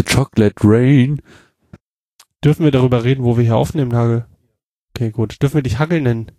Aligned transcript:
The 0.00 0.14
Chocolate 0.14 0.56
Rain. 0.64 1.20
Dürfen 2.42 2.64
wir 2.64 2.70
darüber 2.70 3.04
reden, 3.04 3.22
wo 3.22 3.36
wir 3.36 3.44
hier 3.44 3.56
aufnehmen, 3.56 3.94
Hagel? 3.94 4.26
Okay, 4.94 5.10
gut. 5.10 5.42
Dürfen 5.42 5.56
wir 5.56 5.62
dich 5.62 5.78
Hagel 5.78 6.00
nennen? 6.00 6.32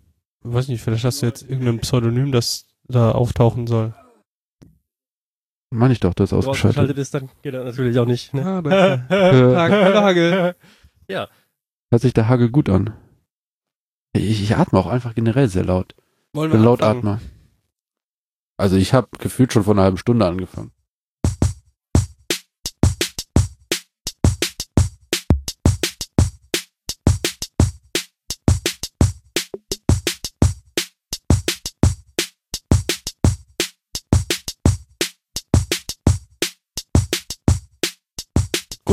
Ich 0.44 0.52
weiß 0.52 0.66
nicht, 0.66 0.82
vielleicht 0.82 1.04
hast 1.04 1.22
du 1.22 1.26
jetzt 1.26 1.42
irgendein 1.42 1.78
Pseudonym, 1.78 2.32
das 2.32 2.66
da 2.88 3.12
auftauchen 3.12 3.68
soll. 3.68 3.94
Meine 5.70 5.92
ich 5.92 6.00
doch, 6.00 6.12
das 6.12 6.30
ist 6.30 6.32
ausgeschaltet. 6.32 6.80
ausgeschaltet 6.80 6.98
ist, 6.98 7.14
dann 7.14 7.30
geht 7.42 7.54
er 7.54 7.62
natürlich 7.62 7.96
auch 8.00 8.04
nicht. 8.04 8.34
Ne? 8.34 8.44
Ah, 8.44 8.62
danke. 8.62 9.06
Hallo, 9.08 10.00
Hagel. 10.00 10.56
Hört 11.08 12.02
sich 12.02 12.12
der 12.12 12.28
Hagel 12.28 12.50
gut 12.50 12.68
an. 12.68 12.94
Ich, 14.12 14.42
ich 14.42 14.56
atme 14.56 14.80
auch 14.80 14.88
einfach 14.88 15.14
generell 15.14 15.48
sehr 15.48 15.64
laut. 15.64 15.94
Wollen 16.32 16.50
Bin 16.50 16.60
wir 16.60 16.64
laut? 16.64 16.82
Atmer. 16.82 17.20
Also 18.56 18.76
ich 18.76 18.92
habe 18.92 19.06
gefühlt 19.18 19.52
schon 19.52 19.62
vor 19.62 19.74
einer 19.74 19.84
halben 19.84 19.98
Stunde 19.98 20.26
angefangen. 20.26 20.72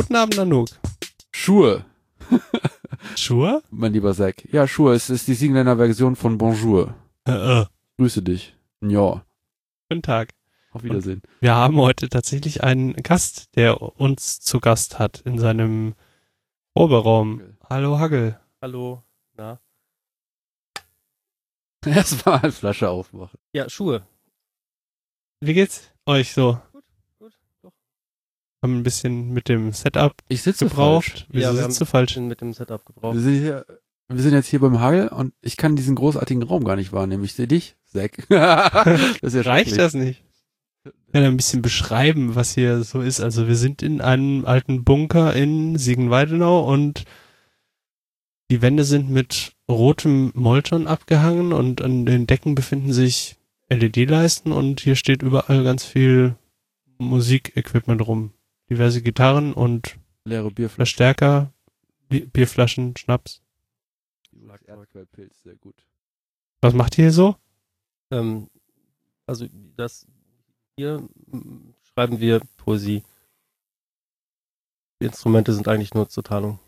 Guten 0.09 0.21
Abend, 0.21 0.37
Nanook. 0.37 0.69
Schuhe, 1.31 1.85
Schuhe? 3.15 3.61
mein 3.69 3.93
lieber 3.93 4.11
Zack. 4.15 4.43
Ja, 4.51 4.67
Schuhe, 4.67 4.95
es 4.95 5.11
ist 5.11 5.27
die 5.27 5.35
Siegenländer 5.35 5.77
Version 5.77 6.15
von 6.15 6.39
Bonjour. 6.39 6.95
Äh, 7.27 7.61
äh. 7.61 7.65
Grüße 7.99 8.23
dich. 8.23 8.57
Ja, 8.81 9.23
Guten 9.87 10.01
Tag. 10.01 10.29
auf 10.71 10.81
Wiedersehen. 10.81 11.21
Wir 11.41 11.53
haben 11.53 11.75
heute 11.77 12.09
tatsächlich 12.09 12.63
einen 12.63 12.93
Gast, 12.93 13.55
der 13.55 13.83
uns 13.83 14.39
zu 14.39 14.59
Gast 14.59 14.97
hat 14.97 15.19
in 15.25 15.37
seinem 15.37 15.93
Proberaum. 16.73 17.43
Hallo, 17.69 17.99
Hagel. 17.99 18.39
Hallo. 18.63 19.03
Na? 19.37 19.59
Erstmal 21.85 22.51
Flasche 22.51 22.89
aufmachen. 22.89 23.37
Ja, 23.53 23.69
Schuhe. 23.69 24.07
Wie 25.39 25.53
geht's 25.53 25.91
euch 26.07 26.33
so? 26.33 26.59
Haben 28.61 28.79
ein 28.79 28.83
bisschen 28.83 29.31
mit 29.31 29.47
dem 29.47 29.71
Setup 29.71 30.13
Ich 30.27 30.41
sitze 30.41 30.65
gebraucht. 30.67 31.09
falsch. 31.09 31.27
Wieso 31.29 31.47
Ja, 31.47 31.55
wir 31.55 31.63
sitzt 31.63 31.81
du 31.81 31.85
falsch? 31.85 32.17
Mit 32.17 32.41
dem 32.41 32.53
Setup 32.53 32.85
gebraucht. 32.85 33.15
Wir 33.15 33.21
sind, 33.21 33.39
hier, 33.39 33.65
wir 34.09 34.21
sind 34.21 34.33
jetzt 34.33 34.47
hier 34.47 34.59
beim 34.59 34.79
Hagel 34.79 35.07
und 35.07 35.33
ich 35.41 35.55
kann 35.55 35.75
diesen 35.75 35.95
großartigen 35.95 36.43
Raum 36.43 36.65
gar 36.65 36.75
nicht 36.75 36.91
wahrnehmen. 36.91 37.23
Ich 37.23 37.33
sehe 37.33 37.47
dich, 37.47 37.75
Zack. 37.85 38.25
das 38.29 39.21
ist 39.21 39.35
ja 39.35 39.41
Reicht 39.41 39.77
das 39.77 39.93
nicht? 39.93 40.23
Ich 40.85 41.13
kann 41.13 41.23
ein 41.23 41.37
bisschen 41.37 41.61
beschreiben, 41.61 42.35
was 42.35 42.53
hier 42.53 42.83
so 42.83 43.01
ist. 43.01 43.19
Also 43.19 43.47
wir 43.47 43.55
sind 43.55 43.81
in 43.81 44.01
einem 44.01 44.45
alten 44.45 44.83
Bunker 44.83 45.35
in 45.35 45.77
Siegen-Weidenau 45.77 46.71
und 46.71 47.05
die 48.51 48.61
Wände 48.61 48.83
sind 48.83 49.09
mit 49.09 49.53
rotem 49.69 50.31
Molton 50.35 50.87
abgehangen 50.87 51.53
und 51.53 51.81
an 51.81 52.05
den 52.05 52.27
Decken 52.27 52.55
befinden 52.55 52.93
sich 52.93 53.37
LED-Leisten 53.69 54.51
und 54.51 54.81
hier 54.81 54.95
steht 54.95 55.21
überall 55.21 55.63
ganz 55.63 55.85
viel 55.85 56.35
Musikequipment 56.97 58.05
rum. 58.07 58.33
Diverse 58.69 59.01
Gitarren 59.01 59.53
und 59.53 59.97
Leere 60.25 60.51
Bierflasche. 60.51 60.75
Verstärker, 60.75 61.51
Bi- 62.07 62.25
Bierflaschen, 62.25 62.95
Schnaps. 62.97 63.41
Erdquellpilz, 64.65 65.41
sehr 65.43 65.55
gut. 65.55 65.85
Was 66.61 66.73
macht 66.73 66.97
ihr 66.97 67.05
hier 67.05 67.11
so? 67.11 67.35
Ähm, 68.11 68.49
also 69.25 69.47
das 69.75 70.05
hier 70.77 71.07
schreiben 71.93 72.19
wir 72.19 72.41
Poesie. 72.57 73.03
Die 75.01 75.05
Instrumente 75.05 75.53
sind 75.53 75.67
eigentlich 75.67 75.93
nur 75.93 76.09
zur 76.09 76.23
Tarnung. 76.23 76.59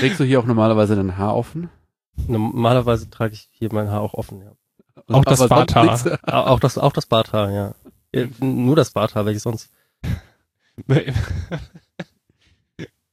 Trägst 0.00 0.20
du 0.20 0.24
hier 0.24 0.40
auch 0.40 0.46
normalerweise 0.46 0.96
dein 0.96 1.16
Haar 1.18 1.36
offen? 1.36 1.70
Normalerweise 2.26 3.10
trage 3.10 3.34
ich 3.34 3.48
hier 3.52 3.72
mein 3.72 3.90
Haar 3.90 4.00
auch 4.00 4.14
offen, 4.14 4.40
ja. 4.42 4.52
Auch 5.08 5.24
das. 5.24 5.40
Au- 5.50 6.26
Auch 6.26 6.60
das, 6.60 6.78
auch 6.78 6.92
das 6.92 7.06
Barthaar, 7.06 7.50
ja. 7.50 7.74
ja. 8.14 8.26
Nur 8.40 8.76
das 8.76 8.90
Barthaar, 8.90 9.24
welches 9.26 9.42
sonst? 9.42 9.70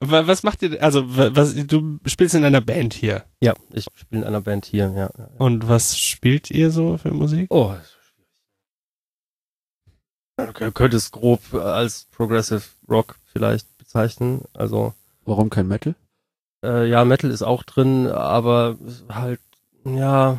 Wa- 0.01 0.28
Was 0.28 0.44
macht 0.44 0.61
ihr, 0.61 0.81
also 0.83 1.17
wa- 1.17 1.31
was, 1.33 1.56
du 1.56 2.00
spielst 2.06 2.35
in 2.35 2.44
einer 2.44 2.61
Band 2.61 2.94
hier. 2.94 3.23
Ja, 3.41 3.53
ich 3.72 3.85
spiele 3.95 4.22
in 4.22 4.28
einer 4.28 4.41
Band 4.41 4.66
hier, 4.66 4.91
ja. 4.95 5.09
Und 5.38 5.67
was 5.69 5.97
spielt 5.97 6.51
ihr 6.51 6.69
so 6.69 6.97
für 6.97 7.11
Musik? 7.11 7.47
Oh, 7.50 7.73
das 7.73 7.88
ist 7.88 7.94
schwierig. 10.38 10.62
Man 10.62 10.73
könnte 10.73 10.97
es 10.97 11.12
grob 11.12 11.53
als 11.53 12.06
Progressive 12.12 12.63
Rock 12.89 13.16
vielleicht 13.31 13.77
bezeichnen. 13.77 14.44
Also, 14.53 14.94
Warum 15.23 15.50
kein 15.50 15.67
Metal? 15.67 15.95
äh, 16.63 16.88
ja, 16.89 17.06
Metal 17.06 17.31
ist 17.31 17.41
auch 17.41 17.63
drin, 17.63 18.07
aber 18.07 18.77
halt, 19.09 19.39
ja. 19.85 20.38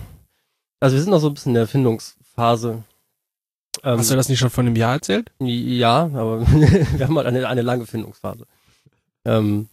Also 0.80 0.96
wir 0.96 1.02
sind 1.02 1.10
noch 1.10 1.20
so 1.20 1.28
ein 1.28 1.34
bisschen 1.34 1.50
in 1.50 1.54
der 1.54 1.62
Erfindungsphase. 1.62 2.84
Ähm, 3.82 3.98
Hast 3.98 4.10
du 4.10 4.16
das 4.16 4.28
nicht 4.28 4.38
schon 4.38 4.50
vor 4.50 4.64
einem 4.64 4.76
Jahr 4.76 4.94
erzählt? 4.94 5.32
Ja, 5.38 6.04
aber 6.04 6.40
wir 6.50 7.06
haben 7.06 7.16
halt 7.16 7.26
eine, 7.26 7.48
eine 7.48 7.62
lange 7.62 7.86
Findungsphase. 7.86 8.46
Ähm, 9.24 9.68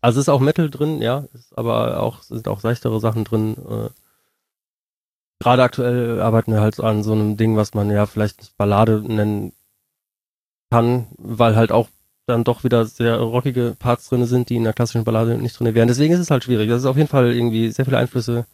also 0.00 0.20
es 0.20 0.24
ist 0.24 0.28
auch 0.28 0.40
Metal 0.40 0.70
drin, 0.70 1.02
ja, 1.02 1.24
ist 1.32 1.56
aber 1.56 2.00
auch 2.00 2.22
sind 2.22 2.48
auch 2.48 2.60
seichtere 2.60 3.00
Sachen 3.00 3.24
drin. 3.24 3.56
Äh, 3.68 3.90
Gerade 5.40 5.62
aktuell 5.62 6.20
arbeiten 6.20 6.52
wir 6.52 6.60
halt 6.60 6.74
so 6.74 6.82
an 6.82 7.02
so 7.02 7.12
einem 7.12 7.36
Ding, 7.36 7.56
was 7.56 7.74
man 7.74 7.90
ja 7.90 8.06
vielleicht 8.06 8.56
Ballade 8.56 9.02
nennen 9.06 9.52
kann, 10.70 11.06
weil 11.16 11.56
halt 11.56 11.72
auch 11.72 11.88
dann 12.26 12.44
doch 12.44 12.64
wieder 12.64 12.84
sehr 12.84 13.18
rockige 13.18 13.74
Parts 13.78 14.08
drin 14.08 14.26
sind, 14.26 14.50
die 14.50 14.56
in 14.56 14.64
der 14.64 14.72
klassischen 14.72 15.04
Ballade 15.04 15.38
nicht 15.38 15.58
drin 15.58 15.74
wären. 15.74 15.88
Deswegen 15.88 16.12
ist 16.12 16.20
es 16.20 16.30
halt 16.30 16.44
schwierig. 16.44 16.68
Das 16.68 16.80
ist 16.80 16.86
auf 16.86 16.96
jeden 16.96 17.08
Fall 17.08 17.32
irgendwie 17.32 17.70
sehr 17.70 17.84
viele 17.84 17.98
Einflüsse, 17.98 18.46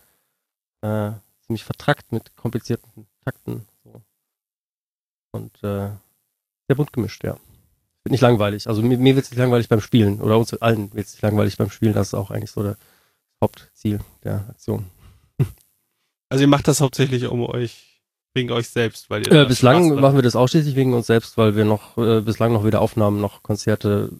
äh, 0.82 1.12
ziemlich 1.47 1.65
vertrackt 1.65 2.12
mit 2.12 2.37
komplizierten 2.37 3.06
Takten. 3.25 3.66
So. 3.84 4.03
Und 5.32 5.56
äh, 5.62 5.91
sehr 6.66 6.77
bunt 6.77 6.93
gemischt, 6.93 7.25
ja. 7.25 7.37
Wird 8.03 8.12
nicht 8.12 8.21
langweilig. 8.21 8.66
Also 8.69 8.82
mir, 8.82 8.99
mir 8.99 9.16
wird 9.16 9.25
es 9.25 9.31
nicht 9.31 9.41
langweilig 9.41 9.69
beim 9.69 9.81
Spielen. 9.81 10.21
Oder 10.21 10.38
uns 10.38 10.53
allen 10.55 10.93
wird 10.94 11.06
es 11.06 11.15
nicht 11.15 11.22
langweilig 11.22 11.56
beim 11.56 11.71
Spielen. 11.71 11.94
Das 11.94 12.09
ist 12.09 12.15
auch 12.15 12.31
eigentlich 12.31 12.50
so 12.50 12.62
das 12.62 12.77
Hauptziel 13.43 14.00
der 14.22 14.47
Aktion. 14.49 14.87
Also 16.31 16.43
ihr 16.43 16.49
macht 16.49 16.66
das 16.66 16.81
hauptsächlich 16.81 17.27
um 17.27 17.43
euch, 17.43 18.00
wegen 18.32 18.50
euch 18.50 18.69
selbst, 18.69 19.09
weil 19.09 19.25
ihr 19.25 19.32
Äh, 19.32 19.47
bislang 19.47 19.94
machen 20.00 20.16
wir 20.16 20.22
das 20.22 20.34
ausschließlich 20.34 20.75
wegen 20.75 20.93
uns 20.93 21.06
selbst, 21.06 21.37
weil 21.37 21.55
wir 21.55 21.65
noch 21.65 21.97
äh, 21.97 22.22
bislang 22.22 22.53
noch 22.53 22.65
weder 22.65 22.81
Aufnahmen 22.81 23.21
noch 23.21 23.44
Konzerte 23.44 24.11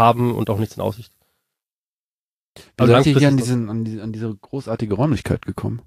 haben 0.00 0.34
und 0.34 0.50
auch 0.50 0.58
nichts 0.58 0.76
in 0.76 0.82
Aussicht. 0.82 1.12
Wie 2.56 2.62
Also 2.78 2.92
seid 2.94 3.06
ihr 3.06 3.18
hier 3.18 3.28
an, 3.28 3.36
diesen, 3.36 3.68
an, 3.68 3.84
diese, 3.84 4.02
an 4.02 4.12
diese 4.12 4.34
großartige 4.34 4.94
Räumlichkeit 4.94 5.46
gekommen? 5.46 5.82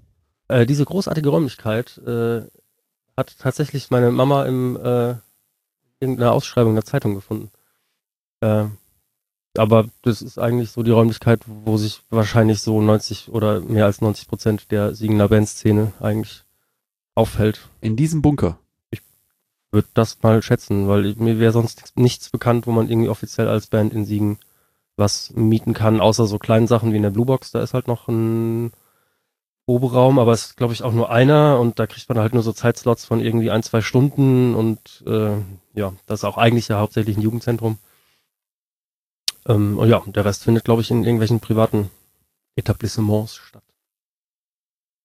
Äh, 0.50 0.66
diese 0.66 0.84
großartige 0.84 1.28
Räumlichkeit 1.28 1.98
äh, 1.98 2.42
hat 3.16 3.38
tatsächlich 3.38 3.90
meine 3.90 4.10
Mama 4.10 4.44
im 4.46 4.76
äh, 4.76 5.14
irgendeiner 6.00 6.32
Ausschreibung 6.32 6.72
in 6.72 6.76
der 6.76 6.84
Zeitung 6.84 7.14
gefunden. 7.14 7.52
Äh, 8.40 8.64
aber 9.56 9.86
das 10.02 10.22
ist 10.22 10.38
eigentlich 10.38 10.72
so 10.72 10.82
die 10.82 10.90
Räumlichkeit, 10.90 11.42
wo 11.46 11.76
sich 11.76 12.02
wahrscheinlich 12.10 12.62
so 12.62 12.80
90 12.80 13.30
oder 13.30 13.60
mehr 13.60 13.84
als 13.84 14.00
90 14.00 14.26
Prozent 14.26 14.70
der 14.72 14.94
Siegener 14.94 15.28
Bandszene 15.28 15.92
eigentlich 16.00 16.44
aufhält. 17.14 17.68
In 17.80 17.96
diesem 17.96 18.20
Bunker. 18.20 18.58
Würde 19.72 19.88
das 19.94 20.20
mal 20.22 20.42
schätzen, 20.42 20.88
weil 20.88 21.14
mir 21.14 21.38
wäre 21.38 21.52
sonst 21.52 21.78
nichts- 21.78 21.92
nichts 21.94 22.30
bekannt, 22.30 22.66
wo 22.66 22.72
man 22.72 22.88
irgendwie 22.88 23.08
offiziell 23.08 23.46
als 23.46 23.68
Band 23.68 23.92
in 23.94 24.04
Siegen 24.04 24.38
was 24.96 25.30
mieten 25.32 25.74
kann, 25.74 26.00
außer 26.00 26.26
so 26.26 26.38
kleinen 26.40 26.66
Sachen 26.66 26.92
wie 26.92 26.96
in 26.96 27.04
der 27.04 27.10
Blue 27.10 27.26
Box. 27.26 27.52
Da 27.52 27.62
ist 27.62 27.72
halt 27.72 27.86
noch 27.86 28.08
ein 28.08 28.72
Proberaum, 29.70 30.18
aber 30.18 30.32
es 30.32 30.46
ist, 30.46 30.56
glaube 30.56 30.72
ich, 30.72 30.82
auch 30.82 30.92
nur 30.92 31.10
einer 31.10 31.60
und 31.60 31.78
da 31.78 31.86
kriegt 31.86 32.08
man 32.08 32.18
halt 32.18 32.34
nur 32.34 32.42
so 32.42 32.52
Zeitslots 32.52 33.04
von 33.04 33.20
irgendwie 33.20 33.52
ein, 33.52 33.62
zwei 33.62 33.82
Stunden 33.82 34.56
und 34.56 35.04
äh, 35.06 35.36
ja, 35.74 35.92
das 36.06 36.20
ist 36.20 36.24
auch 36.24 36.38
eigentlich 36.38 36.66
ja 36.66 36.80
hauptsächlich 36.80 37.16
ein 37.16 37.22
Jugendzentrum. 37.22 37.78
Ähm, 39.46 39.78
und 39.78 39.88
ja, 39.88 39.98
und 39.98 40.16
der 40.16 40.24
Rest 40.24 40.42
findet, 40.42 40.64
glaube 40.64 40.82
ich, 40.82 40.90
in 40.90 41.04
irgendwelchen 41.04 41.38
privaten 41.38 41.88
Etablissements 42.56 43.36
statt. 43.36 43.62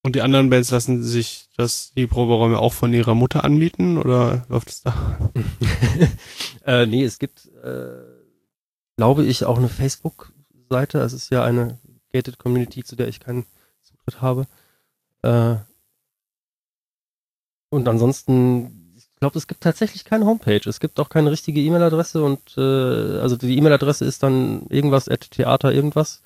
Und 0.02 0.16
die 0.16 0.24
anderen 0.24 0.50
Bands 0.50 0.72
lassen 0.72 1.04
sich 1.04 1.48
das, 1.56 1.94
die 1.96 2.08
Proberäume 2.08 2.58
auch 2.58 2.74
von 2.74 2.92
ihrer 2.92 3.14
Mutter 3.14 3.44
anmieten 3.44 4.00
oder 4.00 4.48
läuft 4.50 4.70
es 4.70 4.82
da? 4.82 5.30
äh, 6.66 6.88
nee, 6.88 7.04
es 7.04 7.20
gibt, 7.20 7.52
äh, 7.64 8.02
glaube 8.98 9.26
ich, 9.26 9.46
auch 9.46 9.60
eine 9.60 9.70
Facebook-Seite. 9.70 11.02
Es 11.02 11.14
ist 11.14 11.30
ja 11.30 11.44
eine 11.44 11.78
gated 12.12 12.40
Community, 12.40 12.84
zu 12.84 12.96
der 12.96 13.08
ich 13.08 13.20
keinen 13.20 13.46
Zutritt 14.06 14.22
habe. 14.22 14.48
Äh, 15.22 15.58
und 17.70 17.88
ansonsten, 17.88 18.94
ich 18.96 19.10
glaube, 19.20 19.38
es 19.38 19.48
gibt 19.48 19.62
tatsächlich 19.62 20.06
keine 20.06 20.26
Homepage. 20.26 20.62
Es 20.66 20.80
gibt 20.80 21.00
auch 21.00 21.10
keine 21.10 21.32
richtige 21.32 21.62
E-Mail-Adresse 21.62 22.24
und 22.24 22.58
äh, 22.58 23.20
also 23.20 23.36
die 23.36 23.58
E-Mail-Adresse 23.58 24.06
ist 24.06 24.24
dann 24.24 24.66
irgendwas 24.68 25.10
at 25.10 25.32
Theater 25.32 25.74
irgendwas. 25.74 26.22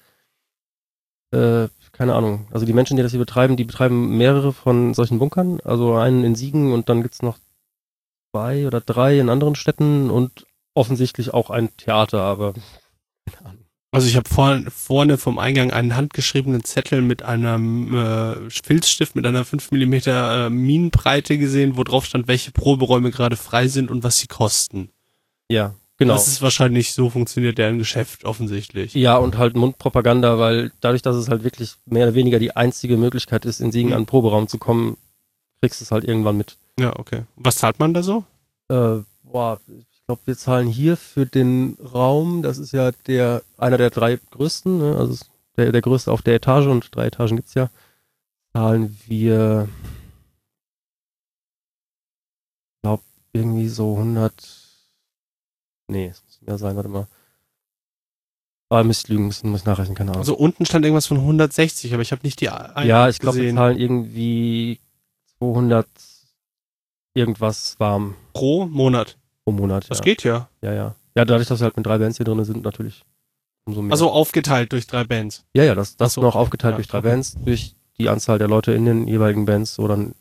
Äh, 1.31 1.69
keine 1.91 2.15
Ahnung. 2.15 2.47
Also 2.51 2.65
die 2.65 2.73
Menschen, 2.73 2.97
die 2.97 3.03
das 3.03 3.11
hier 3.11 3.19
betreiben, 3.19 3.57
die 3.57 3.63
betreiben 3.65 4.17
mehrere 4.17 4.53
von 4.53 4.93
solchen 4.93 5.19
Bunkern. 5.19 5.59
Also 5.61 5.95
einen 5.95 6.23
in 6.23 6.35
Siegen 6.35 6.73
und 6.73 6.89
dann 6.89 7.01
gibt's 7.01 7.21
noch 7.21 7.37
zwei 8.31 8.67
oder 8.67 8.81
drei 8.81 9.19
in 9.19 9.29
anderen 9.29 9.55
Städten 9.55 10.09
und 10.09 10.45
offensichtlich 10.75 11.33
auch 11.33 11.49
ein 11.49 11.75
Theater, 11.77 12.21
aber 12.21 12.53
keine 13.31 13.49
Ahnung. 13.49 13.58
Also 13.91 14.07
ich 14.07 14.15
habe 14.15 14.29
vor, 14.29 14.59
vorne 14.69 15.17
vom 15.17 15.39
Eingang 15.39 15.71
einen 15.71 15.95
handgeschriebenen 15.95 16.63
Zettel 16.63 17.01
mit 17.01 17.23
einem 17.23 17.95
äh, 17.95 18.35
Filzstift 18.63 19.15
mit 19.15 19.25
einer 19.25 19.45
5 19.45 19.71
mm 19.71 19.93
äh, 20.05 20.49
Minenbreite 20.49 21.37
gesehen, 21.39 21.75
wo 21.75 21.83
drauf 21.83 22.05
stand, 22.05 22.27
welche 22.27 22.51
Proberäume 22.51 23.09
gerade 23.09 23.35
frei 23.35 23.67
sind 23.67 23.89
und 23.89 24.03
was 24.03 24.19
sie 24.19 24.27
kosten. 24.27 24.89
Ja, 25.49 25.73
genau. 25.97 26.13
Das 26.13 26.27
ist 26.27 26.43
wahrscheinlich 26.43 26.93
so 26.93 27.09
funktioniert 27.09 27.57
deren 27.57 27.79
Geschäft 27.79 28.25
offensichtlich. 28.25 28.93
Ja, 28.93 29.17
und 29.17 29.39
halt 29.39 29.55
Mundpropaganda, 29.55 30.37
weil 30.37 30.71
dadurch, 30.81 31.01
dass 31.01 31.15
es 31.15 31.27
halt 31.27 31.43
wirklich 31.43 31.73
mehr 31.85 32.05
oder 32.05 32.13
weniger 32.15 32.37
die 32.37 32.55
einzige 32.55 32.95
Möglichkeit 32.95 33.43
ist, 33.45 33.59
in 33.59 33.71
Siegen 33.71 33.89
Mhm. 33.89 33.95
an 33.95 34.01
den 34.01 34.07
Proberaum 34.07 34.47
zu 34.47 34.59
kommen, 34.59 34.97
kriegst 35.61 35.81
du 35.81 35.83
es 35.85 35.91
halt 35.91 36.03
irgendwann 36.03 36.37
mit. 36.37 36.57
Ja, 36.79 36.95
okay. 36.99 37.23
Was 37.37 37.55
zahlt 37.55 37.79
man 37.79 37.95
da 37.95 38.03
so? 38.03 38.23
Äh, 38.69 38.99
boah, 39.23 39.59
glaube, 40.09 40.21
wir 40.25 40.35
zahlen 40.37 40.67
hier 40.67 40.97
für 40.97 41.27
den 41.27 41.77
Raum, 41.93 42.41
das 42.41 42.57
ist 42.57 42.71
ja 42.71 42.91
der 43.05 43.43
einer 43.59 43.77
der 43.77 43.91
drei 43.91 44.17
größten, 44.31 44.79
ne? 44.79 44.95
also 44.97 45.13
es- 45.13 45.29
der, 45.55 45.71
der 45.71 45.81
größte 45.81 46.11
auf 46.11 46.23
der 46.23 46.33
Etage 46.33 46.65
und 46.65 46.95
drei 46.95 47.05
Etagen 47.07 47.35
gibt's 47.35 47.53
ja, 47.53 47.69
zahlen 48.53 48.97
wir, 49.05 49.67
glaube 52.81 53.03
irgendwie 53.33 53.67
so 53.67 53.97
100, 53.97 54.31
nee, 55.89 56.07
es 56.07 56.23
muss 56.23 56.41
mehr 56.41 56.57
sein, 56.57 56.75
warte 56.75 56.89
mal. 56.89 57.07
Ah, 58.71 58.83
müsst 58.83 59.09
lügen, 59.09 59.25
muss, 59.25 59.43
muss 59.43 59.65
nachrechnen, 59.65 59.95
keine 59.95 60.11
Ahnung. 60.11 60.21
Also 60.21 60.35
unten 60.35 60.65
stand 60.65 60.85
irgendwas 60.85 61.05
von 61.07 61.17
160, 61.17 61.93
aber 61.93 62.01
ich 62.01 62.11
habe 62.11 62.21
nicht 62.23 62.41
die 62.41 62.49
Ein- 62.49 62.87
ja, 62.87 63.09
ich 63.09 63.19
glaube, 63.19 63.37
wir 63.37 63.53
zahlen 63.53 63.77
irgendwie 63.77 64.79
200 65.37 65.87
irgendwas 67.13 67.79
warm 67.79 68.15
pro 68.33 68.65
Monat. 68.65 69.17
Pro 69.43 69.51
Monat. 69.51 69.89
Das 69.89 69.99
ja. 69.99 70.03
geht 70.03 70.23
ja. 70.23 70.49
Ja, 70.61 70.73
ja. 70.73 70.95
Ja, 71.15 71.25
dadurch, 71.25 71.47
dass 71.47 71.59
wir 71.59 71.65
halt 71.65 71.77
mit 71.77 71.85
drei 71.85 71.97
Bands 71.97 72.17
hier 72.17 72.25
drin 72.25 72.43
sind, 72.45 72.63
natürlich 72.63 73.03
umso 73.65 73.81
mehr. 73.81 73.91
Also 73.91 74.09
aufgeteilt 74.11 74.71
durch 74.71 74.87
drei 74.87 75.03
Bands. 75.03 75.45
ja, 75.53 75.63
ja, 75.63 75.75
das, 75.75 75.97
das 75.97 76.13
so. 76.13 76.21
noch 76.21 76.35
aufgeteilt 76.35 76.73
Ja, 76.73 76.77
durch 76.77 76.87
drei 76.87 76.99
okay. 76.99 77.09
Bands, 77.09 77.35
durch 77.43 77.75
die 77.97 78.09
Anzahl 78.09 78.37
der 78.39 78.47
Leute 78.47 78.71
in 78.71 78.85
den 78.85 79.07
jeweiligen 79.07 79.45
Bands, 79.45 79.75
so 79.75 79.87
dann. 79.87 80.15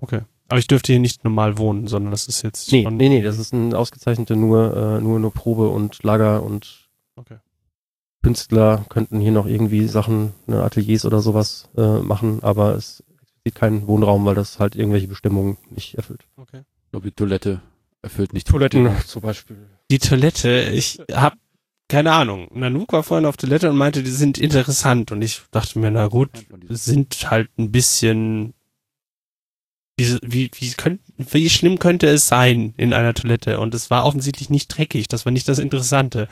Okay. 0.00 0.20
Aber 0.48 0.58
ich 0.58 0.66
dürfte 0.66 0.92
hier 0.92 1.00
nicht 1.00 1.24
normal 1.24 1.58
wohnen, 1.58 1.88
sondern 1.88 2.10
das 2.10 2.26
ist 2.26 2.42
jetzt 2.42 2.72
Nee, 2.72 2.86
nee, 2.90 3.08
nee, 3.08 3.22
das 3.22 3.38
ist 3.38 3.52
ein 3.52 3.74
ausgezeichnete 3.74 4.34
nur, 4.36 4.74
äh, 4.76 5.00
nur, 5.00 5.18
nur 5.18 5.32
Probe 5.32 5.68
und 5.68 6.02
Lager 6.04 6.42
und 6.42 6.88
Okay. 7.16 7.38
Künstler 8.22 8.84
könnten 8.88 9.20
hier 9.20 9.32
noch 9.32 9.46
irgendwie 9.46 9.86
Sachen, 9.88 10.34
ne, 10.46 10.62
Ateliers 10.62 11.04
oder 11.04 11.20
sowas 11.20 11.68
äh, 11.76 11.98
machen, 11.98 12.42
aber 12.42 12.74
es 12.76 13.02
sieht 13.44 13.54
keinen 13.56 13.86
Wohnraum, 13.86 14.24
weil 14.24 14.34
das 14.34 14.58
halt 14.60 14.76
irgendwelche 14.76 15.08
Bestimmungen 15.08 15.56
nicht 15.70 15.96
erfüllt. 15.96 16.26
okay. 16.36 16.62
Ich 16.84 16.90
glaube, 16.92 17.08
die 17.08 17.14
Toilette 17.14 17.60
erfüllt 18.02 18.32
nicht. 18.32 18.46
Toiletten 18.46 18.90
zum 19.06 19.22
Beispiel. 19.22 19.68
Die 19.90 19.98
Toilette, 19.98 20.70
ich 20.72 21.00
hab 21.12 21.36
keine 21.88 22.12
Ahnung. 22.12 22.48
Nanook 22.52 22.92
war 22.92 23.02
vorhin 23.02 23.24
auf 23.26 23.38
Toilette 23.38 23.70
und 23.70 23.76
meinte, 23.76 24.02
die 24.02 24.10
sind 24.10 24.36
interessant 24.36 25.10
und 25.10 25.22
ich 25.22 25.40
dachte 25.50 25.78
mir, 25.78 25.90
na 25.90 26.08
gut, 26.08 26.30
sind 26.68 27.30
halt 27.30 27.50
ein 27.58 27.72
bisschen 27.72 28.52
wie, 29.98 30.18
wie, 30.22 30.50
wie, 30.54 30.70
könnt, 30.74 31.00
wie 31.16 31.50
schlimm 31.50 31.78
könnte 31.78 32.06
es 32.06 32.28
sein 32.28 32.72
in 32.76 32.92
einer 32.92 33.14
Toilette? 33.14 33.58
Und 33.58 33.74
es 33.74 33.90
war 33.90 34.06
offensichtlich 34.06 34.48
nicht 34.48 34.68
dreckig, 34.68 35.08
das 35.08 35.24
war 35.24 35.32
nicht 35.32 35.48
das 35.48 35.58
Interessante. 35.58 36.28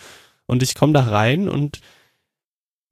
Und 0.46 0.62
ich 0.62 0.76
komme 0.76 0.92
da 0.92 1.02
rein 1.04 1.48
und 1.48 1.80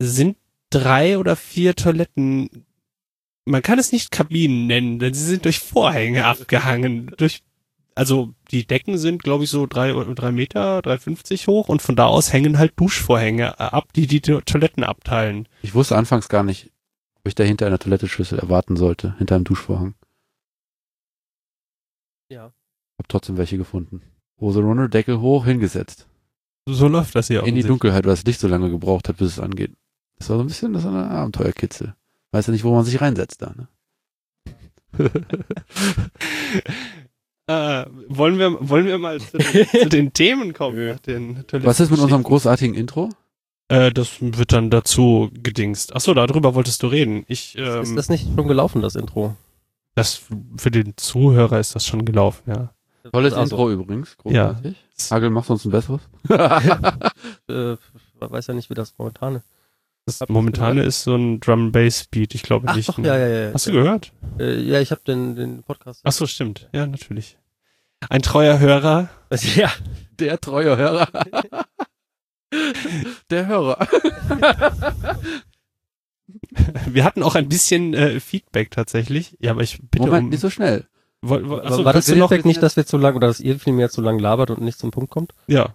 sind 0.00 0.36
drei 0.70 1.18
oder 1.18 1.36
vier 1.36 1.76
Toiletten, 1.76 2.66
man 3.44 3.62
kann 3.62 3.78
es 3.78 3.92
nicht 3.92 4.10
Kabinen 4.10 4.66
nennen, 4.66 4.98
denn 4.98 5.14
sie 5.14 5.24
sind 5.24 5.44
durch 5.44 5.60
Vorhänge 5.60 6.24
abgehangen. 6.24 7.12
Durch, 7.16 7.42
also 7.94 8.34
die 8.50 8.66
Decken 8.66 8.98
sind, 8.98 9.22
glaube 9.22 9.44
ich, 9.44 9.50
so 9.50 9.66
drei, 9.66 9.92
drei 9.92 10.32
Meter, 10.32 10.80
3,50 10.80 11.46
hoch 11.46 11.68
und 11.68 11.80
von 11.80 11.96
da 11.96 12.06
aus 12.06 12.32
hängen 12.32 12.58
halt 12.58 12.72
Duschvorhänge 12.76 13.58
ab, 13.60 13.92
die 13.94 14.06
die 14.06 14.20
Toiletten 14.20 14.82
abteilen. 14.82 15.48
Ich 15.62 15.74
wusste 15.74 15.96
anfangs 15.96 16.28
gar 16.28 16.42
nicht, 16.42 16.72
ob 17.16 17.28
ich 17.28 17.34
da 17.34 17.44
hinter 17.44 17.66
einer 17.66 17.78
Toilettenschüssel 17.78 18.38
erwarten 18.38 18.76
sollte, 18.76 19.16
hinter 19.18 19.36
einem 19.36 19.44
Duschvorhang. 19.44 19.94
Ja. 22.28 22.52
Hab 22.98 23.08
trotzdem 23.08 23.36
welche 23.36 23.58
gefunden. 23.58 24.02
Hose 24.40 24.60
runter, 24.60 24.88
Deckel 24.88 25.20
hoch, 25.20 25.44
hingesetzt. 25.44 26.08
So 26.66 26.88
läuft 26.88 27.14
das 27.14 27.28
hier 27.28 27.44
In 27.44 27.54
die. 27.54 27.62
Dunkelheit, 27.62 28.04
weil 28.04 28.12
das 28.12 28.24
Licht 28.24 28.40
so 28.40 28.48
lange 28.48 28.70
gebraucht 28.70 29.08
hat, 29.08 29.18
bis 29.18 29.32
es 29.32 29.38
angeht. 29.38 29.72
Das 30.18 30.30
war 30.30 30.38
so 30.38 30.42
ein 30.42 30.46
bisschen 30.46 30.72
das 30.72 30.84
war 30.84 30.92
eine 30.92 31.10
Abenteuerkitzel. 31.10 31.94
Weiß 32.32 32.46
ja 32.46 32.52
nicht, 32.52 32.64
wo 32.64 32.74
man 32.74 32.84
sich 32.84 33.00
reinsetzt 33.00 33.42
da, 33.42 33.54
ne? 33.54 33.68
Äh, 37.46 37.84
wollen 38.08 38.38
wir, 38.38 38.68
wollen 38.68 38.86
wir 38.86 38.98
mal 38.98 39.20
zu 39.20 39.36
den, 39.36 39.66
zu 39.68 39.88
den 39.88 40.12
Themen 40.12 40.52
kommen? 40.54 40.98
den 41.06 41.44
Was 41.52 41.80
ist 41.80 41.90
mit 41.90 42.00
unserem 42.00 42.22
großartigen 42.22 42.74
Intro? 42.74 43.10
Äh, 43.68 43.92
das 43.92 44.16
wird 44.20 44.52
dann 44.52 44.70
dazu 44.70 45.30
gedingst. 45.32 45.94
Ach 45.94 46.00
so, 46.00 46.14
darüber 46.14 46.54
wolltest 46.54 46.82
du 46.82 46.86
reden. 46.86 47.24
Ich, 47.28 47.56
ähm, 47.58 47.82
ist 47.82 47.96
das 47.96 48.08
nicht 48.08 48.26
schon 48.34 48.48
gelaufen, 48.48 48.82
das 48.82 48.94
Intro? 48.94 49.36
das 49.94 50.22
für 50.56 50.70
den 50.70 50.96
Zuhörer 50.96 51.60
ist 51.60 51.74
das 51.74 51.86
schon 51.86 52.04
gelaufen, 52.04 52.42
ja. 52.46 52.70
Tolles 53.12 53.34
Also, 53.34 53.56
Intro 53.56 53.70
übrigens, 53.70 54.16
großartig. 54.16 54.76
Hagel, 55.10 55.30
machst 55.30 55.50
du 55.50 55.54
uns 55.54 55.64
ein 55.64 55.70
besseres? 55.70 56.00
Äh, 57.46 57.76
weiß 58.20 58.46
ja 58.46 58.54
nicht, 58.54 58.70
wie 58.70 58.74
das 58.74 58.94
momentan 58.96 59.36
ist. 59.36 59.44
Das 60.06 60.20
momentane 60.28 60.82
ist 60.82 61.02
so 61.02 61.14
ein 61.16 61.40
Drum 61.40 61.72
Bass 61.72 62.06
Beat, 62.10 62.34
ich 62.34 62.42
glaube 62.42 62.66
Ach 62.68 62.76
nicht. 62.76 62.88
doch, 62.90 62.98
ne? 62.98 63.08
ja, 63.08 63.16
ja, 63.16 63.26
ja. 63.46 63.54
Hast 63.54 63.66
du 63.66 63.72
gehört? 63.72 64.12
Äh, 64.38 64.60
ja, 64.60 64.78
ich 64.80 64.90
habe 64.90 65.00
den, 65.06 65.34
den 65.34 65.62
Podcast. 65.62 66.02
Ach 66.04 66.12
so, 66.12 66.26
stimmt. 66.26 66.68
Ja, 66.72 66.86
natürlich. 66.86 67.38
Ein 68.10 68.20
treuer 68.20 68.58
Hörer. 68.58 69.08
Ja, 69.56 69.72
Der 70.20 70.38
treue 70.40 70.76
Hörer. 70.76 71.08
Der 73.30 73.46
Hörer. 73.46 73.78
Wir 76.86 77.04
hatten 77.04 77.22
auch 77.22 77.34
ein 77.34 77.48
bisschen 77.48 77.94
äh, 77.94 78.20
Feedback 78.20 78.70
tatsächlich. 78.70 79.36
Ja, 79.40 79.52
aber 79.52 79.62
ich 79.62 79.78
bitte 79.90 80.06
Moment, 80.06 80.24
um. 80.24 80.30
nicht 80.30 80.40
so 80.40 80.50
schnell. 80.50 80.86
Woll- 81.22 81.48
woll- 81.48 81.62
achso, 81.66 81.84
war 81.84 81.92
das? 81.94 82.10
Feedback 82.10 82.44
nicht, 82.44 82.62
dass 82.62 82.76
wir 82.76 82.84
zu 82.86 82.98
lang 82.98 83.16
oder 83.16 83.26
dass 83.28 83.40
ihr 83.40 83.58
vielmehr 83.58 83.88
zu 83.90 84.02
lang 84.02 84.18
labert 84.18 84.50
und 84.50 84.60
nicht 84.60 84.78
zum 84.78 84.90
Punkt 84.90 85.10
kommt? 85.10 85.32
Ja, 85.46 85.74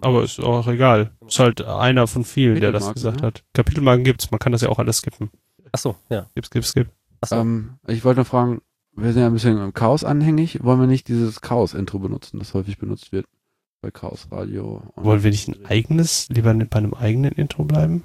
aber 0.00 0.22
ist 0.24 0.40
auch 0.40 0.66
egal. 0.68 1.12
Ist 1.26 1.38
halt 1.38 1.62
einer 1.62 2.06
von 2.06 2.24
vielen, 2.24 2.60
der 2.60 2.72
das 2.72 2.92
gesagt 2.92 3.20
ne? 3.20 3.26
hat. 3.26 3.44
Kapitelmarken 3.54 4.04
gibt's, 4.04 4.30
man 4.30 4.38
kann 4.38 4.52
das 4.52 4.60
ja 4.62 4.68
auch 4.68 4.78
alles 4.78 4.98
skippen. 4.98 5.30
Ach 5.72 5.78
so, 5.78 5.96
ja. 6.08 6.26
Skip, 6.30 6.46
skip, 6.46 6.64
skip. 6.64 6.88
Ach 7.20 7.28
so. 7.28 7.36
Ähm, 7.36 7.74
ich 7.86 8.04
wollte 8.04 8.20
noch 8.20 8.26
fragen, 8.26 8.60
wir 8.96 9.12
sind 9.12 9.22
ja 9.22 9.26
ein 9.26 9.32
bisschen 9.32 9.58
im 9.58 9.74
Chaos 9.74 10.04
anhängig. 10.04 10.62
Wollen 10.62 10.78
wir 10.80 10.86
nicht 10.86 11.08
dieses 11.08 11.40
Chaos-Intro 11.40 11.98
benutzen, 11.98 12.38
das 12.38 12.54
häufig 12.54 12.78
benutzt 12.78 13.12
wird? 13.12 13.26
Bei 13.82 13.90
Chaos 13.90 14.28
Radio. 14.30 14.82
Wollen 14.96 15.22
wir 15.22 15.30
nicht 15.30 15.48
ein 15.48 15.66
eigenes, 15.66 16.28
lieber 16.28 16.54
bei 16.54 16.78
einem 16.78 16.94
eigenen 16.94 17.32
Intro 17.32 17.64
bleiben? 17.64 18.04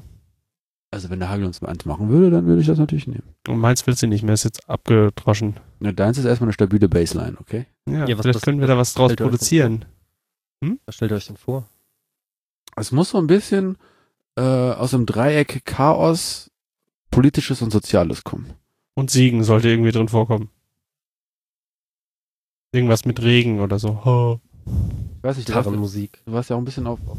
Also 0.91 1.09
wenn 1.11 1.19
der 1.19 1.29
Hagel 1.29 1.45
uns 1.45 1.61
mal 1.61 1.69
eins 1.69 1.85
machen 1.85 2.09
würde, 2.09 2.31
dann 2.31 2.45
würde 2.47 2.61
ich 2.61 2.67
das 2.67 2.79
natürlich 2.79 3.05
nehmen. 3.05 3.35
Und 3.47 3.59
meins 3.59 3.85
willst 3.85 4.01
du 4.01 4.07
nicht 4.07 4.23
mehr, 4.23 4.33
ist 4.33 4.43
jetzt 4.43 4.67
abgedroschen. 4.67 5.59
Na, 5.79 5.91
deins 5.91 6.17
ist 6.17 6.25
erstmal 6.25 6.47
eine 6.47 6.53
stabile 6.53 6.89
Baseline, 6.89 7.37
okay? 7.39 7.67
Ja, 7.87 8.07
Ja, 8.07 8.17
was- 8.17 8.23
vielleicht 8.25 8.41
können 8.41 8.59
wir 8.59 8.67
da 8.67 8.77
was 8.77 8.95
draus 8.95 9.15
produzieren. 9.15 9.85
Was 10.85 10.95
stellt 10.95 11.11
ihr 11.11 11.15
euch 11.17 11.27
denn 11.27 11.37
vor? 11.37 11.69
Es 12.79 12.91
muss 12.91 13.09
so 13.09 13.17
ein 13.17 13.27
bisschen 13.27 13.77
äh, 14.37 14.41
aus 14.41 14.91
dem 14.91 15.05
Dreieck 15.05 15.65
Chaos, 15.65 16.49
Politisches 17.11 17.61
und 17.61 17.71
Soziales 17.71 18.23
kommen. 18.23 18.53
Und 18.93 19.11
Siegen 19.11 19.43
sollte 19.43 19.69
irgendwie 19.69 19.91
drin 19.91 20.07
vorkommen. 20.07 20.49
Irgendwas 22.71 23.03
mit 23.05 23.21
Regen 23.21 23.59
oder 23.59 23.79
so. 23.79 24.05
Ho. 24.05 24.39
Ich 25.17 25.23
weiß 25.23 25.37
nicht, 25.37 25.49
du 25.49 25.53
Gitarrenmusik. 25.53 26.21
du 26.25 26.31
warst 26.33 26.49
ja 26.49 26.55
auch 26.55 26.59
ein 26.61 26.65
bisschen 26.65 26.87
auf, 26.87 26.99
auf 27.07 27.17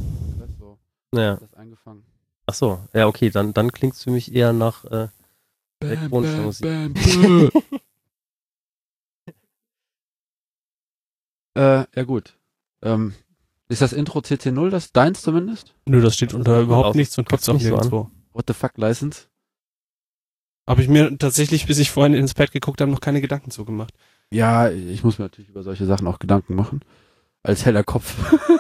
so, 0.59 0.79
Ja. 1.15 1.37
das 1.37 1.53
eingefangen. 1.55 2.05
Ach 2.47 2.55
so, 2.55 2.79
ja, 2.95 3.07
okay, 3.07 3.31
dann, 3.31 3.53
dann 3.53 3.71
klingt 3.73 3.95
es 3.95 4.05
für 4.05 4.11
mich 4.11 4.35
eher 4.35 4.53
nach, 4.53 4.85
äh, 4.87 5.09
Elektronische 5.81 6.41
Musik. 6.43 6.67
bam. 6.67 6.95
äh, 11.57 11.85
ja 11.95 12.03
gut. 12.05 12.37
Ähm, 12.83 13.15
ist 13.71 13.83
das 13.83 13.93
Intro 13.93 14.19
CC0, 14.19 14.69
das 14.69 14.93
deins 14.93 15.23
zumindest? 15.23 15.75
Nö, 15.87 16.01
das 16.01 16.17
steht 16.17 16.35
unter 16.35 16.61
überhaupt 16.61 16.89
aus. 16.89 16.95
nichts 16.97 17.17
und 17.19 17.29
gibt's 17.29 17.49
auch 17.49 17.55
nicht 17.55 17.63
so 17.65 17.71
nirgendwo. 17.71 18.11
What 18.33 18.45
the 18.49 18.53
fuck 18.53 18.77
License? 18.77 19.29
Habe 20.67 20.83
ich 20.83 20.89
mir 20.89 21.17
tatsächlich, 21.17 21.67
bis 21.67 21.79
ich 21.79 21.91
vorhin 21.91 22.15
ins 22.15 22.35
Bett 22.35 22.51
geguckt 22.51 22.81
habe, 22.81 22.91
noch 22.91 23.01
keine 23.01 23.21
Gedanken 23.21 23.53
zu 23.53 23.65
gemacht. 23.65 23.95
Ja, 24.33 24.71
ich 24.71 25.05
muss 25.05 25.19
mir 25.19 25.27
natürlich 25.27 25.51
über 25.51 25.63
solche 25.63 25.87
Sachen 25.87 26.09
auch 26.09 26.19
Gedanken 26.19 26.57
machen. 26.57 26.81
Als 27.45 27.65
heller 27.65 27.85
Kopf 27.85 28.17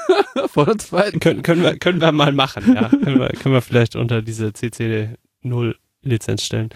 vor 0.46 0.66
der 0.66 0.78
zweiten. 0.78 1.18
Können, 1.18 1.42
können, 1.42 1.62
wir, 1.62 1.76
können 1.78 2.00
wir 2.00 2.12
mal 2.12 2.32
machen, 2.32 2.74
ja. 2.74 2.88
können, 2.88 3.18
wir, 3.18 3.28
können 3.30 3.54
wir 3.54 3.62
vielleicht 3.62 3.96
unter 3.96 4.22
diese 4.22 4.48
CC0 4.48 5.74
Lizenz 6.02 6.44
stellen. 6.44 6.70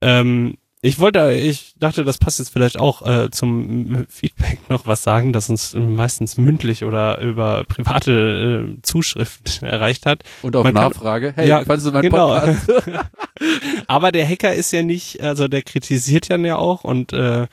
Ähm, 0.00 0.56
ich 0.82 0.98
wollte, 0.98 1.32
ich 1.32 1.74
dachte, 1.78 2.04
das 2.04 2.16
passt 2.18 2.38
jetzt 2.38 2.50
vielleicht 2.52 2.78
auch 2.80 3.06
äh, 3.06 3.30
zum 3.30 4.06
Feedback 4.08 4.58
noch 4.70 4.86
was 4.86 5.02
sagen, 5.02 5.32
das 5.34 5.50
uns 5.50 5.74
meistens 5.74 6.38
mündlich 6.38 6.84
oder 6.84 7.20
über 7.20 7.64
private 7.64 8.76
äh, 8.78 8.82
Zuschriften 8.82 9.66
erreicht 9.68 10.06
hat. 10.06 10.22
Und 10.42 10.56
auf 10.56 10.64
Man 10.64 10.72
kann- 10.74 10.84
Nachfrage. 10.84 11.32
Hey, 11.36 11.48
Ja, 11.48 11.64
fandest 11.64 11.86
du 11.88 11.92
meinen 11.92 12.02
genau. 12.10 12.34
Podcast? 12.38 12.68
Aber 13.88 14.12
der 14.12 14.26
Hacker 14.26 14.54
ist 14.54 14.72
ja 14.72 14.82
nicht, 14.82 15.20
also 15.22 15.48
der 15.48 15.62
kritisiert 15.62 16.30
dann 16.30 16.44
ja 16.44 16.56
auch 16.56 16.84
und 16.84 17.12
äh, 17.12 17.46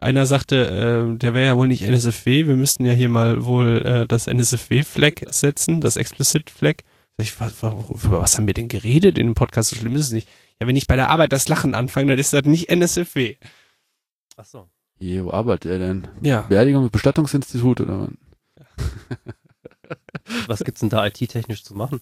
einer 0.00 0.26
sagte, 0.26 1.10
äh, 1.14 1.18
der 1.18 1.34
wäre 1.34 1.46
ja 1.46 1.56
wohl 1.56 1.66
nicht 1.66 1.82
NSFW, 1.82 2.46
wir 2.46 2.54
müssten 2.54 2.84
ja 2.84 2.92
hier 2.92 3.08
mal 3.08 3.44
wohl 3.44 3.78
äh, 3.84 4.06
das 4.06 4.28
NSFW-Flag 4.28 5.24
setzen, 5.30 5.80
das 5.80 5.96
Explicit-Flag. 5.96 6.76
Ich, 7.20 7.40
was, 7.40 7.54
über 7.64 8.20
was 8.20 8.36
haben 8.36 8.46
wir 8.46 8.54
denn 8.54 8.68
geredet 8.68 9.18
in 9.18 9.26
dem 9.26 9.34
Podcast? 9.34 9.70
So 9.70 9.76
schlimm 9.76 9.96
ist 9.96 10.02
es 10.06 10.12
nicht. 10.12 10.28
Ja, 10.60 10.66
wenn 10.66 10.76
ich 10.76 10.86
bei 10.86 10.96
der 10.96 11.10
Arbeit 11.10 11.32
das 11.32 11.48
Lachen 11.48 11.74
anfange, 11.74 12.08
dann 12.12 12.18
ist 12.18 12.32
das 12.32 12.44
nicht 12.44 12.68
NSFW. 12.68 13.36
Ach 14.36 14.44
so. 14.44 14.68
Je, 14.98 15.22
wo 15.24 15.30
arbeitet 15.30 15.70
er 15.70 15.78
denn? 15.78 16.08
Ja. 16.22 16.42
Beerdigung, 16.42 16.90
Bestattungsinstitut 16.90 17.80
oder 17.80 18.08
was? 18.08 18.10
Was 20.48 20.64
gibt's 20.64 20.80
denn 20.80 20.90
da 20.90 21.06
IT-technisch 21.06 21.64
zu 21.64 21.74
machen? 21.74 22.00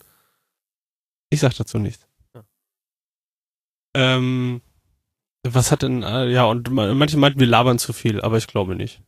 Ich 1.31 1.41
sag 1.41 1.55
dazu 1.55 1.79
nichts. 1.79 2.07
Ja. 2.35 2.43
Ähm, 3.95 4.61
was 5.47 5.71
hat 5.71 5.83
denn, 5.83 6.03
äh, 6.03 6.27
ja, 6.29 6.45
und 6.45 6.71
ma- 6.71 6.93
manche 6.95 7.17
meinten, 7.19 7.39
wir 7.39 7.47
labern 7.47 7.79
zu 7.79 7.93
viel, 7.93 8.21
aber 8.21 8.37
ich 8.39 8.49
glaube 8.49 8.75
nicht. 8.75 9.01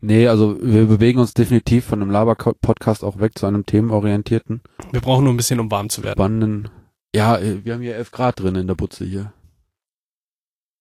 Nee, 0.00 0.28
also 0.28 0.58
wir 0.62 0.86
bewegen 0.86 1.18
uns 1.20 1.32
definitiv 1.32 1.86
von 1.86 2.02
einem 2.02 2.10
Laber-Podcast 2.10 3.02
auch 3.04 3.18
weg 3.20 3.38
zu 3.38 3.46
einem 3.46 3.64
themenorientierten, 3.64 4.60
Wir 4.92 5.00
brauchen 5.00 5.24
nur 5.24 5.32
ein 5.32 5.38
bisschen, 5.38 5.60
um 5.60 5.70
warm 5.70 5.88
zu 5.88 6.02
werden. 6.02 6.16
spannenden. 6.18 6.68
Ja, 7.14 7.38
äh, 7.38 7.64
wir 7.64 7.74
haben 7.74 7.80
hier 7.82 7.96
11 7.96 8.10
Grad 8.12 8.38
drin 8.40 8.54
in 8.54 8.66
der 8.66 8.74
Butze 8.74 9.04
hier. 9.04 9.32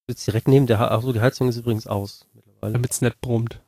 Jetzt 0.08 0.26
direkt 0.28 0.48
neben 0.48 0.68
der, 0.68 0.80
Ha- 0.80 0.90
ach 0.92 1.02
so, 1.02 1.14
die 1.14 1.22
Heizung 1.22 1.50
ist 1.50 1.58
übrigens 1.58 1.88
aus 1.88 2.26
mittlerweile. 2.34 2.74
Damit's 2.74 3.02
nicht 3.02 3.20
brummt. 3.22 3.62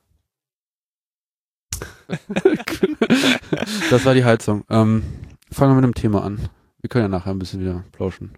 das 3.89 4.05
war 4.05 4.13
die 4.13 4.25
Heizung. 4.25 4.63
Ähm, 4.69 5.03
fangen 5.51 5.71
wir 5.71 5.75
mit 5.75 5.83
einem 5.85 5.93
Thema 5.93 6.23
an. 6.23 6.49
Wir 6.81 6.89
können 6.89 7.05
ja 7.05 7.09
nachher 7.09 7.31
ein 7.31 7.39
bisschen 7.39 7.59
wieder 7.61 7.83
plauschen. 7.91 8.31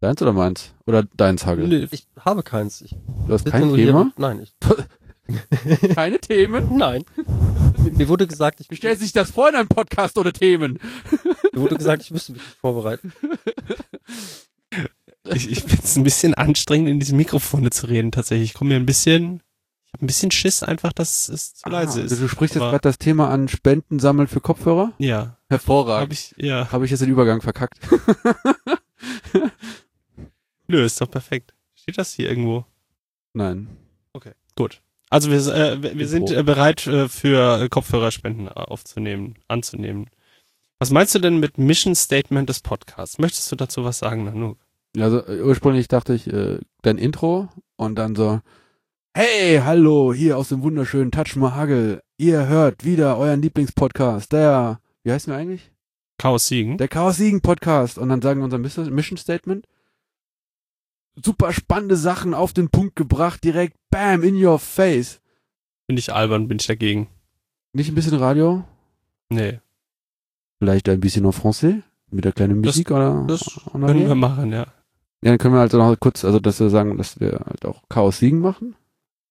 Deins 0.00 0.20
oder 0.20 0.32
meins? 0.32 0.74
Oder 0.86 1.04
deins, 1.16 1.46
Hagel? 1.46 1.66
Nee, 1.68 1.88
Ich 1.90 2.06
habe 2.20 2.42
keins. 2.42 2.82
Ich 2.82 2.94
Du 3.26 3.32
hast 3.32 3.46
kein 3.46 3.72
Thema? 3.74 4.02
und- 4.02 4.18
Nein, 4.18 4.40
ich, 4.42 4.54
Keine 5.94 6.18
Themen? 6.20 6.76
nein. 6.76 7.04
Mir- 7.78 8.08
wurde 8.08 8.26
gesagt, 8.26 8.60
ich, 8.60 8.70
Wie 8.70 8.76
stellt 8.76 8.98
sich 8.98 9.12
das 9.12 9.30
vor 9.30 9.48
in 9.48 9.54
einem 9.54 9.68
Podcast 9.68 10.16
ohne 10.18 10.32
Themen? 10.32 10.78
mir 11.52 11.60
wurde 11.60 11.76
gesagt, 11.76 12.02
ich 12.02 12.10
müsste 12.10 12.32
mich 12.32 12.42
vorbereiten. 12.60 13.12
ich, 15.32 15.50
ich 15.50 15.60
finde 15.60 15.82
es 15.82 15.96
ein 15.96 16.04
bisschen 16.04 16.34
anstrengend, 16.34 16.88
in 16.88 17.00
diese 17.00 17.14
Mikrofone 17.14 17.70
zu 17.70 17.86
reden, 17.86 18.12
tatsächlich. 18.12 18.50
Ich 18.50 18.54
komme 18.54 18.70
mir 18.70 18.76
ein 18.76 18.86
bisschen, 18.86 19.42
ich 19.86 19.92
habe 19.94 20.04
ein 20.04 20.06
bisschen 20.06 20.30
Schiss 20.30 20.62
einfach, 20.62 20.92
dass 20.92 21.28
es 21.28 21.54
zu 21.54 21.68
leise 21.68 22.00
Ah, 22.00 22.04
ist. 22.04 22.20
Du 22.20 22.28
sprichst 22.28 22.54
jetzt 22.56 22.62
Aber- 22.62 22.72
gerade 22.72 22.82
das 22.82 22.98
Thema 22.98 23.30
an 23.30 23.48
Spenden 23.48 23.98
sammeln 23.98 24.28
für 24.28 24.40
Kopfhörer? 24.40 24.92
Ja, 24.98 25.38
Hervorragend. 25.48 26.02
habe 26.02 26.12
ich, 26.14 26.34
ja. 26.36 26.70
Habe 26.72 26.84
ich 26.84 26.90
jetzt 26.90 27.00
den 27.00 27.10
Übergang 27.10 27.40
verkackt? 27.42 27.78
Nö, 30.66 30.84
ist 30.84 31.00
doch 31.00 31.10
perfekt. 31.10 31.54
Steht 31.74 31.98
das 31.98 32.12
hier 32.14 32.28
irgendwo? 32.28 32.64
Nein. 33.34 33.68
Gut. 34.56 34.80
Also 35.14 35.30
wir, 35.30 35.54
äh, 35.54 35.96
wir, 35.96 36.08
sind 36.08 36.32
äh, 36.32 36.42
bereit 36.42 36.88
äh, 36.88 37.08
für 37.08 37.62
äh, 37.62 37.68
Kopfhörerspenden 37.68 38.48
äh, 38.48 38.50
aufzunehmen, 38.50 39.36
anzunehmen. 39.46 40.10
Was 40.80 40.90
meinst 40.90 41.14
du 41.14 41.20
denn 41.20 41.38
mit 41.38 41.56
Mission 41.56 41.94
Statement 41.94 42.48
des 42.48 42.58
Podcasts? 42.58 43.18
Möchtest 43.18 43.52
du 43.52 43.54
dazu 43.54 43.84
was 43.84 44.00
sagen, 44.00 44.24
Nanu? 44.24 44.56
Also 44.98 45.24
äh, 45.24 45.40
ursprünglich 45.40 45.86
dachte 45.86 46.14
ich, 46.14 46.26
äh, 46.26 46.58
dein 46.82 46.98
Intro 46.98 47.48
und 47.76 47.94
dann 47.94 48.16
so, 48.16 48.40
hey, 49.16 49.60
hallo, 49.64 50.12
hier 50.12 50.36
aus 50.36 50.48
dem 50.48 50.62
wunderschönen 50.62 51.12
Touch 51.12 51.36
Hagel. 51.36 52.02
Ihr 52.18 52.48
hört 52.48 52.84
wieder 52.84 53.16
euren 53.16 53.40
Lieblingspodcast, 53.40 54.32
der, 54.32 54.80
wie 55.04 55.12
heißt 55.12 55.28
der 55.28 55.36
eigentlich? 55.36 55.70
Chaos 56.18 56.48
Siegen? 56.48 56.76
Der 56.76 56.88
Chaos 56.88 57.18
Siegen 57.18 57.40
Podcast. 57.40 57.98
Und 57.98 58.08
dann 58.08 58.20
sagen 58.20 58.40
wir 58.40 58.46
unser 58.46 58.58
Miss- 58.58 58.90
Mission 58.90 59.16
Statement. 59.16 59.64
Super 61.22 61.52
spannende 61.52 61.96
Sachen 61.96 62.34
auf 62.34 62.52
den 62.52 62.68
Punkt 62.70 62.96
gebracht, 62.96 63.44
direkt 63.44 63.76
bam, 63.90 64.22
in 64.22 64.42
your 64.44 64.58
face. 64.58 65.20
Finde 65.86 66.00
ich 66.00 66.12
albern, 66.12 66.48
bin 66.48 66.58
ich 66.58 66.66
dagegen. 66.66 67.08
Nicht 67.72 67.88
ein 67.90 67.94
bisschen 67.94 68.18
Radio? 68.18 68.64
Nee, 69.30 69.60
Vielleicht 70.60 70.88
ein 70.88 71.00
bisschen 71.00 71.24
en 71.24 71.32
français? 71.32 71.82
Mit 72.10 72.24
der 72.24 72.32
kleinen 72.32 72.62
Das- 72.62 72.74
Musik 72.76 72.90
oder? 72.90 73.24
das 73.26 73.60
en 73.74 73.80
können 73.86 74.06
wir 74.08 74.14
machen, 74.14 74.52
ja. 74.52 74.66
Ja, 75.22 75.30
dann 75.30 75.38
können 75.38 75.54
wir 75.54 75.60
also 75.60 75.78
noch 75.78 75.98
kurz, 75.98 76.24
also 76.24 76.38
dass 76.38 76.60
wir 76.60 76.70
sagen, 76.70 76.96
dass 76.98 77.18
wir 77.20 77.40
halt 77.46 77.64
auch 77.64 77.82
Chaos 77.88 78.18
Siegen 78.18 78.40
machen. 78.40 78.74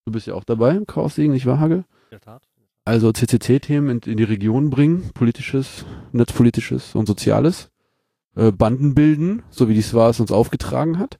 Du 0.05 0.11
bist 0.11 0.27
ja 0.27 0.33
auch 0.33 0.43
dabei 0.43 0.71
im 0.75 0.85
Chaos 0.85 1.15
Siegen, 1.15 1.33
nicht 1.33 1.45
wahr, 1.45 1.59
Hagel? 1.59 1.77
In 1.77 1.83
der 2.11 2.19
Tat. 2.21 2.43
Also 2.85 3.11
CCC-Themen 3.13 3.89
in, 3.89 4.11
in 4.11 4.17
die 4.17 4.23
Region 4.23 4.69
bringen, 4.69 5.11
politisches, 5.13 5.85
netzpolitisches 6.11 6.95
und 6.95 7.05
soziales. 7.07 7.69
Äh, 8.35 8.51
Banden 8.51 8.93
bilden, 8.95 9.43
so 9.49 9.69
wie 9.69 9.73
die 9.75 9.81
SWA 9.81 10.09
es 10.09 10.19
uns 10.19 10.31
aufgetragen 10.31 10.99
hat. 10.99 11.17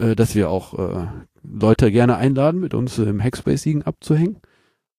Äh, 0.00 0.16
dass 0.16 0.34
wir 0.34 0.48
auch 0.50 0.78
äh, 0.78 1.06
Leute 1.42 1.92
gerne 1.92 2.16
einladen, 2.16 2.60
mit 2.60 2.74
uns 2.74 2.98
im 2.98 3.22
Hackspace-Siegen 3.22 3.82
abzuhängen. 3.82 4.38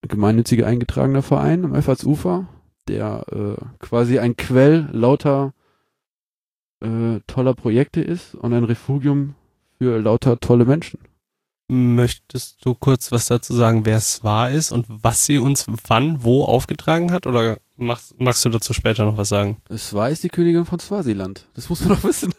Ein 0.04 0.10
gemeinnütziger 0.10 0.68
eingetragener 0.68 1.24
Verein 1.24 1.66
am 1.66 1.74
Ufer, 1.74 2.48
der 2.88 3.26
äh, 3.32 3.64
quasi 3.80 4.20
ein 4.20 4.36
Quell 4.36 4.90
lauter 4.92 5.54
äh, 6.82 7.20
toller 7.28 7.54
Projekte 7.54 8.02
ist 8.02 8.36
und 8.36 8.54
ein 8.54 8.64
Refugium 8.64 9.36
für 9.78 10.00
lauter 10.00 10.40
tolle 10.40 10.66
Menschen. 10.66 11.00
Möchtest 11.68 12.66
du 12.66 12.76
kurz 12.76 13.12
was 13.12 13.28
dazu 13.28 13.54
sagen, 13.54 13.86
wer 13.86 13.98
es 13.98 14.24
wahr 14.24 14.52
ist 14.52 14.72
und 14.72 14.86
was 14.88 15.26
sie 15.26 15.38
uns 15.38 15.66
wann, 15.88 16.24
wo 16.24 16.44
aufgetragen 16.44 17.12
hat? 17.12 17.28
Oder 17.28 17.60
machst, 17.82 18.20
magst 18.20 18.44
du 18.46 18.50
dazu 18.50 18.74
später 18.74 19.06
noch 19.06 19.18
was 19.18 19.30
sagen? 19.30 19.58
Es 19.70 19.94
war 19.94 20.10
ist 20.10 20.24
die 20.24 20.30
Königin 20.30 20.66
von 20.66 20.80
Swasiland. 20.80 21.48
Das 21.54 21.70
muss 21.70 21.82
man 21.82 21.90
doch 21.90 22.04
wissen. 22.04 22.34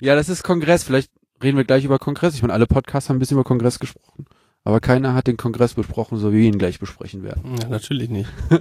ja, 0.00 0.14
das 0.14 0.28
ist 0.28 0.42
Kongress. 0.42 0.84
Vielleicht 0.84 1.10
reden 1.42 1.56
wir 1.56 1.64
gleich 1.64 1.84
über 1.84 1.98
Kongress. 1.98 2.34
Ich 2.34 2.42
meine, 2.42 2.54
alle 2.54 2.66
Podcasts 2.66 3.08
haben 3.08 3.16
ein 3.16 3.20
bisschen 3.20 3.36
über 3.36 3.44
Kongress 3.44 3.78
gesprochen. 3.78 4.26
Aber 4.64 4.80
keiner 4.80 5.14
hat 5.14 5.26
den 5.26 5.36
Kongress 5.36 5.74
besprochen, 5.74 6.18
so 6.18 6.32
wie 6.32 6.38
wir 6.38 6.48
ihn 6.48 6.58
gleich 6.58 6.78
besprechen 6.78 7.24
werden. 7.24 7.56
Ja, 7.60 7.68
natürlich 7.68 8.10
nicht. 8.10 8.30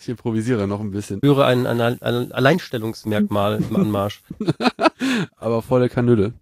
ich 0.00 0.08
improvisiere 0.08 0.66
noch 0.66 0.80
ein 0.80 0.90
bisschen. 0.90 1.20
Ich 1.22 1.28
höre 1.28 1.44
ein, 1.44 1.66
ein, 1.66 2.00
ein 2.00 2.32
Alleinstellungsmerkmal 2.32 3.62
im 3.62 3.76
Anmarsch. 3.76 4.22
Aber 5.36 5.60
volle 5.60 5.90
Kanüle. 5.90 6.32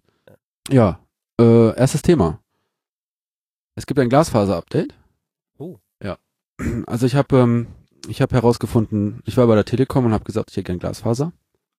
Ja, 0.69 0.99
äh, 1.39 1.75
erstes 1.75 2.01
Thema. 2.01 2.39
Es 3.75 3.85
gibt 3.85 3.99
ein 3.99 4.09
Glasfaser-Update. 4.09 4.93
Also 6.87 7.05
ich 7.05 7.15
habe 7.15 7.37
ähm, 7.37 7.67
ich 8.07 8.21
habe 8.21 8.35
herausgefunden, 8.35 9.21
ich 9.25 9.37
war 9.37 9.47
bei 9.47 9.55
der 9.55 9.65
Telekom 9.65 10.05
und 10.05 10.13
habe 10.13 10.23
gesagt, 10.23 10.49
ich 10.51 10.57
hätte 10.57 10.65
gern 10.67 10.79
Glasfaser. 10.79 11.33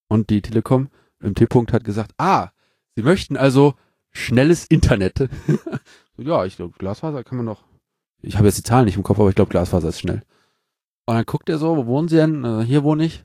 Und 0.09 0.31
die 0.31 0.43
Telekom 0.43 0.89
im 1.21 1.35
T-Punkt 1.35 1.73
hat 1.73 1.85
gesagt, 1.85 2.13
ah, 2.19 2.51
sie 2.95 3.03
möchten 3.03 3.37
also 3.37 3.75
schnelles 4.11 4.67
Internet. 4.67 5.29
ja, 6.17 6.45
ich 6.45 6.57
glaube, 6.57 6.75
Glasfaser 6.79 7.25
kann 7.25 7.39
man 7.39 7.47
noch. 7.47 7.65
Ich 8.21 8.37
habe 8.37 8.47
jetzt 8.47 8.59
die 8.59 8.63
Zahlen 8.63 8.85
nicht 8.85 8.97
im 8.97 9.03
Kopf, 9.03 9.19
aber 9.19 9.31
ich 9.31 9.35
glaube, 9.35 9.51
Glasfaser 9.51 9.89
ist 9.89 10.01
schnell. 10.01 10.23
Und 11.07 11.15
dann 11.17 11.25
guckt 11.25 11.49
er 11.49 11.59
so, 11.59 11.77
wo 11.77 11.87
wohnen 11.87 12.09
Sie 12.09 12.17
denn? 12.17 12.45
Äh, 12.45 12.65
hier 12.65 12.85
wohne 12.85 13.05
ich. 13.05 13.25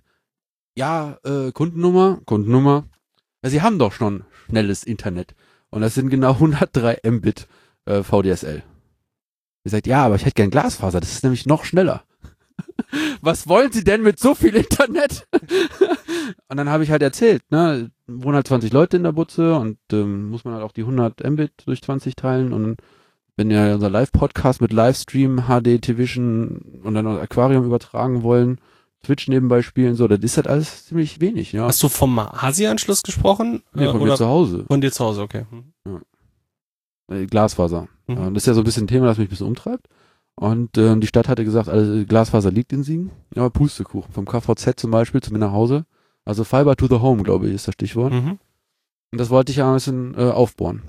Ja, 0.75 1.17
äh, 1.23 1.51
Kundennummer, 1.51 2.19
Kundennummer. 2.25 2.87
Ja, 3.43 3.49
Sie 3.49 3.61
haben 3.61 3.77
doch 3.77 3.91
schon 3.91 4.23
schnelles 4.47 4.83
Internet. 4.83 5.35
Und 5.69 5.81
das 5.81 5.93
sind 5.93 6.09
genau 6.09 6.31
103 6.33 7.01
Mbit 7.03 7.47
äh, 7.85 8.01
VDSL. 8.01 8.63
Ihr 9.67 9.71
sagt, 9.71 9.86
ja, 9.86 10.05
aber 10.05 10.15
ich 10.15 10.21
hätte 10.24 10.36
gern 10.36 10.50
Glasfaser, 10.50 11.01
das 11.01 11.12
ist 11.12 11.24
nämlich 11.24 11.45
noch 11.45 11.65
schneller. 11.65 12.03
Was 13.21 13.50
wollen 13.50 13.69
Sie 13.74 13.83
denn 13.83 14.01
mit 14.01 14.17
so 14.17 14.33
viel 14.33 14.55
Internet? 14.55 15.27
und 16.47 16.55
dann 16.55 16.69
habe 16.69 16.86
ich 16.86 16.89
halt 16.91 17.01
erzählt, 17.01 17.41
ne, 17.50 17.91
wohnen 18.07 18.36
halt 18.36 18.47
20 18.47 18.71
Leute 18.71 18.95
in 18.95 19.03
der 19.03 19.12
Butze 19.12 19.55
und 19.55 19.77
ähm, 19.91 20.29
muss 20.29 20.45
man 20.45 20.53
halt 20.53 20.63
auch 20.63 20.71
die 20.71 20.83
100 20.83 21.21
Mbit 21.29 21.51
durch 21.65 21.81
20 21.81 22.15
teilen 22.15 22.53
und 22.53 22.77
wenn 23.36 23.50
wir 23.50 23.74
unser 23.75 23.89
Live-Podcast 23.89 24.62
mit 24.62 24.71
Livestream, 24.71 25.43
HD, 25.50 25.81
Television 25.81 26.81
und 26.83 26.93
dann 26.93 27.03
noch 27.03 27.19
Aquarium 27.19 27.65
übertragen 27.65 28.24
wollen, 28.24 28.62
Twitch 29.03 29.27
nebenbei 29.27 29.62
spielen, 29.63 29.95
so, 29.95 30.07
das 30.07 30.19
ist 30.21 30.38
halt 30.38 30.47
alles 30.47 30.86
ziemlich 30.86 31.19
wenig, 31.19 31.51
ja. 31.51 31.65
Hast 31.65 31.83
du 31.83 31.89
vom 31.89 32.17
Hasi-Anschluss 32.21 33.03
gesprochen? 33.03 33.63
Nee, 33.74 33.83
Äh, 33.83 33.88
von 33.91 33.97
mir 33.97 34.03
oder 34.05 34.15
zu 34.15 34.27
Hause. 34.27 34.63
von 34.65 34.79
dir 34.79 34.93
zu 34.93 35.03
Hause, 35.03 35.24
okay. 35.24 35.45
Hm. 35.51 36.01
Äh, 37.12 37.25
Glasfaser. 37.25 37.89
Mhm. 38.07 38.17
Und 38.17 38.33
das 38.33 38.43
ist 38.43 38.47
ja 38.47 38.53
so 38.53 38.61
ein 38.61 38.65
bisschen 38.65 38.85
ein 38.85 38.87
Thema, 38.87 39.05
das 39.05 39.17
mich 39.17 39.27
ein 39.27 39.29
bisschen 39.29 39.47
umtreibt. 39.47 39.87
Und 40.35 40.77
ähm, 40.77 41.01
die 41.01 41.07
Stadt 41.07 41.27
hatte 41.27 41.43
gesagt, 41.43 41.67
also 41.67 42.05
Glasfaser 42.05 42.51
liegt 42.51 42.71
in 42.71 42.83
Siegen. 42.83 43.11
Ja, 43.33 43.43
aber 43.43 43.49
Pustekuchen. 43.49 44.13
Vom 44.13 44.25
KVZ 44.25 44.79
zum 44.79 44.91
Beispiel 44.91 45.21
zu 45.21 45.33
mir 45.33 45.39
nach 45.39 45.51
Hause. 45.51 45.85
Also 46.25 46.43
Fiber 46.43 46.75
to 46.75 46.87
the 46.87 47.01
Home, 47.01 47.23
glaube 47.23 47.47
ich, 47.47 47.55
ist 47.55 47.67
das 47.67 47.73
Stichwort. 47.73 48.13
Mhm. 48.13 48.37
Und 49.11 49.17
das 49.19 49.29
wollte 49.29 49.51
ich 49.51 49.57
ja 49.57 49.67
ein 49.67 49.75
bisschen 49.75 50.13
äh, 50.15 50.29
aufbauen. 50.29 50.83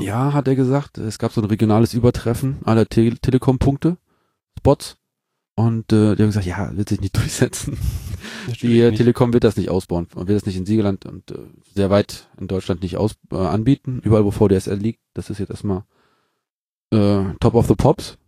Ja, 0.00 0.32
hat 0.32 0.48
er 0.48 0.56
gesagt, 0.56 0.98
es 0.98 1.18
gab 1.18 1.32
so 1.32 1.42
ein 1.42 1.46
regionales 1.46 1.94
Übertreffen 1.94 2.58
aller 2.64 2.86
Te 2.88 3.14
Telekom-Punkte, 3.20 3.98
Spots. 4.58 4.96
Und 5.54 5.92
äh, 5.92 6.16
die 6.16 6.22
haben 6.22 6.30
gesagt, 6.30 6.46
ja, 6.46 6.74
wird 6.76 6.88
sich 6.88 7.00
nicht 7.00 7.16
durchsetzen. 7.18 7.78
Die 8.62 8.82
nicht. 8.82 8.96
Telekom 8.96 9.32
wird 9.32 9.44
das 9.44 9.56
nicht 9.56 9.68
ausbauen, 9.68 10.08
wird 10.14 10.30
das 10.30 10.46
nicht 10.46 10.56
in 10.56 10.66
Siegerland 10.66 11.04
und 11.06 11.30
äh, 11.30 11.38
sehr 11.74 11.90
weit 11.90 12.28
in 12.40 12.48
Deutschland 12.48 12.82
nicht 12.82 12.96
aus, 12.96 13.16
äh, 13.30 13.36
anbieten. 13.36 14.00
Überall, 14.02 14.24
wo 14.24 14.30
VDSL 14.30 14.78
liegt, 14.78 15.00
das 15.14 15.30
ist 15.30 15.38
jetzt 15.38 15.50
erstmal 15.50 15.84
äh, 16.92 17.24
Top 17.40 17.54
of 17.54 17.66
the 17.66 17.74
Pops. 17.74 18.18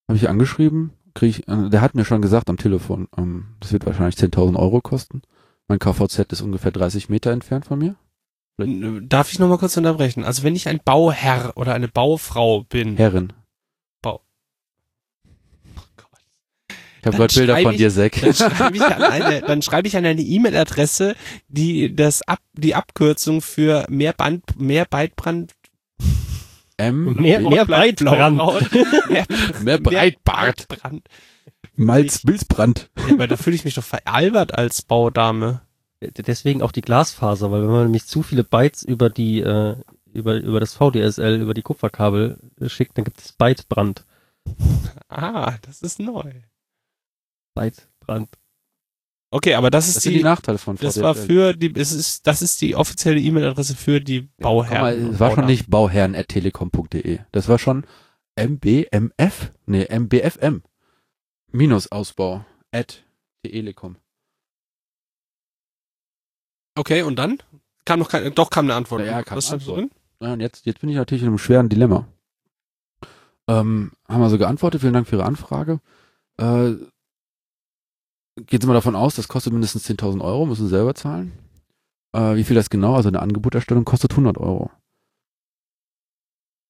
Habe 0.07 0.17
ich 0.17 0.27
angeschrieben, 0.27 0.91
krieg 1.13 1.29
ich, 1.29 1.47
äh, 1.47 1.69
der 1.69 1.81
hat 1.81 1.95
mir 1.95 2.03
schon 2.05 2.21
gesagt 2.21 2.49
am 2.49 2.57
Telefon, 2.57 3.07
ähm, 3.17 3.55
das 3.59 3.71
wird 3.71 3.85
wahrscheinlich 3.85 4.15
10.000 4.15 4.57
Euro 4.57 4.81
kosten. 4.81 5.21
Mein 5.67 5.79
KVZ 5.79 6.31
ist 6.33 6.41
ungefähr 6.41 6.71
30 6.71 7.09
Meter 7.09 7.31
entfernt 7.31 7.65
von 7.65 7.79
mir. 7.79 7.95
Darf 9.07 9.31
ich 9.31 9.39
noch 9.39 9.47
mal 9.47 9.57
kurz 9.57 9.77
unterbrechen? 9.77 10.23
Also 10.23 10.43
wenn 10.43 10.55
ich 10.55 10.67
ein 10.67 10.79
Bauherr 10.83 11.53
oder 11.55 11.73
eine 11.73 11.87
Baufrau 11.87 12.63
bin, 12.63 12.97
Herrin. 12.97 13.33
Bau- 14.01 14.21
Ich 17.03 17.07
habe 17.07 17.17
gerade 17.17 17.33
Bilder 17.33 17.57
von 17.57 17.71
ich- 17.73 17.77
dir, 17.77 17.91
Zack. 17.91 18.21
dann 18.21 18.33
schreibe 18.33 18.77
ich 18.77 18.83
an 18.83 19.03
eine, 19.03 19.41
dann 19.41 19.61
schreibe 19.61 19.87
ich 19.89 19.97
an 19.97 20.05
eine 20.05 20.21
E-Mail-Adresse, 20.21 21.15
die 21.49 21.93
das 21.93 22.21
ab, 22.21 22.39
die 22.53 22.75
Abkürzung 22.75 23.41
für 23.41 23.85
mehr 23.89 24.13
Band, 24.13 24.43
mehr 24.57 24.85
Beitbrand, 24.89 25.51
M, 26.77 27.13
Mehr, 27.15 27.41
mehr 27.41 27.65
Breitbrand. 27.65 28.37
mehr, 29.09 29.25
mehr 29.61 29.77
Breitbart. 29.79 30.67
Breitbrand. 30.69 31.07
Malz, 31.75 32.23
Milzbrand. 32.23 32.89
Ja, 33.07 33.13
aber 33.15 33.27
da 33.27 33.35
fühle 33.37 33.55
ich 33.55 33.65
mich 33.65 33.75
doch 33.75 33.83
veralbert 33.83 34.57
als 34.57 34.81
Baudame. 34.81 35.61
Deswegen 36.01 36.61
auch 36.61 36.71
die 36.71 36.81
Glasfaser, 36.81 37.51
weil 37.51 37.61
wenn 37.63 37.69
man 37.69 37.83
nämlich 37.83 38.05
zu 38.05 38.23
viele 38.23 38.43
Bytes 38.43 38.83
über 38.83 39.09
die, 39.09 39.39
äh, 39.41 39.75
über, 40.13 40.35
über 40.35 40.59
das 40.59 40.73
VDSL, 40.73 41.41
über 41.41 41.53
die 41.53 41.61
Kupferkabel 41.61 42.39
schickt, 42.67 42.97
dann 42.97 43.05
gibt 43.05 43.19
es 43.21 43.33
Bytebrand. 43.33 44.05
Ah, 45.09 45.53
das 45.61 45.81
ist 45.81 45.99
neu. 45.99 46.31
Bytebrand. 47.55 48.29
Okay, 49.31 49.55
aber 49.55 49.71
das 49.71 49.87
ist 49.87 49.95
Das 49.97 50.03
die 50.03 50.17
die, 50.17 50.23
Nachteile 50.23 50.59
von 50.59 50.75
das 50.75 50.93
VDSL. 50.95 51.03
war 51.03 51.15
für 51.15 51.53
die, 51.53 51.73
es 51.75 51.91
ist, 51.91 52.27
das 52.27 52.41
ist 52.43 52.61
die 52.61 52.75
offizielle 52.75 53.19
E-Mail-Adresse 53.19 53.75
für 53.75 53.99
die 53.99 54.21
mal, 54.21 54.29
Bauherren. 54.43 55.09
es 55.13 55.19
war 55.19 55.33
schon 55.33 55.45
nicht 55.45 55.69
bauherren.telekom.de. 55.71 57.19
Das 57.31 57.47
war 57.47 57.57
schon 57.57 57.85
mbmf, 58.35 59.51
nee, 59.65 59.87
mbfm. 59.89 60.61
Minus 61.51 61.91
Ausbau 61.91 62.45
at 62.71 63.03
telekom. 63.43 63.97
Okay, 66.75 67.01
und 67.03 67.17
dann? 67.17 67.37
Kam 67.85 67.99
noch 67.99 68.09
keine, 68.09 68.31
doch 68.31 68.49
kam 68.49 68.65
eine 68.65 68.75
Antwort. 68.75 69.01
Ja, 69.01 69.07
ja, 69.07 69.23
kam 69.23 69.37
Was 69.37 69.47
stand 69.47 69.61
Antwort. 69.63 69.77
drin? 69.79 69.91
Ja, 70.21 70.33
und 70.33 70.39
jetzt, 70.39 70.65
jetzt 70.65 70.79
bin 70.79 70.89
ich 70.89 70.95
natürlich 70.95 71.23
in 71.23 71.29
einem 71.29 71.37
schweren 71.37 71.69
Dilemma. 71.69 72.07
Ähm, 73.47 73.91
haben 74.07 74.21
wir 74.21 74.29
so 74.29 74.37
geantwortet, 74.37 74.81
vielen 74.81 74.93
Dank 74.93 75.07
für 75.07 75.17
Ihre 75.17 75.25
Anfrage. 75.25 75.81
Äh, 76.37 76.73
Sie 78.35 78.67
mal 78.67 78.73
davon 78.73 78.95
aus, 78.95 79.15
das 79.15 79.27
kostet 79.27 79.53
mindestens 79.53 79.87
10.000 79.87 80.21
Euro, 80.23 80.45
müssen 80.45 80.67
selber 80.67 80.95
zahlen. 80.95 81.33
Äh, 82.13 82.35
wie 82.35 82.43
viel 82.43 82.55
das 82.55 82.69
genau, 82.69 82.95
also 82.95 83.09
eine 83.09 83.21
Angeboterstellung 83.21 83.85
kostet 83.85 84.11
100 84.11 84.37
Euro. 84.37 84.71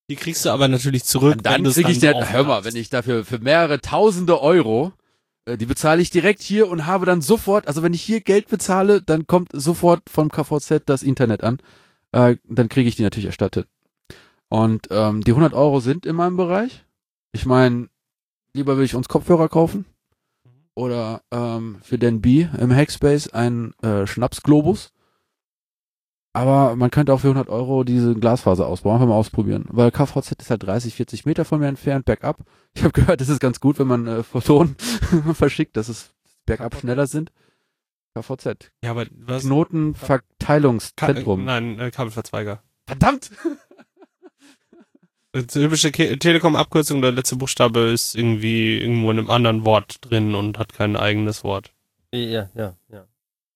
Die 0.10 0.16
kriegst 0.18 0.44
du 0.44 0.50
aber 0.50 0.68
natürlich 0.68 1.06
zurück. 1.06 1.38
Und 1.38 1.46
dann 1.46 1.64
kriege 1.64 1.92
ich 1.92 2.00
dann 2.00 2.16
den, 2.16 2.32
hör 2.32 2.44
mal, 2.44 2.66
wenn 2.66 2.76
ich 2.76 2.90
dafür 2.90 3.24
für 3.24 3.40
mehrere 3.40 3.80
tausende 3.80 4.42
Euro, 4.42 4.92
äh, 5.46 5.58
die 5.58 5.66
bezahle 5.66 6.02
ich 6.02 6.10
direkt 6.10 6.42
hier 6.42 6.70
und 6.70 6.86
habe 6.86 7.06
dann 7.06 7.22
sofort, 7.22 7.68
also 7.68 7.82
wenn 7.82 7.94
ich 7.94 8.02
hier 8.02 8.20
Geld 8.20 8.50
bezahle, 8.50 9.02
dann 9.02 9.26
kommt 9.28 9.50
sofort 9.54 10.10
vom 10.10 10.30
KVZ 10.30 10.84
das 10.86 11.02
Internet 11.02 11.44
an. 11.44 11.60
Äh, 12.12 12.36
dann 12.44 12.68
kriege 12.68 12.90
ich 12.90 12.98
die 12.98 13.04
natürlich 13.04 13.28
erstattet. 13.28 13.68
Und 14.50 14.88
ähm, 14.92 15.24
die 15.24 15.32
100 15.32 15.54
Euro 15.54 15.80
sind 15.80 16.06
in 16.06 16.18
meinem 16.18 16.36
Bereich. 16.36 16.84
Ich 17.32 17.46
meine, 17.46 17.88
lieber 18.54 18.78
will 18.78 18.86
ich 18.86 18.96
uns 18.96 19.08
Kopfhörer 19.08 19.48
kaufen 19.48 19.86
oder 20.76 21.22
ähm, 21.32 21.78
für 21.82 21.98
den 21.98 22.22
B 22.22 22.48
im 22.58 22.74
Hackspace 22.74 23.34
ein 23.34 23.74
äh, 23.82 24.08
Schnapsglobus. 24.08 24.92
Aber 26.36 26.76
man 26.76 26.90
könnte 26.90 27.14
auch 27.14 27.20
für 27.20 27.28
100 27.28 27.48
Euro 27.50 27.84
diese 27.84 28.16
Glasfaser 28.16 28.66
ausbauen, 28.66 28.96
einfach 28.96 29.08
mal 29.08 29.14
ausprobieren. 29.14 29.66
Weil 29.70 29.92
KVZ 29.92 30.42
ist 30.42 30.50
halt 30.50 30.64
30, 30.64 30.96
40 30.96 31.26
Meter 31.26 31.46
von 31.46 31.60
mir 31.60 31.68
entfernt, 31.68 32.06
bergab. 32.06 32.40
Ich 32.74 32.84
habe 32.84 32.92
gehört, 32.94 33.22
das 33.22 33.30
ist 33.30 33.40
ganz 33.40 33.60
gut, 33.60 33.78
wenn 33.78 33.88
man 33.88 34.08
äh, 34.08 34.24
Photonen 34.24 34.76
verschickt, 35.34 35.78
dass 35.78 35.90
es 35.90 36.12
bergab 36.46 36.76
schneller 36.76 37.06
sind. 37.06 37.32
KVZ. 38.16 38.72
Ja, 38.84 38.92
aber 38.92 39.06
was? 39.12 39.44
Knotenverteilungszentrum. 39.44 41.46
Nein, 41.46 41.80
äh, 41.80 41.92
Kabelverzweiger. 41.92 42.64
Verdammt! 42.88 43.30
Die 45.36 45.48
typische 45.48 45.92
Telekom-Abkürzung, 45.92 47.02
der 47.02 47.12
letzte 47.12 47.36
Buchstabe 47.36 47.80
ist 47.92 48.16
irgendwie 48.16 48.78
irgendwo 48.80 49.10
in 49.10 49.18
einem 49.18 49.32
anderen 49.32 49.66
Wort 49.66 49.98
drin 50.02 50.36
und 50.36 50.60
hat 50.60 50.74
kein 50.74 50.96
eigenes 50.96 51.44
Wort. 51.44 51.72
Ja, 52.14 52.50
ja, 52.56 52.76
ja. 52.90 53.06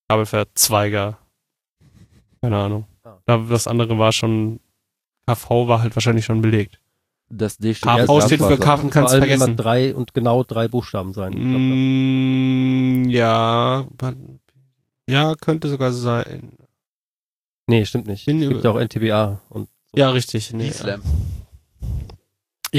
Kabelverzweiger. 0.09 1.19
Keine 2.41 2.57
Ahnung. 2.57 2.85
Ah. 3.03 3.17
Da- 3.25 3.45
Das 3.49 3.67
andere 3.67 3.99
war 3.99 4.11
schon, 4.11 4.59
KV 5.27 5.67
war 5.67 5.81
halt 5.83 5.95
wahrscheinlich 5.95 6.25
schon 6.25 6.41
belegt. 6.41 6.79
Das 7.29 7.57
D 7.57 7.73
steht 7.75 7.89
KV 7.89 8.21
für 8.21 8.25
steht 8.25 8.39
für. 8.41 8.57
Karten, 8.57 8.89
kannst 8.89 9.11
allem 9.13 9.21
vergessen. 9.23 9.43
immer 9.47 9.55
drei 9.55 9.93
und 9.93 10.13
genau 10.13 10.43
drei 10.43 10.67
Buchstaben 10.69 11.13
sein. 11.13 11.33
Mm, 11.33 13.09
ja, 13.09 13.85
ja, 15.09 15.35
könnte 15.35 15.67
sogar 15.69 15.91
sein. 15.91 16.53
nee, 17.67 17.85
stimmt 17.85 18.07
nicht. 18.07 18.25
Bin 18.25 18.41
Es 18.41 18.49
gibt 18.49 18.63
ja 18.63 18.71
auch 18.71 18.79
NTBA 18.79 19.41
und 19.49 19.67
so. 19.91 19.99
Ja, 19.99 20.09
richtig. 20.11 20.53
Nee, 20.53 20.71
ja, 20.85 20.97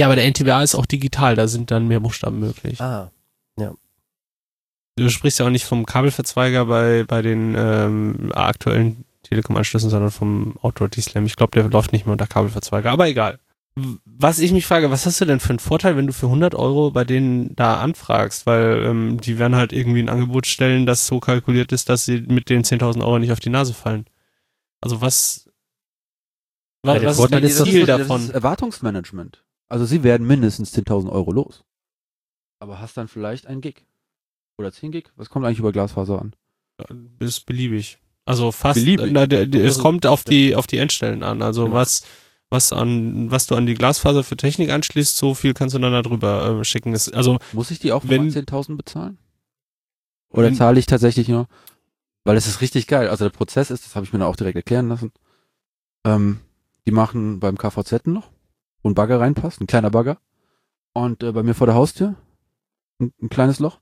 aber 0.06 0.16
der 0.16 0.26
NTBA 0.30 0.62
ist 0.62 0.74
auch 0.74 0.86
digital, 0.86 1.34
da 1.34 1.48
sind 1.48 1.70
dann 1.70 1.88
mehr 1.88 2.00
Buchstaben 2.00 2.38
möglich. 2.40 2.80
Ah, 2.80 3.10
Du 4.96 5.08
sprichst 5.10 5.38
ja 5.38 5.46
auch 5.46 5.50
nicht 5.50 5.64
vom 5.64 5.86
Kabelverzweiger 5.86 6.64
bei, 6.66 7.04
bei 7.04 7.22
den 7.22 7.54
ähm, 7.56 8.32
aktuellen 8.34 9.04
Telekom-Anschlüssen, 9.22 9.90
sondern 9.90 10.10
vom 10.10 10.56
Outdoor 10.60 10.88
D-Slam. 10.88 11.24
Ich 11.24 11.36
glaube, 11.36 11.52
der 11.52 11.68
läuft 11.70 11.92
nicht 11.92 12.04
mehr 12.04 12.12
unter 12.12 12.26
Kabelverzweiger, 12.26 12.90
aber 12.90 13.06
egal. 13.06 13.38
Was 14.04 14.40
ich 14.40 14.50
mich 14.50 14.66
frage, 14.66 14.90
was 14.90 15.06
hast 15.06 15.20
du 15.20 15.24
denn 15.24 15.38
für 15.38 15.50
einen 15.50 15.60
Vorteil, 15.60 15.96
wenn 15.96 16.08
du 16.08 16.12
für 16.12 16.26
100 16.26 16.56
Euro 16.56 16.90
bei 16.90 17.04
denen 17.04 17.54
da 17.54 17.78
anfragst? 17.78 18.44
Weil 18.46 18.82
ähm, 18.86 19.20
die 19.20 19.38
werden 19.38 19.54
halt 19.54 19.72
irgendwie 19.72 20.00
ein 20.02 20.08
Angebot 20.08 20.48
stellen, 20.48 20.84
das 20.84 21.06
so 21.06 21.20
kalkuliert 21.20 21.70
ist, 21.70 21.88
dass 21.88 22.04
sie 22.04 22.22
mit 22.22 22.50
den 22.50 22.64
10.000 22.64 23.00
Euro 23.02 23.20
nicht 23.20 23.30
auf 23.30 23.38
die 23.38 23.50
Nase 23.50 23.74
fallen. 23.74 24.06
Also 24.80 25.00
was, 25.00 25.48
wa- 26.82 26.96
Ja, 26.96 27.04
was 27.04 27.18
ist 27.20 27.60
dass 27.60 27.68
Ziel 27.68 27.86
davon? 27.86 28.16
Das 28.16 28.28
ist 28.30 28.34
Erwartungsmanagement. 28.34 29.44
Also 29.68 29.84
sie 29.84 30.02
werden 30.02 30.26
mindestens 30.26 30.72
10.000 30.74 31.10
Euro 31.10 31.32
los. 31.32 31.64
Aber 32.60 32.80
hast 32.80 32.96
dann 32.96 33.08
vielleicht 33.08 33.46
ein 33.46 33.60
Gig. 33.60 33.84
Oder 34.58 34.72
10 34.72 34.90
Gig? 34.92 35.10
Was 35.16 35.30
kommt 35.30 35.44
eigentlich 35.46 35.58
über 35.60 35.72
Glasfaser 35.72 36.20
an? 36.20 36.34
ist 37.18 37.44
beliebig. 37.46 37.98
Also 38.24 38.52
fast, 38.52 38.78
Beliebig. 38.80 39.10
Na, 39.12 39.26
der, 39.26 39.46
der, 39.46 39.62
es 39.64 39.72
Also, 39.76 39.82
kommt 39.82 40.06
auf 40.06 40.22
die, 40.24 40.54
auf 40.54 40.66
die 40.66 40.78
Endstellen 40.78 41.22
an. 41.22 41.42
Also 41.42 41.64
Genau. 41.64 41.76
was, 41.76 42.04
was 42.50 42.72
an, 42.72 43.30
was 43.30 43.46
du 43.46 43.54
an 43.56 43.66
die 43.66 43.74
Glasfaser 43.74 44.22
für 44.22 44.36
Technik 44.36 44.70
anschließt, 44.70 45.16
so 45.16 45.34
viel 45.34 45.54
kannst 45.54 45.74
du 45.74 45.78
dann 45.80 45.92
da 45.92 46.02
drüber 46.02 46.60
äh, 46.60 46.64
schicken. 46.64 46.92
Das, 46.92 47.08
also 47.08 47.38
Muss 47.52 47.70
ich 47.70 47.78
die 47.78 47.92
auch 47.92 48.02
für 48.02 48.10
Wenn- 48.10 48.30
10.000 48.30 48.76
bezahlen? 48.76 49.18
Oder 50.30 50.50
Mhm. 50.50 50.54
zahle 50.56 50.78
ich 50.78 50.86
tatsächlich 50.86 51.28
nur? 51.28 51.48
Weil 52.24 52.36
es 52.36 52.46
ist 52.46 52.60
richtig 52.60 52.86
geil. 52.86 53.08
Also 53.08 53.24
der 53.24 53.30
Prozess 53.30 53.70
ist, 53.70 53.84
das 53.86 53.96
habe 53.96 54.04
ich 54.04 54.12
mir 54.12 54.18
dann 54.18 54.28
auch 54.28 54.36
direkt 54.36 54.56
erklären 54.56 54.88
lassen. 54.88 55.10
Ähm, 56.04 56.40
die 56.86 56.92
machen 56.92 57.40
beim 57.40 57.56
KVZ 57.58 58.06
noch, 58.06 58.30
wo 58.82 58.90
ein 58.90 58.94
Bagger 58.94 59.20
reinpasst, 59.20 59.60
ein 59.60 59.66
kleiner 59.66 59.90
Bagger. 59.90 60.18
Und 60.94 61.22
äh, 61.22 61.32
bei 61.32 61.42
mir 61.42 61.54
vor 61.54 61.66
der 61.66 61.76
Haustür 61.76 62.16
ein, 63.00 63.12
ein 63.22 63.28
kleines 63.28 63.58
Loch. 63.58 63.80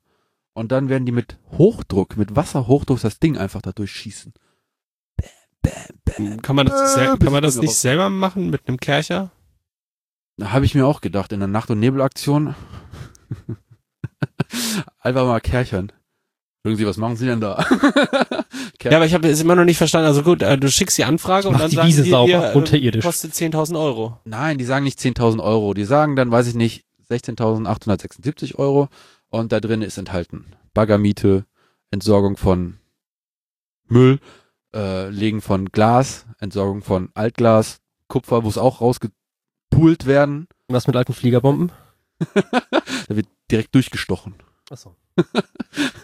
Und 0.54 0.72
dann 0.72 0.88
werden 0.88 1.04
die 1.06 1.12
mit 1.12 1.38
Hochdruck, 1.52 2.16
mit 2.16 2.34
Wasserhochdruck 2.34 3.00
das 3.00 3.18
Ding 3.18 3.36
einfach 3.36 3.60
da 3.62 3.72
durchschießen. 3.72 4.32
Bam, 5.16 5.30
bam, 5.62 5.82
bam. 6.16 6.42
Kann 6.42 6.56
man 6.56 6.66
das, 6.66 6.96
Äh, 6.96 7.16
kann 7.18 7.32
man 7.32 7.42
das 7.42 7.56
nicht 7.56 7.68
raus. 7.70 7.80
selber 7.82 8.08
machen 8.10 8.50
mit 8.50 8.66
einem 8.66 8.78
Kercher? 8.78 9.32
Da 10.38 10.52
habe 10.52 10.64
ich 10.64 10.74
mir 10.74 10.86
auch 10.86 11.00
gedacht, 11.00 11.32
in 11.32 11.40
der 11.40 11.48
Nacht- 11.48 11.70
und 11.70 11.80
Nebelaktion 11.80 12.54
einfach 14.98 15.24
mal 15.26 15.40
kerchern. 15.40 15.92
Irgendwie, 16.66 16.86
was 16.86 16.96
machen 16.96 17.16
sie 17.16 17.26
denn 17.26 17.40
da? 17.40 17.64
Ja, 18.82 18.98
aber 18.98 19.06
ich 19.06 19.14
habe 19.14 19.26
es 19.28 19.40
immer 19.40 19.56
noch 19.56 19.64
nicht 19.64 19.78
verstanden. 19.78 20.06
Also 20.06 20.22
gut, 20.22 20.42
äh, 20.42 20.56
du 20.56 20.70
schickst 20.70 20.96
die 20.96 21.04
Anfrage 21.04 21.48
und 21.48 21.58
dann 21.58 21.70
die 21.70 21.74
sagen 21.74 21.88
Wiese 21.88 22.04
die 22.04 22.10
sauber, 22.10 22.26
dir, 22.28 22.52
äh, 22.52 22.54
unterirdisch. 22.54 23.04
kostet 23.04 23.32
10.000 23.32 23.76
Euro. 23.76 24.20
Nein, 24.24 24.58
die 24.58 24.64
sagen 24.64 24.84
nicht 24.84 25.00
10.000 25.00 25.42
Euro. 25.42 25.74
Die 25.74 25.84
sagen 25.84 26.14
dann, 26.14 26.30
weiß 26.30 26.46
ich 26.46 26.54
nicht, 26.54 26.84
16.876 27.10 28.54
Euro. 28.56 28.88
Und 29.28 29.50
da 29.50 29.58
drin 29.58 29.82
ist 29.82 29.98
enthalten 29.98 30.46
Baggermiete, 30.72 31.46
Entsorgung 31.90 32.36
von 32.36 32.78
Müll, 33.88 34.20
äh, 34.74 35.08
Legen 35.08 35.40
von 35.40 35.66
Glas, 35.66 36.26
Entsorgung 36.38 36.82
von 36.82 37.10
Altglas, 37.14 37.80
Kupfer 38.08 38.42
muss 38.42 38.58
auch 38.58 38.80
rausgepult 38.80 40.06
werden. 40.06 40.46
Was 40.68 40.86
mit 40.86 40.96
alten 40.96 41.12
Fliegerbomben? 41.12 41.72
da 42.34 43.16
wird 43.16 43.26
direkt 43.50 43.74
durchgestochen. 43.74 44.34
Achso. 44.70 44.94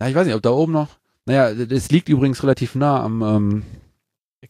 Na, 0.00 0.08
ich 0.08 0.14
weiß 0.14 0.26
nicht, 0.26 0.34
ob 0.34 0.42
da 0.42 0.50
oben 0.50 0.72
noch. 0.72 0.88
Naja, 1.26 1.50
es 1.50 1.90
liegt 1.90 2.08
übrigens 2.08 2.42
relativ 2.42 2.74
nah 2.74 3.02
am. 3.04 3.22
Ähm, 3.22 3.62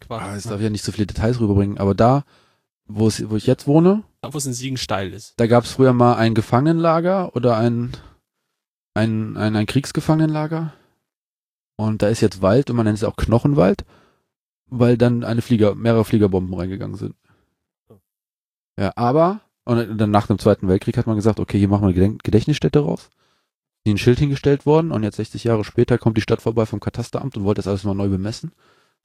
ah, 0.08 0.34
jetzt 0.34 0.48
darf 0.48 0.58
ich 0.58 0.64
ja 0.64 0.70
nicht 0.70 0.84
so 0.84 0.92
viele 0.92 1.06
Details 1.06 1.40
rüberbringen, 1.40 1.78
aber 1.78 1.94
da, 1.94 2.24
wo, 2.86 3.08
es, 3.08 3.28
wo 3.28 3.36
ich 3.36 3.46
jetzt 3.46 3.66
wohne, 3.66 4.04
Da, 4.20 4.32
wo 4.32 4.38
es 4.38 4.46
in 4.46 4.52
Siegen 4.52 4.76
steil 4.78 5.12
ist. 5.12 5.34
da 5.38 5.48
gab 5.48 5.64
es 5.64 5.72
früher 5.72 5.92
mal 5.92 6.14
ein 6.14 6.34
Gefangenenlager 6.34 7.34
oder 7.34 7.56
ein, 7.56 7.92
ein, 8.94 9.36
ein, 9.36 9.56
ein 9.56 9.66
Kriegsgefangenenlager. 9.66 10.72
Und 11.76 12.02
da 12.02 12.08
ist 12.08 12.20
jetzt 12.20 12.42
Wald 12.42 12.70
und 12.70 12.76
man 12.76 12.86
nennt 12.86 12.98
es 12.98 13.04
auch 13.04 13.16
Knochenwald, 13.16 13.84
weil 14.66 14.96
dann 14.96 15.24
eine 15.24 15.42
Flieger, 15.42 15.74
mehrere 15.74 16.04
Fliegerbomben 16.04 16.54
reingegangen 16.54 16.96
sind. 16.96 17.16
Ja, 18.78 18.92
aber, 18.94 19.40
und 19.64 19.98
dann 19.98 20.10
nach 20.10 20.28
dem 20.28 20.38
Zweiten 20.38 20.68
Weltkrieg 20.68 20.96
hat 20.96 21.06
man 21.08 21.16
gesagt, 21.16 21.40
okay, 21.40 21.58
hier 21.58 21.68
machen 21.68 21.88
wir 21.88 22.04
eine 22.04 22.16
Gedächtnisstätte 22.18 22.78
raus. 22.78 23.10
Ein 23.86 23.98
Schild 23.98 24.18
hingestellt 24.18 24.66
worden 24.66 24.92
und 24.92 25.02
jetzt 25.02 25.16
60 25.16 25.44
Jahre 25.44 25.64
später 25.64 25.98
kommt 25.98 26.16
die 26.16 26.20
Stadt 26.20 26.42
vorbei 26.42 26.66
vom 26.66 26.80
Katasteramt 26.80 27.36
und 27.36 27.44
wollte 27.44 27.60
das 27.60 27.66
alles 27.66 27.84
mal 27.84 27.94
neu 27.94 28.08
bemessen. 28.08 28.52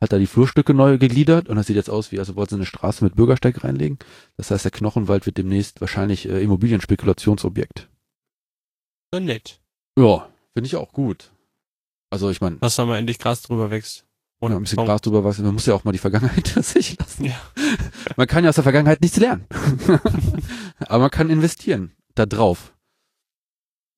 Hat 0.01 0.11
da 0.11 0.17
die 0.17 0.27
Flurstücke 0.27 0.73
neu 0.73 0.97
gegliedert 0.97 1.47
und 1.47 1.55
das 1.55 1.67
sieht 1.67 1.77
jetzt 1.77 1.89
aus 1.89 2.11
wie, 2.11 2.19
also 2.19 2.35
wollte 2.35 2.51
sie 2.51 2.55
eine 2.57 2.65
Straße 2.65 3.03
mit 3.03 3.15
Bürgersteig 3.15 3.63
reinlegen. 3.63 3.97
Das 4.35 4.51
heißt, 4.51 4.65
der 4.65 4.71
Knochenwald 4.71 5.25
wird 5.25 5.37
demnächst 5.37 5.79
wahrscheinlich 5.79 6.27
äh, 6.27 6.41
Immobilienspekulationsobjekt. 6.43 7.87
So 9.13 9.19
nett. 9.21 9.61
Ja, 9.97 10.27
finde 10.53 10.67
ich 10.67 10.75
auch 10.75 10.91
gut. 10.91 11.31
Also 12.09 12.29
ich 12.29 12.41
meine, 12.41 12.57
Dass 12.57 12.75
da 12.75 12.85
mal 12.85 12.97
endlich 12.97 13.17
Gras 13.17 13.41
drüber 13.43 13.71
wächst. 13.71 14.05
ja, 14.41 14.49
ein 14.49 14.61
bisschen. 14.61 14.83
Gras 14.85 15.01
drüber 15.01 15.23
wachsen, 15.23 15.45
man 15.45 15.53
muss 15.53 15.65
ja 15.65 15.73
auch 15.73 15.85
mal 15.85 15.93
die 15.93 15.97
Vergangenheit 15.97 16.47
sich 16.61 16.99
lassen. 16.99 17.25
Ja. 17.25 17.39
Man 18.17 18.27
kann 18.27 18.43
ja 18.43 18.49
aus 18.49 18.55
der 18.55 18.63
Vergangenheit 18.63 19.01
nichts 19.01 19.17
lernen. 19.17 19.45
Aber 20.79 20.99
man 21.03 21.11
kann 21.11 21.29
investieren. 21.29 21.93
Da 22.13 22.25
drauf. 22.25 22.74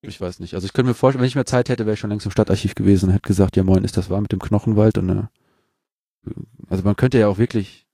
Ich 0.02 0.22
weiß 0.22 0.40
nicht. 0.40 0.54
Also 0.54 0.66
ich 0.66 0.74
könnte 0.74 0.90
mir 0.90 0.94
vorstellen, 0.94 1.22
wenn 1.22 1.28
ich 1.28 1.36
mehr 1.36 1.46
Zeit 1.46 1.70
hätte, 1.70 1.86
wäre 1.86 1.96
ich 1.96 2.00
schon 2.00 2.10
längst 2.10 2.26
im 2.26 2.32
Stadtarchiv 2.32 2.76
gewesen 2.76 3.08
und 3.08 3.14
hätte 3.14 3.28
gesagt, 3.28 3.56
ja 3.56 3.64
moin, 3.64 3.84
ist 3.84 3.98
das 3.98 4.10
wahr 4.10 4.22
mit 4.22 4.32
dem 4.32 4.40
Knochenwald? 4.40 4.98
Und, 4.98 5.10
äh, 5.10 5.24
also 6.70 6.84
man 6.84 6.96
könnte 6.96 7.18
ja 7.18 7.28
auch 7.28 7.40
wirklich, 7.40 7.88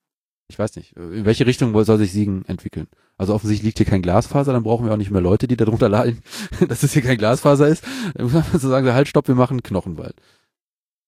ich 0.50 0.60
weiß 0.60 0.76
nicht, 0.76 0.96
in 0.98 1.26
welche 1.26 1.46
Richtung 1.46 1.82
soll 1.84 1.98
sich 1.98 2.12
Siegen 2.12 2.46
entwickeln? 2.46 2.88
Also 3.18 3.34
offensichtlich 3.34 3.66
liegt 3.66 3.78
hier 3.78 3.86
kein 3.86 4.02
Glasfaser, 4.02 4.52
dann 4.54 4.64
brauchen 4.64 4.86
wir 4.86 4.94
auch 4.94 4.98
nicht 4.98 5.12
mehr 5.12 5.22
Leute, 5.22 5.48
die 5.48 5.56
darunter 5.56 5.88
leiden, 5.88 6.22
dass 6.68 6.84
es 6.84 6.94
hier 6.94 7.04
kein 7.04 7.18
Glasfaser 7.18 7.68
ist. 7.68 7.86
Dann 8.16 8.26
muss 8.26 8.34
man 8.34 8.60
so 8.60 8.70
sagen, 8.70 8.92
halt, 8.92 9.08
stopp, 9.08 9.28
wir 9.28 9.36
machen 9.36 9.64
Knochenwald. 9.64 10.16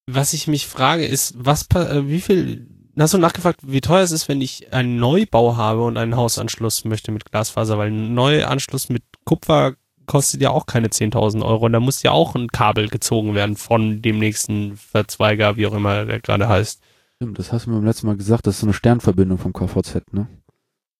Was 0.08 0.34
ich 0.34 0.48
mich 0.48 0.68
frage, 0.68 1.06
ist, 1.06 1.34
was, 1.38 1.68
äh, 1.76 2.08
wie 2.08 2.22
viel, 2.22 2.68
hast 2.98 3.14
du 3.14 3.18
nachgefragt, 3.18 3.62
wie 3.64 3.82
teuer 3.82 4.04
es 4.04 4.12
ist, 4.12 4.30
wenn 4.30 4.40
ich 4.40 4.72
einen 4.72 4.98
Neubau 4.98 5.58
habe 5.58 5.84
und 5.84 5.98
einen 5.98 6.16
Hausanschluss 6.16 6.86
möchte 6.86 7.12
mit 7.12 7.26
Glasfaser, 7.26 7.78
weil 7.78 7.92
ein 7.92 8.14
Neuanschluss 8.14 8.90
mit 8.90 9.04
Kupfer 9.26 9.76
kostet 10.06 10.42
ja 10.42 10.50
auch 10.50 10.66
keine 10.66 10.88
10.000 10.88 11.44
Euro 11.44 11.66
und 11.66 11.74
da 11.74 11.80
muss 11.80 12.04
ja 12.04 12.12
auch 12.12 12.36
ein 12.36 12.48
Kabel 12.48 12.90
gezogen 12.90 13.36
werden 13.36 13.56
von 13.56 14.02
dem 14.02 14.20
nächsten 14.20 14.78
Verzweiger, 14.78 15.58
wie 15.58 15.68
auch 15.68 15.74
immer 15.74 16.06
der 16.06 16.20
gerade 16.20 16.48
heißt. 16.48 16.82
Stimmt, 17.16 17.40
das 17.40 17.52
hast 17.52 17.66
du 17.66 17.70
mir 17.70 17.78
beim 17.78 17.86
letzten 17.86 18.08
Mal 18.08 18.18
gesagt, 18.18 18.46
das 18.48 18.56
ist 18.56 18.62
so 18.62 18.66
eine 18.68 18.74
Sternverbindung 18.74 19.38
vom 19.38 19.54
KVZ, 19.54 20.14
ne? 20.14 20.28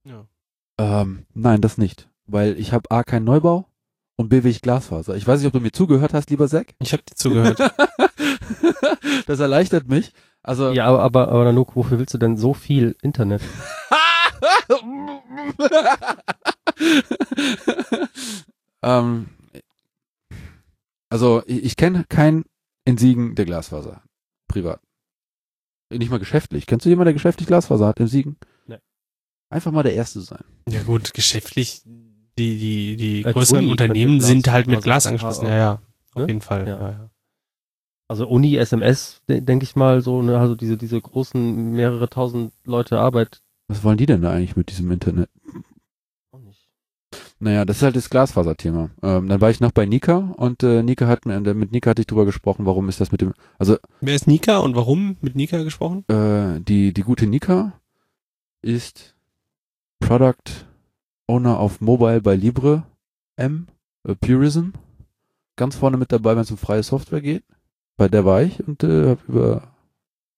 Ja. 0.06 0.26
Ähm, 0.78 1.26
nein, 1.34 1.62
das 1.62 1.78
nicht. 1.78 2.08
Weil 2.26 2.58
ich 2.58 2.72
habe 2.74 2.90
A, 2.90 3.04
keinen 3.04 3.26
Neubau 3.26 3.68
und 4.16 4.30
B, 4.30 4.44
will 4.44 4.52
ich 4.52 4.62
Glasfaser. 4.62 5.16
Ich 5.16 5.28
weiß 5.28 5.40
nicht, 5.40 5.48
ob 5.48 5.54
du 5.54 5.60
mir 5.60 5.72
zugehört 5.72 6.14
hast, 6.14 6.30
lieber 6.30 6.48
Zack. 6.48 6.74
Ich 6.80 6.94
habe 6.94 7.04
dir 7.04 7.16
zugehört. 7.16 7.60
das 9.28 9.40
erleichtert 9.40 9.88
mich. 9.90 10.14
Also, 10.42 10.72
Ja, 10.72 10.86
aber, 10.86 11.02
aber, 11.02 11.28
aber 11.28 11.44
Nanook, 11.46 11.76
wofür 11.76 12.00
willst 12.00 12.14
du 12.14 12.18
denn 12.18 12.38
so 12.38 12.54
viel 12.54 12.96
Internet? 13.02 13.42
ähm, 18.86 19.28
also, 21.10 21.44
ich, 21.46 21.64
ich 21.64 21.76
kenne 21.76 22.06
keinen 22.10 22.46
in 22.86 22.98
Siegen, 22.98 23.36
der 23.36 23.46
Glasfaser 23.46 23.98
hat. 23.98 24.04
Privat. 24.48 24.80
Nicht 25.92 26.10
mal 26.12 26.20
geschäftlich. 26.20 26.66
Kennst 26.66 26.86
du 26.86 26.90
jemanden, 26.90 27.08
der 27.08 27.14
geschäftlich 27.14 27.48
Glasfaser 27.48 27.88
hat 27.88 28.00
in 28.00 28.08
Siegen? 28.08 28.38
Nee. 28.68 28.78
Einfach 29.50 29.72
mal 29.72 29.84
der 29.84 29.94
Erste 29.96 30.22
sein. 30.22 30.44
ja 30.70 30.82
gut, 30.84 31.14
geschäftlich, 31.14 31.84
die, 31.84 32.58
die, 32.58 32.96
die 32.96 33.26
Als 33.26 33.34
größeren 33.34 33.60
Uni 33.64 33.72
Unternehmen 33.72 34.20
sind 34.22 34.50
halt 34.52 34.68
mit 34.68 34.84
Glas 34.84 35.06
angeschlossen. 35.08 35.46
Ja, 35.48 35.56
ja, 35.58 35.72
auf 36.14 36.22
Ne? 36.24 36.28
jeden 36.28 36.42
Fall. 36.42 36.68
Ja. 36.68 36.80
Ja. 36.80 36.90
Ja, 36.92 37.10
Also 38.10 38.28
Uni, 38.28 38.56
SMS, 38.58 39.22
de 39.30 39.42
denke 39.42 39.64
ich 39.64 39.76
mal, 39.76 40.02
so, 40.02 40.22
ne, 40.22 40.38
also 40.40 40.56
diese, 40.56 40.76
diese 40.78 41.00
großen, 41.00 41.72
mehrere 41.72 42.10
tausend 42.10 42.52
Leute 42.66 43.00
Arbeit. 43.00 43.42
Was 43.68 43.84
wollen 43.84 43.98
die 43.98 44.06
denn 44.06 44.22
da 44.22 44.32
eigentlich 44.32 44.56
mit 44.56 44.70
diesem 44.70 44.92
Internet? 44.92 45.30
Naja, 47.40 47.66
das 47.66 47.78
ist 47.78 47.84
halt 47.84 47.96
das 47.96 48.10
Glasfaser-Thema. 48.10 48.90
Ähm, 49.02 49.28
dann 49.28 49.42
war 49.42 49.50
ich 49.50 49.60
noch 49.60 49.72
bei 49.72 49.86
Nika 49.86 50.34
und 50.38 50.64
äh, 50.64 50.84
Nika 50.84 51.08
hat 51.08 51.26
mir, 51.26 51.40
mit 51.54 51.72
Nika 51.72 51.92
hatte 51.92 52.02
ich 52.02 52.08
drüber 52.08 52.26
gesprochen, 52.26 52.66
warum 52.66 52.90
ist 52.90 53.02
das 53.02 53.12
mit 53.12 53.22
dem, 53.22 53.34
also 53.60 53.78
Wer 54.02 54.16
ist 54.16 54.28
Nika 54.28 54.58
und 54.58 54.76
warum 54.76 55.18
mit 55.22 55.36
Nika 55.36 55.64
gesprochen? 55.64 56.06
äh, 56.10 56.60
die, 56.62 56.94
die 56.94 57.04
gute 57.04 57.28
Nika 57.28 57.74
ist 58.62 59.16
Product 60.00 60.66
Owner 61.28 61.60
auf 61.60 61.82
Mobile 61.82 62.22
bei 62.22 62.36
Libre 62.36 62.84
M, 63.36 63.68
äh, 64.08 64.16
Purism. 64.16 64.70
Ganz 65.56 65.76
vorne 65.76 65.98
mit 65.98 66.12
dabei, 66.12 66.36
wenn 66.36 66.44
es 66.44 66.52
um 66.52 66.58
freie 66.58 66.84
Software 66.84 67.22
geht. 67.22 67.44
Bei 67.98 68.08
der 68.10 68.26
war 68.26 68.42
ich 68.42 68.66
und 68.68 68.84
äh, 68.84 69.10
habe 69.10 69.22
über 69.28 69.76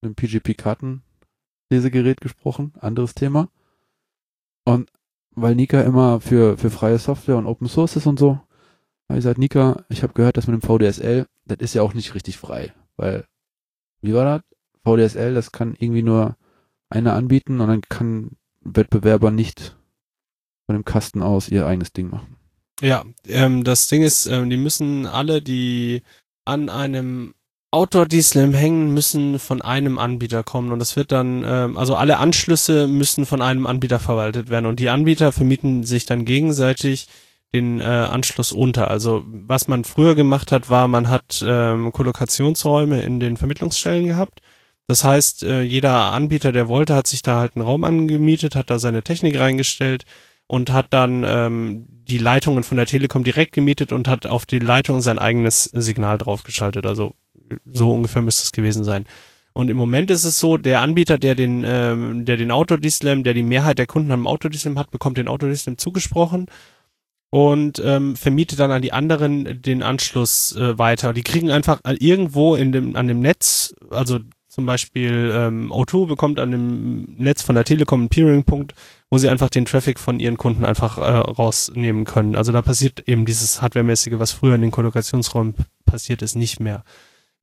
ein 0.02 0.16
PGP-Kartenlesegerät 0.16 2.22
gesprochen. 2.22 2.74
Anderes 2.80 3.16
Thema. 3.16 3.50
Und 4.64 4.92
weil 5.38 5.56
Nika 5.56 5.82
immer 5.82 6.20
für, 6.20 6.58
für 6.58 6.72
freie 6.72 6.98
Software 6.98 7.38
und 7.38 7.46
Open 7.46 7.68
Source 7.68 7.96
ist 7.96 8.08
und 8.08 8.18
so, 8.18 8.32
habe 9.08 9.12
ich 9.12 9.16
gesagt, 9.18 9.38
Nika, 9.38 9.86
ich 9.88 10.02
habe 10.02 10.14
gehört, 10.14 10.36
dass 10.36 10.48
mit 10.48 10.62
dem 10.62 10.68
VDSL, 10.68 11.28
das 11.46 11.60
ist 11.60 11.76
ja 11.76 11.84
auch 11.84 11.94
nicht 11.94 12.16
richtig 12.16 12.38
frei. 12.38 12.74
Weil, 12.98 13.26
wie 14.02 14.16
war 14.16 14.26
das? 14.26 14.42
VDSL, 14.84 15.36
das 15.36 15.52
kann 15.52 15.76
irgendwie 15.78 16.02
nur 16.02 16.38
einer 16.90 17.14
anbieten 17.14 17.62
und 17.62 17.68
dann 17.68 17.82
kann 17.82 18.32
Wettbewerber 18.62 19.30
nicht 19.30 19.78
von 20.66 20.76
dem 20.76 20.86
Kasten 20.86 21.22
aus 21.22 21.50
ihr 21.50 21.68
eigenes 21.68 21.94
Ding 21.94 22.10
machen. 22.10 22.36
Ja, 22.82 23.06
ähm, 23.28 23.64
das 23.64 23.88
Ding 23.88 24.02
ist, 24.02 24.26
ähm, 24.26 24.50
die 24.50 24.58
müssen 24.58 25.06
alle, 25.06 25.42
die 25.42 26.02
an 26.46 26.70
einem 26.70 27.36
Outdoor-D-Slam 27.72 28.54
hängen, 28.54 28.94
müssen 28.94 29.40
von 29.40 29.62
einem 29.62 29.98
Anbieter 29.98 30.44
kommen 30.44 30.72
und 30.72 30.80
das 30.80 30.96
wird 30.96 31.12
dann, 31.12 31.44
ähm, 31.46 31.78
also 31.78 31.96
alle 31.96 32.18
Anschlüsse 32.18 32.88
müssen 32.88 33.26
von 33.26 33.42
einem 33.42 33.68
Anbieter 33.68 34.00
verwaltet 34.00 34.50
werden 34.50 34.66
und 34.66 34.80
die 34.80 34.90
Anbieter 34.90 35.32
vermieten 35.32 35.84
sich 35.84 36.06
dann 36.06 36.24
gegenseitig 36.24 37.08
den 37.54 37.82
äh, 37.82 37.84
Anschluss 37.84 38.52
unter. 38.52 38.90
Also 38.90 39.24
was 39.28 39.68
man 39.68 39.84
früher 39.84 40.16
gemacht 40.16 40.52
hat, 40.52 40.70
war, 40.70 40.88
man 40.88 41.10
hat 41.10 41.44
ähm, 41.46 41.92
Kollokationsräume 41.92 43.02
in 43.02 43.20
den 43.20 43.38
Vermittlungsstellen 43.38 44.08
gehabt. 44.08 44.42
Das 44.88 45.04
heißt, 45.04 45.44
äh, 45.44 45.62
jeder 45.62 46.14
Anbieter, 46.14 46.52
der 46.54 46.70
wollte, 46.70 46.96
hat 46.96 47.08
sich 47.08 47.22
da 47.22 47.40
halt 47.40 47.56
einen 47.56 47.66
Raum 47.66 47.84
angemietet, 47.84 48.56
hat 48.56 48.70
da 48.70 48.80
seine 48.80 49.04
Technik 49.04 49.38
reingestellt 49.38 50.06
und 50.48 50.72
hat 50.72 50.88
dann 50.92 51.26
ähm, 51.28 51.86
die 51.90 52.18
Leitungen 52.18 52.64
von 52.64 52.78
der 52.78 52.86
Telekom 52.86 53.24
direkt 53.26 53.52
gemietet 53.52 53.92
und 53.92 54.08
hat 54.08 54.26
auf 54.26 54.46
die 54.46 54.60
Leitung 54.60 55.02
sein 55.02 55.20
eigenes 55.20 55.66
Signal 55.66 56.18
draufgeschaltet. 56.18 56.86
Also 56.86 57.16
so 57.72 57.94
ungefähr 57.94 58.22
müsste 58.22 58.44
es 58.44 58.52
gewesen 58.52 58.84
sein. 58.84 59.06
Und 59.54 59.70
im 59.70 59.78
Moment 59.78 60.12
ist 60.12 60.24
es 60.24 60.40
so, 60.40 60.58
der 60.58 60.82
Anbieter, 60.82 61.18
der 61.18 61.34
den, 61.34 61.64
ähm, 61.66 62.26
der 62.26 62.38
den 62.38 62.52
Autodislam, 62.52 63.24
der 63.24 63.34
die 63.34 63.44
Mehrheit 63.44 63.80
der 63.80 63.88
Kunden 63.88 64.12
am 64.12 64.28
Autodislam 64.28 64.78
hat, 64.78 64.92
bekommt 64.92 65.18
den 65.18 65.28
Autodislam 65.28 65.78
zugesprochen. 65.78 66.48
und 67.30 67.82
ähm, 67.84 68.16
vermietet 68.16 68.60
dann 68.60 68.72
an 68.72 68.82
die 68.82 68.94
anderen 68.94 69.62
den 69.62 69.84
Anschluss 69.84 70.56
äh, 70.56 70.78
weiter. 70.78 71.14
Die 71.14 71.24
kriegen 71.24 71.52
einfach 71.52 71.82
irgendwo 72.00 72.56
in 72.56 72.72
dem, 72.72 72.96
an 72.96 73.08
dem 73.08 73.20
Netz, 73.20 73.76
also 73.90 74.20
zum 74.48 74.66
Beispiel 74.66 75.32
ähm, 75.36 75.72
O2 75.72 76.08
bekommt 76.08 76.40
an 76.40 76.52
dem 76.52 77.16
Netz 77.18 77.42
von 77.42 77.56
der 77.56 77.66
Telekom 77.66 78.02
einen 78.02 78.10
Peering-Punkt, 78.10 78.74
wo 79.10 79.18
sie 79.18 79.30
einfach 79.30 79.50
den 79.50 79.66
Traffic 79.66 80.00
von 80.00 80.20
ihren 80.20 80.38
Kunden 80.38 80.66
einfach 80.66 80.98
äh, 80.98 81.02
rausnehmen 81.02 82.06
können. 82.06 82.36
Also 82.36 82.52
da 82.52 82.62
passiert 82.62 83.08
eben 83.08 83.26
dieses 83.26 83.62
Hardware-mäßige, 83.62 84.20
was 84.20 84.32
früher 84.32 84.56
in 84.56 84.62
den 84.62 84.72
Kollokationsräumen 84.72 85.54
passiert 85.86 86.22
ist, 86.22 86.36
nicht 86.36 86.60
mehr. 86.60 86.84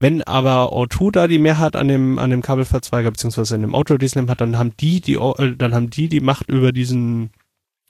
Wenn 0.01 0.23
aber 0.23 0.73
O2 0.73 1.13
da 1.13 1.29
die 1.29 1.39
Mehrheit 1.39 1.77
an 1.77 1.89
dem, 1.89 2.19
an 2.19 2.31
dem 2.31 2.43
Kabelverzweiger 2.43 3.11
beziehungsweise 3.11 3.55
in 3.55 3.63
dem 3.63 3.75
Outdoor-DSLAM 3.75 4.29
hat, 4.29 4.41
dann 4.41 4.59
haben 4.59 4.77
die 4.79 5.01
die, 5.01 5.15
äh, 5.15 5.57
dann 5.57 5.75
haben 5.75 5.91
die 5.91 6.09
die 6.09 6.21
Macht 6.21 6.49
über 6.49 6.73
diesen, 6.73 7.31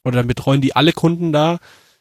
oder 0.05 0.19
dann 0.19 0.27
betreuen 0.27 0.61
die 0.61 0.77
alle 0.77 0.93
Kunden 0.93 1.33
da 1.33 1.59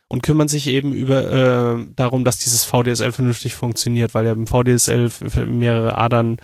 und 0.09 0.21
kümmern 0.21 0.47
sich 0.47 0.67
eben 0.67 0.93
über 0.93 1.31
äh, 1.31 1.85
darum, 1.95 2.23
dass 2.23 2.37
dieses 2.37 2.65
VDSL 2.65 3.11
vernünftig 3.11 3.55
funktioniert, 3.55 4.13
weil 4.13 4.25
ja 4.25 4.33
im 4.33 4.45
VDSL 4.45 5.09
mehrere 5.47 5.97
Adern 5.97 6.37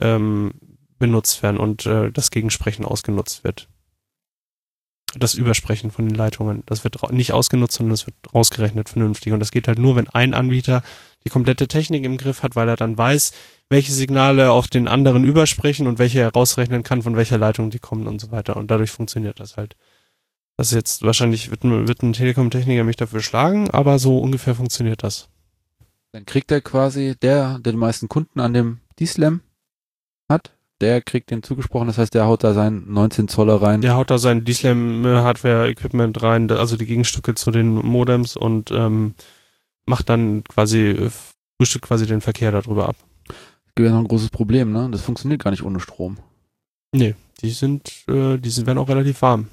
ähm, 0.00 0.52
benutzt 0.98 1.42
werden 1.42 1.58
und 1.58 1.86
äh, 1.86 2.10
das 2.10 2.30
Gegensprechen 2.30 2.84
ausgenutzt 2.84 3.44
wird. 3.44 3.68
Das 5.14 5.34
Übersprechen 5.34 5.90
von 5.90 6.06
den 6.06 6.14
Leitungen, 6.14 6.62
das 6.66 6.84
wird 6.84 7.10
nicht 7.12 7.32
ausgenutzt, 7.32 7.76
sondern 7.76 7.94
das 7.94 8.06
wird 8.06 8.16
rausgerechnet 8.34 8.88
vernünftig. 8.88 9.32
Und 9.32 9.40
das 9.40 9.50
geht 9.50 9.68
halt 9.68 9.78
nur, 9.78 9.96
wenn 9.96 10.08
ein 10.08 10.34
Anbieter 10.34 10.82
die 11.26 11.30
komplette 11.30 11.66
Technik 11.66 12.04
im 12.04 12.16
Griff 12.16 12.42
hat, 12.42 12.54
weil 12.54 12.68
er 12.68 12.76
dann 12.76 12.96
weiß, 12.96 13.32
welche 13.68 13.92
Signale 13.92 14.52
auf 14.52 14.68
den 14.68 14.86
anderen 14.86 15.24
übersprechen 15.24 15.88
und 15.88 15.98
welche 15.98 16.20
er 16.20 16.32
rausrechnen 16.32 16.84
kann, 16.84 17.02
von 17.02 17.16
welcher 17.16 17.36
Leitung 17.36 17.70
die 17.70 17.80
kommen 17.80 18.06
und 18.06 18.20
so 18.20 18.30
weiter. 18.30 18.56
Und 18.56 18.70
dadurch 18.70 18.92
funktioniert 18.92 19.40
das 19.40 19.56
halt. 19.56 19.76
Das 20.56 20.68
ist 20.68 20.76
jetzt 20.76 21.02
wahrscheinlich 21.02 21.50
wird, 21.50 21.64
wird 21.64 22.02
ein 22.02 22.12
Telekom-Techniker 22.12 22.84
mich 22.84 22.96
dafür 22.96 23.20
schlagen, 23.20 23.68
aber 23.70 23.98
so 23.98 24.18
ungefähr 24.18 24.54
funktioniert 24.54 25.02
das. 25.02 25.28
Dann 26.12 26.24
kriegt 26.24 26.50
er 26.52 26.60
quasi 26.60 27.16
der, 27.20 27.58
der 27.58 27.72
die 27.72 27.78
meisten 27.78 28.08
Kunden 28.08 28.38
an 28.38 28.54
dem 28.54 28.78
D-Slam 29.00 29.40
hat, 30.30 30.52
der 30.80 31.02
kriegt 31.02 31.30
den 31.30 31.42
zugesprochen, 31.42 31.88
das 31.88 31.98
heißt, 31.98 32.14
der 32.14 32.26
haut 32.26 32.44
da 32.44 32.54
seinen 32.54 32.90
19 32.92 33.26
Zoller 33.26 33.60
rein. 33.60 33.80
Der 33.80 33.96
haut 33.96 34.10
da 34.10 34.18
sein 34.18 34.44
D-Slam-Hardware-Equipment 34.44 36.22
rein, 36.22 36.50
also 36.52 36.76
die 36.76 36.86
Gegenstücke 36.86 37.34
zu 37.34 37.50
den 37.50 37.74
Modems 37.74 38.36
und 38.36 38.70
ähm, 38.70 39.14
macht 39.86 40.08
dann 40.08 40.44
quasi, 40.44 41.10
frühstückt 41.56 41.86
quasi 41.86 42.06
den 42.06 42.20
Verkehr 42.20 42.52
darüber 42.52 42.88
ab. 42.88 42.96
Das 43.28 43.74
gibt 43.74 43.86
ja 43.86 43.92
noch 43.92 44.00
ein 44.00 44.08
großes 44.08 44.30
Problem, 44.30 44.72
ne? 44.72 44.88
Das 44.90 45.02
funktioniert 45.02 45.42
gar 45.42 45.50
nicht 45.50 45.62
ohne 45.62 45.80
Strom. 45.80 46.18
Nee, 46.92 47.14
die 47.42 47.50
sind, 47.50 48.04
äh, 48.08 48.38
die 48.38 48.50
sind, 48.50 48.66
werden 48.66 48.78
auch 48.78 48.88
relativ 48.88 49.22
warm. 49.22 49.48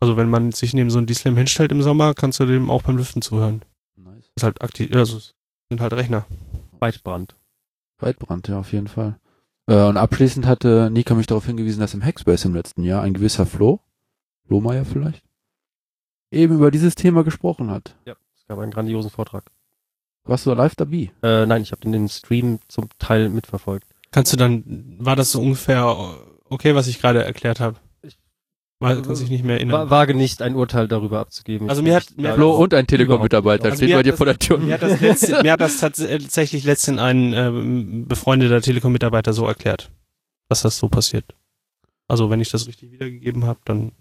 Also 0.00 0.16
wenn 0.16 0.28
man 0.28 0.52
sich 0.52 0.74
neben 0.74 0.90
so 0.90 0.98
ein 0.98 1.06
D-Slam 1.06 1.36
hinstellt 1.36 1.72
im 1.72 1.82
Sommer, 1.82 2.14
kannst 2.14 2.40
du 2.40 2.46
dem 2.46 2.70
auch 2.70 2.82
beim 2.82 2.96
Lüften 2.96 3.22
zuhören. 3.22 3.62
Nice. 3.96 4.30
Ist 4.34 4.42
halt 4.42 4.62
aktiv, 4.62 4.94
also 4.94 5.18
sind 5.18 5.80
halt 5.80 5.92
Rechner. 5.94 6.26
Weitbrand. 6.78 7.36
Weitbrand, 7.98 8.48
ja, 8.48 8.58
auf 8.58 8.72
jeden 8.72 8.88
Fall. 8.88 9.18
Äh, 9.66 9.82
und 9.84 9.96
abschließend 9.96 10.46
hatte 10.46 10.90
Nika 10.90 11.14
mich 11.14 11.26
darauf 11.26 11.46
hingewiesen, 11.46 11.80
dass 11.80 11.94
im 11.94 12.04
Hackspace 12.04 12.44
im 12.44 12.54
letzten 12.54 12.82
Jahr 12.82 13.02
ein 13.02 13.14
gewisser 13.14 13.46
Flo, 13.46 13.80
Lohmeier 14.48 14.84
vielleicht, 14.84 15.24
eben 16.30 16.54
über 16.54 16.70
dieses 16.70 16.94
Thema 16.94 17.24
gesprochen 17.24 17.70
hat. 17.70 17.96
Ja, 18.04 18.14
es 18.36 18.46
gab 18.46 18.58
einen 18.58 18.72
grandiosen 18.72 19.10
Vortrag. 19.10 19.50
Warst 20.26 20.46
du 20.46 20.52
live 20.52 20.74
dabei? 20.74 21.10
Äh, 21.22 21.46
nein, 21.46 21.62
ich 21.62 21.72
habe 21.72 21.88
den 21.88 22.08
Stream 22.08 22.58
zum 22.68 22.88
Teil 22.98 23.28
mitverfolgt. 23.28 23.86
Kannst 24.10 24.32
du 24.32 24.36
dann, 24.36 24.96
war 24.98 25.16
das 25.16 25.32
so 25.32 25.40
ungefähr 25.40 25.84
okay, 26.48 26.74
was 26.74 26.86
ich 26.88 27.00
gerade 27.00 27.24
erklärt 27.24 27.60
habe? 27.60 27.76
Weil 28.78 29.00
kann 29.00 29.16
sich 29.16 29.30
nicht 29.30 29.42
mehr 29.42 29.56
erinnern. 29.56 29.88
Wage 29.88 30.12
nicht, 30.12 30.42
ein 30.42 30.54
Urteil 30.54 30.86
darüber 30.86 31.20
abzugeben. 31.20 31.70
Also 31.70 31.82
mir 31.82 31.94
hat 31.94 32.08
mir 32.16 32.34
Flo 32.34 32.54
und 32.56 32.74
ein 32.74 32.86
Telekom-Mitarbeiter 32.86 33.70
also 33.70 33.76
steht 33.76 33.94
bei 33.94 34.02
dir 34.02 34.12
vor 34.12 34.26
der 34.26 34.38
Tür. 34.38 34.58
Mir 34.58 34.74
hat 34.74 34.82
das, 34.82 35.00
letzte, 35.00 35.42
mir 35.42 35.52
hat 35.52 35.60
das 35.62 35.78
tatsächlich 35.78 36.64
letztens 36.64 37.00
ein 37.00 37.32
äh, 37.32 38.04
befreundeter 38.06 38.60
Telekom-Mitarbeiter 38.60 39.32
so 39.32 39.46
erklärt, 39.46 39.90
dass 40.50 40.60
das 40.60 40.76
so 40.76 40.90
passiert. 40.90 41.34
Also 42.06 42.28
wenn 42.28 42.40
ich 42.40 42.50
das 42.50 42.66
richtig 42.66 42.92
wiedergegeben 42.92 43.46
habe, 43.46 43.60
dann. 43.64 43.92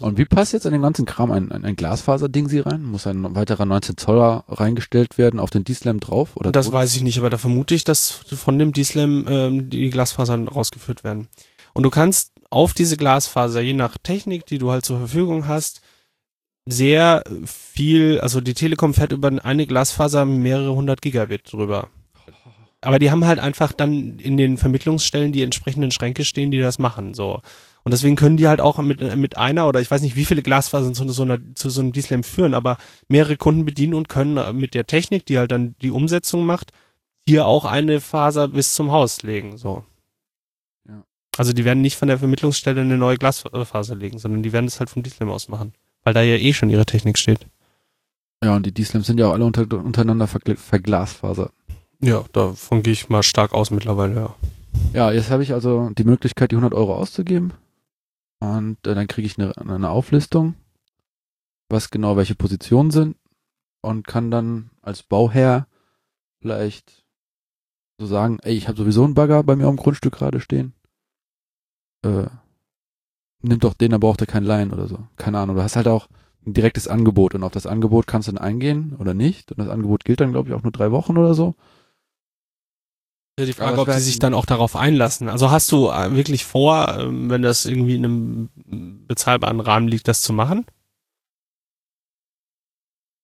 Und 0.00 0.18
wie 0.18 0.24
passt 0.24 0.52
jetzt 0.52 0.66
an 0.66 0.72
den 0.72 0.82
ganzen 0.82 1.06
Kram 1.06 1.30
ein, 1.30 1.50
ein, 1.52 1.64
ein 1.64 1.76
Glasfaser-Ding 1.76 2.48
sie 2.48 2.60
rein? 2.60 2.82
Muss 2.82 3.06
ein 3.06 3.34
weiterer 3.34 3.64
19 3.64 3.96
Zoller 3.96 4.44
reingestellt 4.48 5.18
werden 5.18 5.40
auf 5.40 5.50
den 5.50 5.64
D-Slam 5.64 6.00
drauf? 6.00 6.36
Oder 6.36 6.52
das 6.52 6.72
weiß 6.72 6.96
ich 6.96 7.02
nicht, 7.02 7.18
aber 7.18 7.30
da 7.30 7.38
vermute 7.38 7.74
ich, 7.74 7.84
dass 7.84 8.10
von 8.10 8.58
dem 8.58 8.72
D-Slam 8.72 9.26
ähm, 9.28 9.70
die 9.70 9.90
Glasfasern 9.90 10.48
rausgeführt 10.48 11.04
werden. 11.04 11.28
Und 11.72 11.82
du 11.82 11.90
kannst 11.90 12.32
auf 12.50 12.72
diese 12.72 12.96
Glasfaser, 12.96 13.60
je 13.60 13.72
nach 13.72 13.98
Technik, 14.02 14.46
die 14.46 14.58
du 14.58 14.70
halt 14.70 14.84
zur 14.84 14.98
Verfügung 14.98 15.48
hast, 15.48 15.80
sehr 16.66 17.22
viel, 17.44 18.20
also 18.20 18.40
die 18.40 18.54
Telekom 18.54 18.94
fährt 18.94 19.12
über 19.12 19.30
eine 19.44 19.66
Glasfaser 19.66 20.24
mehrere 20.24 20.74
hundert 20.74 21.02
Gigabit 21.02 21.52
drüber. 21.52 21.88
Aber 22.80 22.98
die 22.98 23.10
haben 23.10 23.24
halt 23.24 23.38
einfach 23.38 23.72
dann 23.72 24.18
in 24.18 24.36
den 24.36 24.56
Vermittlungsstellen 24.58 25.32
die 25.32 25.42
entsprechenden 25.42 25.90
Schränke 25.90 26.24
stehen, 26.24 26.50
die 26.50 26.60
das 26.60 26.78
machen, 26.78 27.14
so. 27.14 27.40
Und 27.84 27.92
deswegen 27.92 28.16
können 28.16 28.38
die 28.38 28.48
halt 28.48 28.62
auch 28.62 28.78
mit, 28.78 29.16
mit 29.16 29.36
einer 29.36 29.68
oder 29.68 29.80
ich 29.80 29.90
weiß 29.90 30.00
nicht, 30.00 30.16
wie 30.16 30.24
viele 30.24 30.42
Glasfasern 30.42 30.94
zu 30.94 31.06
so, 31.10 31.22
einer, 31.22 31.38
zu 31.54 31.68
so 31.68 31.82
einem 31.82 31.92
D-Slam 31.92 32.24
führen, 32.24 32.54
aber 32.54 32.78
mehrere 33.08 33.36
Kunden 33.36 33.66
bedienen 33.66 33.92
und 33.92 34.08
können 34.08 34.58
mit 34.58 34.72
der 34.72 34.86
Technik, 34.86 35.26
die 35.26 35.38
halt 35.38 35.52
dann 35.52 35.74
die 35.82 35.90
Umsetzung 35.90 36.46
macht, 36.46 36.72
hier 37.28 37.46
auch 37.46 37.66
eine 37.66 38.00
Faser 38.00 38.48
bis 38.48 38.74
zum 38.74 38.90
Haus 38.90 39.22
legen, 39.22 39.58
so. 39.58 39.84
Also 41.36 41.52
die 41.52 41.64
werden 41.64 41.80
nicht 41.80 41.96
von 41.96 42.08
der 42.08 42.18
Vermittlungsstelle 42.18 42.80
eine 42.80 42.96
neue 42.96 43.18
Glasfaser 43.18 43.96
legen, 43.96 44.18
sondern 44.18 44.42
die 44.42 44.52
werden 44.52 44.66
es 44.66 44.78
halt 44.78 44.88
vom 44.88 45.02
D-Slam 45.02 45.30
aus 45.30 45.48
machen, 45.48 45.74
weil 46.04 46.14
da 46.14 46.22
ja 46.22 46.36
eh 46.36 46.52
schon 46.52 46.70
ihre 46.70 46.86
Technik 46.86 47.18
steht. 47.18 47.46
Ja, 48.42 48.56
und 48.56 48.64
die 48.64 48.72
D-Slams 48.72 49.06
sind 49.06 49.18
ja 49.18 49.28
auch 49.28 49.32
alle 49.32 49.44
unter, 49.44 49.62
untereinander 49.72 50.26
verglasfasert. 50.26 51.52
Ja, 52.00 52.24
davon 52.32 52.82
gehe 52.82 52.92
ich 52.92 53.08
mal 53.08 53.22
stark 53.22 53.52
aus 53.52 53.70
mittlerweile, 53.70 54.14
ja. 54.14 54.34
Ja, 54.92 55.12
jetzt 55.12 55.30
habe 55.30 55.42
ich 55.42 55.52
also 55.52 55.90
die 55.96 56.04
Möglichkeit, 56.04 56.50
die 56.50 56.56
100 56.56 56.74
Euro 56.74 56.94
auszugeben. 56.94 57.52
Und 58.52 58.86
äh, 58.86 58.94
dann 58.94 59.06
kriege 59.06 59.26
ich 59.26 59.38
eine, 59.38 59.56
eine 59.56 59.90
Auflistung, 59.90 60.54
was 61.68 61.90
genau 61.90 62.16
welche 62.16 62.34
Positionen 62.34 62.90
sind. 62.90 63.16
Und 63.82 64.06
kann 64.06 64.30
dann 64.30 64.70
als 64.80 65.02
Bauherr 65.02 65.66
vielleicht 66.40 67.04
so 67.98 68.06
sagen, 68.06 68.38
ey, 68.42 68.54
ich 68.54 68.66
habe 68.66 68.78
sowieso 68.78 69.04
einen 69.04 69.14
Bagger 69.14 69.42
bei 69.42 69.56
mir 69.56 69.66
am 69.66 69.76
Grundstück 69.76 70.14
gerade 70.14 70.40
stehen 70.40 70.74
äh, 72.04 72.26
nimm 73.42 73.58
doch 73.58 73.74
den, 73.74 73.90
dann 73.90 74.00
braucht 74.00 74.20
er 74.20 74.26
kein 74.26 74.44
Laien 74.44 74.72
oder 74.72 74.86
so. 74.86 74.98
Keine 75.16 75.38
Ahnung. 75.38 75.56
Du 75.56 75.62
hast 75.62 75.76
halt 75.76 75.88
auch 75.88 76.08
ein 76.46 76.52
direktes 76.52 76.88
Angebot 76.88 77.34
und 77.34 77.42
auf 77.42 77.52
das 77.52 77.66
Angebot 77.66 78.06
kannst 78.06 78.28
du 78.28 78.32
dann 78.32 78.44
eingehen 78.44 78.94
oder 78.98 79.14
nicht. 79.14 79.50
Und 79.50 79.58
das 79.58 79.68
Angebot 79.68 80.04
gilt 80.04 80.20
dann, 80.20 80.32
glaube 80.32 80.48
ich, 80.48 80.54
auch 80.54 80.62
nur 80.62 80.72
drei 80.72 80.90
Wochen 80.92 81.16
oder 81.16 81.34
so. 81.34 81.54
Die 83.38 83.52
Frage, 83.52 83.80
ob 83.80 83.90
sie 83.90 84.00
sich 84.00 84.20
dann 84.20 84.32
auch 84.32 84.46
darauf 84.46 84.76
einlassen. 84.76 85.28
Also 85.28 85.50
hast 85.50 85.72
du 85.72 85.90
äh, 85.90 86.14
wirklich 86.14 86.44
vor, 86.44 86.98
ähm, 87.00 87.30
wenn 87.30 87.42
das 87.42 87.64
irgendwie 87.66 87.96
in 87.96 88.04
einem 88.04 88.50
bezahlbaren 89.08 89.58
Rahmen 89.60 89.88
liegt, 89.88 90.06
das 90.06 90.22
zu 90.22 90.32
machen? 90.32 90.64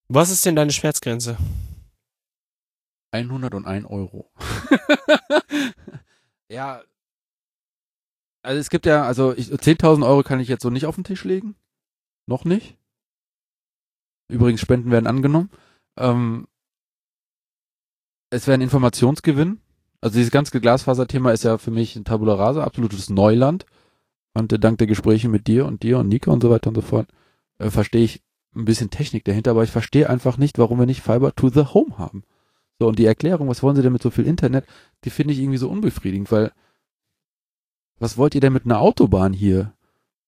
Was 0.09 0.31
ist 0.31 0.44
denn 0.44 0.57
deine 0.57 0.73
Schmerzgrenze? 0.73 1.37
101 3.12 3.87
Euro. 3.87 4.33
ja, 6.51 6.83
also 8.42 8.59
es 8.59 8.70
gibt 8.70 8.87
ja, 8.87 9.05
also 9.05 9.31
10.000 9.31 10.07
Euro 10.07 10.23
kann 10.23 10.40
ich 10.40 10.49
jetzt 10.49 10.62
so 10.62 10.70
nicht 10.70 10.87
auf 10.87 10.94
den 10.94 11.05
Tisch 11.05 11.25
legen. 11.25 11.57
Noch 12.27 12.44
nicht. 12.44 12.77
Übrigens, 14.29 14.61
Spenden 14.61 14.90
werden 14.90 15.07
angenommen. 15.07 15.51
Ähm, 15.99 16.46
es 18.31 18.46
wäre 18.46 18.55
ein 18.57 18.62
Informationsgewinn. 18.62 19.61
Also 20.01 20.15
dieses 20.17 20.31
ganze 20.31 20.61
Glasfaser-Thema 20.61 21.33
ist 21.33 21.45
ja 21.45 21.59
für 21.59 21.71
mich 21.71 21.97
ein 21.97 22.05
Tabula 22.05 22.35
Rasa, 22.35 22.65
absolutes 22.65 23.11
Neuland. 23.11 23.67
Und 24.35 24.53
äh, 24.53 24.59
dank 24.59 24.79
der 24.79 24.87
Gespräche 24.87 25.29
mit 25.29 25.47
dir 25.47 25.67
und 25.67 25.83
dir 25.83 25.99
und 25.99 26.09
Nika 26.09 26.31
und 26.31 26.43
so 26.43 26.51
weiter 26.51 26.69
und 26.69 26.77
so 26.77 26.83
fort, 26.83 27.09
äh, 27.59 27.71
verstehe 27.71 28.05
ich 28.05 28.23
ein 28.55 28.65
bisschen 28.65 28.91
Technik 28.91 29.25
dahinter, 29.25 29.53
aber 29.53 29.63
ich 29.63 29.71
verstehe 29.71 30.09
einfach 30.09 30.37
nicht, 30.37 30.59
warum 30.59 30.79
wir 30.79 30.87
nicht 30.87 31.03
Fiber 31.03 31.35
to 31.35 31.51
the 31.51 31.67
Home 31.73 31.99
haben. 31.99 32.25
So, 32.79 32.89
und 32.89 32.99
die 32.99 33.05
Erklärung, 33.05 33.49
was 33.49 33.63
wollen 33.63 33.77
sie 33.77 33.83
denn 33.83 33.93
mit 33.93 34.03
so 34.03 34.11
viel 34.11 34.27
Internet, 34.27 34.65
die 35.05 35.11
finde 35.11 35.35
ich 35.35 35.41
irgendwie 35.41 35.59
so 35.59 35.69
unbefriedigend, 35.69 36.33
weil 36.33 36.53
was 37.99 38.17
wollt 38.17 38.35
ihr 38.35 38.41
denn 38.41 38.55
mit 38.55 38.65
einer 38.65 38.81
Autobahn 38.81 39.33
hier? 39.33 39.75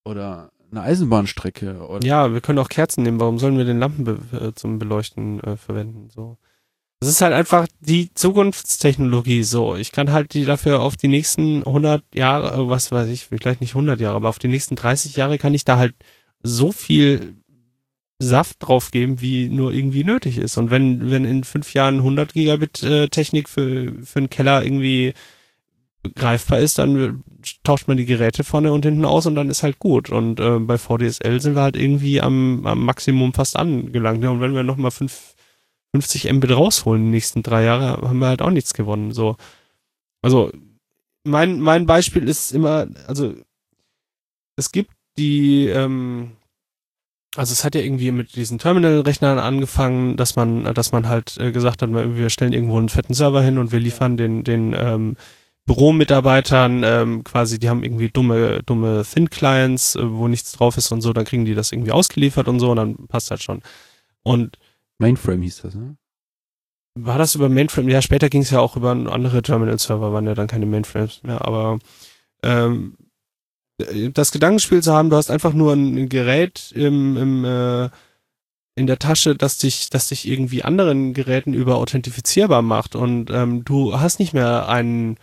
Oder 0.05 0.53
eine 0.71 0.83
Eisenbahnstrecke? 0.83 1.87
Oder? 1.87 2.07
Ja, 2.07 2.33
wir 2.33 2.43
können 2.43 2.59
auch 2.59 2.69
Kerzen 2.69 3.03
nehmen. 3.03 3.21
Warum 3.21 3.39
sollen 3.39 3.57
wir 3.57 3.65
den 3.65 3.79
Lampen 3.79 4.05
be 4.05 4.19
äh, 4.39 4.53
zum 4.55 4.79
Beleuchten 4.79 5.41
äh, 5.41 5.57
verwenden? 5.57 6.11
So. 6.11 6.37
Das 7.03 7.11
ist 7.11 7.21
halt 7.21 7.33
einfach 7.33 7.67
die 7.81 8.15
Zukunftstechnologie. 8.15 9.43
So, 9.43 9.75
ich 9.75 9.91
kann 9.91 10.12
halt 10.12 10.35
die 10.35 10.45
dafür 10.45 10.83
auf 10.83 10.97
die 10.97 11.09
nächsten 11.09 11.65
100 11.65 12.05
Jahre, 12.15 12.55
äh, 12.55 12.69
was 12.69 12.93
weiß 12.93 13.09
ich, 13.09 13.27
vielleicht 13.27 13.61
nicht 13.61 13.75
100 13.75 14.01
Jahre, 14.01 14.15
aber 14.15 14.29
auf 14.29 14.38
die 14.38 14.47
nächsten 14.47 14.77
30 14.77 15.17
Jahre 15.17 15.37
kann 15.37 15.53
ich 15.53 15.65
da 15.65 15.79
halt 15.79 15.97
so 16.45 16.71
viel 16.71 17.35
Saft 18.21 18.59
drauf 18.61 18.93
geben, 18.93 19.21
wie 19.21 19.49
nur 19.49 19.73
irgendwie 19.73 20.05
nötig 20.05 20.38
ist. 20.38 20.57
Und 20.59 20.71
wenn, 20.71 21.11
wenn 21.11 21.25
in 21.25 21.43
fünf 21.43 21.75
Jahren 21.75 21.97
100 21.97 22.35
Gigabit 22.35 22.85
äh, 22.85 23.09
Technik 23.09 23.49
für, 23.49 23.93
für 24.05 24.21
einen 24.21 24.31
Keller 24.31 24.65
irgendwie 24.65 25.12
greifbar 26.15 26.61
ist, 26.61 26.79
dann 26.79 27.25
tauscht 27.65 27.88
man 27.88 27.97
die 27.97 28.07
Geräte 28.07 28.45
vorne 28.45 28.73
und 28.73 28.85
hinten 28.85 29.05
aus 29.07 29.27
und 29.27 29.35
dann 29.35 29.51
ist 29.51 29.65
halt 29.65 29.81
gut. 29.81 30.11
Und 30.11 30.38
äh, 30.38 30.61
bei 30.61 30.79
VDSL 30.79 31.41
sind 31.41 31.57
wir 31.57 31.62
halt 31.62 31.77
irgendwie 31.77 32.21
am, 32.21 32.65
am 32.65 32.85
Maximum 32.85 33.35
fast 33.35 33.57
angelangt. 33.57 34.23
Ja, 34.23 34.31
und 34.31 34.41
wenn 34.41 34.55
wir 34.55 34.62
nochmal 34.62 34.93
50 35.93 36.33
Mbit 36.33 36.51
rausholen 36.51 37.05
die 37.05 37.11
nächsten 37.11 37.43
drei 37.43 37.65
Jahre, 37.65 38.09
haben 38.09 38.19
wir 38.19 38.29
halt 38.29 38.43
auch 38.43 38.51
nichts 38.51 38.75
gewonnen. 38.75 39.13
So. 39.13 39.37
Also 40.23 40.51
mein, 41.25 41.61
mein 41.61 41.87
Beispiel 41.87 42.29
ist 42.29 42.53
immer, 42.53 42.87
also 43.07 43.35
es 44.57 44.73
gibt 44.73 44.93
die, 45.19 45.67
ähm, 45.69 46.33
also 47.37 47.53
es 47.53 47.65
hat 47.65 47.75
ja 47.75 47.81
irgendwie 47.81 48.11
mit 48.11 48.35
diesen 48.37 48.59
Terminal-Rechnern 48.59 49.39
angefangen, 49.39 50.17
dass 50.17 50.37
man, 50.37 50.65
dass 50.75 50.93
man 50.93 51.09
halt 51.09 51.37
äh, 51.39 51.53
gesagt 51.53 51.83
hat, 51.83 51.91
wir 51.93 52.31
stellen 52.31 52.53
irgendwo 52.53 52.79
einen 52.79 52.89
fetten 52.89 53.15
Server 53.15 53.43
hin 53.43 53.59
und 53.59 53.73
wir 53.73 53.81
liefern 53.81 54.17
den, 54.17 54.45
den 54.45 54.75
ähm, 54.77 55.17
Büromitarbeitern 55.65 56.83
ähm, 56.85 57.25
quasi, 57.25 57.59
die 57.59 57.69
haben 57.69 57.85
irgendwie 57.85 58.11
dumme, 58.11 58.63
dumme 58.65 59.05
Thin-Clients, 59.05 59.97
äh, 59.97 60.11
wo 60.11 60.29
nichts 60.29 60.53
drauf 60.53 60.77
ist 60.77 60.91
und 60.93 61.01
so, 61.01 61.13
dann 61.13 61.25
kriegen 61.25 61.45
die 61.45 61.55
das 61.55 61.73
irgendwie 61.73 61.93
ausgeliefert 61.93 62.49
und 62.49 62.61
so 62.61 62.71
und 62.71 62.77
dann 62.77 63.07
passt 63.09 63.31
halt 63.31 63.43
schon. 63.43 63.63
Und 64.23 64.59
Mainframe 65.03 65.43
hieß 65.43 65.62
das, 65.62 65.75
ne? 65.75 65.97
War 66.95 67.19
das 67.19 67.35
über 67.35 67.49
Mainframe? 67.49 67.88
Ja, 67.88 68.03
später 68.03 68.29
ging 68.29 68.43
es 68.43 68.51
ja 68.51 68.61
auch 68.61 68.77
über 68.77 68.91
andere 68.91 69.43
Terminal-Server, 69.43 70.12
waren 70.12 70.27
ja 70.27 70.35
dann 70.35 70.47
keine 70.47 70.67
Mainframes 70.67 71.23
mehr, 71.23 71.45
aber 71.45 71.79
ähm, 72.43 72.97
das 74.12 74.31
Gedankenspiel 74.31 74.83
zu 74.83 74.93
haben, 74.93 75.11
du 75.11 75.17
hast 75.17 75.31
einfach 75.31 75.55
nur 75.55 75.73
ein 75.73 76.09
Gerät 76.09 76.73
im, 76.75 77.17
im 77.17 77.45
äh, 77.45 77.91
in 78.75 78.87
der 78.87 78.99
Tasche, 78.99 79.35
das 79.35 79.59
dich, 79.59 79.91
das 79.91 80.09
dich 80.09 80.27
irgendwie 80.27 80.62
anderen 80.62 81.12
Geräten 81.12 81.53
über 81.53 81.77
authentifizierbar 81.77 82.62
macht 82.62 82.95
und 82.95 83.31
ähm, 83.31 83.65
du 83.65 83.99
hast 84.01 84.19
nicht 84.19 84.33
mehr 84.33 84.69
einen 84.69 85.19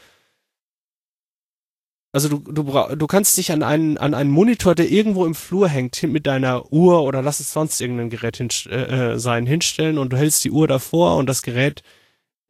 also 2.11 2.29
du, 2.29 2.39
du, 2.39 2.63
du 2.95 3.07
kannst 3.07 3.37
dich 3.37 3.51
an 3.51 3.61
einen, 3.61 3.97
an 3.97 4.13
einen 4.13 4.31
Monitor, 4.31 4.73
der 4.73 4.89
irgendwo 4.89 5.25
im 5.25 5.35
Flur 5.35 5.69
hängt, 5.69 6.01
mit 6.03 6.25
deiner 6.25 6.71
Uhr 6.71 7.03
oder 7.03 7.21
lass 7.21 7.39
es 7.39 7.53
sonst 7.53 7.79
irgendein 7.79 8.09
Gerät 8.09 8.37
hin, 8.37 8.49
äh, 8.69 9.13
äh, 9.13 9.19
sein, 9.19 9.45
hinstellen 9.45 9.97
und 9.97 10.11
du 10.11 10.17
hältst 10.17 10.43
die 10.43 10.51
Uhr 10.51 10.67
davor 10.67 11.17
und 11.17 11.27
das 11.27 11.43
Gerät 11.43 11.83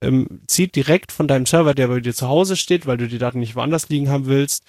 ähm, 0.01 0.41
zieht 0.47 0.75
direkt 0.75 1.11
von 1.11 1.27
deinem 1.27 1.45
Server, 1.45 1.73
der 1.73 1.89
bei 1.89 1.99
dir 1.99 2.13
zu 2.13 2.27
Hause 2.27 2.55
steht, 2.55 2.85
weil 2.85 2.97
du 2.97 3.07
die 3.07 3.17
Daten 3.17 3.39
nicht 3.39 3.55
woanders 3.55 3.89
liegen 3.89 4.09
haben 4.09 4.27
willst, 4.27 4.63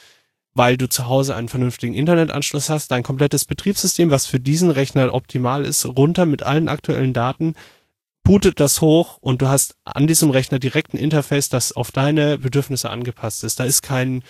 weil 0.55 0.77
du 0.77 0.89
zu 0.89 1.07
Hause 1.07 1.37
einen 1.37 1.49
vernünftigen 1.49 1.95
Internetanschluss 1.95 2.69
hast, 2.69 2.91
dein 2.91 3.05
komplettes 3.05 3.45
Betriebssystem, 3.45 4.11
was 4.11 4.27
für 4.27 4.41
diesen 4.41 4.71
Rechner 4.71 5.15
optimal 5.15 5.65
ist, 5.65 5.87
runter 5.87 6.27
mit 6.27 6.43
allen 6.43 6.69
aktuellen 6.69 7.13
Daten, 7.13 7.55
bootet 8.25 8.59
das 8.59 8.81
hoch 8.81 9.19
und 9.21 9.41
du 9.41 9.49
hast 9.49 9.77
an 9.85 10.09
diesem 10.09 10.31
Rechner 10.31 10.59
direkt 10.59 10.95
ein 10.95 10.99
Interface, 10.99 11.49
das 11.49 11.73
auf 11.73 11.93
deine 11.93 12.39
Bedürfnisse 12.39 12.91
angepasst 12.91 13.45
ist. 13.45 13.61
Da 13.61 13.65
ist 13.65 13.83
kein 13.83 14.23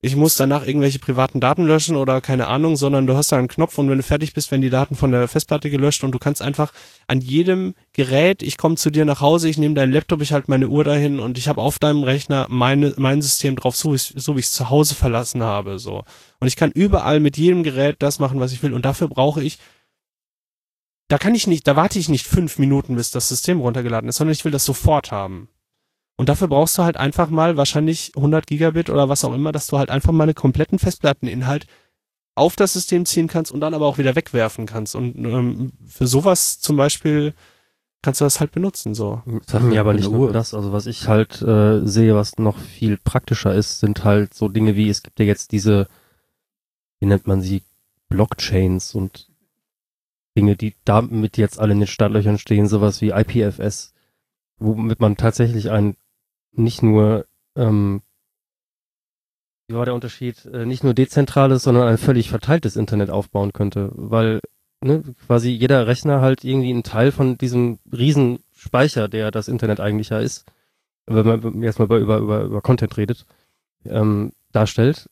ich 0.00 0.14
muss 0.14 0.36
danach 0.36 0.64
irgendwelche 0.64 1.00
privaten 1.00 1.40
Daten 1.40 1.66
löschen 1.66 1.96
oder 1.96 2.20
keine 2.20 2.46
Ahnung, 2.46 2.76
sondern 2.76 3.08
du 3.08 3.16
hast 3.16 3.32
da 3.32 3.38
einen 3.38 3.48
Knopf 3.48 3.78
und 3.78 3.90
wenn 3.90 3.96
du 3.96 4.04
fertig 4.04 4.32
bist, 4.32 4.50
werden 4.52 4.62
die 4.62 4.70
Daten 4.70 4.94
von 4.94 5.10
der 5.10 5.26
Festplatte 5.26 5.70
gelöscht 5.70 6.04
und 6.04 6.12
du 6.12 6.20
kannst 6.20 6.40
einfach 6.40 6.72
an 7.08 7.20
jedem 7.20 7.74
Gerät, 7.92 8.44
ich 8.44 8.58
komme 8.58 8.76
zu 8.76 8.90
dir 8.90 9.04
nach 9.04 9.20
Hause, 9.20 9.48
ich 9.48 9.58
nehme 9.58 9.74
deinen 9.74 9.92
Laptop, 9.92 10.22
ich 10.22 10.32
halte 10.32 10.50
meine 10.50 10.68
Uhr 10.68 10.84
dahin 10.84 11.18
und 11.18 11.36
ich 11.36 11.48
habe 11.48 11.60
auf 11.60 11.80
deinem 11.80 12.04
Rechner 12.04 12.46
meine, 12.48 12.94
mein 12.96 13.22
System 13.22 13.56
drauf, 13.56 13.74
so, 13.74 13.96
so 13.96 14.36
wie 14.36 14.40
ich 14.40 14.46
es 14.46 14.52
zu 14.52 14.70
Hause 14.70 14.94
verlassen 14.94 15.42
habe. 15.42 15.80
so 15.80 16.04
Und 16.38 16.46
ich 16.46 16.54
kann 16.54 16.70
überall 16.70 17.18
mit 17.18 17.36
jedem 17.36 17.64
Gerät 17.64 17.96
das 17.98 18.20
machen, 18.20 18.38
was 18.38 18.52
ich 18.52 18.62
will 18.62 18.74
und 18.74 18.84
dafür 18.84 19.08
brauche 19.08 19.42
ich 19.42 19.58
da 21.08 21.16
kann 21.16 21.34
ich 21.34 21.46
nicht, 21.46 21.66
da 21.66 21.74
warte 21.74 21.98
ich 21.98 22.10
nicht 22.10 22.26
fünf 22.26 22.58
Minuten, 22.58 22.94
bis 22.94 23.10
das 23.10 23.28
System 23.28 23.60
runtergeladen 23.60 24.08
ist, 24.10 24.16
sondern 24.16 24.32
ich 24.32 24.44
will 24.44 24.52
das 24.52 24.66
sofort 24.66 25.10
haben. 25.10 25.48
Und 26.18 26.28
dafür 26.28 26.48
brauchst 26.48 26.76
du 26.76 26.82
halt 26.82 26.96
einfach 26.96 27.30
mal 27.30 27.56
wahrscheinlich 27.56 28.12
100 28.16 28.44
Gigabit 28.46 28.90
oder 28.90 29.08
was 29.08 29.24
auch 29.24 29.32
immer, 29.32 29.52
dass 29.52 29.68
du 29.68 29.78
halt 29.78 29.88
einfach 29.88 30.12
mal 30.12 30.24
einen 30.24 30.34
kompletten 30.34 30.80
Festplatteninhalt 30.80 31.66
auf 32.34 32.56
das 32.56 32.72
System 32.72 33.06
ziehen 33.06 33.28
kannst 33.28 33.52
und 33.52 33.60
dann 33.60 33.72
aber 33.72 33.86
auch 33.86 33.98
wieder 33.98 34.16
wegwerfen 34.16 34.66
kannst. 34.66 34.96
Und 34.96 35.16
ähm, 35.16 35.72
für 35.86 36.08
sowas 36.08 36.58
zum 36.58 36.76
Beispiel 36.76 37.34
kannst 38.02 38.20
du 38.20 38.24
das 38.24 38.40
halt 38.40 38.50
benutzen. 38.50 38.94
So. 38.94 39.22
Das 39.46 39.54
hat 39.54 39.62
mir 39.62 39.80
aber 39.80 39.94
nicht 39.94 40.10
nur 40.10 40.32
das. 40.32 40.54
Also 40.54 40.72
was 40.72 40.86
ich 40.86 41.06
halt 41.06 41.40
äh, 41.40 41.86
sehe, 41.86 42.16
was 42.16 42.36
noch 42.36 42.58
viel 42.58 42.96
praktischer 42.96 43.54
ist, 43.54 43.78
sind 43.78 44.02
halt 44.02 44.34
so 44.34 44.48
Dinge 44.48 44.74
wie, 44.74 44.88
es 44.88 45.04
gibt 45.04 45.20
ja 45.20 45.24
jetzt 45.24 45.52
diese, 45.52 45.86
wie 46.98 47.06
nennt 47.06 47.28
man 47.28 47.40
sie, 47.42 47.62
Blockchains 48.08 48.94
und 48.94 49.28
Dinge, 50.36 50.56
die 50.56 50.74
damit 50.84 51.36
jetzt 51.36 51.60
alle 51.60 51.74
in 51.74 51.80
den 51.80 51.86
Startlöchern 51.86 52.38
stehen, 52.38 52.66
sowas 52.66 53.00
wie 53.02 53.10
IPFS, 53.10 53.92
womit 54.58 54.98
man 55.00 55.16
tatsächlich 55.16 55.70
ein 55.70 55.96
nicht 56.58 56.82
nur, 56.82 57.26
ähm, 57.56 58.02
wie 59.68 59.74
war 59.74 59.84
der 59.84 59.94
Unterschied, 59.94 60.44
äh, 60.46 60.66
nicht 60.66 60.84
nur 60.84 60.94
dezentrales, 60.94 61.62
sondern 61.62 61.88
ein 61.88 61.98
völlig 61.98 62.30
verteiltes 62.30 62.76
Internet 62.76 63.10
aufbauen 63.10 63.52
könnte, 63.52 63.90
weil 63.94 64.40
ne, 64.82 65.02
quasi 65.26 65.50
jeder 65.50 65.86
Rechner 65.86 66.20
halt 66.20 66.44
irgendwie 66.44 66.70
einen 66.70 66.82
Teil 66.82 67.12
von 67.12 67.38
diesem 67.38 67.78
riesen 67.92 68.40
Speicher, 68.54 69.08
der 69.08 69.30
das 69.30 69.48
Internet 69.48 69.80
eigentlich 69.80 70.08
ja 70.08 70.18
ist, 70.18 70.44
wenn 71.06 71.26
man 71.26 71.62
erstmal 71.62 71.86
über, 71.86 71.98
über, 71.98 72.18
über, 72.18 72.42
über 72.42 72.60
Content 72.60 72.96
redet, 72.96 73.24
ähm, 73.84 74.32
darstellt. 74.52 75.08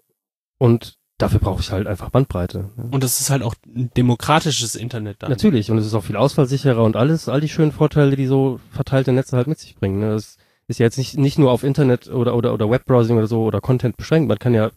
Und 0.59 0.97
dafür 1.19 1.41
brauche 1.41 1.61
ich 1.61 1.71
halt 1.71 1.87
einfach 1.87 2.11
Bandbreite. 2.11 2.71
Ne? 2.77 2.89
Und 2.91 3.03
das 3.03 3.21
ist 3.21 3.31
halt 3.31 3.43
auch 3.43 3.55
ein 3.67 3.91
demokratisches 3.97 4.75
Internet 4.75 5.23
dann. 5.23 5.31
Natürlich, 5.31 5.71
und 5.71 5.79
es 5.79 5.87
ist 5.87 5.95
auch 5.95 6.05
viel 6.05 6.17
ausfallsicherer 6.17 6.83
und 6.83 6.97
alles, 6.97 7.29
all 7.29 7.41
die 7.41 7.49
schönen 7.49 7.73
Vorteile, 7.73 8.17
die 8.17 8.27
so 8.27 8.61
verteilte 8.71 9.13
Netze 9.13 9.37
halt 9.37 9.47
mit 9.47 9.59
sich 9.59 9.77
bringen. 9.77 10.01
Ne? 10.01 10.11
Das 10.11 10.37
ist 10.69 10.79
ja 10.79 10.85
jetzt 10.85 10.99
nicht, 10.99 11.17
nicht 11.17 11.39
nur 11.39 11.51
auf 11.51 11.63
Internet 11.63 12.09
oder, 12.09 12.35
oder, 12.35 12.53
oder 12.53 12.71
Webbrowsing 12.71 13.17
oder 13.17 13.27
so 13.27 13.45
oder 13.45 13.61
Content 13.61 13.97
beschränkt. 13.97 14.29
Man 14.29 14.39
kann 14.39 14.55
ja 14.55 14.71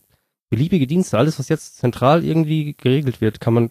beliebige 0.49 0.87
Dienste, 0.87 1.17
alles, 1.17 1.39
was 1.39 1.49
jetzt 1.49 1.77
zentral 1.77 2.23
irgendwie 2.23 2.75
geregelt 2.75 3.21
wird, 3.21 3.39
kann 3.39 3.53
man 3.53 3.69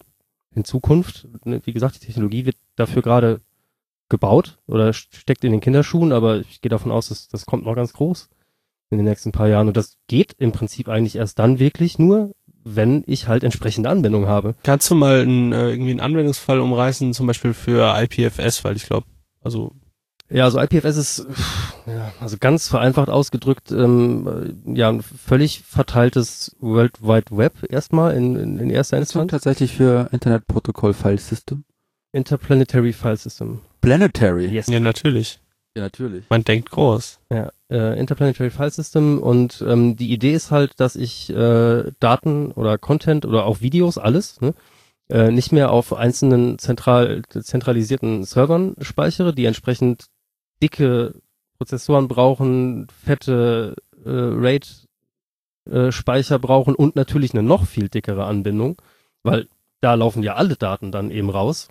in 0.55 0.65
Zukunft, 0.65 1.29
ne, 1.45 1.61
wie 1.65 1.73
gesagt, 1.73 1.97
die 1.97 2.07
Technologie 2.07 2.47
wird 2.47 2.57
dafür 2.77 3.03
gerade 3.03 3.41
gebaut 4.09 4.59
oder 4.67 4.93
steckt 4.93 5.45
in 5.45 5.53
den 5.53 5.61
Kinderschuhen, 5.61 6.13
aber 6.13 6.41
ich 6.41 6.61
gehe 6.61 6.71
davon 6.71 6.93
aus, 6.93 7.09
dass 7.09 7.29
das 7.29 7.47
kommt 7.47 7.65
noch 7.65 7.75
ganz 7.75 7.93
groß 7.93 8.29
in 8.91 8.99
den 8.99 9.05
nächsten 9.05 9.33
paar 9.33 9.49
Jahren. 9.49 9.69
Und 9.69 9.77
das 9.77 9.99
geht 10.07 10.35
im 10.39 10.53
Prinzip 10.53 10.89
eigentlich 10.89 11.17
erst 11.17 11.39
dann 11.39 11.59
wirklich 11.59 11.99
nur, 11.99 12.33
wenn 12.65 13.05
ich 13.07 13.29
halt 13.29 13.45
entsprechende 13.45 13.91
Anwendungen 13.91 14.29
habe. 14.29 14.55
Kannst 14.63 14.91
du 14.91 14.95
mal 14.95 15.23
ein, 15.23 15.53
äh, 15.53 15.71
irgendwie 15.71 15.91
einen 15.91 16.01
Anwendungsfall 16.01 16.61
umreißen, 16.61 17.13
zum 17.13 17.27
Beispiel 17.27 17.55
für 17.55 17.95
IPFS, 17.99 18.65
weil 18.65 18.77
ich 18.77 18.87
glaube, 18.87 19.07
also 19.43 19.73
ja, 20.31 20.45
also 20.45 20.61
IPFS 20.61 20.97
ist, 20.97 21.27
ja, 21.87 22.13
also 22.21 22.37
ganz 22.39 22.69
vereinfacht 22.69 23.09
ausgedrückt, 23.09 23.71
ähm, 23.71 24.61
ja, 24.67 24.91
ein 24.91 25.03
völlig 25.03 25.63
verteiltes 25.63 26.55
World 26.61 27.01
Wide 27.03 27.37
Web 27.37 27.65
erstmal 27.71 28.15
in, 28.15 28.37
in, 28.37 28.59
in 28.59 28.71
erster 28.71 28.99
Instanz. 28.99 29.31
Tatsächlich 29.31 29.75
für 29.75 30.09
Internet 30.13 30.47
Protocol 30.47 30.93
File 30.93 31.19
System. 31.19 31.65
Interplanetary 32.13 32.93
File 32.93 33.17
System. 33.17 33.61
Planetary? 33.81 34.47
Yes. 34.47 34.67
Ja, 34.67 34.81
natürlich. 34.81 35.41
Ja, 35.77 35.85
natürlich. 35.85 36.25
Man 36.29 36.45
denkt 36.45 36.71
groß. 36.71 37.21
Ja, 37.33 37.51
äh, 37.71 37.99
Interplanetary 37.99 38.51
File 38.51 38.71
System 38.71 39.19
und 39.19 39.65
ähm, 39.67 39.97
die 39.97 40.13
Idee 40.13 40.35
ist 40.35 40.51
halt, 40.51 40.73
dass 40.79 40.97
ich 40.97 41.31
äh, 41.31 41.85
Daten 42.01 42.53
oder 42.53 42.77
Content 42.79 43.25
oder 43.25 43.47
auch 43.47 43.61
Videos, 43.61 43.97
alles, 43.97 44.41
ne, 44.41 44.55
äh, 45.09 45.31
nicht 45.31 45.53
mehr 45.53 45.71
auf 45.71 45.95
einzelnen 45.95 46.59
zentral 46.59 47.23
zentralisierten 47.29 48.25
Servern 48.25 48.75
speichere, 48.81 49.33
die 49.33 49.47
entsprechend 49.47 50.07
dicke 50.63 51.15
Prozessoren 51.59 52.09
brauchen, 52.09 52.87
fette 53.05 53.75
äh, 54.05 54.11
RAID-Speicher 55.71 56.37
äh, 56.37 56.39
brauchen 56.39 56.75
und 56.75 56.97
natürlich 56.97 57.33
eine 57.33 57.43
noch 57.43 57.67
viel 57.67 57.89
dickere 57.89 58.25
Anbindung, 58.25 58.81
weil 59.23 59.49
da 59.81 59.95
laufen 59.95 60.23
ja 60.23 60.35
alle 60.35 60.57
Daten 60.57 60.93
dann 60.93 61.11
eben 61.11 61.31
raus. 61.31 61.69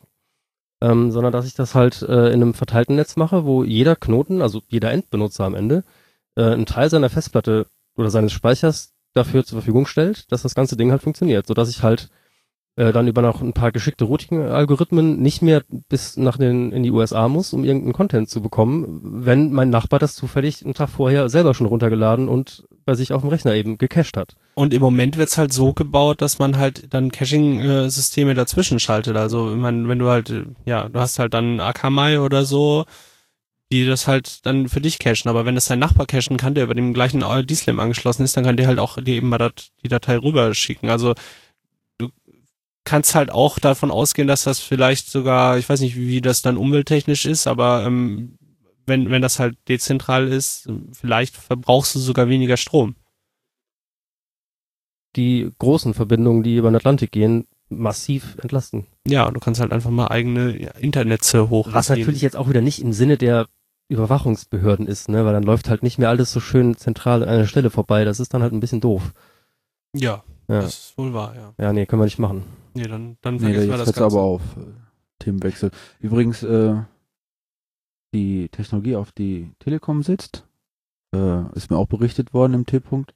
Ähm, 0.79 1.11
sondern 1.11 1.33
dass 1.33 1.47
ich 1.47 1.55
das 1.55 1.73
halt 1.73 2.03
äh, 2.03 2.27
in 2.27 2.41
einem 2.41 2.53
verteilten 2.53 2.97
Netz 2.97 3.15
mache, 3.15 3.45
wo 3.45 3.63
jeder 3.63 3.95
Knoten, 3.95 4.43
also 4.43 4.61
jeder 4.67 4.91
Endbenutzer 4.91 5.43
am 5.43 5.55
Ende, 5.55 5.83
äh, 6.35 6.43
einen 6.43 6.67
Teil 6.67 6.91
seiner 6.91 7.09
Festplatte 7.09 7.65
oder 7.95 8.11
seines 8.11 8.31
Speichers 8.31 8.93
dafür 9.13 9.43
zur 9.43 9.57
Verfügung 9.57 9.87
stellt, 9.87 10.31
dass 10.31 10.43
das 10.43 10.53
ganze 10.53 10.77
Ding 10.77 10.91
halt 10.91 11.01
funktioniert, 11.01 11.47
sodass 11.47 11.69
ich 11.69 11.81
halt 11.81 12.09
äh, 12.77 12.93
dann 12.93 13.07
über 13.07 13.23
noch 13.23 13.41
ein 13.41 13.53
paar 13.53 13.71
geschickte 13.71 14.05
Routing-Algorithmen 14.05 15.19
nicht 15.19 15.41
mehr 15.41 15.63
bis 15.89 16.15
nach 16.15 16.37
den 16.37 16.71
in 16.71 16.83
die 16.83 16.91
USA 16.91 17.27
muss, 17.27 17.51
um 17.51 17.63
irgendeinen 17.63 17.93
Content 17.93 18.29
zu 18.29 18.39
bekommen, 18.39 19.01
wenn 19.01 19.51
mein 19.51 19.71
Nachbar 19.71 19.99
das 19.99 20.13
zufällig 20.13 20.63
einen 20.63 20.75
Tag 20.75 20.89
vorher 20.89 21.27
selber 21.27 21.55
schon 21.55 21.65
runtergeladen 21.65 22.29
und 22.29 22.67
bei 22.85 22.93
sich 22.93 23.13
auf 23.13 23.21
dem 23.21 23.31
Rechner 23.31 23.55
eben 23.55 23.79
gecached 23.79 24.15
hat. 24.15 24.35
Und 24.53 24.75
im 24.75 24.81
Moment 24.81 25.17
wird's 25.17 25.39
halt 25.39 25.51
so 25.51 25.73
gebaut, 25.73 26.21
dass 26.21 26.37
man 26.37 26.57
halt 26.57 26.93
dann 26.93 27.11
Caching-Systeme 27.11 28.35
dazwischen 28.35 28.79
schaltet. 28.79 29.17
Also 29.17 29.51
wenn 29.51 29.59
man, 29.59 29.89
wenn 29.89 29.99
du 29.99 30.07
halt, 30.07 30.31
ja, 30.65 30.87
du 30.87 30.99
hast 30.99 31.17
halt 31.17 31.33
dann 31.33 31.59
Akamai 31.59 32.19
oder 32.19 32.45
so, 32.45 32.85
die 33.71 33.85
das 33.85 34.07
halt 34.07 34.45
dann 34.45 34.69
für 34.69 34.81
dich 34.81 34.99
cachen. 34.99 35.29
Aber 35.29 35.45
wenn 35.45 35.55
das 35.55 35.65
dein 35.65 35.79
Nachbar 35.79 36.05
cachen 36.05 36.37
kann, 36.37 36.53
der 36.53 36.65
über 36.65 36.75
dem 36.75 36.93
gleichen 36.93 37.23
D-Slam 37.47 37.79
angeschlossen 37.79 38.23
ist, 38.23 38.37
dann 38.37 38.45
kann 38.45 38.55
der 38.55 38.67
halt 38.67 38.79
auch 38.79 38.97
dir 39.01 39.15
eben 39.15 39.29
mal 39.29 39.37
dat, 39.39 39.69
die 39.83 39.89
Datei 39.89 40.17
rüberschicken. 40.17 40.89
Also 40.89 41.15
kannst 42.87 43.15
halt 43.15 43.31
auch 43.31 43.59
davon 43.59 43.91
ausgehen, 43.91 44.29
dass 44.29 44.43
das 44.45 44.59
vielleicht 44.61 45.11
sogar, 45.11 45.57
ich 45.57 45.67
weiß 45.67 45.81
nicht, 45.81 45.97
wie 45.97 46.21
das 46.21 46.41
dann 46.41 46.55
umwelttechnisch 46.55 47.25
ist, 47.25 47.45
aber 47.45 47.83
ähm, 47.85 48.37
wenn, 48.85 49.11
wenn 49.11 49.21
das 49.21 49.39
halt 49.39 49.57
dezentral 49.67 50.29
ist, 50.29 50.69
vielleicht 50.93 51.35
verbrauchst 51.35 51.93
du 51.95 51.99
sogar 51.99 52.29
weniger 52.29 52.55
Strom. 52.55 52.95
die 55.17 55.51
großen 55.59 55.93
Verbindungen, 55.93 56.43
die 56.43 56.55
über 56.55 56.69
den 56.69 56.77
Atlantik 56.77 57.11
gehen, 57.11 57.47
massiv 57.69 58.37
entlasten. 58.41 58.85
Ja, 59.05 59.29
du 59.29 59.39
kannst 59.39 59.59
halt 59.59 59.73
einfach 59.73 59.89
mal 59.89 60.07
eigene 60.07 60.57
ja, 60.57 60.71
Internetze 60.79 61.49
hoch. 61.49 61.67
Was 61.71 61.89
natürlich 61.89 62.21
jetzt 62.21 62.37
auch 62.37 62.47
wieder 62.47 62.61
nicht 62.61 62.81
im 62.81 62.93
Sinne 62.93 63.17
der 63.17 63.47
Überwachungsbehörden 63.89 64.87
ist, 64.87 65.09
ne, 65.09 65.25
weil 65.25 65.33
dann 65.33 65.43
läuft 65.43 65.69
halt 65.69 65.83
nicht 65.83 65.97
mehr 65.97 66.09
alles 66.09 66.31
so 66.31 66.39
schön 66.39 66.77
zentral 66.77 67.23
an 67.23 67.29
einer 67.29 67.47
Stelle 67.47 67.69
vorbei. 67.69 68.05
Das 68.05 68.19
ist 68.19 68.33
dann 68.33 68.41
halt 68.43 68.53
ein 68.53 68.59
bisschen 68.59 68.79
doof. 68.79 69.11
Ja, 69.93 70.23
Ja, 70.47 70.61
das 70.61 70.89
ist 70.89 70.97
wohl 70.97 71.13
wahr, 71.13 71.35
ja. 71.35 71.53
ja 71.57 71.73
nee, 71.73 71.85
können 71.85 72.01
wir 72.01 72.05
nicht 72.05 72.19
machen. 72.19 72.43
Nee, 72.77 72.87
dann, 72.87 73.17
dann 73.21 73.35
Nee, 73.35 73.39
vergessen 73.41 73.69
wir 73.69 73.77
jetzt 73.77 73.87
das 73.87 73.95
Ganze. 73.95 74.15
aber 74.17 74.23
auf. 74.25 74.41
äh, 74.57 74.61
Themenwechsel. 75.19 75.71
Übrigens, 75.99 76.43
äh, 76.43 76.75
die 78.13 78.49
Technologie, 78.49 78.95
auf 78.95 79.11
die 79.11 79.51
Telekom 79.59 80.03
sitzt, 80.03 80.45
äh, 81.13 81.51
ist 81.55 81.69
mir 81.71 81.77
auch 81.77 81.87
berichtet 81.87 82.33
worden 82.33 82.53
im 82.53 82.65
T-Punkt 82.65 83.13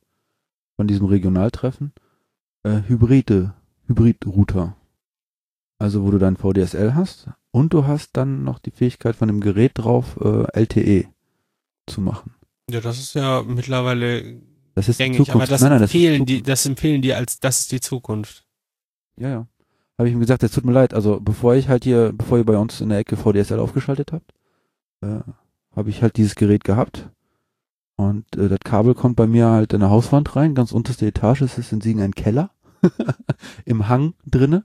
von 0.76 0.88
diesem 0.88 1.06
Regionaltreffen. 1.06 1.94
Äh, 2.64 2.82
Hybride, 2.88 3.54
Hybrid-Router. 3.88 4.76
Also 5.80 6.04
wo 6.04 6.12
du 6.12 6.18
dein 6.20 6.38
VDSL 6.38 6.94
hast 6.96 7.30
und 7.52 7.74
du 7.74 7.86
hast 7.88 8.16
dann 8.18 8.44
noch 8.44 8.60
die 8.60 8.72
Fähigkeit 8.72 9.16
von 9.16 9.28
dem 9.28 9.42
Gerät 9.42 9.72
drauf, 9.76 10.18
äh, 10.22 10.46
LTE 10.60 11.08
zu 11.88 12.02
machen. 12.02 12.36
Ja, 12.70 12.82
das 12.82 13.00
ist 13.00 13.16
ja 13.16 13.42
mittlerweile 13.44 14.42
Das 14.76 14.88
ist 14.90 15.00
die 15.00 15.04
gängig, 15.04 15.20
aber 15.22 15.26
Zukunft. 15.26 15.52
das 15.52 15.62
nein, 15.62 15.72
nein, 15.72 15.82
das 15.82 15.90
ist 15.90 15.96
empfehlen 15.96 16.26
die, 16.26 16.44
das 16.44 16.66
empfehlen 16.68 17.02
die 17.02 17.14
als, 17.14 17.40
das 17.40 17.62
ist 17.62 17.72
die 17.72 17.82
Zukunft. 17.82 18.46
Ja, 19.18 19.30
ja. 19.30 19.48
Habe 19.98 20.10
ich 20.10 20.16
ihm 20.16 20.20
gesagt, 20.20 20.44
es 20.44 20.52
tut 20.52 20.66
mir 20.66 20.72
leid. 20.72 20.94
Also 20.94 21.20
bevor 21.20 21.56
ich 21.56 21.70
halt 21.70 21.84
hier, 21.84 22.12
bevor 22.14 22.38
ihr 22.38 22.46
bei 22.46 22.58
uns 22.58 22.82
in 22.82 22.90
der 22.90 23.00
Ecke 23.00 23.18
VDSL 23.18 23.60
aufgeschaltet 23.60 24.12
habt, 24.12 24.34
äh, 25.02 25.20
habe 25.76 25.90
ich 25.90 26.02
halt 26.02 26.18
dieses 26.18 26.36
Gerät 26.36 26.64
gehabt. 26.64 27.10
Und 27.98 28.26
äh, 28.36 28.50
das 28.50 28.60
Kabel 28.64 28.96
kommt 28.96 29.16
bei 29.16 29.28
mir 29.28 29.48
halt 29.48 29.74
in 29.74 29.82
der 29.82 29.92
Hauswand 29.92 30.36
rein, 30.36 30.56
ganz 30.56 30.72
unterste 30.72 31.06
Etage, 31.06 31.42
es 31.42 31.58
ist 31.58 31.72
in 31.72 31.82
Siegen 31.82 32.02
ein 32.02 32.16
Keller, 32.16 32.50
im 33.66 33.90
Hang 33.90 34.16
drinne. 34.26 34.64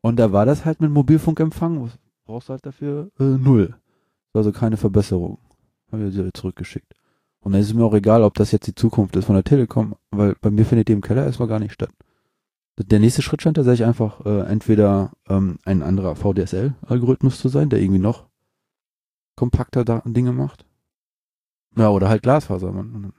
Und 0.00 0.16
da 0.16 0.32
war 0.32 0.46
das 0.46 0.64
halt 0.64 0.80
mit 0.80 0.90
Mobilfunkempfang, 0.90 1.82
was 1.82 1.98
brauchst 2.24 2.48
du 2.48 2.52
halt 2.52 2.64
dafür? 2.64 3.10
Äh, 3.18 3.24
null. 3.24 3.76
Also 4.32 4.52
keine 4.52 4.78
Verbesserung. 4.78 5.38
Habe 5.92 6.06
ich 6.06 6.14
sie 6.14 6.32
zurückgeschickt. 6.32 6.94
Und 7.40 7.52
dann 7.52 7.60
ist 7.60 7.68
es 7.68 7.74
mir 7.74 7.84
auch 7.84 7.94
egal, 7.94 8.22
ob 8.22 8.34
das 8.34 8.52
jetzt 8.52 8.66
die 8.66 8.74
Zukunft 8.74 9.16
ist 9.16 9.24
von 9.24 9.34
der 9.34 9.44
Telekom, 9.44 9.94
weil 10.10 10.36
bei 10.40 10.50
mir 10.50 10.64
findet 10.64 10.88
die 10.88 10.92
im 10.92 11.00
Keller 11.00 11.24
erstmal 11.24 11.48
gar 11.48 11.58
nicht 11.58 11.72
statt. 11.72 11.90
Der 12.78 12.98
nächste 12.98 13.20
Schritt 13.22 13.42
scheint 13.42 13.56
tatsächlich 13.56 13.86
einfach 13.86 14.24
äh, 14.24 14.40
entweder 14.48 15.12
ähm, 15.28 15.58
ein 15.64 15.82
anderer 15.82 16.16
VDSL-Algorithmus 16.16 17.38
zu 17.38 17.48
sein, 17.48 17.68
der 17.68 17.80
irgendwie 17.80 17.98
noch 18.00 18.26
kompakter 19.36 19.84
da 19.84 20.02
Dinge 20.06 20.32
macht. 20.32 20.64
Ja, 21.76 21.90
oder 21.90 22.08
halt 22.08 22.22
Glasfaser. 22.22 22.72
Man. 22.72 23.12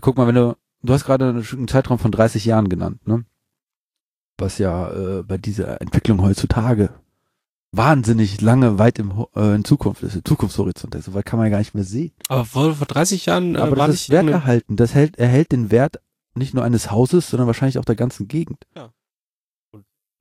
Guck 0.00 0.16
mal, 0.16 0.26
wenn 0.28 0.34
du, 0.36 0.56
du 0.82 0.92
hast 0.92 1.04
gerade 1.04 1.28
einen 1.30 1.68
Zeitraum 1.68 1.98
von 1.98 2.12
30 2.12 2.44
Jahren 2.44 2.68
genannt, 2.68 3.06
ne? 3.06 3.24
Was 4.38 4.58
ja 4.58 4.90
äh, 4.92 5.22
bei 5.22 5.36
dieser 5.36 5.80
Entwicklung 5.80 6.22
heutzutage 6.22 6.90
wahnsinnig 7.72 8.40
lange 8.40 8.78
weit 8.78 8.98
im, 8.98 9.26
äh, 9.34 9.54
in 9.54 9.64
Zukunft 9.64 10.02
ist, 10.02 10.14
im 10.14 10.24
Zukunftshorizont 10.24 10.94
ist. 10.94 11.06
So 11.06 11.14
weit 11.14 11.26
kann 11.26 11.38
man 11.38 11.46
ja 11.46 11.50
gar 11.50 11.58
nicht 11.58 11.74
mehr 11.74 11.84
sehen. 11.84 12.12
Aber 12.28 12.44
vor, 12.44 12.74
vor 12.74 12.86
30 12.86 13.26
Jahren 13.26 13.54
äh, 13.56 13.58
Aber 13.58 13.76
war 13.76 13.86
das 13.88 13.96
ist 13.96 14.08
nicht 14.10 14.18
eine- 14.18 14.28
werterhalten. 14.32 14.76
Das 14.76 14.94
hält, 14.94 15.18
erhält 15.18 15.52
den 15.52 15.70
Wert 15.70 16.00
nicht 16.34 16.54
nur 16.54 16.64
eines 16.64 16.90
Hauses, 16.90 17.28
sondern 17.28 17.46
wahrscheinlich 17.46 17.78
auch 17.78 17.84
der 17.84 17.96
ganzen 17.96 18.28
Gegend. 18.28 18.66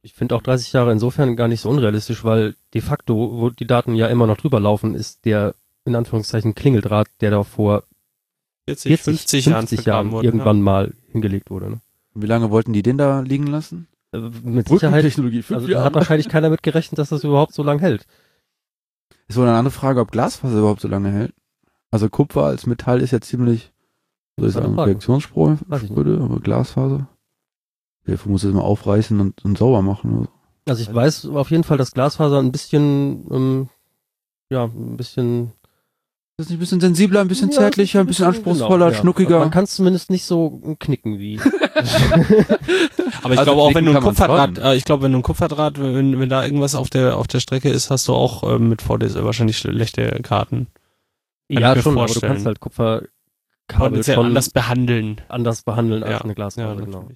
Ich 0.03 0.13
finde 0.13 0.35
auch 0.35 0.41
30 0.41 0.73
Jahre 0.73 0.91
insofern 0.91 1.35
gar 1.35 1.47
nicht 1.47 1.61
so 1.61 1.69
unrealistisch, 1.69 2.23
weil 2.23 2.55
de 2.73 2.81
facto, 2.81 3.15
wo 3.15 3.49
die 3.49 3.67
Daten 3.67 3.93
ja 3.95 4.07
immer 4.07 4.27
noch 4.27 4.37
drüber 4.37 4.59
laufen, 4.59 4.95
ist 4.95 5.25
der 5.25 5.53
in 5.85 5.95
Anführungszeichen 5.95 6.55
Klingeldraht, 6.55 7.07
der 7.21 7.31
da 7.31 7.43
vor 7.43 7.83
40, 8.67 8.89
40, 8.89 9.03
50, 9.03 9.43
50 9.43 9.45
Jahren, 9.45 9.53
Jahren 9.53 9.67
vergraben 9.67 10.11
wurde, 10.11 10.27
irgendwann 10.27 10.61
mal 10.61 10.93
hingelegt 11.11 11.49
wurde. 11.49 11.69
Ne? 11.69 11.81
Wie 12.13 12.27
lange 12.27 12.49
wollten 12.51 12.73
die 12.73 12.83
den 12.83 12.97
da 12.97 13.21
liegen 13.21 13.47
lassen? 13.47 13.87
Äh, 14.11 14.19
Mit 14.19 14.67
Sicherheit, 14.67 15.01
Brückentechnologie, 15.01 15.41
fünf 15.41 15.61
also 15.61 15.71
da 15.71 15.83
hat 15.83 15.93
wahrscheinlich 15.93 16.29
keiner 16.29 16.49
mit 16.49 16.63
gerechnet, 16.63 16.99
dass 16.99 17.09
das 17.09 17.23
überhaupt 17.23 17.53
so 17.53 17.63
lang 17.63 17.79
hält. 17.79 18.05
Ist 19.27 19.37
wohl 19.37 19.47
eine 19.47 19.57
andere 19.57 19.71
Frage, 19.71 20.01
ob 20.01 20.11
Glasfaser 20.11 20.59
überhaupt 20.59 20.81
so 20.81 20.87
lange 20.87 21.11
hält. 21.11 21.33
Also 21.89 22.09
Kupfer 22.09 22.43
als 22.43 22.65
Metall 22.65 23.01
ist 23.01 23.11
ja 23.11 23.21
ziemlich, 23.21 23.71
soll 24.41 24.49
ich 24.49 24.53
sagen, 24.55 25.95
würde, 25.95 26.19
aber 26.23 26.39
Glasfaser. 26.39 27.07
Dafür 28.05 28.31
muss 28.31 28.43
es 28.43 28.51
immer 28.51 28.63
aufreißen 28.63 29.19
und, 29.19 29.45
und 29.45 29.57
sauber 29.57 29.81
machen. 29.81 30.11
oder 30.17 30.23
so. 30.25 30.29
Also 30.67 30.81
ich 30.83 30.93
weiß 30.93 31.25
auf 31.27 31.51
jeden 31.51 31.63
Fall, 31.63 31.77
dass 31.77 31.91
Glasfaser 31.91 32.39
ein 32.39 32.51
bisschen, 32.51 33.25
ähm, 33.31 33.69
ja, 34.49 34.65
ein 34.65 34.97
bisschen 34.97 35.53
Das 36.37 36.47
ist 36.47 36.53
ein 36.53 36.59
bisschen 36.59 36.79
sensibler, 36.81 37.21
ein 37.21 37.27
bisschen 37.27 37.49
Ja, 37.49 37.57
zärtlicher, 37.57 37.99
ein 37.99 38.07
bisschen 38.07 38.25
anspruchsvoller, 38.25 38.85
genau, 38.87 38.95
ja. 38.97 39.01
schnuckiger. 39.01 39.39
Man 39.39 39.51
kann 39.51 39.63
es 39.65 39.75
zumindest 39.75 40.09
nicht 40.09 40.25
so 40.25 40.75
knicken 40.79 41.19
wie. 41.19 41.39
Aber 43.23 43.33
ich 43.33 43.39
Also 43.39 43.51
glaube 43.51 43.61
auch, 43.61 43.75
wenn 43.75 43.85
du 43.85 43.91
ein 43.95 44.01
Kupferdraht, 44.01 44.57
äh, 44.57 44.75
ich 44.75 44.85
glaube, 44.85 45.03
wenn 45.03 45.11
du 45.11 45.19
ein 45.19 45.23
Kupferdraht, 45.23 45.79
wenn, 45.79 46.19
wenn 46.19 46.29
da 46.29 46.43
irgendwas 46.43 46.75
auf 46.75 46.89
der 46.89 47.17
auf 47.17 47.27
der 47.27 47.39
Strecke 47.39 47.69
ist, 47.69 47.91
hast 47.91 48.07
du 48.07 48.13
auch 48.13 48.43
ähm, 48.51 48.69
mit 48.69 48.81
VDSL 48.81 49.23
wahrscheinlich 49.23 49.57
schlechte 49.57 50.19
Karten. 50.23 50.67
Kann 51.51 51.61
ja, 51.61 51.81
schon, 51.81 51.97
aber 51.97 52.07
du 52.07 52.19
kannst 52.19 52.45
halt 52.45 52.59
Kupferkabel 52.59 53.09
Potenziell 53.79 54.15
schon 54.15 54.25
anders 54.27 54.49
behandeln. 54.49 55.21
anders 55.29 55.61
behandeln 55.63 56.03
als 56.03 56.11
Ja, 56.11 56.17
eine 56.21 56.29
Ja, 56.29 56.33
Glasfaser. 56.35 56.75
genau. 56.85 57.09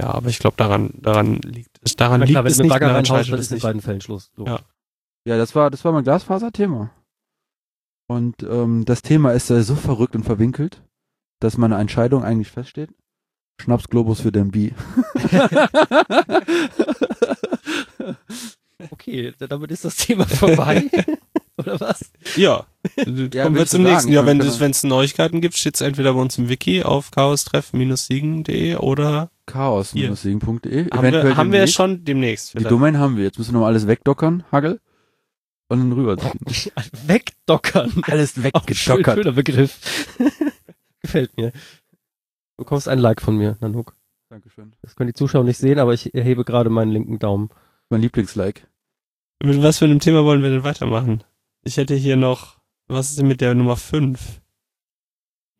Ja, 0.00 0.10
aber 0.14 0.28
ich 0.28 0.38
glaube, 0.38 0.56
daran, 0.56 0.90
daran 1.00 1.36
liegt 1.42 1.78
es. 1.82 1.96
Daran 1.96 2.20
Na 2.20 2.26
klar, 2.26 2.42
liegt 2.42 2.44
wenn 2.44 2.52
es 2.52 2.58
nicht. 2.58 2.68
Bagger 2.70 2.86
daran 2.88 3.04
reinhaust, 3.04 3.32
dann 3.32 3.38
es 3.40 3.46
ist 3.46 3.52
in 3.52 3.58
beiden 3.60 3.80
Fällen 3.82 4.00
Schluss. 4.00 4.30
So. 4.36 4.46
Ja. 4.46 4.60
Ja, 5.26 5.36
das 5.36 5.54
war, 5.54 5.70
das 5.70 5.84
war 5.84 5.92
mein 5.92 6.04
Glasfaser-Thema. 6.04 6.90
Und 8.06 8.42
ähm, 8.44 8.84
das 8.84 9.02
Thema 9.02 9.32
ist 9.32 9.50
äh, 9.50 9.62
so 9.62 9.74
verrückt 9.74 10.14
und 10.16 10.22
verwinkelt, 10.24 10.82
dass 11.40 11.58
meine 11.58 11.76
Entscheidung 11.76 12.22
eigentlich 12.24 12.50
feststeht. 12.50 12.90
Schnaps 13.60 13.88
Globus 13.88 14.20
für 14.20 14.30
den 14.32 14.50
B. 14.52 14.70
Okay, 18.90 19.34
da- 19.38 19.46
damit 19.48 19.70
ist 19.72 19.84
das 19.84 19.96
Thema 19.96 20.24
vorbei. 20.26 20.88
Oder 21.62 21.80
was? 21.80 22.10
Ja. 22.36 22.66
Ja, 23.34 23.44
Kommen 23.44 23.56
wir 23.56 23.66
zum 23.66 23.82
so 23.82 23.88
nächsten. 23.88 24.02
sagen, 24.04 24.12
Ja, 24.14 24.24
wenn 24.24 24.40
es 24.40 24.60
es 24.60 24.82
Neuigkeiten 24.84 25.40
gibt, 25.40 25.56
steht 25.56 25.74
es 25.74 25.80
entweder 25.82 26.14
bei 26.14 26.20
uns 26.20 26.38
im 26.38 26.48
Wiki 26.48 26.84
auf 26.84 27.10
chaostreff-siegen.de 27.10 28.76
oder 28.76 29.30
Chaos-siegen.de. 29.46 30.90
haben 30.90 31.12
wir, 31.12 31.36
haben 31.36 31.52
wir 31.52 31.66
schon 31.66 32.04
demnächst. 32.04 32.48
Die 32.54 32.58
vielleicht. 32.58 32.70
Domain 32.70 32.98
haben 32.98 33.16
wir. 33.16 33.24
Jetzt 33.24 33.38
müssen 33.38 33.52
wir 33.54 33.60
noch 33.60 33.66
alles 33.66 33.86
wegdockern, 33.86 34.44
Hagel. 34.52 34.80
Und 35.68 35.80
dann 35.80 35.92
rüberziehen. 35.92 36.40
Wegdockern. 37.06 37.92
alles 38.06 38.34
Auch 38.52 38.66
ein 38.66 38.74
schön- 38.74 39.04
schöner 39.04 39.32
Begriff. 39.32 40.16
Gefällt 41.02 41.36
mir. 41.36 41.50
Du 41.50 42.64
bekommst 42.64 42.88
ein 42.88 42.98
Like 42.98 43.20
von 43.20 43.36
mir, 43.36 43.58
Nanook. 43.60 43.94
Dankeschön. 44.30 44.72
Das 44.82 44.96
können 44.96 45.08
die 45.08 45.14
Zuschauer 45.14 45.44
nicht 45.44 45.58
sehen, 45.58 45.78
aber 45.78 45.92
ich 45.92 46.14
erhebe 46.14 46.44
gerade 46.44 46.70
meinen 46.70 46.90
linken 46.92 47.18
Daumen. 47.18 47.50
Mein 47.90 48.00
Lieblingslike. 48.00 48.62
Mit 49.42 49.62
was 49.62 49.78
für 49.78 49.84
einem 49.84 50.00
Thema 50.00 50.24
wollen 50.24 50.42
wir 50.42 50.50
denn 50.50 50.64
weitermachen? 50.64 51.22
Ich 51.62 51.76
hätte 51.76 51.94
hier 51.94 52.16
noch, 52.16 52.58
was 52.86 53.10
ist 53.10 53.18
denn 53.18 53.28
mit 53.28 53.40
der 53.40 53.54
Nummer 53.54 53.76
5? 53.76 54.40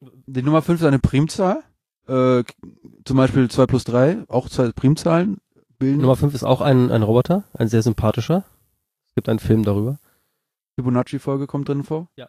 Die 0.01 0.43
Nummer 0.43 0.63
5 0.63 0.81
ist 0.81 0.87
eine 0.87 0.99
Primzahl. 0.99 1.63
Äh, 2.07 2.45
zum 3.05 3.17
Beispiel 3.17 3.51
2 3.51 3.67
plus 3.67 3.85
3, 3.85 4.25
auch 4.29 4.49
zwei 4.49 4.73
Primzahlen 4.73 5.39
bilden. 5.79 6.01
Nummer 6.01 6.17
5 6.17 6.35
ist 6.35 6.45
auch 6.45 6.61
ein, 6.61 6.91
ein 6.91 7.03
Roboter, 7.03 7.45
ein 7.53 7.69
sehr 7.69 7.83
sympathischer. 7.83 8.45
Es 9.07 9.15
gibt 9.15 9.29
einen 9.29 9.39
Film 9.39 9.65
darüber. 9.65 9.99
Fibonacci-Folge 10.77 11.47
kommt 11.47 11.69
drin 11.69 11.85
vor. 11.85 12.09
Ja. 12.17 12.29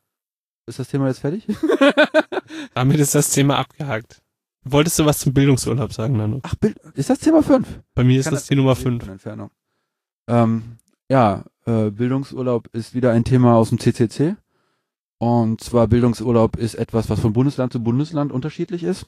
Ist 0.65 0.79
das 0.79 0.89
Thema 0.89 1.07
jetzt 1.07 1.19
fertig? 1.19 1.47
Damit 2.73 2.99
ist 2.99 3.15
das 3.15 3.31
Thema 3.31 3.57
abgehakt. 3.57 4.21
Wolltest 4.63 4.99
du 4.99 5.05
was 5.05 5.19
zum 5.19 5.33
Bildungsurlaub 5.33 5.93
sagen, 5.93 6.17
Nano? 6.17 6.41
Ach, 6.43 6.55
Bild, 6.55 6.77
ist 6.95 7.09
das 7.09 7.19
Thema 7.19 7.41
5? 7.41 7.81
Bei 7.95 8.03
mir 8.03 8.19
ist 8.19 8.31
das 8.31 8.47
die 8.47 8.55
Nummer 8.55 8.75
5. 8.75 9.07
Entfernung. 9.07 9.51
Ähm, 10.27 10.77
ja, 11.09 11.45
äh, 11.69 11.91
Bildungsurlaub 11.91 12.67
ist 12.73 12.95
wieder 12.95 13.11
ein 13.11 13.23
Thema 13.23 13.55
aus 13.55 13.69
dem 13.69 13.79
CCC. 13.79 14.35
Und 15.19 15.61
zwar 15.61 15.87
Bildungsurlaub 15.87 16.55
ist 16.57 16.75
etwas, 16.75 17.09
was 17.09 17.19
von 17.19 17.33
Bundesland 17.33 17.73
zu 17.73 17.83
Bundesland 17.83 18.31
unterschiedlich 18.31 18.83
ist. 18.83 19.05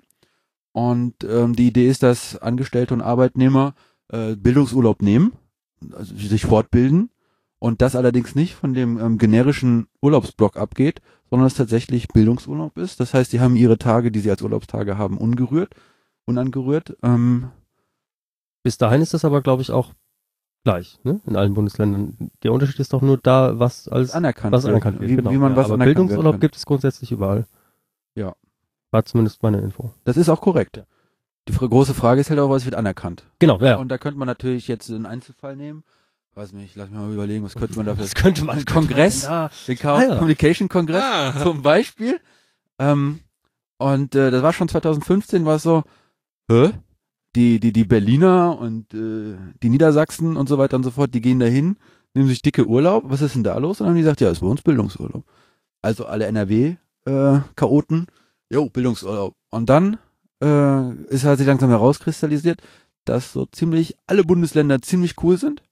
Und 0.74 1.24
ähm, 1.24 1.55
die 1.55 1.68
Idee 1.68 1.88
ist, 1.89 2.03
dass 2.03 2.38
Angestellte 2.38 2.93
und 2.93 3.01
Arbeitnehmer 3.01 3.74
äh, 4.09 4.36
Bildungsurlaub 4.36 5.01
nehmen, 5.01 5.34
also 5.93 6.16
sich 6.16 6.45
fortbilden 6.45 7.09
und 7.59 7.82
das 7.82 7.95
allerdings 7.95 8.36
nicht 8.36 8.55
von 8.55 8.74
dem 8.74 8.99
ähm, 8.99 9.18
generischen 9.18 9.88
Urlaubsblock 10.01 10.57
abgeht, 10.57 11.01
sondern 11.30 11.47
es 11.47 11.55
tatsächlich 11.55 12.09
Bildungsurlaub 12.09 12.78
ist. 12.78 12.99
Das 12.99 13.14
heißt, 13.14 13.34
die 13.34 13.39
haben 13.39 13.55
ihre 13.55 13.78
Tage, 13.78 14.12
die 14.12 14.20
sie 14.20 14.30
als 14.30 14.41
Urlaubstage 14.41 14.97
haben, 14.97 15.18
ungerührt, 15.18 15.74
unangerührt. 16.26 16.97
Ähm, 17.03 17.51
Bis 18.64 18.78
dahin 18.78 19.01
ist 19.01 19.14
das 19.14 19.26
aber, 19.26 19.41
glaube 19.41 19.62
ich, 19.62 19.72
auch 19.72 19.93
gleich, 20.64 20.99
ne? 21.03 21.20
In 21.26 21.36
allen 21.36 21.53
Bundesländern. 21.53 22.32
Der 22.43 22.51
Unterschied 22.53 22.80
ist 22.80 22.93
doch 22.93 23.01
nur 23.01 23.18
da, 23.18 23.59
was 23.59 23.88
als 23.88 24.12
anerkannt 24.12 24.53
was 24.53 24.64
wird. 24.64 24.72
anerkannt 24.74 24.99
wird. 24.99 25.09
Wie, 25.12 25.16
genau. 25.16 25.32
wie 25.32 25.38
man 25.38 25.51
ja, 25.51 25.57
was 25.57 25.66
aber 25.66 25.76
anerkannt 25.76 25.95
Bildungsurlaub 25.95 26.39
gibt 26.41 26.55
es 26.55 26.66
grundsätzlich 26.66 27.12
überall. 27.12 27.45
Ja. 28.16 28.34
War 28.91 29.05
zumindest 29.05 29.41
meine 29.43 29.59
Info. 29.59 29.93
Das 30.03 30.18
ist 30.18 30.30
auch 30.30 30.41
korrekt. 30.41 30.78
Ja. 30.78 30.84
Die 31.47 31.53
große 31.53 31.93
Frage 31.93 32.22
ist 32.22 32.30
halt 32.30 32.39
auch, 32.39 32.49
was 32.49 32.66
wird 32.66 32.76
anerkannt. 32.76 33.24
Genau, 33.39 33.57
ja. 33.59 33.78
Und 33.78 33.89
da 33.89 33.97
könnte 33.97 34.20
man 34.20 34.28
natürlich 34.28 34.68
jetzt 34.68 34.89
einen 34.91 35.05
Einzelfall 35.05 35.55
nehmen. 35.55 35.84
Weiß 36.36 36.53
nicht, 36.53 36.76
lass 36.76 36.89
mich 36.89 36.99
mal 36.99 37.12
überlegen, 37.12 37.43
was 37.43 37.55
könnte 37.55 37.76
man 37.78 37.86
dafür. 37.86 38.03
Das 38.03 38.16
könnte 38.16 38.45
man. 38.45 38.64
Kongress? 38.66 39.24
Ja. 39.30 39.49
Den 39.68 39.78
Chaos 39.78 40.03
Ah. 40.09 40.16
Communication 40.18 40.70
Kongress 40.70 41.03
Ah, 41.03 41.34
zum 41.41 41.62
Beispiel. 41.62 42.20
Ähm, 42.80 43.20
und 43.78 44.16
äh, 44.16 44.32
das 44.32 44.41
war 44.43 44.53
schon 44.53 44.70
2015, 44.70 45.43
war 45.45 45.55
es 45.55 45.64
so, 45.64 45.84
hä? 46.49 46.72
Die, 47.36 47.60
die, 47.60 47.72
die 47.72 47.86
Berliner 47.86 48.58
und 48.60 48.94
äh, 48.94 49.38
die 49.64 49.70
Niedersachsen 49.70 50.36
und 50.38 50.50
so 50.50 50.58
weiter 50.58 50.76
und 50.78 50.84
so 50.84 50.92
fort, 50.92 51.14
die 51.14 51.22
gehen 51.22 51.40
dahin, 51.40 51.78
nehmen 52.14 52.28
sich 52.28 52.42
dicke 52.42 52.68
Urlaub. 52.68 53.06
Was 53.08 53.22
ist 53.22 53.36
denn 53.36 53.44
da 53.44 53.58
los? 53.58 53.80
Und 53.80 53.86
dann 53.86 53.90
haben 53.90 53.96
die 53.96 54.02
gesagt, 54.02 54.22
ja, 54.22 54.30
ist 54.30 54.42
bei 54.42 54.48
uns 54.48 54.62
Bildungsurlaub. 54.62 55.24
Also 55.82 56.06
alle 56.06 56.26
NRW-Chaoten, 56.26 58.08
äh, 58.50 58.54
jo, 58.54 58.70
Bildungsurlaub. 58.70 59.36
Und 59.50 59.70
dann 59.70 59.98
äh, 60.44 60.94
ist 61.06 61.24
halt 61.24 61.38
sich 61.38 61.48
langsam 61.48 61.70
herauskristallisiert, 61.70 62.62
dass 63.06 63.34
so 63.34 63.46
ziemlich 63.46 63.96
alle 64.08 64.24
Bundesländer 64.24 64.82
ziemlich 64.82 65.16
cool 65.24 65.38
sind, 65.38 65.64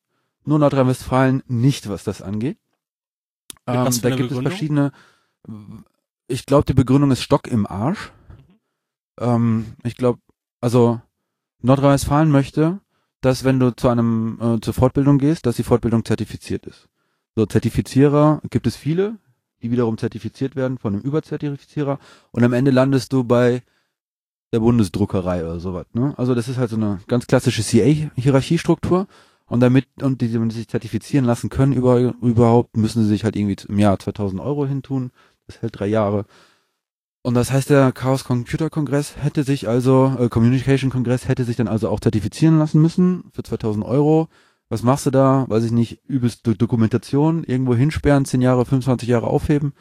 nur 0.46 0.60
Nordrhein-Westfalen 0.60 1.44
nicht, 1.48 1.90
was 1.90 2.04
das 2.04 2.22
angeht. 2.22 2.58
Ähm, 3.68 3.86
Was 3.86 4.02
da 4.02 4.10
gibt 4.10 4.22
es 4.22 4.28
Begründung? 4.30 4.52
verschiedene. 4.52 4.92
Ich 6.28 6.46
glaube, 6.46 6.66
die 6.66 6.74
Begründung 6.74 7.12
ist 7.12 7.22
Stock 7.22 7.48
im 7.48 7.68
Arsch. 7.68 8.12
Ähm, 9.20 9.74
ich 9.84 9.96
glaube, 9.96 10.20
also 10.62 11.02
Nordrhein-Westfalen 11.62 12.32
möchte, 12.32 12.80
dass 13.22 13.44
wenn 13.44 13.60
du 13.60 13.76
zu 13.76 13.90
einem 13.90 14.40
äh, 14.42 14.62
zur 14.62 14.74
Fortbildung 14.74 15.18
gehst, 15.18 15.46
dass 15.46 15.58
die 15.58 15.64
Fortbildung 15.64 16.06
zertifiziert 16.06 16.66
ist. 16.66 16.88
So 17.36 17.46
Zertifizierer 17.46 18.42
gibt 18.50 18.68
es 18.68 18.76
viele, 18.76 19.18
die 19.62 19.72
wiederum 19.72 19.98
zertifiziert 19.98 20.56
werden 20.56 20.78
von 20.78 20.94
einem 20.94 21.04
Überzertifizierer 21.04 22.00
und 22.32 22.44
am 22.44 22.54
Ende 22.54 22.72
landest 22.72 23.14
du 23.14 23.24
bei 23.24 23.62
der 24.52 24.60
Bundesdruckerei 24.60 25.44
oder 25.44 25.60
sowas. 25.60 25.86
Ne? 25.94 26.14
Also 26.18 26.34
das 26.34 26.48
ist 26.48 26.58
halt 26.58 26.70
so 26.70 26.76
eine 26.76 27.00
ganz 27.08 27.28
klassische 27.28 27.62
CA-Hierarchiestruktur 27.62 29.08
und 29.46 29.60
damit 29.60 29.88
und 30.02 30.22
die, 30.22 30.28
die 30.30 30.52
sich 30.52 30.68
zertifizieren 30.68 31.26
lassen 31.26 31.50
können 31.50 31.74
über, 31.74 32.00
überhaupt, 32.22 32.78
müssen 32.78 33.04
sie 33.04 33.10
sich 33.10 33.24
halt 33.24 33.36
irgendwie 33.36 33.58
im 33.68 33.80
Jahr 33.80 34.00
2000 34.00 34.42
Euro 34.42 34.66
hintun. 34.66 35.12
Das 35.48 35.62
hält 35.62 35.80
drei 35.80 35.88
Jahre. 35.88 36.26
Und 37.30 37.36
das 37.36 37.52
heißt, 37.52 37.70
der 37.70 37.92
Chaos 37.92 38.24
Computer 38.24 38.72
Kongress 38.72 39.16
hätte 39.18 39.44
sich 39.44 39.68
also, 39.68 40.18
äh, 40.18 40.30
Communication 40.30 40.90
Kongress 40.90 41.28
hätte 41.28 41.44
sich 41.44 41.58
dann 41.58 41.68
also 41.68 41.88
auch 41.88 42.00
zertifizieren 42.00 42.58
lassen 42.58 42.82
müssen 42.82 43.26
für 43.34 43.44
2000 43.44 43.86
Euro. 43.86 44.30
Was 44.68 44.82
machst 44.82 45.06
du 45.06 45.12
da? 45.12 45.46
Weiß 45.48 45.64
ich 45.64 45.72
nicht, 45.72 46.02
übelst 46.08 46.48
Do- 46.48 46.56
Dokumentation, 46.56 47.44
irgendwo 47.44 47.76
hinsperren, 47.76 48.26
10 48.26 48.42
Jahre, 48.42 48.66
25 48.66 49.08
Jahre 49.08 49.28
aufheben 49.28 49.74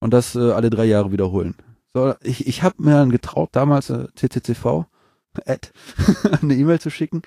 und 0.00 0.12
das 0.12 0.34
äh, 0.34 0.50
alle 0.50 0.70
drei 0.70 0.86
Jahre 0.86 1.12
wiederholen. 1.12 1.54
So, 1.94 2.16
ich, 2.20 2.48
ich 2.48 2.64
habe 2.64 2.82
mir 2.82 2.94
dann 2.94 3.10
getraut, 3.10 3.50
damals 3.52 3.90
äh, 3.90 4.08
CCCV, 4.16 4.86
Ad, 5.46 5.68
eine 6.42 6.56
E-Mail 6.56 6.80
zu 6.80 6.90
schicken 6.90 7.22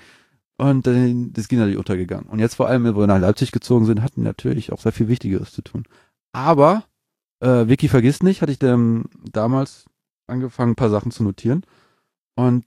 und 0.57 0.85
äh, 0.85 1.15
das 1.31 1.47
ging 1.47 1.59
natürlich 1.59 1.79
untergegangen. 1.79 2.27
Und 2.27 2.39
jetzt 2.39 2.55
vor 2.55 2.67
allem, 2.67 2.83
wo 2.93 2.99
wir 2.99 3.07
nach 3.07 3.21
Leipzig 3.21 3.53
gezogen 3.53 3.85
sind, 3.85 4.01
hatten 4.01 4.21
natürlich 4.21 4.73
auch 4.73 4.81
sehr 4.81 4.91
viel 4.91 5.07
Wichtigeres 5.07 5.53
zu 5.53 5.61
tun. 5.61 5.85
Aber 6.33 6.83
äh, 7.41 7.67
Wiki 7.67 7.89
vergisst 7.89 8.23
nicht, 8.23 8.41
hatte 8.41 8.51
ich 8.51 8.59
dann 8.59 9.05
damals 9.31 9.85
angefangen, 10.27 10.71
ein 10.71 10.75
paar 10.75 10.89
Sachen 10.89 11.11
zu 11.11 11.23
notieren. 11.23 11.63
Und 12.35 12.65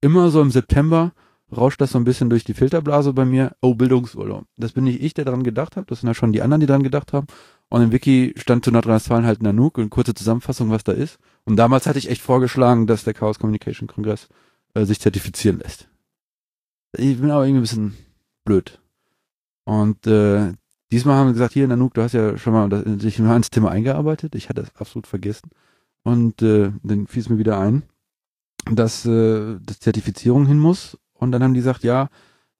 immer 0.00 0.30
so 0.30 0.40
im 0.40 0.50
September 0.50 1.12
rauscht 1.54 1.80
das 1.80 1.92
so 1.92 1.98
ein 1.98 2.04
bisschen 2.04 2.30
durch 2.30 2.44
die 2.44 2.54
Filterblase 2.54 3.12
bei 3.12 3.24
mir. 3.24 3.56
Oh, 3.60 3.74
Bildungsurlaub. 3.74 4.46
Das 4.56 4.72
bin 4.72 4.84
nicht 4.84 5.02
ich, 5.02 5.14
der 5.14 5.24
daran 5.24 5.42
gedacht 5.42 5.76
habe, 5.76 5.86
das 5.86 6.00
sind 6.00 6.08
ja 6.08 6.14
schon 6.14 6.32
die 6.32 6.42
anderen, 6.42 6.60
die 6.60 6.66
daran 6.66 6.82
gedacht 6.82 7.12
haben. 7.12 7.26
Und 7.68 7.82
im 7.82 7.92
Wiki 7.92 8.34
stand 8.36 8.64
zu 8.64 8.70
Nordrhein-Westfalen 8.70 9.26
halt 9.26 9.42
Nanook 9.42 9.78
und 9.78 9.90
kurze 9.90 10.14
Zusammenfassung, 10.14 10.70
was 10.70 10.84
da 10.84 10.92
ist. 10.92 11.18
Und 11.44 11.56
damals 11.56 11.86
hatte 11.86 11.98
ich 11.98 12.10
echt 12.10 12.22
vorgeschlagen, 12.22 12.86
dass 12.86 13.04
der 13.04 13.14
Chaos 13.14 13.38
Communication 13.38 13.88
Kongress 13.88 14.28
äh, 14.74 14.84
sich 14.84 15.00
zertifizieren 15.00 15.58
lässt. 15.58 15.88
Ich 16.96 17.18
bin 17.18 17.30
aber 17.30 17.44
irgendwie 17.44 17.60
ein 17.60 17.62
bisschen 17.62 17.96
blöd. 18.44 18.80
Und 19.64 20.06
äh, 20.06 20.52
diesmal 20.92 21.16
haben 21.16 21.28
sie 21.28 21.34
gesagt, 21.34 21.54
hier 21.54 21.66
Nanook, 21.66 21.94
du 21.94 22.02
hast 22.02 22.12
ja 22.12 22.36
schon 22.38 22.52
mal 22.52 22.68
das, 22.68 22.84
dich 22.84 23.18
mal 23.18 23.36
ins 23.36 23.50
Thema 23.50 23.70
eingearbeitet. 23.70 24.34
Ich 24.34 24.48
hatte 24.48 24.62
das 24.62 24.76
absolut 24.76 25.06
vergessen. 25.06 25.50
Und 26.04 26.42
äh, 26.42 26.72
dann 26.82 27.06
fiel 27.06 27.22
es 27.22 27.28
mir 27.28 27.38
wieder 27.38 27.58
ein, 27.58 27.82
dass 28.70 29.06
äh, 29.06 29.56
das 29.60 29.80
Zertifizierung 29.80 30.46
hin 30.46 30.58
muss. 30.58 30.98
Und 31.14 31.32
dann 31.32 31.42
haben 31.42 31.54
die 31.54 31.60
gesagt, 31.60 31.82
ja, 31.82 32.08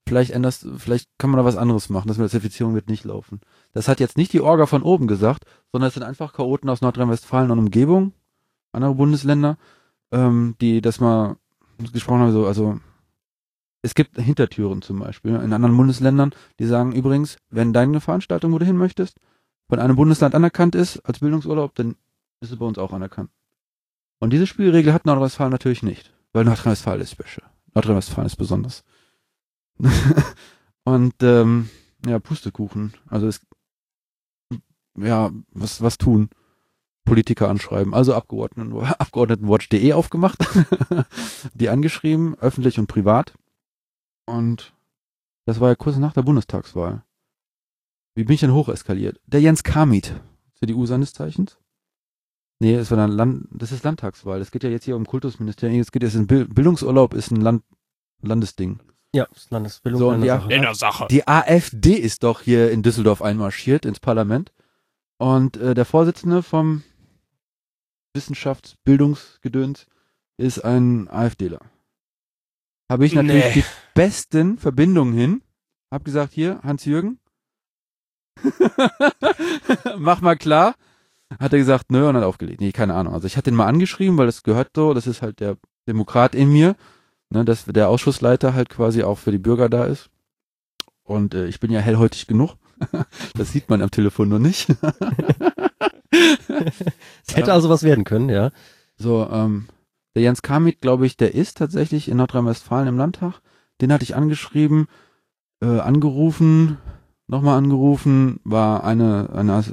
vielleicht 0.08 0.30
änderst, 0.30 0.66
vielleicht 0.78 1.08
kann 1.18 1.30
man 1.30 1.38
da 1.38 1.44
was 1.44 1.56
anderes 1.56 1.90
machen. 1.90 2.08
Das 2.08 2.16
mit 2.16 2.24
der 2.24 2.30
Zertifizierung 2.30 2.74
wird 2.74 2.88
nicht 2.88 3.04
laufen. 3.04 3.40
Das 3.72 3.88
hat 3.88 4.00
jetzt 4.00 4.16
nicht 4.16 4.32
die 4.32 4.40
Orga 4.40 4.66
von 4.66 4.82
oben 4.82 5.06
gesagt, 5.06 5.44
sondern 5.70 5.88
es 5.88 5.94
sind 5.94 6.02
einfach 6.02 6.32
Chaoten 6.32 6.70
aus 6.70 6.80
Nordrhein-Westfalen 6.80 7.50
und 7.50 7.58
Umgebung, 7.58 8.12
andere 8.72 8.94
Bundesländer, 8.94 9.58
ähm, 10.10 10.56
die 10.60 10.80
das 10.80 11.00
mal 11.00 11.36
gesprochen 11.92 12.20
haben, 12.20 12.32
so, 12.32 12.46
also 12.46 12.78
es 13.82 13.94
gibt 13.94 14.18
Hintertüren 14.18 14.82
zum 14.82 15.00
Beispiel 15.00 15.34
in 15.34 15.52
anderen 15.52 15.76
Bundesländern, 15.76 16.34
die 16.58 16.66
sagen 16.66 16.92
übrigens, 16.92 17.36
wenn 17.50 17.72
deine 17.72 18.00
Veranstaltung, 18.00 18.52
wo 18.52 18.58
du 18.58 18.64
hin 18.64 18.76
möchtest, 18.76 19.18
von 19.68 19.78
einem 19.78 19.96
Bundesland 19.96 20.34
anerkannt 20.34 20.74
ist 20.74 20.98
als 21.00 21.18
Bildungsurlaub, 21.18 21.74
dann 21.74 21.96
ist 22.40 22.52
es 22.52 22.58
bei 22.58 22.66
uns 22.66 22.78
auch 22.78 22.92
anerkannt. 22.92 23.30
Und 24.18 24.32
diese 24.32 24.46
Spielregel 24.46 24.92
hat 24.92 25.04
Nordrhein-Westfalen 25.04 25.50
natürlich 25.50 25.82
nicht, 25.82 26.12
weil 26.32 26.44
Nordrhein-Westfalen 26.44 27.00
ist 27.00 27.12
special. 27.12 27.48
Nordrhein-Westfalen 27.74 28.26
ist 28.26 28.36
besonders. 28.36 28.84
Und 30.84 31.14
ähm, 31.22 31.68
ja, 32.06 32.18
Pustekuchen. 32.18 32.94
Also 33.08 33.26
es 33.26 33.40
ja, 34.96 35.30
was, 35.52 35.82
was 35.82 35.98
tun? 35.98 36.28
Politiker 37.04 37.48
anschreiben. 37.48 37.94
Also 37.94 38.14
Abgeordneten, 38.14 38.78
Abgeordnetenwatch.de 38.98 39.92
aufgemacht, 39.92 40.38
die 41.54 41.68
angeschrieben, 41.68 42.36
öffentlich 42.38 42.78
und 42.78 42.86
privat. 42.86 43.34
Und 44.26 44.74
das 45.46 45.60
war 45.60 45.68
ja 45.68 45.74
kurz 45.74 45.96
nach 45.96 46.12
der 46.12 46.22
Bundestagswahl. 46.22 47.04
Wie 48.14 48.24
bin 48.24 48.34
ich 48.34 48.40
denn 48.40 48.52
hocheskaliert? 48.52 49.20
Der 49.26 49.40
Jens 49.40 49.62
Kamit, 49.62 50.20
CDU 50.54 50.86
seines 50.86 51.12
Zeichens. 51.12 51.58
Nee, 52.60 52.74
es 52.74 52.90
war 52.90 52.98
dann 52.98 53.10
Land, 53.10 53.48
das 53.50 53.72
ist 53.72 53.82
Landtagswahl. 53.82 54.40
Es 54.40 54.52
geht 54.52 54.62
ja 54.62 54.70
jetzt 54.70 54.84
hier 54.84 54.94
um 54.94 55.06
Kultusministerium. 55.06 55.80
Es 55.80 55.90
geht 55.90 56.04
jetzt 56.04 56.14
in 56.14 56.28
Bild, 56.28 56.54
Bildungsurlaub 56.54 57.14
ist 57.14 57.32
ein 57.32 57.40
Land, 57.40 57.64
Landesding. 58.20 58.78
Ja, 59.14 59.26
das 59.32 59.50
Landesbildung. 59.50 59.98
So, 59.98 60.08
und 60.10 60.20
Landessache. 60.20 60.52
In 60.54 60.62
der 60.62 60.74
Sache. 60.74 61.06
Die 61.10 61.26
AfD 61.26 61.94
ist 61.94 62.22
doch 62.22 62.40
hier 62.40 62.70
in 62.70 62.82
Düsseldorf 62.82 63.20
einmarschiert 63.20 63.84
ins 63.84 63.98
Parlament. 63.98 64.52
Und 65.18 65.56
äh, 65.56 65.74
der 65.74 65.84
Vorsitzende 65.84 66.42
vom 66.42 66.84
Wissenschaftsbildungsgedöns 68.14 69.86
ist 70.36 70.64
ein 70.64 71.08
AfDler. 71.08 71.60
Habe 72.92 73.06
ich 73.06 73.14
natürlich 73.14 73.44
Nee. 73.44 73.52
die 73.54 73.64
besten 73.94 74.58
Verbindungen 74.58 75.14
hin. 75.14 75.42
Hab 75.90 76.04
gesagt, 76.04 76.32
hier, 76.34 76.60
Hans-Jürgen, 76.62 77.18
mach 79.98 80.20
mal 80.20 80.36
klar. 80.36 80.74
Hat 81.40 81.52
er 81.52 81.58
gesagt, 81.58 81.90
nö, 81.90 82.06
und 82.08 82.16
hat 82.16 82.24
aufgelegt. 82.24 82.60
Nee, 82.60 82.72
keine 82.72 82.94
Ahnung. 82.94 83.14
Also 83.14 83.26
ich 83.26 83.36
hatte 83.38 83.50
ihn 83.50 83.56
mal 83.56 83.66
angeschrieben, 83.66 84.18
weil 84.18 84.26
das 84.26 84.42
gehört 84.42 84.70
so, 84.76 84.92
das 84.92 85.06
ist 85.06 85.22
halt 85.22 85.40
der 85.40 85.56
Demokrat 85.88 86.34
in 86.34 86.52
mir, 86.52 86.76
ne, 87.30 87.44
dass 87.46 87.64
der 87.64 87.88
Ausschussleiter 87.88 88.52
halt 88.52 88.68
quasi 88.68 89.02
auch 89.02 89.18
für 89.18 89.32
die 89.32 89.38
Bürger 89.38 89.70
da 89.70 89.84
ist. 89.84 90.10
Und 91.02 91.34
äh, 91.34 91.46
ich 91.46 91.60
bin 91.60 91.70
ja 91.70 91.80
hellhäutig 91.80 92.26
genug. 92.26 92.56
das 93.34 93.52
sieht 93.52 93.70
man 93.70 93.80
am 93.80 93.90
Telefon 93.90 94.28
nur 94.28 94.38
nicht. 94.38 94.68
Es 97.26 97.36
hätte 97.36 97.54
also 97.54 97.70
was 97.70 97.82
werden 97.84 98.04
können, 98.04 98.28
ja. 98.28 98.50
So, 98.96 99.26
ähm, 99.32 99.66
der 100.14 100.22
Jens 100.22 100.42
Kamit, 100.42 100.80
glaube 100.80 101.06
ich, 101.06 101.16
der 101.16 101.34
ist 101.34 101.58
tatsächlich 101.58 102.08
in 102.08 102.18
Nordrhein-Westfalen 102.18 102.88
im 102.88 102.98
Landtag. 102.98 103.40
Den 103.80 103.92
hatte 103.92 104.04
ich 104.04 104.14
angeschrieben, 104.14 104.86
äh, 105.62 105.80
angerufen, 105.80 106.78
nochmal 107.26 107.58
angerufen, 107.58 108.40
war 108.44 108.84
eine, 108.84 109.30
eine, 109.32 109.64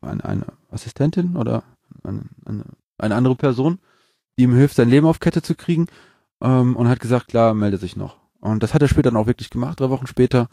eine, 0.00 0.24
eine 0.24 0.46
Assistentin 0.70 1.36
oder 1.36 1.62
eine, 2.02 2.22
eine, 2.44 2.64
eine 2.98 3.14
andere 3.14 3.36
Person, 3.36 3.78
die 4.38 4.44
ihm 4.44 4.54
hilft, 4.54 4.76
sein 4.76 4.90
Leben 4.90 5.06
auf 5.06 5.20
Kette 5.20 5.42
zu 5.42 5.54
kriegen 5.54 5.86
ähm, 6.40 6.76
und 6.76 6.88
hat 6.88 7.00
gesagt, 7.00 7.28
klar, 7.28 7.54
melde 7.54 7.78
sich 7.78 7.96
noch. 7.96 8.16
Und 8.40 8.62
das 8.62 8.74
hat 8.74 8.82
er 8.82 8.88
später 8.88 9.10
dann 9.10 9.16
auch 9.16 9.26
wirklich 9.26 9.50
gemacht, 9.50 9.80
drei 9.80 9.90
Wochen 9.90 10.06
später, 10.06 10.48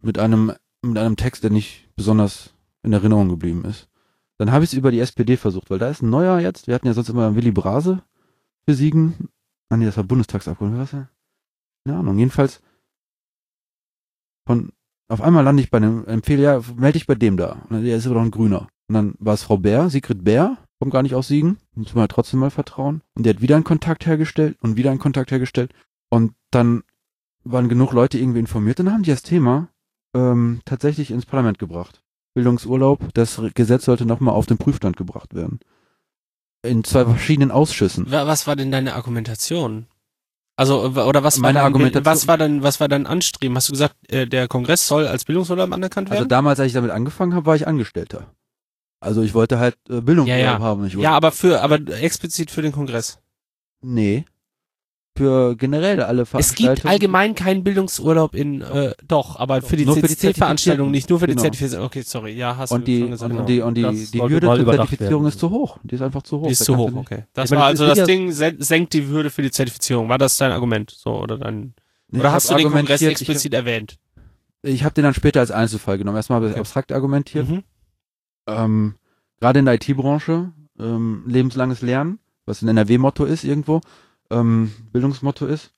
mit 0.00 0.18
einem, 0.18 0.52
mit 0.82 0.98
einem 0.98 1.16
Text, 1.16 1.42
der 1.42 1.50
nicht 1.50 1.88
besonders 1.96 2.54
in 2.82 2.92
Erinnerung 2.92 3.28
geblieben 3.28 3.64
ist. 3.64 3.88
Dann 4.38 4.52
habe 4.52 4.64
ich 4.64 4.70
es 4.70 4.78
über 4.78 4.92
die 4.92 5.00
SPD 5.00 5.36
versucht, 5.36 5.70
weil 5.70 5.80
da 5.80 5.88
ist 5.88 6.02
ein 6.02 6.10
neuer 6.10 6.38
jetzt. 6.38 6.68
Wir 6.68 6.74
hatten 6.74 6.86
ja 6.86 6.92
sonst 6.92 7.08
immer 7.08 7.34
Willy 7.34 7.50
Brase 7.50 8.02
besiegen. 8.68 9.30
Ah 9.70 9.78
nee, 9.78 9.86
das 9.86 9.96
war 9.96 10.04
Bundestagsabgeordneter. 10.04 10.82
Was? 10.82 10.90
Keine 11.86 11.98
Ahnung. 11.98 12.18
Jedenfalls 12.18 12.60
von 14.46 14.72
auf 15.08 15.22
einmal 15.22 15.42
lande 15.42 15.62
ich 15.62 15.70
bei 15.70 15.78
einem 15.78 16.04
empfehle 16.04 16.42
ja, 16.42 16.60
melde 16.76 16.98
dich 16.98 17.06
bei 17.06 17.14
dem 17.14 17.38
da. 17.38 17.62
Und 17.70 17.82
der 17.82 17.96
ist 17.96 18.04
aber 18.04 18.16
doch 18.16 18.22
ein 18.22 18.30
Grüner. 18.30 18.68
Und 18.88 18.94
dann 18.94 19.14
war 19.18 19.32
es 19.32 19.42
Frau 19.42 19.56
Bär, 19.56 19.88
Sigrid 19.88 20.22
Bär, 20.22 20.58
kommt 20.78 20.92
gar 20.92 21.02
nicht 21.02 21.14
aus 21.14 21.28
Siegen, 21.28 21.56
muss 21.74 21.94
man 21.94 22.02
halt 22.02 22.10
trotzdem 22.10 22.40
mal 22.40 22.50
vertrauen. 22.50 23.00
Und 23.14 23.24
der 23.24 23.34
hat 23.34 23.40
wieder 23.40 23.56
einen 23.56 23.64
Kontakt 23.64 24.04
hergestellt 24.04 24.58
und 24.60 24.76
wieder 24.76 24.90
einen 24.90 25.00
Kontakt 25.00 25.30
hergestellt. 25.30 25.72
Und 26.10 26.34
dann 26.50 26.82
waren 27.44 27.70
genug 27.70 27.92
Leute 27.92 28.18
irgendwie 28.18 28.40
informiert 28.40 28.78
dann 28.78 28.92
haben 28.92 29.02
die 29.02 29.10
das 29.10 29.22
Thema 29.22 29.68
ähm, 30.14 30.60
tatsächlich 30.66 31.10
ins 31.10 31.24
Parlament 31.24 31.58
gebracht. 31.58 32.02
Bildungsurlaub, 32.34 33.14
das 33.14 33.40
Gesetz 33.54 33.86
sollte 33.86 34.04
nochmal 34.04 34.34
auf 34.34 34.44
den 34.44 34.58
Prüfstand 34.58 34.98
gebracht 34.98 35.34
werden. 35.34 35.58
In 36.62 36.82
zwei 36.84 37.04
verschiedenen 37.04 37.50
Ausschüssen. 37.50 38.10
Wa- 38.10 38.26
Was 38.26 38.46
war 38.46 38.56
denn 38.56 38.70
deine 38.72 38.94
Argumentation? 38.94 39.86
Also 40.56 40.82
oder 40.86 41.22
was 41.22 41.38
Meine 41.38 41.54
war 41.58 41.62
dein, 41.62 41.66
Argumentation- 41.66 42.04
was 42.04 42.26
war 42.26 42.36
denn 42.36 42.62
was 42.64 42.80
war 42.80 42.88
dein 42.88 43.06
Anstreben? 43.06 43.56
Hast 43.56 43.68
du 43.68 43.72
gesagt, 43.72 43.94
äh, 44.10 44.26
der 44.26 44.48
Kongress 44.48 44.88
soll 44.88 45.06
als 45.06 45.24
Bildungsurlaub 45.24 45.72
anerkannt 45.72 46.10
Also 46.10 46.20
werden? 46.22 46.28
damals, 46.28 46.58
als 46.58 46.66
ich 46.68 46.72
damit 46.72 46.90
angefangen 46.90 47.32
habe, 47.34 47.46
war 47.46 47.54
ich 47.54 47.68
Angestellter. 47.68 48.34
Also 49.00 49.22
ich 49.22 49.34
wollte 49.34 49.60
halt 49.60 49.76
äh, 49.88 50.00
Bildungsurlaub 50.00 50.28
Ja, 50.28 50.36
ja. 50.54 50.58
haben. 50.58 50.88
Ja, 51.00 51.12
aber 51.12 51.30
für 51.30 51.60
aber 51.62 51.76
explizit 52.02 52.50
für 52.50 52.62
den 52.62 52.72
Kongress. 52.72 53.20
Nee. 53.80 54.24
Für 55.18 55.56
generell 55.56 56.00
alle 56.02 56.22
Es 56.22 56.28
Veranstaltungen. 56.30 56.74
gibt 56.76 56.86
allgemein 56.86 57.34
keinen 57.34 57.62
Bildungsurlaub 57.64 58.34
in, 58.34 58.62
äh, 58.62 58.94
doch, 59.06 59.36
aber 59.38 59.60
für 59.60 59.76
die 59.76 59.84
Nur 59.84 59.96
für 59.96 60.02
die 60.08 60.16
CCC-Veranstaltung, 60.16 60.90
nicht 60.90 61.10
nur 61.10 61.18
für 61.20 61.26
die 61.26 61.32
Genau. 61.32 61.42
Zertifizierung. 61.42 61.84
Okay, 61.86 62.02
sorry, 62.02 62.32
ja, 62.32 62.56
hast 62.56 62.70
und 62.72 62.80
du 62.82 62.84
die, 62.86 63.00
schon 63.00 63.10
gesagt. 63.10 63.34
und 63.34 63.46
die, 63.48 63.60
und 63.60 63.74
die, 63.74 63.82
Das 63.82 64.10
die 64.12 64.20
Hürde 64.22 64.46
zur 64.46 64.56
Zertifizierung 64.66 65.22
werden. 65.24 65.26
ist 65.28 65.38
zu 65.40 65.50
hoch. 65.50 65.78
Die 65.82 65.94
ist 65.94 66.00
einfach 66.02 66.22
zu 66.22 66.40
hoch. 66.40 66.46
Die 66.46 66.52
ist 66.52 66.60
Da 66.62 66.64
zu 66.64 66.76
hoch, 66.76 66.92
okay. 66.94 67.24
Das 67.34 67.44
Ich 67.46 67.50
meine, 67.50 67.60
war 67.60 67.66
also 67.68 67.86
das 67.86 68.04
Ding 68.04 68.32
sen- 68.32 68.60
senkt 68.60 68.92
die 68.94 69.06
Hürde 69.06 69.30
für 69.30 69.42
die 69.42 69.50
Zertifizierung. 69.50 70.08
War 70.08 70.18
das 70.18 70.36
dein 70.38 70.52
Argument? 70.52 70.90
So, 70.90 71.10
oder 71.20 71.36
dein, 71.36 71.74
Nee, 72.10 72.20
oder 72.20 72.32
hast 72.32 72.48
hab 72.50 72.56
du 72.56 72.62
den 72.62 72.72
Kongress 72.72 73.00
argumentiert, 73.02 73.10
explizit 73.10 73.52
erwähnt? 73.54 73.98
Ich, 74.62 74.74
ich 74.74 74.84
habe 74.84 74.94
den 74.94 75.04
dann 75.04 75.14
später 75.14 75.40
als 75.40 75.50
Einzelfall 75.50 75.98
genommen. 75.98 76.16
Erstmal 76.16 76.36
habe 76.36 76.46
ich 76.46 76.52
Okay. 76.52 76.60
abstrakt 76.60 76.92
argumentiert. 76.92 77.48
Mhm. 77.48 77.62
Ähm, 78.46 78.94
Gerade 79.40 79.58
in 79.60 79.66
der 79.66 79.74
IT-Branche, 79.74 80.52
ähm, 80.80 81.24
lebenslanges 81.26 81.82
Lernen, 81.82 82.18
was 82.46 82.62
ein 82.62 82.68
NRW-Motto 82.68 83.24
ist 83.24 83.44
irgendwo, 83.44 83.80
ähm, 84.30 84.72
Bildungsmotto 84.92 85.46
ist, 85.46 85.72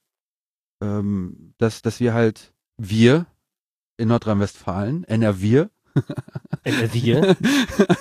ähm, 0.82 1.54
dass, 1.58 1.82
dass 1.82 2.00
wir 2.00 2.14
halt, 2.14 2.52
wir 2.76 3.26
in 3.96 4.08
Nordrhein-Westfalen, 4.08 5.04
NRW, 5.04 5.66
NRW? 6.64 7.34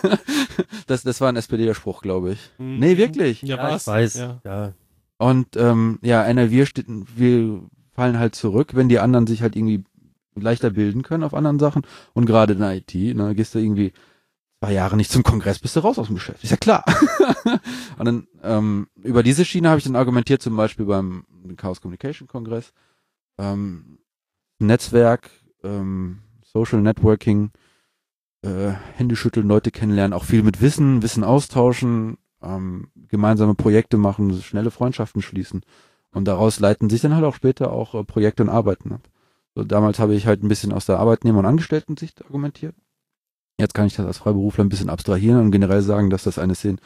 das, 0.87 1.03
das 1.03 1.21
war 1.21 1.29
ein 1.29 1.35
SPD-Spruch, 1.35 2.01
glaube 2.01 2.33
ich. 2.33 2.51
Mhm. 2.57 2.79
Nee, 2.79 2.97
wirklich. 2.97 3.41
Ja, 3.41 3.57
Ja, 3.57 3.63
was? 3.63 3.81
ich 3.83 3.87
weiß. 3.87 4.15
Ja. 4.15 4.41
Ja. 4.45 4.73
Und 5.17 5.57
ähm, 5.57 5.99
ja, 6.01 6.23
NRW 6.23 6.65
steht, 6.65 6.85
wir 6.87 7.61
fallen 7.93 8.19
halt 8.19 8.35
zurück, 8.35 8.75
wenn 8.75 8.87
die 8.89 8.99
anderen 8.99 9.27
sich 9.27 9.41
halt 9.41 9.55
irgendwie 9.55 9.83
leichter 10.35 10.69
bilden 10.69 11.03
können 11.03 11.23
auf 11.23 11.33
anderen 11.33 11.59
Sachen. 11.59 11.81
Und 12.13 12.25
gerade 12.25 12.53
in 12.53 12.59
der 12.59 12.75
IT, 12.75 12.93
ne, 12.95 13.35
gehst 13.35 13.53
du 13.55 13.59
irgendwie 13.59 13.91
zwei 14.59 14.73
Jahre 14.73 14.97
nicht 14.97 15.11
zum 15.11 15.23
Kongress, 15.23 15.59
bist 15.59 15.75
du 15.75 15.79
raus 15.79 15.97
aus 15.97 16.07
dem 16.07 16.15
Geschäft. 16.15 16.43
Ist 16.43 16.49
ja 16.51 16.57
klar. 16.57 16.83
und 17.97 18.05
dann 18.05 18.27
ähm, 18.43 18.87
über 19.01 19.23
diese 19.23 19.45
Schiene 19.45 19.69
habe 19.69 19.79
ich 19.79 19.85
dann 19.85 19.95
argumentiert, 19.95 20.41
zum 20.41 20.55
Beispiel 20.55 20.85
beim 20.85 21.25
Chaos 21.55 21.81
Communication 21.81 22.27
Kongress. 22.27 22.73
Ähm, 23.37 23.99
Netzwerk, 24.59 25.29
ähm, 25.63 26.19
Social 26.43 26.81
Networking, 26.81 27.51
äh, 28.41 28.71
Hände 28.95 29.15
schütteln, 29.15 29.47
Leute 29.47 29.71
kennenlernen, 29.71 30.13
auch 30.13 30.25
viel 30.25 30.43
mit 30.43 30.61
Wissen, 30.61 31.01
Wissen 31.01 31.23
austauschen, 31.23 32.17
ähm, 32.41 32.89
gemeinsame 33.07 33.55
Projekte 33.55 33.97
machen, 33.97 34.41
schnelle 34.41 34.71
Freundschaften 34.71 35.21
schließen. 35.21 35.61
Und 36.11 36.25
daraus 36.25 36.59
leiten 36.59 36.89
sich 36.89 37.01
dann 37.01 37.15
halt 37.15 37.23
auch 37.23 37.35
später 37.35 37.71
auch 37.71 37.95
äh, 37.95 38.03
Projekte 38.03 38.43
und 38.43 38.49
Arbeiten 38.49 38.91
ab. 38.91 39.09
So, 39.55 39.63
damals 39.63 39.99
habe 39.99 40.15
ich 40.15 40.27
halt 40.27 40.43
ein 40.43 40.47
bisschen 40.47 40.73
aus 40.73 40.85
der 40.85 40.99
Arbeitnehmer- 40.99 41.39
und 41.39 41.45
Angestellten-Sicht 41.45 42.25
argumentiert. 42.25 42.75
Jetzt 43.59 43.73
kann 43.73 43.87
ich 43.87 43.95
das 43.95 44.05
als 44.05 44.17
Freiberufler 44.19 44.63
ein 44.63 44.69
bisschen 44.69 44.89
abstrahieren 44.89 45.41
und 45.41 45.51
generell 45.51 45.81
sagen, 45.81 46.09
dass 46.09 46.23
das 46.23 46.39
eine 46.39 46.55
Szene, 46.55 46.77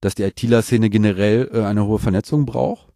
dass 0.00 0.14
die 0.14 0.22
ITler-Szene 0.22 0.88
generell 0.88 1.50
äh, 1.52 1.62
eine 1.64 1.84
hohe 1.86 1.98
Vernetzung 1.98 2.46
braucht, 2.46 2.88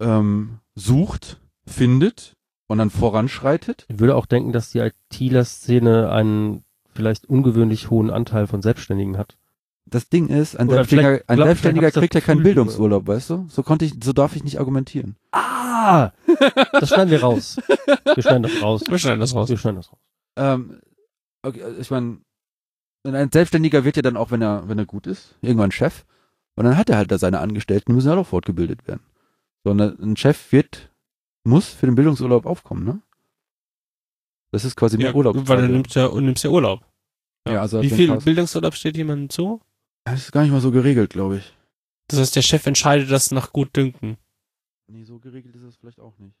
ähm, 0.00 0.60
sucht, 0.74 1.40
findet 1.66 2.36
und 2.66 2.78
dann 2.78 2.90
voranschreitet. 2.90 3.84
Ich 3.88 3.98
würde 3.98 4.16
auch 4.16 4.26
denken, 4.26 4.52
dass 4.52 4.70
die 4.70 4.78
ITler-Szene 4.78 6.10
einen 6.10 6.64
vielleicht 6.94 7.26
ungewöhnlich 7.26 7.90
hohen 7.90 8.10
Anteil 8.10 8.46
von 8.46 8.62
Selbstständigen 8.62 9.18
hat. 9.18 9.36
Das 9.84 10.08
Ding 10.08 10.28
ist, 10.28 10.56
ein 10.56 10.68
Oder 10.68 10.76
Selbstständiger, 10.76 11.22
ein 11.26 11.36
glaub, 11.36 11.46
Selbstständiger 11.48 11.90
kriegt 11.90 12.14
ja 12.14 12.20
keinen 12.22 12.42
Bildungsurlaub, 12.42 13.06
weißt 13.06 13.30
du? 13.30 13.46
So 13.50 13.62
konnte 13.62 13.84
ich, 13.84 13.94
so 14.02 14.14
darf 14.14 14.34
ich 14.34 14.42
nicht 14.42 14.58
argumentieren. 14.58 15.16
Ah! 15.32 16.12
Das 16.72 16.88
schneiden 16.88 17.10
wir 17.10 17.20
raus. 17.20 17.58
Wir 18.14 18.22
schneiden 18.22 18.44
das 18.44 18.62
raus. 18.62 18.82
Wir 18.88 18.98
schneiden 18.98 19.20
das 19.20 19.34
raus. 19.34 19.50
Wir 19.50 19.58
schneiden 19.58 19.76
das 19.76 19.92
raus. 19.92 19.98
Ähm, 20.36 20.80
okay, 21.42 21.60
ich 21.78 21.90
meine, 21.90 22.18
ein 23.04 23.30
Selbstständiger 23.30 23.84
wird 23.84 23.96
ja 23.96 24.02
dann 24.02 24.16
auch, 24.16 24.30
wenn 24.30 24.42
er, 24.42 24.68
wenn 24.68 24.78
er 24.78 24.86
gut 24.86 25.06
ist, 25.06 25.36
irgendwann 25.42 25.70
Chef. 25.72 26.04
Und 26.56 26.64
dann 26.64 26.76
hat 26.76 26.88
er 26.88 26.96
halt 26.96 27.10
da 27.10 27.18
seine 27.18 27.40
Angestellten, 27.40 27.86
die 27.90 27.94
müssen 27.94 28.08
halt 28.10 28.18
auch 28.18 28.26
fortgebildet 28.26 28.86
werden. 28.86 29.02
Sondern 29.64 29.98
ein 30.00 30.16
Chef 30.16 30.52
wird, 30.52 30.90
muss 31.44 31.68
für 31.68 31.86
den 31.86 31.94
Bildungsurlaub 31.94 32.46
aufkommen, 32.46 32.84
ne? 32.84 33.02
Das 34.52 34.64
ist 34.64 34.76
quasi 34.76 34.96
Ja, 34.98 35.04
mehr 35.08 35.14
Urlaub. 35.16 35.36
weil 35.48 35.62
du 35.66 35.68
nimmst 35.68 35.94
ja, 35.96 36.08
nimmst 36.20 36.44
ja 36.44 36.50
Urlaub. 36.50 36.84
Ja, 37.46 37.60
also 37.60 37.82
Wie 37.82 37.90
viel 37.90 38.08
Chaos- 38.08 38.24
Bildungsurlaub 38.24 38.74
steht 38.74 38.96
jemandem 38.96 39.28
zu? 39.28 39.60
Das 40.04 40.20
ist 40.20 40.32
gar 40.32 40.42
nicht 40.42 40.52
mal 40.52 40.60
so 40.60 40.70
geregelt, 40.70 41.10
glaube 41.10 41.38
ich. 41.38 41.56
Das 42.08 42.20
heißt, 42.20 42.36
der 42.36 42.42
Chef 42.42 42.64
entscheidet 42.66 43.10
das 43.10 43.30
nach 43.32 43.52
Gutdünken. 43.52 44.16
Nee, 44.86 45.04
so 45.04 45.18
geregelt 45.18 45.56
ist 45.56 45.62
es 45.62 45.76
vielleicht 45.76 45.98
auch 46.00 46.16
nicht. 46.18 46.36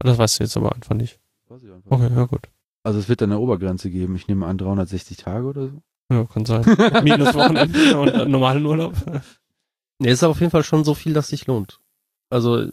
Das 0.00 0.18
weißt 0.18 0.38
du 0.38 0.44
jetzt 0.44 0.56
aber 0.56 0.74
einfach 0.74 0.94
nicht. 0.94 1.18
Weiß 1.48 1.62
ich 1.62 1.70
einfach. 1.72 1.90
Okay, 1.90 2.12
ja 2.14 2.24
gut. 2.26 2.48
Also 2.82 2.98
es 2.98 3.08
wird 3.08 3.20
dann 3.22 3.30
eine 3.32 3.40
Obergrenze 3.40 3.90
geben. 3.90 4.14
Ich 4.16 4.28
nehme 4.28 4.46
an 4.46 4.58
360 4.58 5.16
Tage 5.16 5.46
oder 5.46 5.68
so. 5.68 5.82
Ja, 6.10 6.24
kann 6.24 6.44
sein. 6.46 6.62
Minus 7.02 7.34
Wochenende 7.34 7.98
und 7.98 8.08
äh, 8.08 8.24
normalen 8.26 8.64
Urlaub. 8.64 8.94
Nee, 9.98 10.10
ist 10.10 10.22
aber 10.22 10.32
auf 10.32 10.40
jeden 10.40 10.50
Fall 10.52 10.62
schon 10.64 10.84
so 10.84 10.94
viel, 10.94 11.12
dass 11.14 11.28
sich 11.28 11.46
lohnt. 11.46 11.80
Also, 12.30 12.68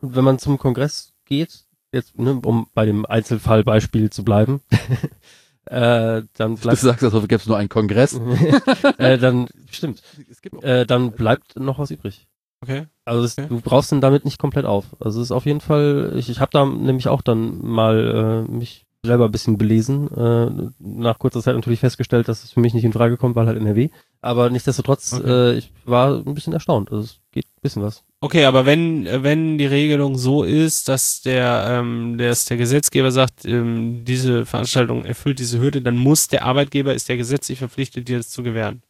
wenn 0.00 0.24
man 0.24 0.38
zum 0.38 0.58
Kongress 0.58 1.12
geht, 1.24 1.64
jetzt, 1.92 2.18
ne, 2.18 2.40
um 2.44 2.68
bei 2.74 2.84
dem 2.86 3.06
Einzelfallbeispiel 3.06 4.10
zu 4.10 4.24
bleiben, 4.24 4.60
äh, 5.66 6.22
dann 6.34 6.56
Du 6.56 6.62
bleibt, 6.62 6.78
sagst, 6.78 7.04
als 7.04 7.12
gäbe 7.14 7.34
es 7.36 7.46
nur 7.46 7.56
einen 7.56 7.68
Kongress. 7.68 8.14
äh, 8.98 9.18
dann, 9.18 9.48
stimmt, 9.70 10.02
Es 10.30 10.42
gibt 10.42 10.62
äh, 10.62 10.86
dann 10.86 11.12
bleibt 11.12 11.56
noch 11.56 11.78
was 11.78 11.90
übrig. 11.90 12.26
Okay. 12.62 12.86
Also 13.04 13.22
das, 13.22 13.38
Okay. 13.38 13.48
du 13.48 13.60
brauchst 13.60 13.90
den 13.90 14.00
damit 14.00 14.24
nicht 14.24 14.38
komplett 14.38 14.66
auf. 14.66 14.84
Also 15.00 15.20
es 15.20 15.26
ist 15.28 15.32
auf 15.32 15.46
jeden 15.46 15.60
Fall, 15.60 16.12
ich, 16.16 16.28
ich 16.30 16.38
habe 16.38 16.52
da 16.52 16.64
nämlich 16.64 17.08
auch 17.08 17.22
dann 17.22 17.58
mal 17.64 18.44
äh, 18.48 18.50
mich 18.52 18.86
selber 19.04 19.24
ein 19.26 19.32
bisschen 19.32 19.58
belesen. 19.58 20.08
Äh, 20.16 20.70
nach 20.78 21.18
kurzer 21.18 21.42
Zeit 21.42 21.56
natürlich 21.56 21.80
festgestellt, 21.80 22.28
dass 22.28 22.44
es 22.44 22.52
für 22.52 22.60
mich 22.60 22.72
nicht 22.72 22.84
in 22.84 22.92
Frage 22.92 23.16
kommt, 23.16 23.34
weil 23.34 23.46
halt 23.46 23.58
NRW. 23.58 23.88
Aber 24.20 24.48
nichtsdestotrotz, 24.48 25.12
Okay. 25.14 25.28
äh, 25.28 25.58
ich 25.58 25.72
war 25.84 26.18
ein 26.24 26.34
bisschen 26.34 26.52
erstaunt. 26.52 26.92
Also 26.92 27.04
es 27.04 27.20
geht 27.32 27.46
ein 27.46 27.60
bisschen 27.62 27.82
was. 27.82 28.04
Okay, 28.20 28.44
aber 28.44 28.64
wenn, 28.64 29.04
wenn 29.24 29.58
die 29.58 29.66
Regelung 29.66 30.16
so 30.16 30.44
ist, 30.44 30.88
dass 30.88 31.20
der, 31.22 31.66
ähm, 31.68 32.16
dass 32.16 32.44
der 32.44 32.56
Gesetzgeber 32.56 33.10
sagt, 33.10 33.44
ähm, 33.44 34.04
diese 34.04 34.46
Veranstaltung 34.46 35.04
erfüllt 35.04 35.40
diese 35.40 35.58
Hürde, 35.60 35.82
dann 35.82 35.96
muss 35.96 36.28
der 36.28 36.44
Arbeitgeber, 36.44 36.94
ist 36.94 37.08
der 37.08 37.16
gesetzlich 37.16 37.58
verpflichtet, 37.58 38.06
dir 38.06 38.18
das 38.18 38.30
zu 38.30 38.44
gewähren. 38.44 38.82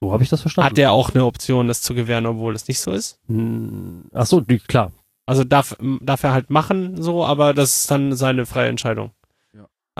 So 0.00 0.12
habe 0.12 0.24
ich 0.24 0.30
das 0.30 0.40
verstanden. 0.40 0.70
Hat 0.70 0.76
der 0.78 0.90
auch 0.90 1.10
eine 1.14 1.24
Option, 1.24 1.68
das 1.68 1.82
zu 1.82 1.94
gewähren, 1.94 2.26
obwohl 2.26 2.54
das 2.54 2.66
nicht 2.66 2.80
so 2.80 2.90
ist? 2.90 3.20
Hm, 3.28 4.06
Ach 4.12 4.26
so, 4.26 4.42
klar. 4.66 4.90
Also 5.26 5.44
darf, 5.44 5.76
darf 6.00 6.24
er 6.24 6.32
halt 6.32 6.50
machen, 6.50 7.00
so, 7.00 7.24
aber 7.24 7.54
das 7.54 7.82
ist 7.82 7.90
dann 7.92 8.14
seine 8.16 8.46
freie 8.46 8.68
Entscheidung. 8.68 9.12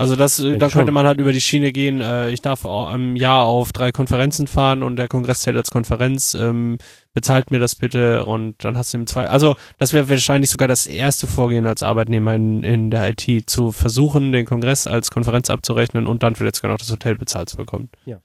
Also 0.00 0.16
das, 0.16 0.38
äh, 0.38 0.56
da 0.56 0.70
könnte 0.70 0.86
schon. 0.86 0.94
man 0.94 1.06
halt 1.06 1.20
über 1.20 1.30
die 1.30 1.42
Schiene 1.42 1.72
gehen, 1.72 2.00
äh, 2.00 2.30
ich 2.30 2.40
darf 2.40 2.64
auch 2.64 2.90
im 2.94 3.16
Jahr 3.16 3.44
auf 3.44 3.70
drei 3.70 3.92
Konferenzen 3.92 4.46
fahren 4.46 4.82
und 4.82 4.96
der 4.96 5.08
Kongress 5.08 5.42
zählt 5.42 5.58
als 5.58 5.70
Konferenz, 5.70 6.32
ähm, 6.32 6.78
bezahlt 7.12 7.50
mir 7.50 7.58
das 7.58 7.74
bitte 7.74 8.24
und 8.24 8.64
dann 8.64 8.78
hast 8.78 8.94
du 8.94 8.98
im 8.98 9.06
zwei. 9.06 9.28
Also 9.28 9.56
das 9.76 9.92
wäre 9.92 10.08
wahrscheinlich 10.08 10.48
sogar 10.48 10.68
das 10.68 10.86
erste 10.86 11.26
Vorgehen 11.26 11.66
als 11.66 11.82
Arbeitnehmer 11.82 12.34
in, 12.34 12.62
in 12.62 12.90
der 12.90 13.10
IT, 13.10 13.50
zu 13.50 13.72
versuchen, 13.72 14.32
den 14.32 14.46
Kongress 14.46 14.86
als 14.86 15.10
Konferenz 15.10 15.50
abzurechnen 15.50 16.06
und 16.06 16.22
dann 16.22 16.34
vielleicht 16.34 16.56
sogar 16.56 16.70
noch 16.70 16.78
das 16.78 16.90
Hotel 16.90 17.16
bezahlt 17.16 17.50
zu 17.50 17.58
bekommen. 17.58 17.90
Ja. 18.06 18.22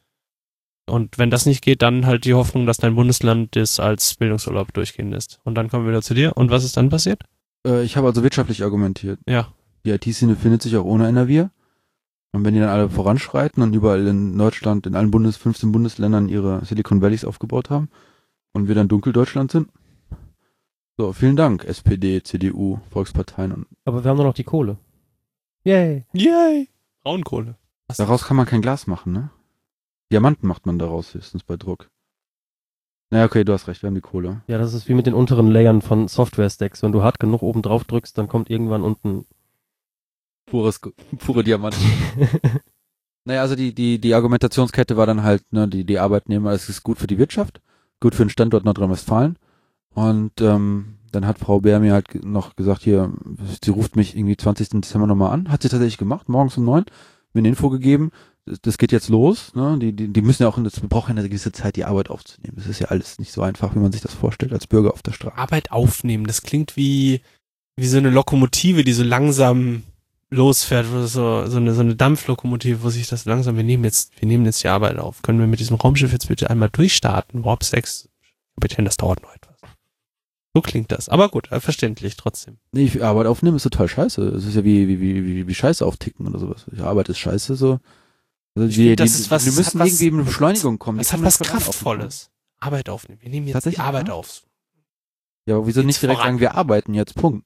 Und 0.87 1.17
wenn 1.17 1.29
das 1.29 1.45
nicht 1.45 1.61
geht, 1.61 1.81
dann 1.81 2.05
halt 2.05 2.23
die 2.23 2.35
Hoffnung, 2.35 2.65
dass 2.65 2.77
dein 2.77 2.95
Bundesland 2.95 3.53
das 3.57 3.81
als 3.81 4.15
Bildungsurlaub 4.15 4.73
durchgehen 4.73 5.11
lässt. 5.11 5.41
Und 5.43 5.55
dann 5.55 5.69
kommen 5.69 5.83
wir 5.83 5.91
wieder 5.91 6.01
zu 6.01 6.13
dir. 6.13 6.37
Und 6.37 6.51
was 6.51 6.63
ist 6.63 6.77
dann 6.77 6.87
passiert? 6.87 7.21
Äh, 7.67 7.83
ich 7.83 7.97
habe 7.97 8.07
also 8.07 8.23
wirtschaftlich 8.23 8.63
argumentiert. 8.63 9.19
Ja. 9.27 9.49
Die 9.83 9.91
IT-Szene 9.91 10.37
findet 10.37 10.61
sich 10.61 10.77
auch 10.77 10.85
ohne 10.85 11.07
NRW. 11.07 11.47
Und 12.35 12.43
wenn 12.43 12.53
die 12.53 12.59
dann 12.59 12.67
alle 12.67 12.89
voranschreiten 12.89 13.63
und 13.63 13.73
überall 13.73 14.05
in 14.05 14.37
Deutschland, 14.37 14.85
in 14.85 14.95
allen 14.97 15.09
Bundes, 15.09 15.37
15 15.37 15.71
Bundesländern 15.71 16.27
ihre 16.27 16.65
Silicon 16.65 17.01
Valleys 17.01 17.23
aufgebaut 17.23 17.69
haben 17.69 17.87
und 18.51 18.67
wir 18.67 18.75
dann 18.75 18.89
Dunkeldeutschland 18.89 19.51
sind. 19.51 19.69
So, 20.97 21.13
vielen 21.13 21.37
Dank, 21.37 21.63
SPD, 21.63 22.21
CDU, 22.23 22.79
Volksparteien 22.89 23.53
und 23.53 23.67
Aber 23.85 24.03
wir 24.03 24.09
haben 24.11 24.17
doch 24.17 24.25
noch 24.25 24.33
die 24.33 24.43
Kohle. 24.43 24.77
Yay. 25.63 26.03
Yay! 26.11 26.67
Braunkohle. 27.03 27.55
daraus 27.95 28.25
kann 28.25 28.35
man 28.35 28.45
kein 28.45 28.61
Glas 28.61 28.85
machen, 28.85 29.13
ne? 29.13 29.29
Diamanten 30.11 30.45
macht 30.45 30.65
man 30.65 30.77
daraus 30.77 31.13
höchstens 31.13 31.43
bei 31.43 31.55
Druck. 31.55 31.89
Naja, 33.11 33.27
okay, 33.27 33.45
du 33.45 33.53
hast 33.53 33.69
recht, 33.69 33.81
wir 33.81 33.87
haben 33.87 33.95
die 33.95 34.01
Kohle. 34.01 34.41
Ja, 34.47 34.57
das 34.57 34.73
ist 34.73 34.89
wie 34.89 34.93
mit 34.93 35.05
den 35.05 35.13
unteren 35.13 35.49
Layern 35.49 35.81
von 35.81 36.09
Software-Stacks. 36.09 36.83
Wenn 36.83 36.91
du 36.91 37.01
hart 37.01 37.21
genug 37.21 37.43
oben 37.43 37.61
drauf 37.61 37.85
drückst, 37.85 38.17
dann 38.17 38.27
kommt 38.27 38.49
irgendwann 38.49 38.83
unten. 38.83 39.25
Pures, 40.45 40.79
pure 41.19 41.43
Diamanten. 41.43 41.81
Naja, 43.25 43.41
also 43.41 43.55
die, 43.55 43.73
die, 43.73 43.99
die 43.99 44.13
Argumentationskette 44.13 44.97
war 44.97 45.07
dann 45.07 45.23
halt, 45.23 45.51
ne, 45.51 45.67
die, 45.67 45.83
die 45.83 45.97
Arbeitnehmer, 45.97 46.51
es 46.51 46.69
ist 46.69 46.83
gut 46.83 46.99
für 46.99 47.07
die 47.07 47.17
Wirtschaft, 47.17 47.59
gut 47.99 48.13
für 48.13 48.23
den 48.23 48.29
Standort 48.29 48.65
Nordrhein-Westfalen. 48.65 49.37
Und 49.95 50.41
ähm, 50.41 50.99
dann 51.11 51.25
hat 51.25 51.39
Frau 51.39 51.61
Bär 51.61 51.79
mir 51.79 51.93
halt 51.93 52.23
noch 52.23 52.55
gesagt, 52.55 52.83
hier, 52.83 53.11
sie 53.63 53.71
ruft 53.71 53.95
mich 53.95 54.15
irgendwie 54.15 54.37
20. 54.37 54.69
Dezember 54.69 55.07
nochmal 55.07 55.31
an. 55.31 55.51
Hat 55.51 55.63
sie 55.63 55.69
tatsächlich 55.69 55.97
gemacht, 55.97 56.29
morgens 56.29 56.57
um 56.57 56.65
neun, 56.65 56.85
mir 57.33 57.39
eine 57.39 57.47
Info 57.47 57.69
gegeben, 57.69 58.11
das, 58.45 58.61
das 58.61 58.77
geht 58.77 58.91
jetzt 58.91 59.09
los. 59.09 59.55
Ne? 59.55 59.79
Die, 59.79 59.93
die, 59.93 60.13
die 60.13 60.21
müssen 60.21 60.43
ja 60.43 60.49
auch, 60.49 60.61
das 60.61 60.79
braucht 60.81 61.09
ja 61.09 61.15
eine 61.15 61.27
gewisse 61.27 61.51
Zeit, 61.51 61.77
die 61.77 61.85
Arbeit 61.85 62.11
aufzunehmen. 62.11 62.57
Das 62.57 62.67
ist 62.67 62.79
ja 62.79 62.89
alles 62.89 63.17
nicht 63.17 63.31
so 63.31 63.41
einfach, 63.41 63.73
wie 63.73 63.79
man 63.79 63.91
sich 63.91 64.01
das 64.01 64.13
vorstellt, 64.13 64.53
als 64.53 64.67
Bürger 64.67 64.93
auf 64.93 65.01
der 65.01 65.13
Straße. 65.13 65.37
Arbeit 65.37 65.71
aufnehmen, 65.71 66.27
das 66.27 66.43
klingt 66.43 66.77
wie, 66.77 67.21
wie 67.75 67.87
so 67.87 67.97
eine 67.97 68.11
Lokomotive, 68.11 68.83
die 68.83 68.93
so 68.93 69.03
langsam 69.03 69.81
losfährt, 70.29 70.91
wo 70.91 71.05
so, 71.05 71.45
so 71.45 71.57
eine, 71.57 71.73
so 71.73 71.81
eine 71.81 71.95
Dampflokomotive, 71.95 72.83
wo 72.83 72.89
sich 72.89 73.07
das 73.07 73.25
langsam, 73.25 73.57
wir 73.57 73.63
nehmen 73.63 73.83
jetzt, 73.83 74.11
wir 74.19 74.27
nehmen 74.27 74.45
jetzt 74.45 74.63
die 74.63 74.67
Arbeit 74.67 74.97
auf. 74.97 75.21
Können 75.21 75.39
wir 75.39 75.47
mit 75.47 75.59
diesem 75.59 75.77
Raumschiff 75.77 76.11
jetzt 76.11 76.27
bitte 76.27 76.49
einmal 76.49 76.69
durchstarten? 76.69 77.45
Warp 77.45 77.63
6, 77.63 78.09
Kapitän, 78.55 78.85
das 78.85 78.97
dauert 78.97 79.21
noch 79.21 79.33
etwas. 79.35 79.55
So 80.53 80.61
klingt 80.61 80.91
das. 80.91 81.09
Aber 81.09 81.29
gut, 81.29 81.51
äh, 81.51 81.59
verständlich 81.59 82.15
trotzdem. 82.15 82.57
Nee, 82.71 82.85
ich, 82.85 83.03
Arbeit 83.03 83.27
aufnehmen 83.27 83.57
ist 83.57 83.63
total 83.63 83.89
scheiße. 83.89 84.21
Es 84.29 84.45
ist 84.45 84.55
ja 84.55 84.63
wie, 84.63 84.87
wie, 84.87 85.01
wie, 85.01 85.25
wie, 85.25 85.47
wie 85.47 85.53
Scheiße 85.55 85.85
aufticken 85.85 86.25
oder 86.27 86.39
sowas. 86.39 86.65
Ich 86.71 86.79
Arbeit 86.81 87.09
ist 87.09 87.19
scheiße, 87.19 87.55
so. 87.55 87.79
Also 88.55 88.69
die, 88.69 88.73
find, 88.87 88.99
das 89.01 89.13
die, 89.13 89.19
ist 89.19 89.31
was- 89.31 89.43
die 89.43 89.49
das 89.49 89.57
müssen 89.57 89.79
was- 89.79 89.87
irgendwie 90.01 90.07
in 90.19 90.25
Beschleunigung 90.25 90.79
kommen. 90.79 90.97
Die 90.99 91.03
Das 91.03 91.11
hat 91.13 91.21
was 91.23 91.39
Kraftvolles. 91.39 92.31
Arbeit 92.61 92.87
aufnehmen. 92.89 93.19
Wir 93.21 93.29
nehmen 93.29 93.47
jetzt 93.47 93.65
die 93.65 93.79
Arbeit 93.79 94.07
ja? 94.07 94.13
auf. 94.13 94.27
aufnehmen. 94.29 94.51
Ja, 95.47 95.55
aber 95.57 95.67
wieso 95.67 95.81
Geht's 95.81 95.87
nicht 95.87 96.01
direkt 96.01 96.17
voran. 96.19 96.29
sagen, 96.35 96.39
wir 96.39 96.55
arbeiten 96.55 96.93
jetzt, 96.93 97.15
Punkt. 97.15 97.45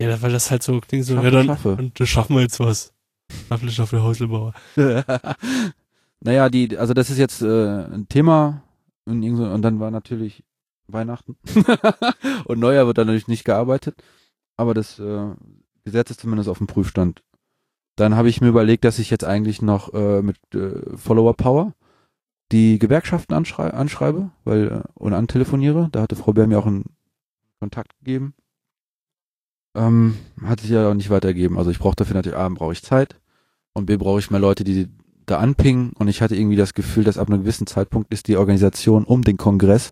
Ja, 0.00 0.22
weil 0.22 0.32
das 0.32 0.50
halt 0.50 0.62
so 0.62 0.80
klingt 0.80 1.04
so, 1.04 1.14
Schaffe, 1.14 1.26
ja 1.26 1.30
dann, 1.32 1.46
schaffe. 1.46 1.76
und 1.76 1.98
da 1.98 2.06
schaffen 2.06 2.36
wir 2.36 2.42
jetzt 2.42 2.60
was. 2.60 2.92
Schaffle, 3.48 3.70
schaffle, 3.70 4.02
Häuslebauer. 4.02 4.54
naja, 6.20 6.48
die, 6.48 6.78
also 6.78 6.94
das 6.94 7.10
ist 7.10 7.18
jetzt 7.18 7.42
äh, 7.42 7.84
ein 7.84 8.08
Thema 8.08 8.62
und, 9.04 9.22
und 9.24 9.62
dann 9.62 9.80
war 9.80 9.90
natürlich 9.90 10.44
Weihnachten 10.86 11.36
und 12.44 12.58
Neujahr 12.58 12.86
wird 12.86 12.98
dann 12.98 13.06
natürlich 13.08 13.28
nicht 13.28 13.44
gearbeitet, 13.44 14.02
aber 14.56 14.72
das 14.72 14.98
äh, 14.98 15.26
Gesetz 15.84 16.10
ist 16.10 16.20
zumindest 16.20 16.48
auf 16.48 16.58
dem 16.58 16.66
Prüfstand. 16.66 17.22
Dann 17.96 18.14
habe 18.14 18.28
ich 18.28 18.40
mir 18.40 18.48
überlegt, 18.48 18.84
dass 18.84 18.98
ich 18.98 19.10
jetzt 19.10 19.24
eigentlich 19.24 19.60
noch 19.60 19.92
äh, 19.92 20.22
mit 20.22 20.36
äh, 20.54 20.96
Follower 20.96 21.34
Power 21.34 21.74
die 22.52 22.78
Gewerkschaften 22.78 23.34
anschrei 23.34 23.70
anschreibe, 23.70 24.30
weil 24.44 24.68
äh, 24.68 24.82
und 24.94 25.12
antelefoniere. 25.12 25.88
Da 25.92 26.02
hatte 26.02 26.16
Frau 26.16 26.32
Bär 26.32 26.46
mir 26.46 26.58
auch 26.58 26.66
einen 26.66 26.84
Kontakt 27.60 27.98
gegeben. 27.98 28.34
Ähm, 29.74 30.16
hat 30.42 30.60
sich 30.60 30.70
ja 30.70 30.88
auch 30.90 30.94
nicht 30.94 31.10
weitergegeben. 31.10 31.58
Also 31.58 31.70
ich 31.70 31.78
brauche 31.78 31.96
dafür 31.96 32.14
natürlich 32.14 32.38
A, 32.38 32.48
brauche 32.48 32.72
ich 32.72 32.82
Zeit 32.82 33.20
und 33.74 33.86
B, 33.86 33.96
brauche 33.96 34.18
ich 34.18 34.30
mehr 34.30 34.40
Leute, 34.40 34.64
die 34.64 34.88
da 35.26 35.38
anpingen 35.38 35.92
und 35.92 36.08
ich 36.08 36.22
hatte 36.22 36.34
irgendwie 36.36 36.56
das 36.56 36.72
Gefühl, 36.74 37.04
dass 37.04 37.18
ab 37.18 37.28
einem 37.28 37.40
gewissen 37.42 37.66
Zeitpunkt 37.66 38.12
ist 38.12 38.28
die 38.28 38.36
Organisation 38.38 39.04
um 39.04 39.22
den 39.22 39.36
Kongress 39.36 39.90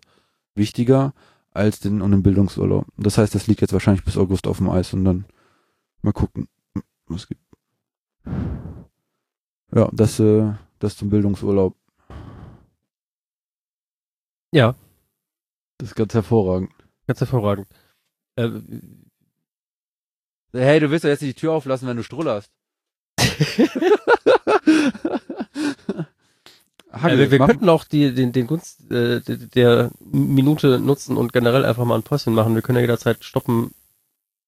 wichtiger 0.55 1.13
als 1.51 1.79
den 1.79 2.01
um 2.01 2.09
den 2.11 2.23
Bildungsurlaub. 2.23 2.85
Das 2.97 3.17
heißt, 3.17 3.35
das 3.35 3.47
liegt 3.47 3.61
jetzt 3.61 3.73
wahrscheinlich 3.73 4.03
bis 4.03 4.17
August 4.17 4.47
auf 4.47 4.57
dem 4.57 4.69
Eis 4.69 4.93
und 4.93 5.05
dann 5.05 5.25
mal 6.01 6.11
gucken, 6.11 6.47
was 7.07 7.27
gibt. 7.27 7.41
Ja, 9.73 9.89
das, 9.93 10.19
äh, 10.19 10.53
das 10.79 10.97
zum 10.97 11.09
Bildungsurlaub. 11.09 11.75
Ja, 14.51 14.75
Das 15.77 15.89
ist 15.89 15.95
ganz 15.95 16.13
hervorragend. 16.13 16.71
ganz 17.05 17.19
hervorragend. 17.19 17.67
Äh, 18.35 18.49
Hey, 20.53 20.79
du 20.79 20.89
willst 20.89 21.03
doch 21.05 21.09
jetzt 21.09 21.21
nicht 21.21 21.37
die 21.37 21.39
Tür 21.41 21.51
auflassen, 21.53 21.87
wenn 21.87 21.97
du 21.97 22.03
strullerst. 22.03 22.49
äh, 26.93 27.17
wir 27.17 27.31
wir 27.31 27.39
könnten 27.39 27.69
auch 27.69 27.83
die, 27.83 28.13
den, 28.13 28.31
den 28.31 28.47
Gunst 28.47 28.89
äh, 28.91 29.21
der- 29.21 29.91
Minute 29.99 30.79
nutzen 30.79 31.17
und 31.17 31.33
generell 31.33 31.65
einfach 31.65 31.85
mal 31.85 31.95
ein 31.95 32.03
Päuschen 32.03 32.33
machen. 32.33 32.55
Wir 32.55 32.61
können 32.61 32.77
ja 32.77 32.81
jederzeit 32.81 33.23
stoppen 33.23 33.71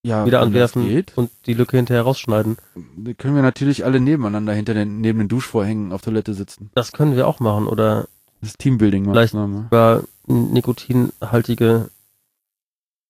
ja, 0.03 0.25
wieder 0.25 0.39
anwerfen. 0.41 1.03
Und 1.15 1.29
die 1.45 1.53
Lücke 1.53 1.75
hinterher 1.77 2.03
rausschneiden. 2.03 2.57
dann 2.75 3.17
können 3.17 3.35
wir 3.35 3.41
natürlich 3.41 3.83
alle 3.85 3.99
nebeneinander 3.99 4.53
hinter 4.53 4.73
den, 4.73 5.01
neben 5.01 5.19
den 5.19 5.27
Duschvorhängen 5.27 5.91
auf 5.91 6.01
Toilette 6.01 6.33
sitzen. 6.33 6.71
Das 6.73 6.91
können 6.93 7.15
wir 7.17 7.27
auch 7.27 7.39
machen. 7.41 7.67
Oder 7.67 8.07
Das 8.39 8.51
ist 8.51 8.59
Teambuilding-Maßnahme. 8.61 9.67
über 9.67 10.03
nikotinhaltige 10.27 11.89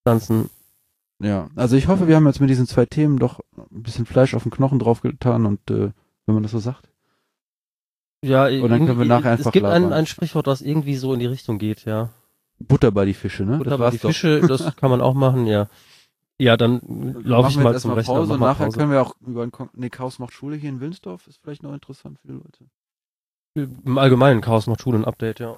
Pflanzen. 0.04 0.50
Ja, 1.22 1.50
also 1.56 1.76
ich 1.76 1.88
hoffe, 1.88 2.08
wir 2.08 2.16
haben 2.16 2.26
jetzt 2.28 2.40
mit 2.40 2.50
diesen 2.50 2.66
zwei 2.66 2.86
Themen 2.86 3.20
doch 3.20 3.42
ein 3.58 3.84
bisschen 3.84 4.06
Fleisch 4.06 4.34
auf 4.34 4.44
den 4.44 4.52
Knochen 4.52 4.80
draufgetan 4.80 5.46
und 5.46 5.70
äh, 5.70 5.92
wenn 6.26 6.34
man 6.34 6.44
das 6.44 6.54
so 6.54 6.60
sagt. 6.60 6.90
Ja, 8.24 8.46
Und 8.46 8.70
dann 8.70 8.86
können 8.86 9.00
wir 9.00 9.06
nachher 9.06 9.32
einfach 9.32 9.48
Es 9.48 9.52
gibt 9.52 9.66
ein, 9.66 9.84
labern. 9.84 9.94
ein 9.94 10.06
Sprichwort, 10.06 10.48
das 10.48 10.62
irgendwie 10.62 10.96
so 10.96 11.14
in 11.14 11.20
die 11.20 11.26
Richtung 11.26 11.58
geht, 11.58 11.86
ja. 11.86 12.10
Butter 12.60 12.92
bei 12.92 13.06
die 13.06 13.14
Fische, 13.14 13.44
ne? 13.46 13.60
Oder 13.60 13.74
aber 13.74 13.92
die 13.92 13.98
Fische, 13.98 14.42
das 14.42 14.76
kann 14.76 14.90
man 14.90 15.02
auch 15.02 15.14
machen, 15.14 15.46
ja. 15.46 15.70
Ja, 16.38 16.56
dann 16.56 16.82
laufe 17.24 17.50
ich 17.50 17.58
mal 17.58 17.74
jetzt 17.74 17.82
zum 17.82 17.92
erstmal 17.92 17.98
Rechner 17.98 18.14
Pause 18.14 18.34
und 18.34 18.40
nachher 18.40 18.66
Pause. 18.66 18.78
können 18.78 18.92
wir 18.92 19.02
auch 19.02 19.16
über 19.26 19.44
ein 19.44 19.52
Kon 19.52 19.70
nee, 19.74 19.90
Chaos 19.90 20.20
macht 20.20 20.34
Schule 20.34 20.56
hier 20.56 20.70
in 20.70 20.80
Wilnsdorf, 20.80 21.28
ist 21.28 21.40
vielleicht 21.42 21.64
noch 21.64 21.74
interessant 21.74 22.18
für 22.20 22.28
die 22.28 22.34
Leute. 22.34 22.66
Im 23.56 23.98
Allgemeinen 23.98 24.42
Chaos 24.42 24.68
macht 24.68 24.82
Schule 24.82 25.00
ein 25.00 25.06
Update, 25.06 25.40
ja. 25.40 25.58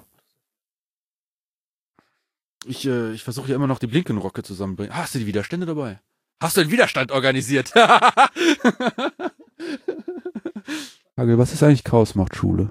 Ich, 2.64 2.86
äh, 2.86 3.12
ich 3.12 3.24
versuche 3.24 3.48
ja 3.50 3.56
immer 3.56 3.66
noch 3.66 3.78
die 3.78 3.86
Blinkenrocke 3.86 4.42
zusammenbringen. 4.42 4.94
Hast 4.94 5.14
du 5.14 5.18
die 5.18 5.26
Widerstände 5.26 5.66
dabei? 5.66 6.00
Hast 6.40 6.56
du 6.56 6.62
einen 6.62 6.70
Widerstand 6.70 7.12
organisiert? 7.12 7.74
Hagel, 11.16 11.38
was 11.38 11.52
ist 11.52 11.62
eigentlich 11.62 11.84
Chaos 11.84 12.14
macht 12.14 12.34
Schule? 12.34 12.70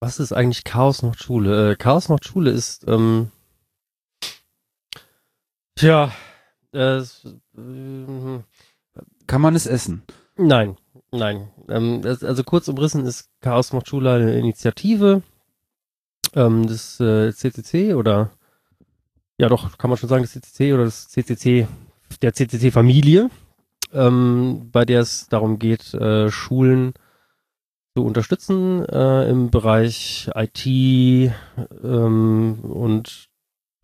Was 0.00 0.18
ist 0.18 0.32
eigentlich 0.32 0.64
Chaos 0.64 1.02
macht 1.02 1.22
Schule? 1.22 1.72
Äh, 1.72 1.76
Chaos 1.76 2.08
macht 2.08 2.24
Schule 2.24 2.50
ist, 2.50 2.86
ähm, 2.88 3.30
tja, 5.76 6.12
äh, 6.72 6.96
es, 6.96 7.24
äh, 7.56 8.40
Kann 9.26 9.40
man 9.40 9.54
es 9.54 9.66
essen? 9.66 10.02
Nein, 10.36 10.76
nein. 11.10 11.50
Ähm, 11.68 12.02
das, 12.02 12.22
also 12.24 12.44
kurz 12.44 12.68
umrissen 12.68 13.04
ist 13.06 13.30
Chaos 13.40 13.72
macht 13.72 13.88
Schule 13.88 14.12
eine 14.12 14.38
Initiative 14.38 15.22
ähm, 16.34 16.66
des 16.66 17.00
äh, 17.00 17.32
CCC 17.32 17.94
oder 17.94 18.30
ja 19.38 19.48
doch, 19.48 19.78
kann 19.78 19.90
man 19.90 19.96
schon 19.96 20.08
sagen, 20.08 20.22
das 20.22 20.32
CCC 20.32 20.72
oder 20.74 20.84
das 20.84 21.08
CCC, 21.08 21.66
der 22.22 22.32
CCC-Familie, 22.32 23.30
ähm, 23.92 24.68
bei 24.72 24.84
der 24.84 25.00
es 25.00 25.28
darum 25.28 25.58
geht, 25.58 25.94
äh, 25.94 26.30
Schulen 26.30 26.94
zu 27.94 28.04
unterstützen 28.04 28.84
äh, 28.86 29.28
im 29.30 29.50
Bereich 29.50 30.30
IT 30.34 30.66
ähm, 30.66 32.58
und 32.62 33.28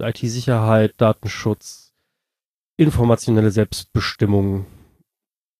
IT-Sicherheit, 0.00 0.94
Datenschutz, 0.96 1.92
informationelle 2.76 3.50
Selbstbestimmung 3.50 4.66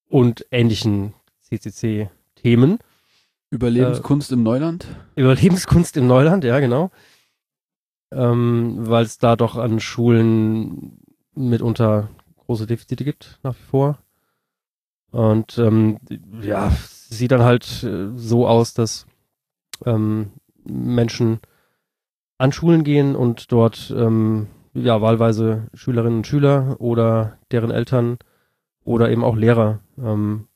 und 0.09 0.47
ähnlichen 0.51 1.14
CCC-Themen. 1.43 2.78
Überlebenskunst 3.51 4.32
im 4.32 4.43
Neuland? 4.43 4.86
Überlebenskunst 5.16 5.97
im 5.97 6.07
Neuland, 6.07 6.45
ja, 6.45 6.61
genau. 6.61 6.91
Ähm, 8.12 8.76
Weil 8.80 9.04
es 9.04 9.18
da 9.18 9.36
doch 9.36 9.56
an 9.56 9.80
Schulen 9.80 10.98
mitunter 11.34 12.08
große 12.36 12.66
Defizite 12.66 13.04
gibt, 13.04 13.38
nach 13.42 13.54
wie 13.54 13.70
vor. 13.70 13.98
Und 15.11 15.58
ähm, 15.58 15.98
ja, 16.40 16.70
sieht 16.86 17.32
dann 17.32 17.42
halt 17.42 17.82
äh, 17.82 18.08
so 18.16 18.46
aus, 18.46 18.74
dass 18.74 19.06
ähm, 19.84 20.32
Menschen 20.64 21.40
an 22.38 22.52
Schulen 22.52 22.84
gehen 22.84 23.16
und 23.16 23.52
dort 23.52 23.92
ähm, 23.96 24.48
ja 24.72 25.00
wahlweise 25.02 25.68
Schülerinnen 25.74 26.18
und 26.18 26.26
Schüler 26.26 26.76
oder 26.78 27.38
deren 27.50 27.70
Eltern 27.70 28.18
oder 28.84 29.11
eben 29.11 29.24
auch 29.24 29.36
Lehrer 29.36 29.80
ähm, 29.98 30.46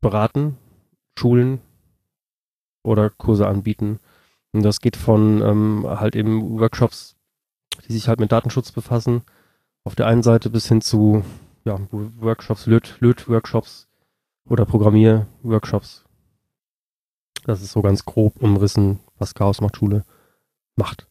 beraten, 0.00 0.56
Schulen 1.18 1.60
oder 2.82 3.10
Kurse 3.10 3.46
anbieten. 3.46 3.98
Und 4.52 4.62
das 4.62 4.80
geht 4.80 4.96
von 4.96 5.42
ähm, 5.42 5.84
halt 5.86 6.16
eben 6.16 6.58
Workshops, 6.58 7.16
die 7.86 7.92
sich 7.92 8.08
halt 8.08 8.20
mit 8.20 8.32
Datenschutz 8.32 8.72
befassen, 8.72 9.22
auf 9.84 9.94
der 9.94 10.06
einen 10.06 10.22
Seite 10.22 10.50
bis 10.50 10.66
hin 10.68 10.80
zu 10.80 11.22
ja, 11.64 11.78
Workshops, 11.90 12.66
Löt, 12.66 12.96
Löt-Workshops 13.00 13.88
oder 14.48 14.64
Programmier-Workshops. 14.64 16.04
Das 17.44 17.62
ist 17.62 17.72
so 17.72 17.82
ganz 17.82 18.04
grob 18.04 18.42
umrissen, 18.42 19.00
was 19.18 19.34
Chaos 19.34 19.60
macht 19.60 19.76
Schule 19.76 20.04
macht. 20.76 21.08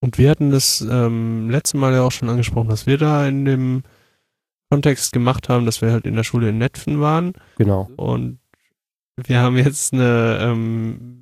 Und 0.00 0.18
wir 0.18 0.30
hatten 0.30 0.50
das 0.50 0.80
ähm, 0.80 1.48
letzte 1.50 1.76
Mal 1.76 1.92
ja 1.92 2.02
auch 2.02 2.10
schon 2.12 2.28
angesprochen, 2.28 2.68
dass 2.68 2.86
wir 2.86 2.98
da 2.98 3.26
in 3.26 3.44
dem 3.44 3.82
Kontext 4.70 5.12
gemacht 5.12 5.48
haben, 5.48 5.64
dass 5.66 5.80
wir 5.82 5.92
halt 5.92 6.06
in 6.06 6.16
der 6.16 6.24
Schule 6.24 6.48
in 6.48 6.58
Netfen 6.58 7.00
waren 7.00 7.34
Genau. 7.58 7.88
und 7.96 8.38
wir 9.16 9.40
haben 9.40 9.56
jetzt 9.56 9.92
eine, 9.92 10.38
ähm, 10.40 11.21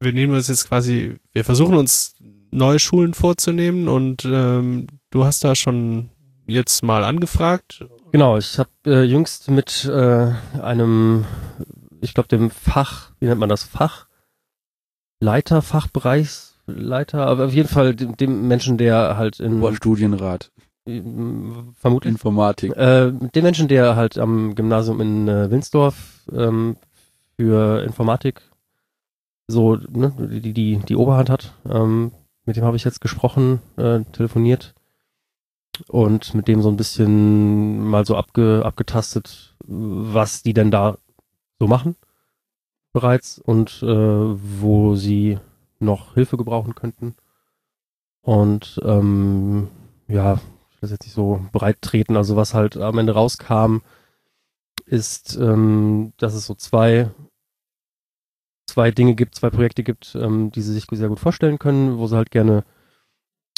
wir 0.00 0.12
nehmen 0.12 0.34
uns 0.34 0.48
jetzt 0.48 0.68
quasi, 0.68 1.16
wir 1.32 1.44
versuchen 1.44 1.76
uns 1.76 2.14
neue 2.50 2.78
Schulen 2.78 3.14
vorzunehmen 3.14 3.88
und 3.88 4.24
ähm, 4.24 4.86
du 5.10 5.24
hast 5.24 5.44
da 5.44 5.54
schon 5.54 6.10
jetzt 6.46 6.82
mal 6.82 7.04
angefragt. 7.04 7.84
Genau, 8.12 8.36
ich 8.38 8.58
habe 8.58 8.70
äh, 8.86 9.02
jüngst 9.02 9.50
mit 9.50 9.84
äh, 9.84 10.32
einem, 10.60 11.24
ich 12.00 12.14
glaube 12.14 12.28
dem 12.28 12.50
Fach, 12.50 13.10
wie 13.20 13.26
nennt 13.26 13.40
man 13.40 13.48
das, 13.48 13.68
Fachleiter, 15.20 15.62
Fachbereichsleiter, 15.62 17.26
aber 17.26 17.46
auf 17.46 17.52
jeden 17.52 17.68
Fall 17.68 17.94
dem, 17.94 18.16
dem 18.16 18.48
Menschen, 18.48 18.78
der 18.78 19.16
halt 19.16 19.40
in 19.40 19.60
Boah, 19.60 19.74
Studienrat, 19.74 20.52
ähm, 20.86 21.74
vermutlich 21.78 22.12
Informatik. 22.12 22.76
äh, 22.76 23.12
dem 23.12 23.42
Menschen, 23.42 23.68
der 23.68 23.96
halt 23.96 24.18
am 24.18 24.54
Gymnasium 24.54 25.00
in 25.00 25.28
äh, 25.28 25.50
Winsdorf 25.50 26.22
ähm, 26.32 26.76
für 27.36 27.82
Informatik 27.82 28.40
so 29.48 29.76
ne, 29.76 30.12
die, 30.42 30.52
die, 30.52 30.78
die 30.78 30.96
Oberhand 30.96 31.30
hat. 31.30 31.54
Ähm, 31.68 32.12
mit 32.44 32.56
dem 32.56 32.64
habe 32.64 32.76
ich 32.76 32.84
jetzt 32.84 33.00
gesprochen, 33.00 33.60
äh, 33.76 34.00
telefoniert 34.12 34.74
und 35.88 36.34
mit 36.34 36.48
dem 36.48 36.62
so 36.62 36.68
ein 36.68 36.76
bisschen 36.76 37.84
mal 37.84 38.06
so 38.06 38.16
abge, 38.16 38.62
abgetastet, 38.64 39.56
was 39.66 40.42
die 40.42 40.54
denn 40.54 40.70
da 40.70 40.98
so 41.58 41.66
machen 41.66 41.96
bereits 42.92 43.38
und 43.38 43.82
äh, 43.82 43.86
wo 43.86 44.94
sie 44.94 45.38
noch 45.78 46.14
Hilfe 46.14 46.36
gebrauchen 46.36 46.74
könnten. 46.74 47.14
Und 48.22 48.80
ähm, 48.84 49.68
ja, 50.08 50.40
das 50.80 50.90
jetzt 50.90 51.04
nicht 51.04 51.14
so 51.14 51.40
breit 51.52 51.82
treten. 51.82 52.16
Also 52.16 52.36
was 52.36 52.54
halt 52.54 52.76
am 52.76 52.98
Ende 52.98 53.12
rauskam, 53.12 53.78
ist, 54.86 55.36
ähm, 55.36 56.12
dass 56.16 56.34
es 56.34 56.46
so 56.46 56.54
zwei 56.54 57.10
zwei 58.76 58.90
Dinge 58.90 59.14
gibt, 59.14 59.34
zwei 59.34 59.48
Projekte 59.48 59.82
gibt, 59.82 60.14
ähm, 60.20 60.52
die 60.52 60.60
sie 60.60 60.74
sich 60.74 60.84
sehr 60.90 61.08
gut 61.08 61.18
vorstellen 61.18 61.58
können, 61.58 61.96
wo 61.96 62.06
sie 62.08 62.16
halt 62.16 62.30
gerne 62.30 62.62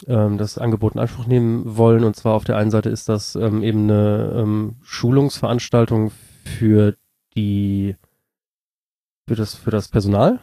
ähm, 0.07 0.39
das 0.39 0.59
Angebot 0.59 0.95
in 0.95 1.01
Anspruch 1.01 1.27
nehmen 1.27 1.77
wollen. 1.77 2.05
Und 2.05 2.15
zwar 2.15 2.35
auf 2.35 2.45
der 2.45 2.57
einen 2.57 2.71
Seite 2.71 2.89
ist 2.89 3.09
das 3.09 3.35
ähm, 3.35 3.65
eben 3.65 3.91
eine 3.91 4.33
ähm, 4.37 4.77
Schulungsveranstaltung 4.83 6.13
für 6.45 6.95
die 7.35 7.97
für 9.27 9.35
das 9.35 9.57
für 9.57 9.73
das 9.73 9.89
Personal, 9.89 10.39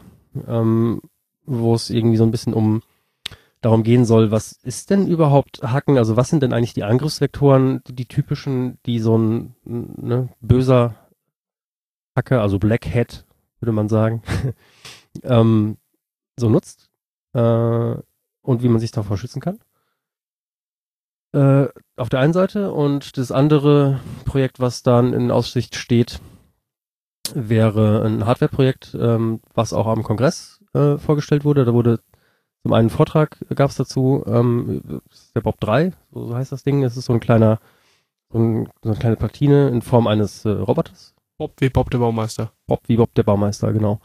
ähm, 0.46 1.02
wo 1.46 1.74
es 1.74 1.90
irgendwie 1.90 2.18
so 2.18 2.26
ein 2.26 2.32
bisschen 2.32 2.54
um 2.54 2.82
darum 3.62 3.82
gehen 3.82 4.04
soll, 4.04 4.30
was 4.30 4.60
ist 4.62 4.90
denn 4.90 5.08
überhaupt 5.08 5.64
Hacken? 5.64 5.98
Also 5.98 6.18
was 6.18 6.30
sind 6.30 6.44
denn 6.44 6.52
eigentlich 6.52 6.74
die 6.74 6.84
Angriffsvektoren, 6.84 7.82
die, 7.88 7.96
die 7.96 8.08
typischen, 8.08 8.78
die 8.86 9.00
so 9.00 9.18
ein 9.18 9.56
ne, 9.64 10.28
böser 10.42 10.96
Hacker, 12.14 12.42
also 12.42 12.60
Black 12.60 12.86
Hat, 12.94 13.26
würde 13.60 13.72
man 13.72 13.90
sagen, 13.90 14.22
ähm, 15.24 15.78
so 16.38 16.50
nutzt 16.50 16.90
äh, 17.34 17.96
und 18.42 18.64
wie 18.64 18.70
man 18.70 18.80
sich 18.80 18.92
davor 18.92 19.18
schützen 19.18 19.42
kann. 19.42 19.60
Äh, 21.34 21.68
auf 21.98 22.10
der 22.10 22.20
einen 22.20 22.34
Seite 22.34 22.72
und 22.72 23.18
das 23.18 23.32
andere 23.32 24.00
Projekt, 24.26 24.60
was 24.60 24.84
dann 24.84 25.14
in 25.14 25.32
Aussicht 25.32 25.76
steht, 25.76 26.20
wäre 27.34 28.06
ein 28.06 28.26
Hardware-Projekt, 28.26 28.96
ähm, 29.00 29.42
was 29.54 29.74
auch 29.74 29.88
am 29.88 30.04
Kongress 30.04 30.64
äh, 30.74 30.98
vorgestellt 30.98 31.44
wurde. 31.44 31.66
Da 31.66 31.74
wurde 31.74 32.00
zum 32.64 32.74
einen 32.74 32.90
Vortrag 32.90 33.38
gab 33.54 33.70
es 33.70 33.76
dazu, 33.76 34.24
ähm, 34.28 35.02
der 35.36 35.42
Bob 35.42 35.60
3, 35.60 35.92
so, 36.12 36.36
heißt 36.36 36.52
das 36.52 36.64
Ding. 36.64 36.84
Es 36.84 36.98
ist 36.98 37.06
so 37.06 37.14
ein 37.14 37.20
kleiner, 37.20 37.60
so, 38.32 38.40
ein, 38.40 38.70
so 38.82 38.90
eine 38.90 38.98
kleine 38.98 39.16
Platine 39.18 39.70
in 39.70 39.82
Form 39.82 40.08
eines 40.08 40.46
äh, 40.46 40.50
Roboters. 40.50 41.15
Bob 41.38 41.54
wie 41.60 41.70
Bob 41.70 41.90
der 41.90 41.98
Baumeister. 42.00 42.52
Bob 42.68 42.82
wie 42.88 42.98
Bob 42.98 43.14
der 43.16 43.24
Baumeister, 43.24 43.74
genau. 43.74 44.00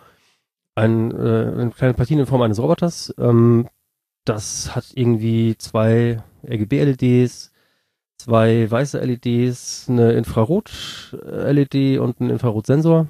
Ein, 0.74 1.10
äh, 1.12 1.52
eine 1.60 1.70
kleine 1.70 1.94
Platine 1.94 2.22
in 2.22 2.26
Form 2.26 2.42
eines 2.42 2.58
Roboters. 2.58 3.14
Ähm, 3.18 3.68
das 4.24 4.74
hat 4.74 4.86
irgendwie 4.94 5.56
zwei 5.58 6.22
RGB-LEDs, 6.44 7.52
zwei 8.18 8.70
weiße 8.70 8.98
LEDs, 8.98 9.86
eine 9.88 10.12
Infrarot-LED 10.12 11.98
und 11.98 12.20
einen 12.20 12.30
Infrarotsensor 12.30 13.08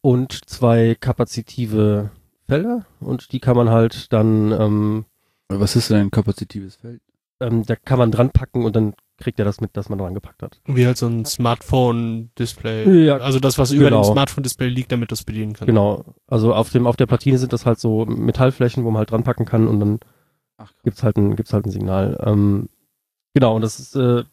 und 0.00 0.48
zwei 0.48 0.96
kapazitive 1.00 2.10
Felder 2.46 2.84
und 3.00 3.32
die 3.32 3.40
kann 3.40 3.56
man 3.56 3.70
halt 3.70 4.12
dann. 4.12 4.52
Ähm, 4.52 5.04
Was 5.48 5.76
ist 5.76 5.90
denn 5.90 5.98
ein 5.98 6.10
kapazitives 6.10 6.76
Feld? 6.76 7.00
Ähm, 7.40 7.64
da 7.64 7.74
kann 7.74 7.98
man 7.98 8.10
dran 8.10 8.30
packen 8.30 8.64
und 8.64 8.76
dann 8.76 8.94
kriegt 9.16 9.38
er 9.38 9.44
das 9.44 9.60
mit, 9.60 9.76
dass 9.76 9.88
man 9.88 9.98
dran 9.98 10.14
gepackt 10.14 10.42
hat. 10.42 10.60
Wie 10.66 10.86
halt 10.86 10.96
so 10.98 11.06
ein 11.06 11.24
Smartphone-Display. 11.24 13.06
Ja, 13.06 13.18
also 13.18 13.38
das, 13.38 13.58
was 13.58 13.70
über 13.70 13.84
genau. 13.86 14.02
dem 14.02 14.12
Smartphone-Display 14.12 14.68
liegt, 14.68 14.92
damit 14.92 15.10
du 15.10 15.14
es 15.14 15.24
bedienen 15.24 15.52
kannst. 15.52 15.66
Genau. 15.66 16.04
Also 16.26 16.54
auf 16.54 16.70
dem 16.70 16.86
auf 16.86 16.96
der 16.96 17.06
Platine 17.06 17.38
sind 17.38 17.52
das 17.52 17.64
halt 17.66 17.78
so 17.78 18.04
Metallflächen, 18.06 18.84
wo 18.84 18.90
man 18.90 18.98
halt 18.98 19.10
dran 19.10 19.22
packen 19.22 19.44
kann 19.44 19.68
und 19.68 19.80
dann 19.80 20.00
Ach, 20.56 20.72
gibt's 20.82 21.02
halt 21.02 21.16
ein 21.16 21.36
gibt's 21.36 21.52
halt 21.52 21.66
ein 21.66 21.70
Signal. 21.70 22.20
Ähm, 22.24 22.68
genau 23.34 23.54
und 23.54 23.62
das 23.62 23.78
ist 23.78 23.94
äh, 23.94 24.24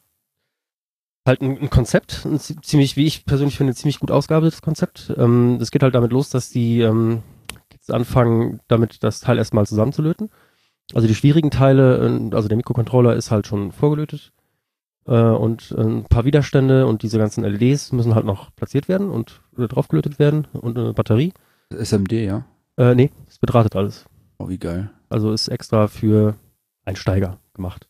halt 1.26 1.40
ein, 1.40 1.58
ein 1.58 1.70
Konzept, 1.70 2.24
ein 2.24 2.40
zi- 2.40 2.60
ziemlich, 2.60 2.96
wie 2.96 3.06
ich 3.06 3.24
persönlich 3.24 3.56
finde, 3.56 3.74
ziemlich 3.74 4.00
gut 4.00 4.10
ausgearbeitetes 4.10 4.62
Konzept. 4.62 5.12
Ähm, 5.16 5.58
das 5.60 5.70
geht 5.70 5.84
halt 5.84 5.94
damit 5.94 6.12
los, 6.12 6.30
dass 6.30 6.50
die 6.50 6.80
ähm, 6.80 7.22
jetzt 7.72 7.92
anfangen, 7.92 8.60
damit 8.66 9.04
das 9.04 9.20
Teil 9.20 9.38
erstmal 9.38 9.66
zusammenzulöten. 9.66 10.30
Also 10.92 11.06
die 11.06 11.14
schwierigen 11.14 11.52
Teile, 11.52 11.98
äh, 11.98 12.34
also 12.34 12.48
der 12.48 12.56
Mikrocontroller 12.56 13.14
ist 13.14 13.30
halt 13.30 13.46
schon 13.46 13.70
vorgelötet 13.70 14.32
äh, 15.06 15.12
und 15.12 15.72
ein 15.72 16.04
paar 16.04 16.24
Widerstände 16.24 16.86
und 16.86 17.02
diese 17.02 17.18
ganzen 17.18 17.44
LEDs 17.44 17.92
müssen 17.92 18.14
halt 18.14 18.26
noch 18.26 18.54
platziert 18.54 18.88
werden 18.88 19.10
und 19.10 19.40
äh, 19.58 19.66
draufgelötet 19.66 20.18
werden 20.18 20.46
und 20.52 20.78
eine 20.78 20.92
Batterie. 20.92 21.32
SMD, 21.70 22.12
ja? 22.12 22.44
Äh, 22.76 22.94
nee, 22.94 23.10
ist 23.28 23.40
bedrahtet 23.40 23.76
alles. 23.76 24.06
Oh, 24.38 24.48
wie 24.48 24.58
geil. 24.58 24.90
Also 25.08 25.32
ist 25.32 25.48
extra 25.48 25.88
für 25.88 26.34
Einsteiger 26.84 27.38
gemacht. 27.54 27.88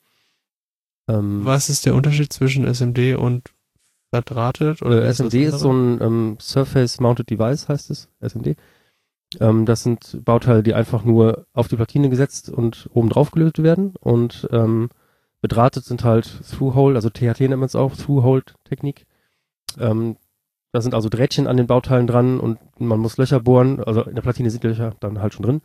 Ähm, 1.08 1.44
Was 1.44 1.68
ist 1.68 1.86
der 1.86 1.94
Unterschied 1.94 2.32
zwischen 2.32 2.66
SMD 2.66 3.16
und 3.16 3.50
verdrahtet? 4.10 4.82
Oder 4.82 5.02
Äh, 5.04 5.10
ist 5.10 5.20
SMD 5.20 5.34
ist 5.34 5.58
so 5.60 5.72
ein 5.72 6.00
ähm, 6.00 6.36
Surface 6.40 7.00
Mounted 7.00 7.30
Device, 7.30 7.68
heißt 7.68 7.90
es, 7.90 8.08
SMD. 8.20 8.56
Ähm, 9.40 9.64
das 9.66 9.82
sind 9.82 10.24
Bauteile, 10.24 10.62
die 10.62 10.74
einfach 10.74 11.04
nur 11.04 11.46
auf 11.54 11.68
die 11.68 11.76
Platine 11.76 12.10
gesetzt 12.10 12.50
und 12.50 12.88
oben 12.92 13.08
drauf 13.08 13.30
gelötet 13.30 13.64
werden. 13.64 13.94
Und 13.98 14.48
ähm, 14.52 14.90
bedrahtet 15.42 15.84
sind 15.84 16.04
halt 16.04 16.24
Through-Hole, 16.50 16.94
also 16.94 17.10
THT 17.10 17.40
nennt 17.40 17.56
man 17.58 17.64
es 17.64 17.76
auch, 17.76 17.94
Through-Hole-Technik. 17.94 19.06
Ähm, 19.78 20.16
da 20.72 20.80
sind 20.80 20.94
also 20.94 21.10
Drähtchen 21.10 21.46
an 21.46 21.58
den 21.58 21.66
Bauteilen 21.66 22.06
dran 22.06 22.40
und 22.40 22.58
man 22.80 22.98
muss 22.98 23.18
Löcher 23.18 23.40
bohren, 23.40 23.82
also 23.84 24.02
in 24.04 24.14
der 24.14 24.22
Platine 24.22 24.50
sind 24.50 24.62
die 24.62 24.68
Löcher 24.68 24.94
dann 25.00 25.20
halt 25.20 25.34
schon 25.34 25.44
drin. 25.44 25.60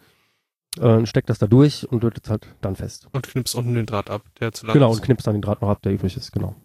Äh, 0.80 1.06
steckt 1.06 1.30
das 1.30 1.40
da 1.40 1.48
durch 1.48 1.90
und 1.90 2.04
lötet 2.04 2.26
es 2.26 2.30
halt 2.30 2.48
dann 2.62 2.76
fest. 2.76 3.08
Und 3.14 3.26
knippst 3.26 3.56
unten 3.56 3.74
den 3.74 3.86
Draht 3.86 4.10
ab, 4.10 4.24
der 4.40 4.52
zu 4.52 4.66
lang 4.66 4.74
Genau, 4.74 4.92
ist. 4.92 4.98
und 4.98 5.04
knippst 5.06 5.26
dann 5.26 5.36
den 5.36 5.42
Draht 5.42 5.62
noch 5.62 5.70
ab, 5.70 5.82
der 5.82 5.94
übrig 5.94 6.18
ist, 6.18 6.32
genau. 6.34 6.56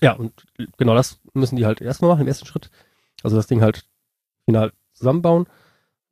Ja, 0.00 0.12
und 0.12 0.32
genau 0.76 0.94
das 0.94 1.18
müssen 1.34 1.56
die 1.56 1.66
halt 1.66 1.80
erstmal 1.80 2.10
machen, 2.10 2.20
im 2.22 2.28
ersten 2.28 2.46
Schritt. 2.46 2.70
Also 3.24 3.36
das 3.36 3.48
Ding 3.48 3.60
halt 3.60 3.84
final 4.44 4.72
zusammenbauen. 4.92 5.46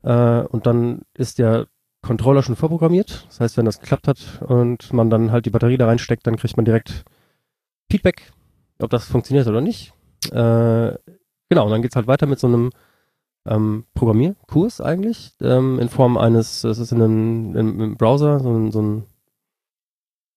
Äh, 0.02 0.40
und 0.40 0.66
dann 0.66 1.02
ist 1.14 1.38
der 1.38 1.68
Controller 2.06 2.42
schon 2.42 2.56
vorprogrammiert. 2.56 3.26
Das 3.28 3.40
heißt, 3.40 3.56
wenn 3.56 3.64
das 3.64 3.80
geklappt 3.80 4.08
hat 4.08 4.42
und 4.46 4.92
man 4.92 5.10
dann 5.10 5.32
halt 5.32 5.46
die 5.46 5.50
Batterie 5.50 5.76
da 5.76 5.86
reinsteckt, 5.86 6.26
dann 6.26 6.36
kriegt 6.36 6.56
man 6.56 6.64
direkt 6.64 7.04
Feedback, 7.90 8.32
ob 8.80 8.90
das 8.90 9.06
funktioniert 9.06 9.46
oder 9.46 9.60
nicht. 9.60 9.92
Äh, 10.26 10.94
genau, 11.48 11.64
und 11.64 11.70
dann 11.70 11.82
geht's 11.82 11.96
halt 11.96 12.06
weiter 12.06 12.26
mit 12.26 12.38
so 12.38 12.46
einem 12.46 12.70
ähm, 13.46 13.84
Programmierkurs 13.94 14.80
eigentlich, 14.80 15.32
ähm, 15.40 15.78
in 15.78 15.88
Form 15.88 16.16
eines, 16.16 16.62
das 16.62 16.78
ist 16.78 16.92
in 16.92 17.02
einem, 17.02 17.56
in, 17.56 17.80
im 17.80 17.96
Browser, 17.96 18.40
so 18.40 18.50
ein, 18.50 18.72
so 18.72 18.82
ein 18.82 19.04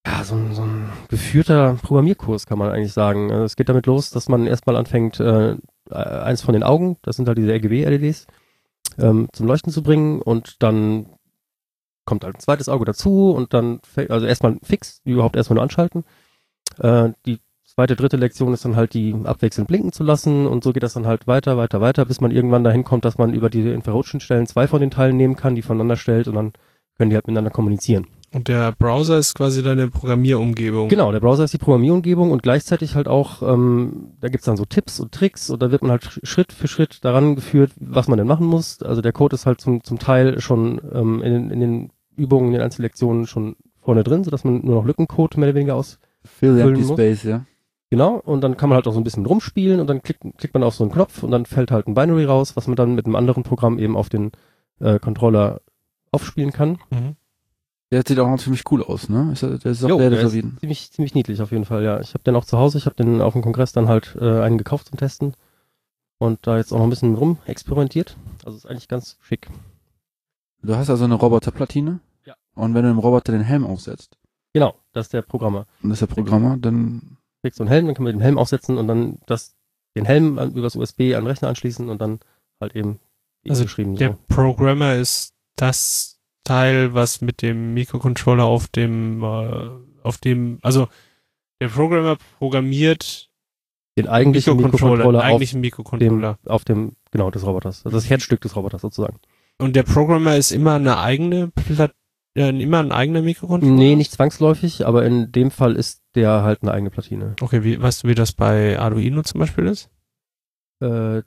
ja, 0.05 0.23
so 0.23 0.35
ein, 0.35 0.53
so 0.53 0.61
ein 0.63 0.89
geführter 1.09 1.77
Programmierkurs, 1.83 2.45
kann 2.45 2.57
man 2.57 2.71
eigentlich 2.71 2.93
sagen. 2.93 3.31
Also 3.31 3.43
Es 3.43 3.55
geht 3.55 3.69
damit 3.69 3.85
los, 3.85 4.11
dass 4.11 4.29
man 4.29 4.47
erstmal 4.47 4.75
anfängt, 4.75 5.19
äh, 5.19 5.55
eins 5.89 6.41
von 6.41 6.53
den 6.53 6.63
Augen, 6.63 6.97
das 7.01 7.17
sind 7.17 7.27
halt 7.27 7.37
diese 7.37 7.51
RGB-LEDs, 7.53 8.27
ähm, 8.97 9.27
zum 9.33 9.47
Leuchten 9.47 9.73
zu 9.73 9.83
bringen 9.83 10.21
und 10.21 10.63
dann 10.63 11.07
kommt 12.09 12.25
halt 12.25 12.35
ein 12.35 12.41
zweites 12.41 12.67
Auge 12.67 12.83
dazu 12.85 13.31
und 13.31 13.53
dann, 13.53 13.79
also 14.09 14.25
erstmal 14.25 14.57
fix, 14.63 15.01
die 15.03 15.11
überhaupt 15.11 15.35
erstmal 15.37 15.55
nur 15.55 15.63
anschalten. 15.63 16.03
Äh, 16.79 17.11
die 17.25 17.39
zweite, 17.63 17.95
dritte 17.95 18.17
Lektion 18.17 18.53
ist 18.53 18.65
dann 18.65 18.75
halt, 18.75 18.93
die 18.93 19.15
abwechselnd 19.23 19.67
blinken 19.67 19.91
zu 19.93 20.03
lassen 20.03 20.47
und 20.47 20.63
so 20.63 20.73
geht 20.73 20.83
das 20.83 20.93
dann 20.95 21.07
halt 21.07 21.27
weiter, 21.27 21.55
weiter, 21.55 21.79
weiter, 21.79 22.03
bis 22.05 22.19
man 22.19 22.31
irgendwann 22.31 22.63
dahin 22.63 22.83
kommt, 22.83 23.05
dass 23.05 23.17
man 23.17 23.33
über 23.33 23.49
diese 23.49 23.69
Infrarotschnittstellen 23.69 24.47
zwei 24.47 24.67
von 24.67 24.81
den 24.81 24.91
Teilen 24.91 25.15
nehmen 25.15 25.35
kann, 25.37 25.55
die 25.55 25.61
voneinander 25.61 25.95
stellt 25.95 26.27
und 26.27 26.35
dann 26.35 26.53
können 26.97 27.11
die 27.11 27.15
halt 27.15 27.27
miteinander 27.27 27.51
kommunizieren. 27.51 28.07
Und 28.31 28.47
der 28.47 28.73
Browser 28.73 29.17
ist 29.17 29.33
quasi 29.33 29.63
deine 29.63 29.87
Programmierumgebung. 29.87 30.87
Genau, 30.89 31.11
der 31.11 31.19
Browser 31.19 31.45
ist 31.45 31.53
die 31.53 31.57
Programmierumgebung 31.57 32.29
und 32.29 32.43
gleichzeitig 32.43 32.93
halt 32.95 33.07
auch, 33.07 33.41
ähm, 33.41 34.11
da 34.19 34.27
gibt's 34.27 34.45
dann 34.45 34.57
so 34.57 34.65
Tipps 34.65 34.99
und 34.99 35.11
Tricks 35.11 35.49
und 35.49 35.63
da 35.63 35.71
wird 35.71 35.81
man 35.81 35.91
halt 35.91 36.03
sch- 36.03 36.23
Schritt 36.25 36.51
für 36.53 36.67
Schritt 36.67 37.03
daran 37.03 37.35
geführt, 37.35 37.71
was 37.79 38.07
man 38.07 38.17
denn 38.19 38.27
machen 38.27 38.45
muss. 38.45 38.83
Also 38.83 39.01
der 39.01 39.13
Code 39.13 39.33
ist 39.33 39.47
halt 39.47 39.61
zum, 39.61 39.83
zum 39.83 39.97
Teil 39.97 40.39
schon 40.41 40.79
ähm, 40.93 41.23
in, 41.23 41.49
in 41.49 41.59
den 41.59 41.91
Übungen, 42.19 42.47
in 42.47 42.53
den 42.53 42.61
Einzellektionen 42.61 43.25
schon 43.27 43.55
vorne 43.81 44.03
drin, 44.03 44.23
sodass 44.23 44.43
man 44.43 44.63
nur 44.65 44.75
noch 44.75 44.85
Lückencode 44.85 45.37
mehr 45.37 45.49
oder 45.49 45.55
weniger 45.55 45.75
aus. 45.75 45.99
Fill 46.23 46.55
the 46.55 46.61
Füllen 46.61 46.75
empty 46.75 46.87
muss. 46.87 46.97
space, 46.99 47.23
ja? 47.23 47.45
Genau, 47.91 48.15
und 48.17 48.41
dann 48.41 48.55
kann 48.57 48.69
man 48.69 48.75
halt 48.75 48.87
auch 48.87 48.93
so 48.93 48.99
ein 48.99 49.03
bisschen 49.03 49.25
rumspielen 49.25 49.79
und 49.79 49.87
dann 49.87 50.03
klickt, 50.03 50.21
klickt 50.37 50.53
man 50.53 50.61
auf 50.63 50.75
so 50.75 50.83
einen 50.83 50.91
Knopf 50.93 51.23
und 51.23 51.31
dann 51.31 51.45
fällt 51.47 51.71
halt 51.71 51.87
ein 51.87 51.95
Binary 51.95 52.25
raus, 52.25 52.55
was 52.55 52.67
man 52.67 52.75
dann 52.75 52.93
mit 52.93 53.05
einem 53.07 53.15
anderen 53.15 53.41
Programm 53.43 53.79
eben 53.79 53.97
auf 53.97 54.09
den 54.09 54.31
äh, 54.79 54.99
Controller 54.99 55.61
aufspielen 56.11 56.51
kann. 56.51 56.77
Mhm. 56.91 57.15
Der 57.91 58.03
sieht 58.05 58.19
auch 58.19 58.27
noch 58.27 58.37
ziemlich 58.39 58.63
cool 58.69 58.83
aus, 58.83 59.09
ne? 59.09 59.31
Ist, 59.33 59.41
der- 59.41 59.65
ist 59.65 59.83
auch 59.83 59.89
Jo, 59.89 59.97
der, 59.97 60.11
der 60.11 60.19
der 60.19 60.27
ist 60.27 60.59
ziemlich, 60.59 60.91
ziemlich 60.91 61.15
niedlich 61.15 61.41
auf 61.41 61.51
jeden 61.51 61.65
Fall, 61.65 61.83
ja. 61.83 61.99
Ich 61.99 62.13
habe 62.13 62.23
den 62.23 62.35
auch 62.35 62.45
zu 62.45 62.59
Hause, 62.59 62.77
ich 62.77 62.85
habe 62.85 62.95
den 62.95 63.21
auf 63.21 63.33
dem 63.33 63.41
Kongress 63.41 63.71
dann 63.71 63.87
halt 63.87 64.15
äh, 64.21 64.41
einen 64.41 64.59
gekauft 64.59 64.89
zum 64.89 64.97
Testen 64.99 65.33
und 66.19 66.45
da 66.45 66.57
jetzt 66.57 66.71
auch 66.71 66.77
noch 66.77 66.83
ein 66.85 66.91
bisschen 66.91 67.15
rum 67.15 67.39
experimentiert. 67.47 68.15
Also 68.45 68.55
ist 68.57 68.67
eigentlich 68.67 68.87
ganz 68.87 69.17
schick. 69.21 69.47
Du 70.61 70.75
hast 70.75 70.91
also 70.91 71.05
eine 71.05 71.15
Roboterplatine. 71.15 71.99
Und 72.59 72.73
wenn 72.73 72.83
du 72.83 72.89
dem 72.89 72.99
Roboter 72.99 73.31
den 73.31 73.41
Helm 73.41 73.65
aufsetzt, 73.65 74.17
Genau, 74.53 74.75
das 74.93 75.07
ist 75.07 75.13
der 75.13 75.21
Programmer. 75.21 75.67
und 75.83 75.89
das 75.89 76.01
ist 76.01 76.09
der 76.09 76.15
Programmer, 76.15 76.57
dann 76.57 77.17
Kriegst 77.41 77.57
so 77.57 77.63
einen 77.63 77.69
Helm, 77.69 77.85
dann 77.85 77.95
kann 77.95 78.03
man 78.03 78.13
den 78.13 78.21
Helm 78.21 78.37
aufsetzen 78.37 78.77
und 78.77 78.87
dann 78.87 79.19
das, 79.25 79.55
den 79.95 80.03
Helm 80.05 80.37
an, 80.39 80.51
übers 80.53 80.75
USB 80.75 81.13
an 81.15 81.21
den 81.23 81.27
Rechner 81.27 81.47
anschließen 81.47 81.87
und 81.87 82.01
dann 82.01 82.19
halt 82.59 82.75
eben 82.75 82.99
Also 83.47 83.63
geschrieben 83.63 83.95
Der 83.95 84.09
so. 84.09 84.17
Programmer 84.27 84.95
ist 84.95 85.33
das 85.55 86.19
Teil, 86.43 86.93
was 86.93 87.21
mit 87.21 87.41
dem 87.41 87.73
Mikrocontroller 87.75 88.43
auf 88.43 88.67
dem, 88.67 89.23
äh, 89.23 89.69
auf 90.03 90.17
dem, 90.17 90.57
also 90.63 90.87
der 91.61 91.69
Programmer 91.69 92.17
programmiert 92.39 93.29
Den 93.97 94.07
eigentlichen 94.07 94.57
Mikrocontroller 94.57 95.19
auf 95.19 95.23
eigentlichen 95.23 95.61
Mikrocontroller. 95.61 96.37
dem, 96.43 96.51
auf 96.51 96.65
dem, 96.65 96.95
genau, 97.11 97.31
des 97.31 97.45
Roboters. 97.45 97.85
Also 97.85 97.95
das 97.97 98.09
Herzstück 98.09 98.41
des 98.41 98.55
Roboters 98.55 98.81
sozusagen. 98.81 99.19
Und 99.59 99.75
der 99.75 99.83
Programmer 99.83 100.35
ist 100.37 100.51
immer 100.51 100.73
eine 100.75 100.97
eigene 100.97 101.49
Pla 101.49 101.89
ja, 102.39 102.49
immer 102.49 102.79
ein 102.79 102.91
eigener 102.91 103.21
Mikrocontroller? 103.21 103.73
Nee, 103.73 103.95
nicht 103.95 104.11
zwangsläufig, 104.11 104.87
aber 104.87 105.05
in 105.05 105.31
dem 105.31 105.51
Fall 105.51 105.75
ist 105.75 106.01
der 106.15 106.43
halt 106.43 106.61
eine 106.61 106.71
eigene 106.71 106.89
Platine. 106.89 107.35
Okay, 107.41 107.63
wie, 107.63 107.81
weißt 107.81 108.03
du, 108.03 108.07
wie 108.07 108.15
das 108.15 108.31
bei 108.31 108.79
Arduino 108.79 109.21
zum 109.23 109.39
Beispiel 109.41 109.67
ist? 109.67 109.89
Äh, 110.79 111.23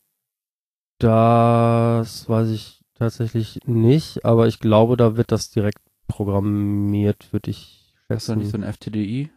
das 0.99 2.29
weiß 2.29 2.49
ich 2.51 2.81
tatsächlich 2.95 3.61
nicht, 3.67 4.25
aber 4.25 4.47
ich 4.47 4.59
glaube, 4.61 4.97
da 4.97 5.17
wird 5.17 5.33
das 5.33 5.51
direkt 5.51 5.79
programmiert, 6.07 7.33
würde 7.33 7.51
ich 7.51 7.93
Hast 8.09 8.29
du 8.29 8.37
nicht 8.37 8.47
so 8.47 8.53
schätzen. 8.53 8.65
ein 8.65 8.73
FTDI? 8.73 9.31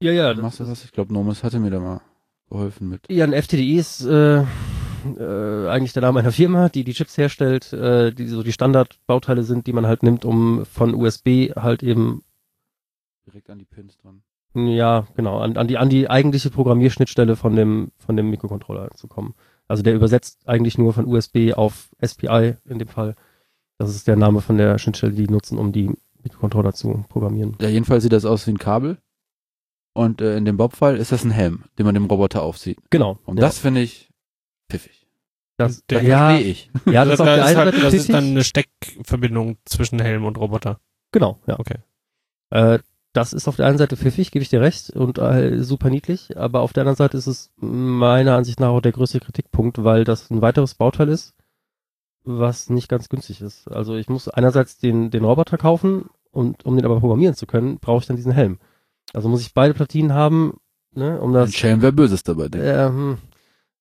Ja, 0.00 0.12
ja, 0.12 0.34
Machst 0.34 0.60
du 0.60 0.64
das? 0.64 0.84
Ich 0.84 0.92
glaube, 0.92 1.12
Nomus 1.12 1.42
hatte 1.42 1.58
mir 1.58 1.70
da 1.70 1.80
mal 1.80 2.00
geholfen 2.48 2.88
mit. 2.88 3.10
Ja, 3.10 3.24
ein 3.24 3.32
FTDI 3.32 3.78
ist 3.78 4.04
äh, 4.04 4.44
äh, 5.16 5.68
eigentlich 5.68 5.92
der 5.92 6.02
Name 6.02 6.20
einer 6.20 6.32
Firma, 6.32 6.68
die 6.68 6.84
die 6.84 6.92
Chips 6.92 7.16
herstellt, 7.16 7.72
äh, 7.72 8.12
die 8.12 8.26
so 8.26 8.42
die 8.42 8.52
Standardbauteile 8.52 9.42
sind, 9.42 9.66
die 9.66 9.72
man 9.72 9.86
halt 9.86 10.02
nimmt, 10.02 10.24
um 10.24 10.64
von 10.66 10.94
USB 10.94 11.54
halt 11.56 11.82
eben 11.82 12.22
Direkt 13.26 13.50
an 13.50 13.58
die 13.58 13.66
Pins 13.66 13.96
dran. 13.98 14.22
Ja, 14.54 15.06
genau, 15.14 15.38
an, 15.40 15.56
an 15.56 15.68
die 15.68 15.76
an 15.76 15.90
die 15.90 16.08
eigentliche 16.08 16.50
Programmierschnittstelle 16.50 17.36
von 17.36 17.54
dem 17.54 17.92
von 17.98 18.16
dem 18.16 18.30
Mikrocontroller 18.30 18.90
zu 18.92 19.06
kommen. 19.06 19.34
Also 19.66 19.82
der 19.82 19.94
übersetzt 19.94 20.48
eigentlich 20.48 20.78
nur 20.78 20.94
von 20.94 21.04
USB 21.04 21.52
auf 21.54 21.90
SPI 22.02 22.56
in 22.64 22.78
dem 22.78 22.88
Fall. 22.88 23.14
Das 23.76 23.94
ist 23.94 24.08
der 24.08 24.16
Name 24.16 24.40
von 24.40 24.56
der 24.56 24.78
Schnittstelle, 24.78 25.12
die 25.12 25.26
die 25.26 25.32
nutzen, 25.32 25.58
um 25.58 25.72
die 25.72 25.90
Mikrocontroller 26.22 26.72
zu 26.72 27.04
programmieren. 27.08 27.56
Ja, 27.60 27.68
jedenfalls 27.68 28.02
sieht 28.02 28.12
das 28.12 28.24
aus 28.24 28.46
wie 28.46 28.52
ein 28.52 28.58
Kabel. 28.58 28.98
Und 29.92 30.20
äh, 30.20 30.36
in 30.36 30.44
dem 30.44 30.56
Bob-Fall 30.56 30.96
ist 30.96 31.12
das 31.12 31.24
ein 31.24 31.30
Helm, 31.30 31.64
den 31.78 31.84
man 31.84 31.94
dem 31.94 32.06
Roboter 32.06 32.42
aufzieht. 32.42 32.78
Genau. 32.90 33.18
Und 33.24 33.36
ja, 33.36 33.42
das 33.42 33.58
finde 33.58 33.82
ich 33.82 34.07
pfiffig. 34.68 35.06
das, 35.56 35.84
der- 35.86 36.02
ja, 36.02 36.28
Verstehe 36.30 36.50
ich. 36.50 36.70
ja, 36.86 37.04
das 37.04 37.14
ist 37.14 37.20
auf 37.20 37.26
da 37.26 37.34
der 37.36 37.44
ist 37.44 37.48
einen 37.48 37.56
halt, 37.58 37.74
Seite 37.74 37.84
das 37.84 37.94
ist 37.94 38.12
dann 38.12 38.24
eine 38.24 38.44
Steckverbindung 38.44 39.58
zwischen 39.64 40.00
Helm 40.00 40.24
und 40.24 40.38
Roboter. 40.38 40.80
Genau, 41.12 41.38
ja. 41.46 41.58
Okay. 41.58 41.76
Äh, 42.50 42.78
das 43.14 43.32
ist 43.32 43.48
auf 43.48 43.56
der 43.56 43.66
einen 43.66 43.78
Seite 43.78 43.96
pfiffig, 43.96 44.30
gebe 44.30 44.42
ich 44.42 44.50
dir 44.50 44.60
recht, 44.60 44.90
und 44.90 45.18
äh, 45.18 45.62
super 45.64 45.90
niedlich, 45.90 46.36
aber 46.36 46.60
auf 46.60 46.72
der 46.72 46.82
anderen 46.82 46.96
Seite 46.96 47.16
ist 47.16 47.26
es 47.26 47.50
meiner 47.56 48.36
Ansicht 48.36 48.60
nach 48.60 48.68
auch 48.68 48.80
der 48.80 48.92
größte 48.92 49.18
Kritikpunkt, 49.20 49.82
weil 49.82 50.04
das 50.04 50.30
ein 50.30 50.42
weiteres 50.42 50.74
Bauteil 50.74 51.08
ist, 51.08 51.34
was 52.24 52.68
nicht 52.70 52.88
ganz 52.88 53.08
günstig 53.08 53.40
ist. 53.40 53.66
Also 53.68 53.96
ich 53.96 54.08
muss 54.08 54.28
einerseits 54.28 54.78
den, 54.78 55.10
den 55.10 55.24
Roboter 55.24 55.56
kaufen 55.56 56.10
und 56.30 56.64
um 56.66 56.76
den 56.76 56.84
aber 56.84 57.00
programmieren 57.00 57.34
zu 57.34 57.46
können, 57.46 57.78
brauche 57.78 58.02
ich 58.02 58.06
dann 58.06 58.16
diesen 58.16 58.32
Helm. 58.32 58.58
Also 59.14 59.28
muss 59.30 59.40
ich 59.40 59.54
beide 59.54 59.72
Platinen 59.74 60.12
haben, 60.12 60.60
ne, 60.94 61.18
um 61.20 61.30
Ein 61.30 61.34
das. 61.34 61.54
Schelm 61.54 61.80
wäre 61.80 61.92
Böses 61.92 62.22
dabei, 62.22 62.48
denke 62.48 62.66
ich. 62.68 62.72
Äh, 62.74 62.86
hm, 62.88 63.18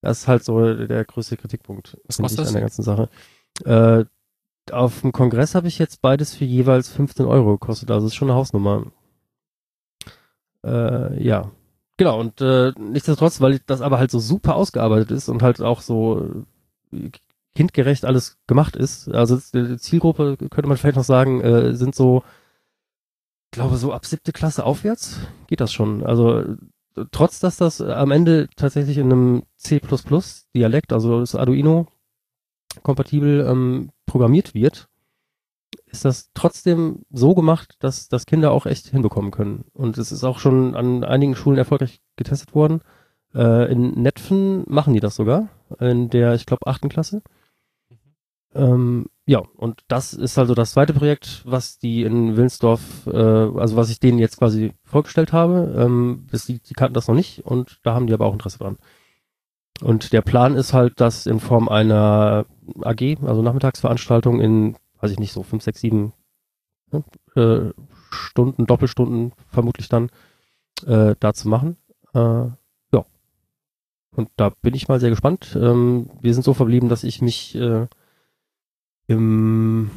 das 0.01 0.19
ist 0.19 0.27
halt 0.27 0.43
so 0.43 0.75
der 0.75 1.05
größte 1.05 1.37
Kritikpunkt 1.37 1.97
Was 2.05 2.17
kostet 2.17 2.41
ich, 2.41 2.47
an 2.47 2.53
der 2.53 2.61
ganzen 2.61 2.83
Sache. 2.83 3.09
Äh, 3.65 4.05
auf 4.71 5.01
dem 5.01 5.11
Kongress 5.11 5.55
habe 5.55 5.67
ich 5.67 5.79
jetzt 5.79 6.01
beides 6.01 6.35
für 6.35 6.45
jeweils 6.45 6.89
15 6.89 7.25
Euro 7.25 7.53
gekostet, 7.53 7.89
also 7.91 8.07
ist 8.07 8.15
schon 8.15 8.29
eine 8.29 8.37
Hausnummer. 8.37 8.91
Äh, 10.65 11.23
ja. 11.23 11.51
Genau, 11.97 12.19
und 12.19 12.41
äh, 12.41 12.73
nichtsdestotrotz, 12.77 13.41
weil 13.41 13.59
das 13.65 13.81
aber 13.81 13.97
halt 13.97 14.11
so 14.11 14.19
super 14.19 14.55
ausgearbeitet 14.55 15.11
ist 15.11 15.29
und 15.29 15.41
halt 15.41 15.61
auch 15.61 15.81
so 15.81 16.43
äh, 16.93 17.09
kindgerecht 17.55 18.05
alles 18.05 18.37
gemacht 18.45 18.75
ist. 18.75 19.09
Also 19.09 19.39
die 19.53 19.77
Zielgruppe, 19.77 20.37
könnte 20.37 20.67
man 20.67 20.77
vielleicht 20.77 20.97
noch 20.97 21.03
sagen, 21.03 21.41
äh, 21.41 21.73
sind 21.73 21.95
so, 21.95 22.23
ich 23.51 23.57
glaube, 23.57 23.77
so 23.77 23.93
ab 23.93 24.05
siebte 24.05 24.31
Klasse 24.31 24.63
aufwärts 24.63 25.17
geht 25.47 25.59
das 25.59 25.73
schon. 25.73 26.05
Also 26.05 26.39
äh, 26.39 26.55
trotz, 27.11 27.39
dass 27.39 27.57
das 27.57 27.81
am 27.81 28.11
Ende 28.11 28.47
tatsächlich 28.55 28.97
in 28.97 29.11
einem 29.11 29.43
C++-Dialekt, 29.57 30.93
also 30.93 31.19
das 31.19 31.35
Arduino 31.35 31.87
kompatibel 32.83 33.45
ähm, 33.47 33.89
programmiert 34.05 34.53
wird, 34.53 34.87
ist 35.85 36.05
das 36.05 36.29
trotzdem 36.33 37.03
so 37.11 37.33
gemacht, 37.33 37.75
dass, 37.79 38.09
dass 38.09 38.25
Kinder 38.25 38.51
auch 38.51 38.65
echt 38.65 38.87
hinbekommen 38.87 39.31
können. 39.31 39.65
Und 39.73 39.97
es 39.97 40.11
ist 40.11 40.23
auch 40.23 40.39
schon 40.39 40.75
an 40.75 41.03
einigen 41.03 41.35
Schulen 41.35 41.57
erfolgreich 41.57 42.01
getestet 42.15 42.53
worden. 42.53 42.81
Äh, 43.33 43.71
in 43.71 43.91
Netfen 44.01 44.63
machen 44.67 44.93
die 44.93 44.99
das 44.99 45.15
sogar, 45.15 45.49
in 45.79 46.09
der, 46.09 46.33
ich 46.33 46.45
glaube, 46.45 46.67
achten 46.67 46.89
Klasse. 46.89 47.21
Ähm, 48.57 49.05
ja, 49.25 49.39
und 49.39 49.83
das 49.87 50.13
ist 50.13 50.37
also 50.37 50.55
das 50.55 50.71
zweite 50.71 50.93
Projekt, 50.93 51.43
was 51.45 51.79
die 51.79 52.03
in 52.03 52.35
Willensdorf, 52.35 53.07
äh, 53.07 53.17
also 53.17 53.75
was 53.75 53.89
ich 53.89 53.99
denen 53.99 54.19
jetzt 54.19 54.37
quasi 54.37 54.73
vorgestellt 54.83 55.33
habe. 55.33 55.75
Ähm, 55.77 56.27
die, 56.31 56.59
die 56.59 56.73
kannten 56.73 56.93
das 56.93 57.07
noch 57.07 57.15
nicht 57.15 57.45
und 57.45 57.79
da 57.83 57.93
haben 57.93 58.07
die 58.07 58.13
aber 58.13 58.25
auch 58.25 58.33
Interesse 58.33 58.59
dran. 58.59 58.77
Und 59.81 60.11
der 60.11 60.21
Plan 60.21 60.55
ist 60.55 60.73
halt, 60.73 60.99
das 60.99 61.27
in 61.27 61.39
Form 61.39 61.69
einer 61.69 62.45
AG, 62.81 63.17
also 63.23 63.41
Nachmittagsveranstaltung 63.41 64.41
in, 64.41 64.75
weiß 65.01 65.11
ich 65.11 65.19
nicht, 65.19 65.33
so 65.33 65.43
fünf, 65.43 65.63
sechs, 65.63 65.81
sieben 65.81 66.13
ne, 66.91 67.03
äh, 67.35 67.73
Stunden, 68.09 68.65
Doppelstunden 68.65 69.33
vermutlich 69.49 69.89
dann 69.89 70.09
äh, 70.85 71.15
da 71.19 71.33
zu 71.33 71.47
machen. 71.49 71.77
Äh, 72.13 72.19
ja. 72.19 73.05
Und 74.15 74.29
da 74.35 74.49
bin 74.61 74.73
ich 74.73 74.87
mal 74.87 74.99
sehr 74.99 75.11
gespannt. 75.11 75.55
Ähm, 75.61 76.09
wir 76.21 76.33
sind 76.33 76.43
so 76.43 76.53
verblieben, 76.53 76.89
dass 76.89 77.03
ich 77.03 77.21
mich 77.21 77.53
äh, 77.55 77.87
im 79.07 79.89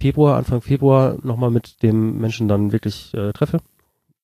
Februar, 0.00 0.36
Anfang 0.36 0.60
Februar 0.62 1.16
nochmal 1.22 1.50
mit 1.50 1.82
dem 1.82 2.18
Menschen 2.18 2.48
dann 2.48 2.72
wirklich 2.72 3.12
äh, 3.14 3.32
treffe 3.32 3.60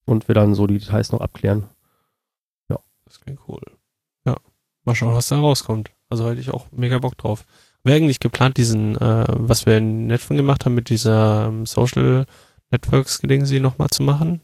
und 0.05 0.29
wir 0.29 0.35
dann 0.35 0.55
so 0.55 0.67
die 0.67 0.79
Details 0.79 1.13
noch 1.13 1.21
abklären. 1.21 1.65
Das 3.07 3.21
klingt 3.21 3.41
cool. 3.49 3.63
Ja. 4.27 4.37
Mal 4.85 4.95
schauen, 4.95 5.15
was 5.15 5.29
da 5.29 5.39
rauskommt. 5.39 5.91
Also 6.11 6.29
hätte 6.29 6.41
ich 6.41 6.51
auch 6.51 6.67
mega 6.73 6.99
Bock 6.99 7.17
drauf. 7.17 7.45
Wäre 7.83 7.97
eigentlich 7.97 8.21
geplant, 8.21 8.57
diesen, 8.57 8.97
äh, 8.97 9.25
was 9.29 9.65
wir 9.65 9.79
in 9.79 10.09
Netflix 10.09 10.39
gemacht 10.39 10.65
haben, 10.65 10.75
mit 10.75 10.91
dieser 10.91 11.47
ähm, 11.47 11.67
Social 11.67 12.27
Networks 12.71 13.21
Gedingsi 13.21 13.61
nochmal 13.61 13.89
zu 13.91 14.03
machen? 14.03 14.41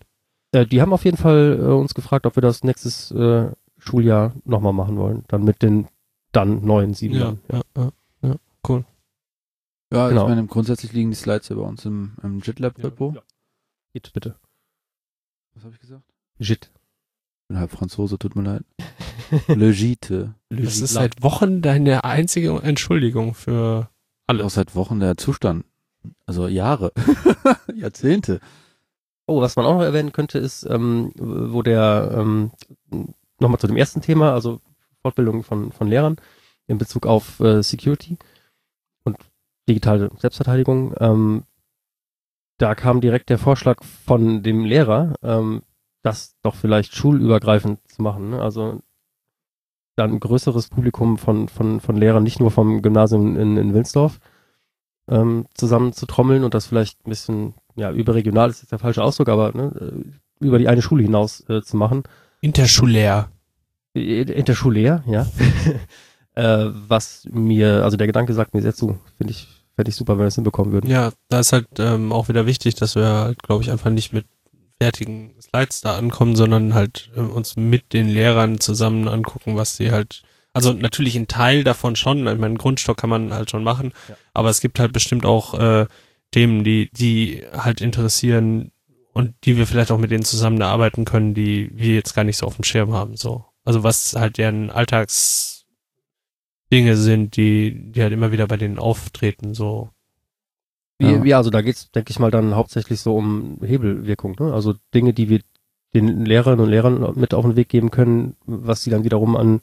Äh, 0.52 0.66
die 0.66 0.80
haben 0.80 0.92
auf 0.92 1.04
jeden 1.04 1.16
Fall 1.16 1.58
äh, 1.60 1.64
uns 1.64 1.94
gefragt, 1.94 2.24
ob 2.24 2.36
wir 2.36 2.40
das 2.40 2.62
nächstes 2.62 3.10
äh, 3.10 3.50
Schuljahr 3.78 4.32
nochmal 4.44 4.72
machen 4.72 4.96
wollen. 4.96 5.24
Dann 5.26 5.42
mit 5.42 5.62
den 5.62 5.88
dann 6.30 6.64
neuen 6.64 6.94
sieben 6.94 7.14
Ja, 7.14 7.20
Jahren. 7.20 7.40
ja, 7.50 7.60
ja, 7.76 7.90
ja, 8.22 8.34
cool. 8.68 8.84
Ja, 9.92 10.08
Genau. 10.08 10.22
ich 10.22 10.28
meine, 10.28 10.46
grundsätzlich 10.46 10.92
liegen 10.92 11.10
die 11.10 11.16
Slides 11.16 11.48
ja 11.48 11.56
bei 11.56 11.62
uns 11.62 11.84
im, 11.84 12.12
im 12.22 12.40
JitLab-Repo. 12.40 13.16
Geht 13.92 14.12
bitte. 14.12 14.36
Was 15.54 15.64
habe 15.64 15.74
ich 15.74 15.80
gesagt? 15.80 16.02
Jit. 16.38 16.70
Ich 17.42 17.48
bin 17.48 17.58
halb 17.58 17.70
Franzose, 17.70 18.18
tut 18.18 18.34
mir 18.36 18.42
leid. 18.42 18.64
Le 19.48 19.72
Gite. 19.72 20.34
Das 20.48 20.78
ist 20.80 20.92
seit 20.94 21.22
Wochen 21.22 21.60
deine 21.62 22.04
einzige 22.04 22.50
Entschuldigung 22.62 23.34
für 23.34 23.88
Auch 24.26 24.34
alles. 24.34 24.54
seit 24.54 24.74
Wochen 24.74 25.00
der 25.00 25.16
Zustand. 25.16 25.64
Also 26.26 26.48
Jahre. 26.48 26.92
Jahrzehnte. 27.74 28.40
Oh, 29.26 29.40
was 29.40 29.56
man 29.56 29.66
auch 29.66 29.74
noch 29.74 29.82
erwähnen 29.82 30.12
könnte, 30.12 30.38
ist, 30.38 30.64
ähm, 30.64 31.12
wo 31.16 31.62
der, 31.62 32.12
ähm, 32.16 32.50
nochmal 33.38 33.58
zu 33.60 33.66
dem 33.66 33.76
ersten 33.76 34.00
Thema, 34.00 34.32
also 34.32 34.60
Fortbildung 35.02 35.42
von, 35.44 35.70
von 35.72 35.86
Lehrern 35.86 36.16
in 36.66 36.78
Bezug 36.78 37.06
auf 37.06 37.38
äh, 37.40 37.62
Security 37.62 38.16
digitale 39.72 40.10
Selbstverteidigung. 40.18 40.94
Ähm, 41.00 41.44
da 42.58 42.74
kam 42.74 43.00
direkt 43.00 43.28
der 43.30 43.38
Vorschlag 43.38 43.82
von 43.82 44.42
dem 44.42 44.64
Lehrer, 44.64 45.14
ähm, 45.22 45.62
das 46.02 46.36
doch 46.42 46.54
vielleicht 46.54 46.94
schulübergreifend 46.94 47.80
zu 47.88 48.02
machen. 48.02 48.30
Ne? 48.30 48.42
Also 48.42 48.80
dann 49.96 50.12
ein 50.12 50.20
größeres 50.20 50.68
Publikum 50.68 51.18
von, 51.18 51.48
von, 51.48 51.80
von 51.80 51.96
Lehrern, 51.96 52.22
nicht 52.22 52.40
nur 52.40 52.50
vom 52.50 52.82
Gymnasium 52.82 53.36
in, 53.36 53.56
in 53.56 53.74
Wilnsdorf, 53.74 54.20
ähm, 55.08 55.46
zusammen 55.54 55.92
zu 55.92 56.06
trommeln 56.06 56.44
und 56.44 56.54
das 56.54 56.66
vielleicht 56.66 57.06
ein 57.06 57.10
bisschen, 57.10 57.54
ja, 57.76 57.90
überregional 57.90 58.50
ist 58.50 58.62
jetzt 58.62 58.72
der 58.72 58.78
falsche 58.78 59.02
Ausdruck, 59.02 59.28
aber 59.28 59.52
ne, 59.52 59.72
äh, 59.80 60.44
über 60.44 60.58
die 60.58 60.68
eine 60.68 60.82
Schule 60.82 61.02
hinaus 61.02 61.48
äh, 61.48 61.62
zu 61.62 61.76
machen. 61.76 62.04
Interschulär. 62.40 63.30
Äh, 63.94 64.22
Interschulär, 64.22 65.04
ja. 65.06 65.26
äh, 66.34 66.70
was 66.88 67.28
mir, 67.30 67.84
also 67.84 67.96
der 67.96 68.06
Gedanke 68.06 68.32
sagt 68.32 68.54
mir 68.54 68.62
sehr 68.62 68.74
zu. 68.74 68.98
Finde 69.16 69.32
ich, 69.32 69.61
fände 69.76 69.88
ich 69.90 69.96
super, 69.96 70.14
wenn 70.14 70.20
wir 70.20 70.24
das 70.26 70.34
hinbekommen 70.36 70.72
würden. 70.72 70.90
Ja, 70.90 71.12
da 71.28 71.40
ist 71.40 71.52
halt 71.52 71.66
ähm, 71.78 72.12
auch 72.12 72.28
wieder 72.28 72.46
wichtig, 72.46 72.74
dass 72.74 72.94
wir 72.94 73.04
halt, 73.06 73.42
glaube 73.42 73.62
ich, 73.62 73.70
einfach 73.70 73.90
nicht 73.90 74.12
mit 74.12 74.26
fertigen 74.80 75.34
Slides 75.40 75.80
da 75.80 75.96
ankommen, 75.96 76.34
sondern 76.36 76.74
halt 76.74 77.10
äh, 77.16 77.20
uns 77.20 77.56
mit 77.56 77.92
den 77.92 78.08
Lehrern 78.08 78.60
zusammen 78.60 79.08
angucken, 79.08 79.56
was 79.56 79.76
sie 79.76 79.92
halt, 79.92 80.22
also 80.52 80.72
natürlich 80.72 81.16
ein 81.16 81.28
Teil 81.28 81.62
davon 81.64 81.94
schon, 81.96 82.26
ich 82.26 82.38
meine, 82.38 82.56
Grundstock 82.56 82.96
kann 82.96 83.10
man 83.10 83.32
halt 83.32 83.50
schon 83.50 83.62
machen, 83.64 83.92
Ja. 84.08 84.16
aber 84.34 84.50
es 84.50 84.60
gibt 84.60 84.78
halt 84.80 84.92
bestimmt 84.92 85.24
auch 85.24 85.54
äh, 85.58 85.86
Themen, 86.32 86.64
die, 86.64 86.90
die 86.92 87.42
halt 87.52 87.80
interessieren 87.80 88.72
und 89.12 89.34
die 89.44 89.56
wir 89.56 89.66
vielleicht 89.66 89.92
auch 89.92 89.98
mit 89.98 90.10
denen 90.10 90.24
zusammen 90.24 90.60
erarbeiten 90.60 91.04
können, 91.04 91.34
die 91.34 91.70
wir 91.74 91.94
jetzt 91.94 92.14
gar 92.14 92.24
nicht 92.24 92.38
so 92.38 92.46
auf 92.46 92.56
dem 92.56 92.64
Schirm 92.64 92.92
haben, 92.92 93.16
so. 93.16 93.44
Also 93.64 93.84
was 93.84 94.14
halt 94.16 94.38
deren 94.38 94.70
Alltagsdinge 96.72 96.96
sind, 96.96 97.36
die, 97.36 97.92
die 97.92 98.02
halt 98.02 98.12
immer 98.12 98.32
wieder 98.32 98.46
bei 98.46 98.56
denen 98.56 98.78
auftreten, 98.78 99.54
so. 99.54 99.90
Wie, 100.98 101.06
Ja. 101.12 101.24
ja. 101.24 101.36
also 101.38 101.50
da 101.50 101.60
geht's, 101.62 101.90
denke 101.90 102.10
ich 102.10 102.18
mal, 102.18 102.30
dann 102.30 102.54
hauptsächlich 102.54 103.00
so 103.00 103.16
um 103.16 103.58
Hebelwirkung. 103.62 104.36
Ne? 104.38 104.52
Also 104.52 104.74
Dinge, 104.94 105.12
die 105.12 105.28
wir 105.28 105.40
den 105.94 106.24
Lehrerinnen 106.24 106.60
und 106.60 106.70
Lehrern 106.70 107.12
mit 107.18 107.34
auf 107.34 107.44
den 107.44 107.56
Weg 107.56 107.68
geben 107.68 107.90
können, 107.90 108.36
was 108.46 108.82
sie 108.82 108.90
dann 108.90 109.04
wiederum 109.04 109.36
an 109.36 109.60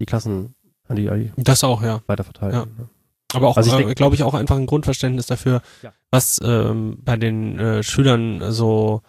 die 0.00 0.06
Klassen, 0.06 0.54
an 0.86 0.96
die, 0.96 1.08
an 1.10 1.32
die 1.36 1.42
Das 1.42 1.64
auch, 1.64 1.82
ja. 1.82 2.00
weiterverteilen. 2.06 2.54
Ja. 2.54 2.64
ne? 2.66 2.88
Aber 3.34 3.48
auch, 3.48 3.56
Also 3.56 3.76
äh, 3.78 3.94
glaube 3.94 4.14
ich, 4.14 4.22
auch 4.22 4.34
einfach 4.34 4.56
ein 4.56 4.66
Grundverständnis 4.66 5.26
dafür, 5.26 5.60
Ja. 5.82 5.92
was 6.10 6.40
ähm, 6.42 6.98
bei 7.04 7.16
den 7.16 7.58
äh, 7.58 7.82
Schülern 7.82 8.52
so 8.52 9.02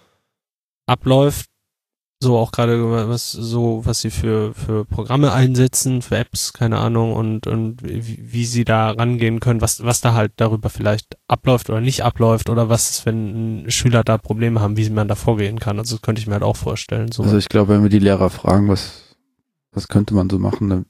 abläuft. 0.87 1.49
So 2.21 2.37
auch 2.37 2.51
gerade 2.51 3.07
was 3.07 3.31
so, 3.31 3.81
was 3.85 4.01
sie 4.01 4.11
für, 4.11 4.53
für 4.53 4.83
Programme 4.83 5.31
einsetzen, 5.31 6.01
für 6.01 6.17
Apps, 6.17 6.51
keine 6.51 6.77
Ahnung, 6.77 7.13
und, 7.13 7.47
und 7.47 7.81
wie, 7.81 8.19
wie 8.21 8.43
sie 8.43 8.65
da 8.65 8.91
rangehen 8.91 9.39
können, 9.39 9.61
was, 9.61 9.83
was 9.85 10.01
da 10.01 10.13
halt 10.13 10.33
darüber 10.35 10.69
vielleicht 10.69 11.17
abläuft 11.29 11.69
oder 11.69 11.79
nicht 11.79 12.03
abläuft 12.03 12.49
oder 12.49 12.67
was 12.67 12.89
ist, 12.89 13.05
wenn 13.05 13.65
Schüler 13.69 14.03
da 14.03 14.17
Probleme 14.17 14.59
haben, 14.59 14.75
wie 14.75 14.89
man 14.89 15.07
da 15.07 15.15
vorgehen 15.15 15.59
kann. 15.59 15.79
Also 15.79 15.95
das 15.95 16.01
könnte 16.01 16.19
ich 16.19 16.27
mir 16.27 16.33
halt 16.33 16.43
auch 16.43 16.57
vorstellen. 16.57 17.09
So. 17.13 17.23
Also 17.23 17.37
ich 17.37 17.47
glaube, 17.47 17.73
wenn 17.73 17.83
wir 17.83 17.89
die 17.89 17.99
Lehrer 17.99 18.29
fragen, 18.29 18.67
was, 18.67 19.15
was 19.71 19.87
könnte 19.87 20.13
man 20.13 20.29
so 20.29 20.39
machen, 20.39 20.69
dann 20.69 20.85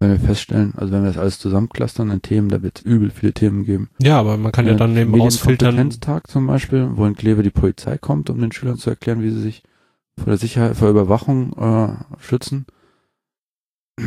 wenn 0.00 0.10
wir 0.10 0.20
feststellen, 0.20 0.74
also 0.76 0.92
wenn 0.92 1.02
wir 1.02 1.08
das 1.08 1.18
alles 1.18 1.38
zusammenclustern 1.40 2.10
an 2.10 2.22
Themen, 2.22 2.50
da 2.50 2.62
wird 2.62 2.78
es 2.78 2.84
übel 2.84 3.10
viele 3.10 3.32
Themen 3.32 3.64
geben. 3.64 3.90
ja, 4.00 4.18
aber 4.18 4.36
man 4.36 4.52
kann 4.52 4.66
ja, 4.66 4.74
dann 4.74 4.96
eben 4.96 5.20
ausfiltern. 5.20 5.74
Medienkompetenztag 5.74 6.28
zum 6.28 6.46
Beispiel, 6.46 6.90
wo 6.94 7.04
in 7.04 7.16
Kleve 7.16 7.42
die 7.42 7.50
Polizei 7.50 7.98
kommt, 7.98 8.30
um 8.30 8.40
den 8.40 8.52
Schülern 8.52 8.76
zu 8.76 8.90
erklären, 8.90 9.22
wie 9.22 9.30
sie 9.30 9.40
sich 9.40 9.64
vor 10.18 10.26
der 10.26 10.38
Sicherheit, 10.38 10.76
vor 10.76 10.90
Überwachung 10.90 11.52
äh, 11.54 12.20
schützen. 12.20 12.66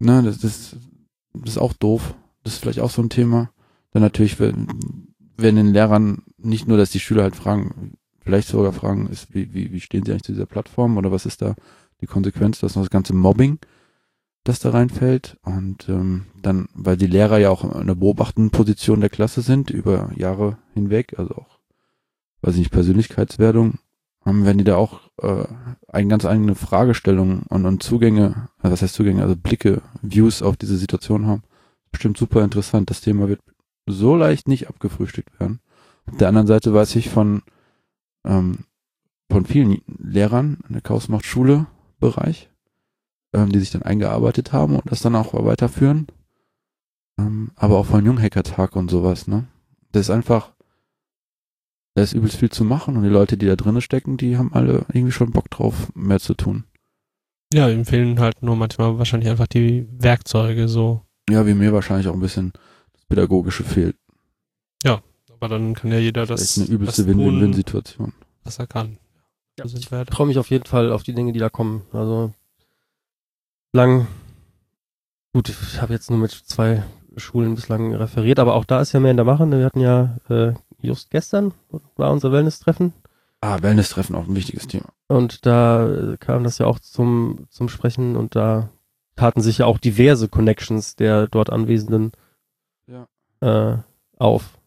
Ne, 0.00 0.22
das, 0.24 0.40
das, 0.40 0.76
das 1.32 1.50
ist 1.52 1.58
auch 1.58 1.72
doof. 1.72 2.14
Das 2.42 2.54
ist 2.54 2.58
vielleicht 2.58 2.80
auch 2.80 2.90
so 2.90 3.00
ein 3.00 3.08
Thema. 3.10 3.50
Dann 3.92 4.02
natürlich, 4.02 4.38
wenn 4.40 4.66
den 5.38 5.72
Lehrern 5.72 6.24
nicht 6.36 6.66
nur, 6.66 6.76
dass 6.76 6.90
die 6.90 7.00
Schüler 7.00 7.22
halt 7.22 7.36
fragen, 7.36 7.94
vielleicht 8.20 8.48
sogar 8.48 8.72
fragen, 8.72 9.08
ist, 9.08 9.34
wie, 9.34 9.54
wie, 9.54 9.72
wie 9.72 9.80
stehen 9.80 10.04
sie 10.04 10.10
eigentlich 10.10 10.24
zu 10.24 10.32
dieser 10.32 10.46
Plattform 10.46 10.96
oder 10.96 11.12
was 11.12 11.26
ist 11.26 11.42
da 11.42 11.54
die 12.00 12.06
Konsequenz, 12.06 12.60
dass 12.60 12.74
noch 12.74 12.82
das 12.82 12.90
ganze 12.90 13.14
Mobbing, 13.14 13.58
das 14.42 14.58
da 14.58 14.70
reinfällt. 14.70 15.38
Und 15.42 15.88
ähm, 15.88 16.26
dann, 16.42 16.68
weil 16.74 16.96
die 16.96 17.06
Lehrer 17.06 17.38
ja 17.38 17.50
auch 17.50 17.64
in 17.64 17.72
einer 17.72 17.94
beobachtenden 17.94 18.50
Position 18.50 19.00
der 19.00 19.10
Klasse 19.10 19.42
sind, 19.42 19.70
über 19.70 20.10
Jahre 20.16 20.58
hinweg, 20.74 21.18
also 21.18 21.34
auch, 21.36 21.58
weiß 22.42 22.54
ich 22.54 22.60
nicht, 22.60 22.72
Persönlichkeitswerdung, 22.72 23.78
haben, 24.24 24.44
werden 24.44 24.58
die 24.58 24.64
da 24.64 24.76
auch 24.76 25.00
äh, 25.22 25.44
eine 25.88 26.08
ganz 26.08 26.24
eigene 26.24 26.54
Fragestellung 26.54 27.42
und, 27.48 27.66
und 27.66 27.82
Zugänge, 27.82 28.48
äh, 28.62 28.70
was 28.70 28.82
heißt 28.82 28.94
Zugänge, 28.94 29.22
also 29.22 29.36
Blicke, 29.36 29.82
Views 30.02 30.42
auf 30.42 30.56
diese 30.56 30.76
Situation 30.76 31.26
haben. 31.26 31.42
Bestimmt 31.92 32.16
super 32.16 32.42
interessant. 32.42 32.90
Das 32.90 33.00
Thema 33.00 33.28
wird 33.28 33.40
so 33.86 34.16
leicht 34.16 34.48
nicht 34.48 34.68
abgefrühstückt 34.68 35.38
werden. 35.38 35.60
Auf 36.06 36.16
der 36.16 36.28
anderen 36.28 36.46
Seite 36.46 36.72
weiß 36.72 36.96
ich 36.96 37.10
von, 37.10 37.42
ähm, 38.24 38.64
von 39.30 39.46
vielen 39.46 39.82
Lehrern 39.86 40.58
in 40.68 40.74
der 40.74 40.82
Chaos-Macht-Schule-Bereich, 40.82 42.50
ähm, 43.34 43.52
die 43.52 43.58
sich 43.58 43.70
dann 43.70 43.82
eingearbeitet 43.82 44.52
haben 44.52 44.76
und 44.76 44.90
das 44.90 45.00
dann 45.00 45.16
auch 45.16 45.34
weiterführen. 45.34 46.06
Ähm, 47.18 47.50
aber 47.56 47.78
auch 47.78 47.86
von 47.86 48.04
Junghacker-Tag 48.04 48.74
und 48.76 48.90
sowas, 48.90 49.28
ne? 49.28 49.44
Das 49.92 50.02
ist 50.02 50.10
einfach, 50.10 50.53
da 51.94 52.02
ist 52.02 52.12
übelst 52.12 52.36
viel 52.36 52.50
zu 52.50 52.64
machen 52.64 52.96
und 52.96 53.02
die 53.04 53.08
Leute, 53.08 53.36
die 53.36 53.46
da 53.46 53.56
drinnen 53.56 53.80
stecken, 53.80 54.16
die 54.16 54.36
haben 54.36 54.52
alle 54.52 54.84
irgendwie 54.92 55.12
schon 55.12 55.30
Bock 55.30 55.48
drauf, 55.50 55.90
mehr 55.94 56.20
zu 56.20 56.34
tun. 56.34 56.64
Ja, 57.52 57.68
ihm 57.68 57.84
fehlen 57.84 58.18
halt 58.18 58.42
nur 58.42 58.56
manchmal 58.56 58.98
wahrscheinlich 58.98 59.30
einfach 59.30 59.46
die 59.46 59.86
Werkzeuge 59.92 60.66
so. 60.68 61.02
Ja, 61.30 61.46
wie 61.46 61.54
mir 61.54 61.72
wahrscheinlich 61.72 62.08
auch 62.08 62.14
ein 62.14 62.20
bisschen 62.20 62.52
das 62.92 63.04
Pädagogische 63.06 63.64
fehlt. 63.64 63.96
Aber 65.40 65.48
dann 65.48 65.74
kann 65.74 65.90
ja 65.92 65.98
jeder 65.98 66.24
Das 66.24 66.40
das, 66.40 66.56
ist 66.56 66.58
eine 66.58 66.68
übelste 66.74 67.02
das 67.02 67.06
Win- 67.08 67.18
tun, 67.18 67.34
Win-Win-Situation. 67.34 68.14
was 68.44 68.58
er 68.58 68.66
kann. 68.66 68.96
Ja, 69.58 69.64
wir 69.66 69.74
Ich 69.78 69.88
freue 69.88 70.26
mich 70.26 70.38
auf 70.38 70.48
jeden 70.48 70.64
Fall 70.64 70.90
auf 70.90 71.02
die 71.02 71.12
Dinge, 71.12 71.32
die 71.32 71.38
da 71.38 71.50
kommen. 71.50 71.82
Also 71.92 72.32
lang. 73.74 74.06
Gut, 75.34 75.50
ich 75.50 75.82
habe 75.82 75.92
jetzt 75.92 76.08
nur 76.08 76.18
mit 76.18 76.30
zwei 76.30 76.82
Schulen 77.16 77.56
bislang 77.56 77.92
referiert, 77.94 78.38
aber 78.38 78.54
auch 78.54 78.64
da 78.64 78.80
ist 78.80 78.92
ja 78.92 79.00
mehr 79.00 79.10
in 79.10 79.18
der 79.18 79.26
Mache. 79.26 79.50
Wir 79.50 79.64
hatten 79.66 79.80
ja 79.80 80.16
äh, 80.30 80.54
just 80.84 81.10
gestern 81.10 81.52
war 81.96 82.10
unser 82.12 82.30
Wellness-Treffen 82.32 82.92
Ah, 83.40 83.60
Wellness-Treffen 83.60 84.14
auch 84.16 84.26
ein 84.26 84.34
wichtiges 84.36 84.66
Thema. 84.66 84.86
und 85.08 85.44
da 85.46 85.86
äh, 86.12 86.16
kam 86.18 86.44
das 86.44 86.58
ja 86.58 86.66
auch 86.66 86.78
zum 86.78 87.46
zum 87.50 87.68
Sprechen 87.68 88.16
und 88.16 88.34
da 88.36 88.70
taten 89.16 89.42
sich 89.42 89.58
ja 89.58 89.66
auch 89.66 89.78
diverse 89.78 90.28
Connections 90.28 90.96
der 90.96 91.26
dort 91.28 91.50
Anwesenden 91.50 92.12
Ja. 92.86 93.06
äh, 93.40 93.78
auf. 94.18 94.58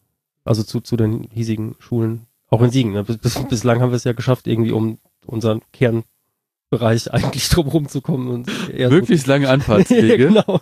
Also 0.44 0.62
zu 0.62 0.80
zu 0.80 0.96
den 0.96 1.24
hiesigen 1.32 1.74
Schulen, 1.80 2.26
auch 2.48 2.62
in 2.62 2.70
Siegen. 2.70 2.92
Ne? 2.92 3.04
Bis, 3.04 3.18
bis, 3.18 3.48
bislang 3.48 3.80
haben 3.82 3.90
wir 3.90 3.96
es 3.96 4.04
ja 4.04 4.12
geschafft, 4.12 4.46
irgendwie 4.46 4.72
um 4.72 4.98
unseren 5.26 5.60
Kernbereich 5.72 6.04
eigentlich 7.12 7.48
drumherum 7.50 7.88
zu 7.88 8.00
kommen 8.00 8.28
und 8.28 8.48
eher 8.70 8.88
so 8.88 8.94
Möglichst 8.94 9.26
lange 9.26 9.44
ja, 9.46 9.50
Anfahrtswege. 9.52 10.16
genau. 10.28 10.60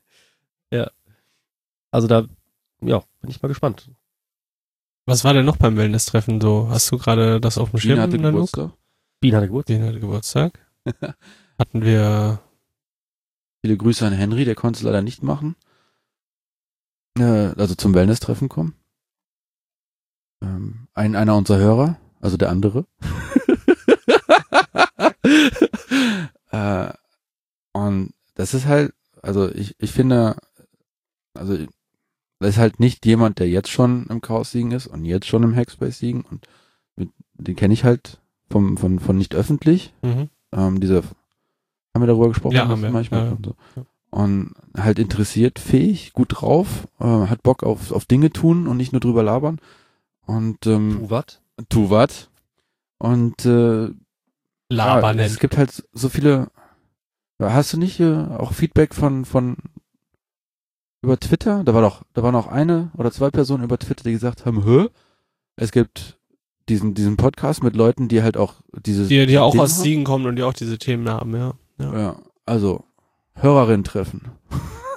ja. 0.70 0.90
Also 1.90 2.06
da, 2.08 2.24
ja, 2.80 3.02
bin 3.20 3.30
ich 3.30 3.42
mal 3.42 3.48
gespannt. 3.48 3.90
Was 5.06 5.24
war 5.24 5.34
denn 5.34 5.44
noch 5.44 5.56
beim 5.56 5.76
Wellness-Treffen 5.76 6.40
so? 6.40 6.68
Hast 6.70 6.90
du 6.90 6.98
gerade 6.98 7.40
das 7.40 7.58
auf 7.58 7.70
dem 7.70 7.80
Schirm? 7.80 7.94
Gina 7.94 8.02
hatte? 8.02 8.18
Geburtstag. 8.18 8.70
Bien 9.20 9.34
hatte 9.34 9.48
Geburtstag. 9.48 9.76
Den 9.76 9.86
hatte 9.86 10.00
Geburtstag. 10.00 10.58
Hatten 11.58 11.82
wir 11.82 12.40
Viele 13.64 13.76
Grüße 13.76 14.04
an 14.04 14.12
Henry, 14.12 14.44
der 14.44 14.56
konnte 14.56 14.78
es 14.78 14.82
leider 14.82 15.02
nicht 15.02 15.22
machen. 15.22 15.54
Äh, 17.16 17.52
also 17.56 17.76
zum 17.76 17.94
Wellness-Treffen 17.94 18.48
kommen. 18.48 18.74
Ähm, 20.42 20.88
ein, 20.94 21.14
einer 21.14 21.36
unserer 21.36 21.58
Hörer, 21.58 22.00
also 22.20 22.36
der 22.36 22.50
andere. 22.50 22.86
äh, 26.50 26.92
und 27.72 28.12
das 28.34 28.52
ist 28.52 28.66
halt, 28.66 28.92
also 29.22 29.48
ich, 29.48 29.76
ich 29.78 29.92
finde, 29.92 30.36
also 31.34 31.64
das 32.42 32.50
ist 32.56 32.58
halt 32.58 32.80
nicht 32.80 33.06
jemand, 33.06 33.38
der 33.38 33.48
jetzt 33.48 33.70
schon 33.70 34.06
im 34.08 34.20
Chaos 34.20 34.50
Siegen 34.52 34.72
ist 34.72 34.86
und 34.86 35.04
jetzt 35.04 35.26
schon 35.26 35.42
im 35.42 35.54
Hackspace 35.56 35.98
Siegen 35.98 36.22
und 36.22 36.46
mit, 36.96 37.10
den 37.34 37.56
kenne 37.56 37.74
ich 37.74 37.84
halt 37.84 38.20
vom, 38.50 38.76
von, 38.76 38.98
von 38.98 39.16
nicht 39.16 39.34
öffentlich. 39.34 39.94
mhm. 40.02 40.28
Ähm, 40.54 40.80
diese, 40.80 40.96
haben 41.94 42.02
wir 42.02 42.06
darüber 42.06 42.28
gesprochen? 42.28 42.54
Ja, 42.54 42.68
haben 42.68 42.82
wir. 42.82 42.90
Manchmal 42.90 43.20
Ja, 43.20 43.26
ja. 43.28 43.32
und 43.32 43.46
so. 43.46 43.54
Und 44.10 44.52
halt 44.76 44.98
interessiert, 44.98 45.58
fähig, 45.58 46.12
gut 46.12 46.40
drauf, 46.42 46.86
äh, 47.00 47.04
hat 47.06 47.42
Bock 47.42 47.62
auf, 47.62 47.90
auf 47.92 48.04
Dinge 48.04 48.30
tun 48.30 48.66
und 48.66 48.76
nicht 48.76 48.92
nur 48.92 49.00
drüber 49.00 49.22
labern. 49.22 49.58
Und 50.26 50.66
ähm, 50.66 50.98
Tu 51.00 51.10
wat? 51.10 51.40
tu 51.70 51.88
wat. 51.88 52.28
Und 52.98 53.46
äh, 53.46 53.88
Labern. 54.68 55.18
ja, 55.18 55.24
es 55.24 55.38
gibt 55.38 55.56
halt 55.56 55.82
so 55.92 56.08
viele. 56.10 56.48
Hast 57.40 57.72
du 57.72 57.78
nicht 57.78 57.98
äh, 58.00 58.14
auch 58.14 58.52
Feedback 58.52 58.94
von 58.94 59.24
von 59.24 59.56
über 61.02 61.18
Twitter? 61.18 61.62
Da 61.64 61.74
war 61.74 61.82
doch, 61.82 62.02
da 62.14 62.22
waren 62.22 62.34
auch 62.34 62.46
eine 62.46 62.90
oder 62.96 63.10
zwei 63.10 63.30
Personen 63.30 63.64
über 63.64 63.78
Twitter, 63.78 64.04
die 64.04 64.12
gesagt 64.12 64.46
haben, 64.46 64.64
hä? 64.64 64.88
Es 65.56 65.72
gibt 65.72 66.18
diesen 66.68 66.94
diesen 66.94 67.16
Podcast 67.16 67.62
mit 67.62 67.76
Leuten, 67.76 68.08
die 68.08 68.22
halt 68.22 68.36
auch 68.36 68.54
diese 68.86 69.06
die, 69.06 69.26
die 69.26 69.38
auch 69.38 69.50
Themen 69.50 69.62
aus 69.62 69.76
haben. 69.76 69.82
Siegen 69.82 70.04
kommen 70.04 70.26
und 70.26 70.36
die 70.36 70.42
auch 70.42 70.54
diese 70.54 70.78
Themen 70.78 71.08
haben, 71.08 71.34
ja. 71.34 71.54
ja. 71.78 71.98
Ja, 71.98 72.16
also 72.46 72.84
Hörerin 73.34 73.84
treffen. 73.84 74.22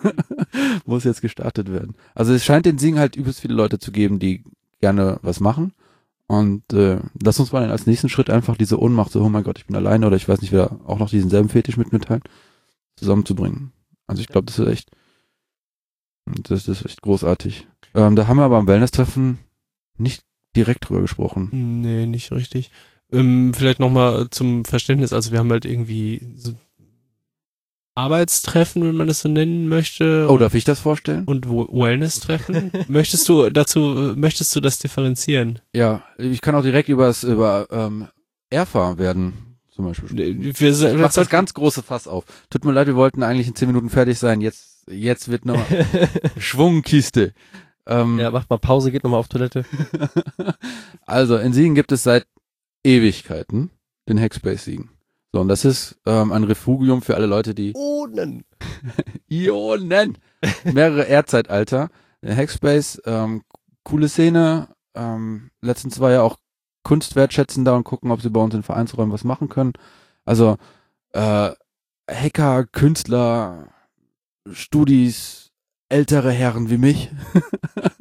Muss 0.86 1.04
jetzt 1.04 1.22
gestartet 1.22 1.72
werden. 1.72 1.96
Also 2.14 2.34
es 2.34 2.46
scheint 2.46 2.66
den 2.66 2.78
Siegen 2.78 3.00
halt 3.00 3.16
übelst 3.16 3.42
viele 3.42 3.56
Leute 3.56 3.80
zu 3.80 3.92
geben, 3.92 4.20
die 4.20 4.44
gerne 4.80 5.20
was 5.24 5.40
machen. 5.40 5.74
Und 6.28 6.74
äh, 6.74 7.00
lass 7.22 7.40
uns 7.40 7.52
mal 7.52 7.62
dann 7.62 7.72
als 7.72 7.86
nächsten 7.86 8.10
Schritt 8.10 8.30
einfach 8.30 8.58
diese 8.58 8.80
Ohnmacht, 8.80 9.12
so, 9.12 9.22
oh 9.22 9.30
mein 9.30 9.44
Gott, 9.44 9.60
ich 9.60 9.68
bin 9.68 9.76
alleine 9.76 10.08
oder 10.08 10.16
ich 10.16 10.28
weiß 10.28 10.42
nicht, 10.42 10.52
wer 10.52 10.80
auch 10.86 10.98
noch 10.98 11.10
diesen 11.10 11.30
selben 11.30 11.50
Fetisch 11.50 11.78
mit 11.78 11.92
mir 11.94 12.00
teilt, 12.00 12.24
zusammenzubringen. 12.96 13.72
Also 14.08 14.22
ich 14.22 14.28
glaube, 14.28 14.46
das 14.46 14.58
ist 14.58 14.68
echt, 14.68 14.92
das 16.26 16.68
ist 16.68 16.86
echt 16.86 17.02
großartig. 17.02 17.68
Ähm, 17.94 18.16
da 18.16 18.28
haben 18.28 18.38
wir 18.38 18.44
aber 18.44 18.58
am 18.58 18.68
Wellness-Treffen 18.68 19.40
nicht 19.98 20.24
direkt 20.56 20.90
drüber 20.90 21.02
gesprochen. 21.02 21.50
Nee, 21.82 22.06
nicht 22.06 22.32
richtig. 22.32 22.72
Ähm, 23.12 23.54
vielleicht 23.54 23.80
nochmal 23.80 24.30
zum 24.32 24.66
Verständnis, 24.66 25.14
also 25.14 25.32
wir 25.32 25.40
haben 25.40 25.52
halt 25.52 25.66
irgendwie 25.66 26.22
so 26.36 26.54
Arbeitstreffen, 27.98 28.84
wenn 28.84 28.96
man 28.96 29.08
das 29.08 29.22
so 29.22 29.30
nennen 29.30 29.70
möchte. 29.70 30.28
Oh, 30.30 30.38
darf 30.38 30.54
ich 30.54 30.66
das 30.66 30.82
vorstellen? 30.82 31.24
und 31.26 31.48
Wellness-Treffen. 31.48 32.72
möchtest 32.90 33.28
du 33.30 33.50
dazu, 33.50 34.12
äh, 34.12 34.16
möchtest 34.16 34.54
du 34.56 34.60
das 34.60 34.80
differenzieren? 34.80 35.60
Ja, 35.74 36.04
ich 36.18 36.42
kann 36.42 36.56
auch 36.56 36.62
direkt 36.62 36.90
übers, 36.90 37.24
über 37.24 37.68
ähm, 37.72 38.08
Erfa 38.50 38.98
werden, 38.98 39.58
zum 39.70 39.86
Beispiel. 39.86 40.10
sprechen. 40.10 40.60
Wir, 40.60 40.94
Ich 40.94 41.00
mach 41.00 41.14
das 41.14 41.30
ganz 41.30 41.54
große 41.54 41.84
Fass 41.84 42.08
auf. 42.08 42.26
Tut 42.50 42.66
mir 42.66 42.74
leid, 42.74 42.88
wir 42.88 42.96
wollten 42.98 43.24
eigentlich 43.24 43.48
in 43.48 43.56
zehn 43.56 43.70
Minuten 43.70 43.90
fertig 43.90 44.20
sein. 44.20 44.42
Jetzt, 44.42 44.75
jetzt 44.90 45.30
wird 45.30 45.46
noch 45.46 45.64
Schwungkiste. 46.38 47.34
Ähm, 47.88 48.20
ja, 48.20 48.32
macht 48.32 48.50
mal 48.50 48.58
Pause, 48.58 48.92
geht 48.92 49.04
nochmal 49.04 49.20
auf 49.20 49.28
Toilette. 49.28 49.66
also, 51.06 51.38
in 51.38 51.54
Siegen 51.54 51.76
gibt 51.76 51.92
es 51.92 52.04
seit 52.04 52.26
Ewigkeiten 52.84 53.72
den 54.10 54.20
Hackspace 54.20 54.66
Siegen. 54.66 54.90
So, 55.32 55.42
und 55.42 55.50
das 55.50 55.66
ist 55.66 56.00
ähm, 56.06 56.32
ein 56.32 56.44
Refugium 56.46 57.02
für 57.02 57.16
alle 57.16 57.26
Leute, 57.26 57.54
die 57.54 57.74
Ohnen. 57.74 58.46
Ionen, 59.30 60.18
mehrere 60.64 61.04
Erdzeitalter. 61.04 61.90
Der 62.22 62.36
Hackspace, 62.36 63.02
ähm, 63.06 63.44
coole 63.84 64.08
Szene. 64.08 64.70
Ähm, 64.96 65.52
letztens 65.62 66.00
war 66.00 66.12
ja 66.12 66.22
auch 66.22 66.38
Kunst 66.84 67.16
wertschätzen 67.16 67.66
da 67.66 67.76
und 67.76 67.84
gucken, 67.84 68.12
ob 68.12 68.22
sie 68.22 68.30
bei 68.30 68.40
uns 68.40 68.54
in 68.54 68.64
Vereinsräumen 68.64 69.12
was 69.12 69.24
machen 69.24 69.50
können. 69.50 69.74
Also 70.24 70.58
äh, 71.12 71.52
Hacker, 72.10 72.66
Künstler, 72.66 73.68
Studis, 74.52 75.52
ältere 75.90 76.32
Herren 76.32 76.70
wie 76.70 76.78
mich. 76.78 77.10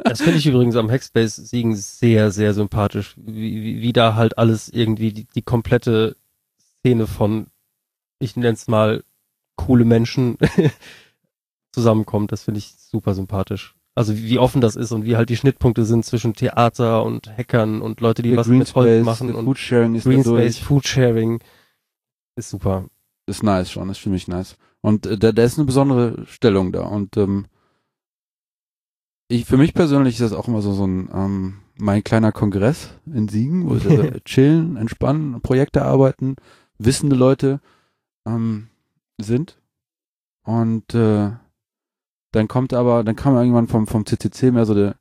Das 0.07 0.21
finde 0.21 0.39
ich 0.39 0.47
übrigens 0.47 0.77
am 0.77 0.91
Hackspace-Siegen 0.91 1.75
sehr, 1.75 2.31
sehr 2.31 2.53
sympathisch, 2.53 3.15
wie, 3.17 3.65
wie, 3.65 3.81
wie 3.81 3.93
da 3.95 4.15
halt 4.15 4.37
alles 4.37 4.69
irgendwie 4.69 5.13
die, 5.13 5.25
die 5.25 5.43
komplette 5.43 6.15
Szene 6.59 7.07
von, 7.07 7.47
ich 8.19 8.37
nenne 8.37 8.53
es 8.53 8.69
mal, 8.69 9.03
coole 9.57 9.87
Menschen 9.87 10.37
zusammenkommt. 11.73 12.33
Das 12.33 12.43
finde 12.45 12.59
ich 12.59 12.75
super 12.77 13.15
sympathisch. 13.15 13.75
Also 13.95 14.17
wie 14.17 14.39
offen 14.39 14.61
das 14.61 14.77
ist 14.77 14.93
und 14.93 15.05
wie 15.05 15.17
halt 15.17 15.31
die 15.31 15.37
Schnittpunkte 15.37 15.85
sind 15.85 16.05
zwischen 16.05 16.35
Theater 16.35 17.03
und 17.03 17.37
Hackern 17.37 17.81
und 17.81 18.01
Leute, 18.01 18.23
die 18.23 18.31
Der 18.31 18.39
was 18.39 18.47
Green 18.47 18.59
mit 18.59 18.75
Holz 18.75 18.89
Space, 18.89 19.05
machen 19.05 19.35
und 19.35 19.47
Foodsharing 19.47 19.95
ist 19.95 20.05
Green. 20.05 20.23
Space, 20.23 20.59
Foodsharing 20.59 21.41
ist 22.37 22.51
super. 22.51 22.89
ist 23.27 23.43
nice 23.43 23.71
schon, 23.71 23.89
ist 23.89 23.99
für 23.99 24.11
mich 24.11 24.29
nice. 24.29 24.57
Und 24.85 25.07
äh, 25.07 25.17
da, 25.17 25.33
da 25.33 25.43
ist 25.43 25.59
eine 25.59 25.65
besondere 25.65 26.27
Stellung 26.27 26.71
da. 26.71 26.83
Und 26.83 27.17
ähm, 27.17 27.47
ich, 29.29 29.47
für 29.47 29.57
mich 29.57 29.73
persönlich 29.73 30.17
ist 30.17 30.21
das 30.21 30.35
auch 30.35 30.47
immer 30.47 30.61
so, 30.61 30.75
so 30.75 30.87
ein 30.87 31.09
ähm, 31.11 31.55
mein 31.79 32.05
kleiner 32.05 32.33
Kongress 32.33 32.91
in 33.07 33.29
Siegen, 33.29 33.65
wo 33.65 33.83
wir 33.83 34.23
chillen, 34.25 34.77
entspannen, 34.77 35.41
Projekte 35.41 35.87
arbeiten, 35.87 36.37
wissende 36.77 37.17
Leute 37.17 37.61
ähm, 38.27 38.69
sind. 39.19 39.59
Und 40.43 40.95
äh, 40.95 41.31
dann 42.33 42.49
kommt 42.49 42.75
aber, 42.75 43.05
dann 43.05 43.17
kam 43.17 43.37
irgendwann 43.37 43.69
vom, 43.69 43.87
vom 43.87 44.05
CCC 44.05 44.51
mehr 44.51 44.67
so 44.67 44.75
der, 44.75 44.97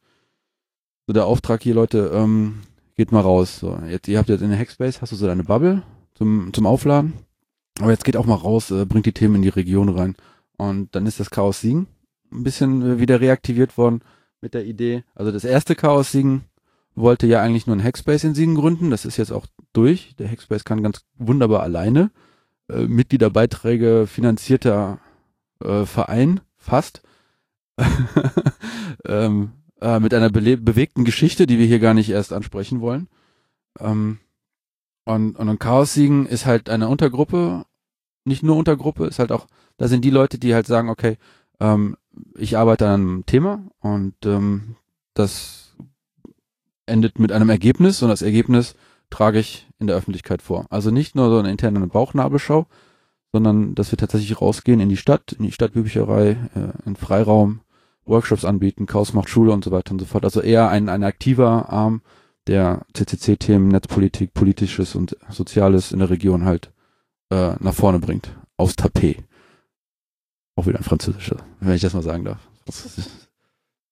so 1.08 1.14
der 1.14 1.26
Auftrag 1.26 1.62
hier, 1.62 1.76
Leute, 1.76 2.10
ähm, 2.14 2.62
geht 2.96 3.12
mal 3.12 3.20
raus. 3.20 3.60
So, 3.60 3.78
jetzt, 3.90 4.08
ihr 4.08 4.18
habt 4.18 4.30
jetzt 4.30 4.44
in 4.44 4.50
der 4.50 4.60
Hackspace, 4.60 5.02
hast 5.02 5.12
du 5.12 5.18
so 5.18 5.28
deine 5.28 5.44
Bubble 5.44 5.84
zum, 6.16 6.54
zum 6.54 6.66
Aufladen. 6.66 7.12
Aber 7.80 7.92
jetzt 7.92 8.06
geht 8.06 8.18
auch 8.18 8.26
mal 8.26 8.36
raus, 8.36 8.72
äh, 8.72 8.86
bringt 8.86 9.06
die 9.06 9.14
Themen 9.14 9.36
in 9.36 9.42
die 9.42 9.50
Region 9.50 9.90
rein. 9.90 10.16
Und 10.58 10.96
dann 10.96 11.06
ist 11.06 11.20
das 11.20 11.30
Chaos 11.30 11.62
Siegen 11.62 11.88
ein 12.32 12.44
bisschen 12.44 12.82
äh, 12.82 13.00
wieder 13.00 13.22
reaktiviert 13.22 13.78
worden 13.78 14.02
mit 14.42 14.54
der 14.54 14.66
Idee. 14.66 15.04
Also 15.16 15.32
das 15.32 15.44
erste 15.44 15.76
Chaos 15.76 16.12
Siegen 16.12 16.46
wollte 16.96 17.28
ja 17.28 17.42
eigentlich 17.42 17.68
nur 17.68 17.76
ein 17.76 17.84
Hackspace 17.84 18.26
in 18.26 18.36
Siegen 18.36 18.56
gründen. 18.56 18.90
Das 18.90 19.06
ist 19.06 19.18
jetzt 19.18 19.32
auch 19.32 19.48
durch. 19.72 20.16
Der 20.18 20.30
Hackspace 20.30 20.64
kann 20.64 20.84
ganz 20.84 21.02
wunderbar 21.18 21.64
alleine. 21.64 22.12
Äh, 22.70 22.88
Mitgliederbeiträge 22.88 24.08
finanzierter 24.08 25.00
äh, 25.64 25.86
Verein, 25.86 26.42
fast. 26.58 27.02
ähm, 29.08 29.54
äh, 29.82 30.00
mit 30.00 30.14
einer 30.14 30.30
bewegten 30.30 31.06
Geschichte, 31.06 31.48
die 31.48 31.58
wir 31.58 31.66
hier 31.66 31.80
gar 31.80 31.94
nicht 31.94 32.10
erst 32.10 32.32
ansprechen 32.32 32.82
wollen. 32.82 33.08
Ähm, 33.80 34.20
und, 35.06 35.38
und 35.38 35.50
ein 35.50 35.60
Chaos-Siegen 35.60 36.26
ist 36.26 36.46
halt 36.46 36.70
eine 36.70 36.88
Untergruppe, 36.88 37.66
nicht 38.26 38.44
nur 38.44 38.56
Untergruppe, 38.56 39.06
ist 39.06 39.20
halt 39.20 39.32
auch, 39.32 39.48
da 39.78 39.88
sind 39.88 40.06
die 40.06 40.10
Leute, 40.10 40.38
die 40.38 40.54
halt 40.54 40.68
sagen, 40.68 40.90
okay, 40.90 41.18
ähm, 41.60 41.98
ich 42.38 42.58
arbeite 42.58 42.88
an 42.88 42.94
einem 42.94 43.26
Thema 43.26 43.64
und 43.80 44.16
ähm, 44.26 44.76
das 45.14 45.76
endet 46.86 47.20
mit 47.20 47.32
einem 47.32 47.50
Ergebnis 47.50 48.02
und 48.02 48.10
das 48.10 48.22
Ergebnis 48.22 48.76
trage 49.10 49.40
ich 49.40 49.68
in 49.80 49.88
der 49.88 49.96
Öffentlichkeit 49.96 50.42
vor. 50.42 50.66
Also 50.70 50.92
nicht 50.92 51.16
nur 51.16 51.30
so 51.30 51.38
eine 51.38 51.52
interne 51.52 51.86
Bauchnabelschau, 51.88 52.66
sondern 53.32 53.76
dass 53.76 53.92
wir 53.92 53.98
tatsächlich 53.98 54.40
rausgehen 54.40 54.80
in 54.80 54.90
die 54.90 54.98
Stadt, 54.98 55.34
in 55.34 55.44
die 55.44 55.52
Stadtbücherei, 55.52 56.38
äh, 56.56 56.88
in 56.88 56.96
Freiraum, 56.96 57.62
Workshops 58.06 58.46
anbieten, 58.46 58.86
Chaos 58.86 59.14
macht 59.14 59.30
Schule 59.30 59.52
und 59.52 59.64
so 59.64 59.72
weiter 59.72 59.92
und 59.92 60.00
so 60.00 60.06
fort. 60.06 60.26
Also 60.26 60.42
eher 60.42 60.70
ein, 60.70 60.90
ein 60.90 61.04
aktiver 61.04 61.70
Arm, 61.70 62.02
der 62.48 62.86
CCC-Themen, 62.94 63.70
Netzpolitik, 63.70 64.34
Politisches 64.34 64.96
und 64.96 65.18
Soziales 65.30 65.92
in 65.92 66.00
der 66.00 66.10
Region 66.10 66.46
halt 66.46 66.72
äh, 67.30 67.56
nach 67.60 67.74
vorne 67.74 68.00
bringt. 68.00 68.36
Aufs 68.58 68.76
Tapet. 68.76 69.24
Auch 70.56 70.68
wieder 70.68 70.78
ein 70.78 70.84
französischer, 70.84 71.38
wenn 71.60 71.74
ich 71.74 71.82
das 71.82 71.94
mal 71.94 72.04
sagen 72.04 72.26
darf. 72.26 72.40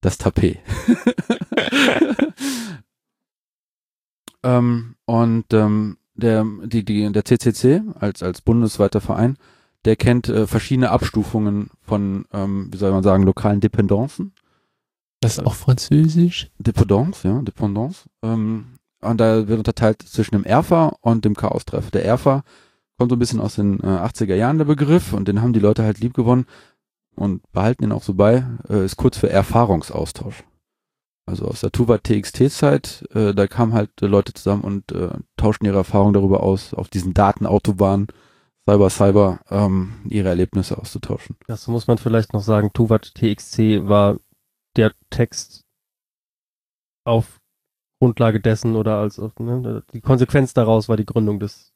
Das 0.01 0.17
Tapet. 0.17 0.59
ähm, 4.43 4.95
und 5.05 5.45
ähm, 5.53 5.97
der, 6.13 6.45
die, 6.65 6.83
die, 6.85 7.11
der 7.11 7.25
CCC 7.25 7.81
als, 7.99 8.23
als 8.23 8.41
bundesweiter 8.41 9.01
Verein, 9.01 9.37
der 9.85 9.95
kennt 9.95 10.29
äh, 10.29 10.47
verschiedene 10.47 10.91
Abstufungen 10.91 11.71
von, 11.81 12.25
ähm, 12.31 12.69
wie 12.71 12.77
soll 12.77 12.91
man 12.91 13.03
sagen, 13.03 13.23
lokalen 13.23 13.59
Dependancen. 13.59 14.33
Das 15.21 15.37
ist 15.37 15.45
auch 15.45 15.53
französisch. 15.53 16.49
Dependance, 16.57 17.27
ja, 17.27 17.41
Dependance. 17.41 18.09
Ähm, 18.23 18.79
und 19.01 19.17
da 19.19 19.47
wird 19.47 19.59
unterteilt 19.59 20.01
zwischen 20.01 20.35
dem 20.35 20.43
Erfa 20.43 20.97
und 21.01 21.25
dem 21.25 21.35
Chaos-Treff. 21.35 21.91
Der 21.91 22.05
Erfa 22.05 22.43
kommt 22.97 23.11
so 23.11 23.15
ein 23.15 23.19
bisschen 23.19 23.39
aus 23.39 23.55
den 23.55 23.79
äh, 23.79 23.85
80er 23.85 24.35
Jahren, 24.35 24.57
der 24.57 24.65
Begriff, 24.65 25.13
und 25.13 25.27
den 25.27 25.41
haben 25.41 25.53
die 25.53 25.59
Leute 25.59 25.83
halt 25.83 25.99
lieb 25.99 26.13
gewonnen 26.13 26.45
und 27.15 27.41
behalten 27.51 27.83
ihn 27.83 27.91
auch 27.91 28.03
so 28.03 28.13
bei, 28.13 28.45
äh, 28.69 28.85
ist 28.85 28.97
kurz 28.97 29.17
für 29.17 29.29
Erfahrungsaustausch. 29.29 30.43
Also 31.27 31.45
aus 31.45 31.61
der 31.61 31.71
Tuva 31.71 31.99
TXT-Zeit, 31.99 33.07
äh, 33.13 33.33
da 33.33 33.47
kamen 33.47 33.73
halt 33.73 33.89
äh, 34.01 34.07
Leute 34.07 34.33
zusammen 34.33 34.63
und 34.63 34.91
äh, 34.91 35.09
tauschten 35.37 35.67
ihre 35.67 35.77
Erfahrungen 35.77 36.13
darüber 36.13 36.41
aus, 36.41 36.73
auf 36.73 36.89
diesen 36.89 37.13
Datenautobahnen, 37.13 38.07
Cyber, 38.67 38.89
Cyber, 38.89 39.39
ähm, 39.49 39.93
ihre 40.09 40.29
Erlebnisse 40.29 40.77
auszutauschen. 40.77 41.35
Das 41.47 41.67
muss 41.67 41.87
man 41.87 41.97
vielleicht 41.97 42.33
noch 42.33 42.43
sagen. 42.43 42.71
Tuvat 42.73 43.13
TXC 43.15 43.87
war 43.87 44.17
der 44.75 44.93
Text 45.09 45.63
auf 47.03 47.39
Grundlage 47.99 48.39
dessen 48.39 48.75
oder 48.75 48.97
als 48.97 49.19
auf, 49.19 49.37
ne, 49.39 49.83
die 49.93 50.01
Konsequenz 50.01 50.53
daraus 50.53 50.89
war 50.89 50.97
die 50.97 51.05
Gründung 51.05 51.39
des 51.39 51.73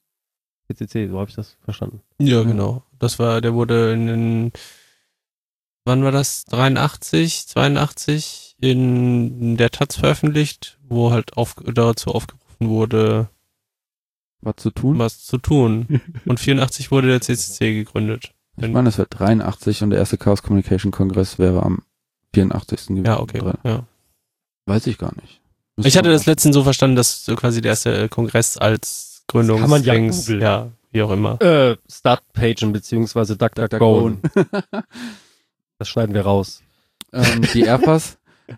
PCC, 0.67 1.07
so 1.09 1.19
habe 1.19 1.29
ich 1.29 1.35
das 1.35 1.57
verstanden. 1.63 2.01
Ja, 2.19 2.43
genau. 2.43 2.83
Das 2.97 3.19
war, 3.19 3.41
der 3.41 3.53
wurde 3.53 3.93
in 3.93 4.07
den, 4.07 4.51
wann 5.85 6.03
war 6.03 6.11
das? 6.11 6.45
83, 6.45 7.47
82 7.47 8.55
in 8.59 9.57
der 9.57 9.69
Taz 9.69 9.97
veröffentlicht, 9.97 10.79
wo 10.87 11.11
halt 11.11 11.37
auf, 11.37 11.55
dazu 11.63 12.09
aufgerufen 12.11 12.69
wurde, 12.69 13.29
Was 14.41 14.55
zu 14.57 14.71
tun? 14.71 14.97
was 14.97 15.23
zu 15.23 15.37
tun. 15.37 16.01
Und 16.25 16.39
84 16.39 16.89
wurde 16.89 17.07
der 17.09 17.21
CCC 17.21 17.75
gegründet. 17.75 18.33
Ich 18.57 18.69
meine, 18.69 18.89
es 18.89 18.97
wäre 18.97 19.09
83 19.09 19.83
und 19.83 19.89
der 19.89 19.99
erste 19.99 20.17
Chaos 20.17 20.41
Communication 20.41 20.93
Kongress 20.93 21.37
wäre 21.37 21.61
am 21.61 21.83
84. 22.35 22.87
gewesen. 22.87 23.05
Ja, 23.05 23.19
okay. 23.19 23.41
Ja. 23.63 23.83
Weiß 24.67 24.87
ich 24.87 24.97
gar 24.97 25.13
nicht. 25.15 25.41
Müsste 25.75 25.87
Ich 25.89 25.97
hatte 25.97 26.09
man 26.09 26.15
das 26.17 26.25
letztens 26.25 26.53
so 26.55 26.63
verstanden, 26.63 26.95
dass 26.95 27.25
so 27.25 27.35
quasi 27.35 27.61
der 27.61 27.71
erste 27.71 28.07
Kongress 28.09 28.57
als 28.57 29.23
Gründungs 29.27 29.61
kann 29.61 29.69
man 29.69 29.83
ja 29.83 29.93
Dings- 29.93 30.27
ja, 30.27 30.71
wie 30.91 31.01
auch 31.01 31.11
immer. 31.11 31.41
Äh, 31.41 31.77
Startpagen 31.89 32.71
beziehungsweise 32.73 33.35
DuckDuckGo. 33.37 34.17
Das 35.77 35.89
schneiden 35.89 36.15
wir 36.15 36.21
raus. 36.21 36.61
ähm, 37.11 37.41
die 37.53 37.63
Airfas. 37.63 38.17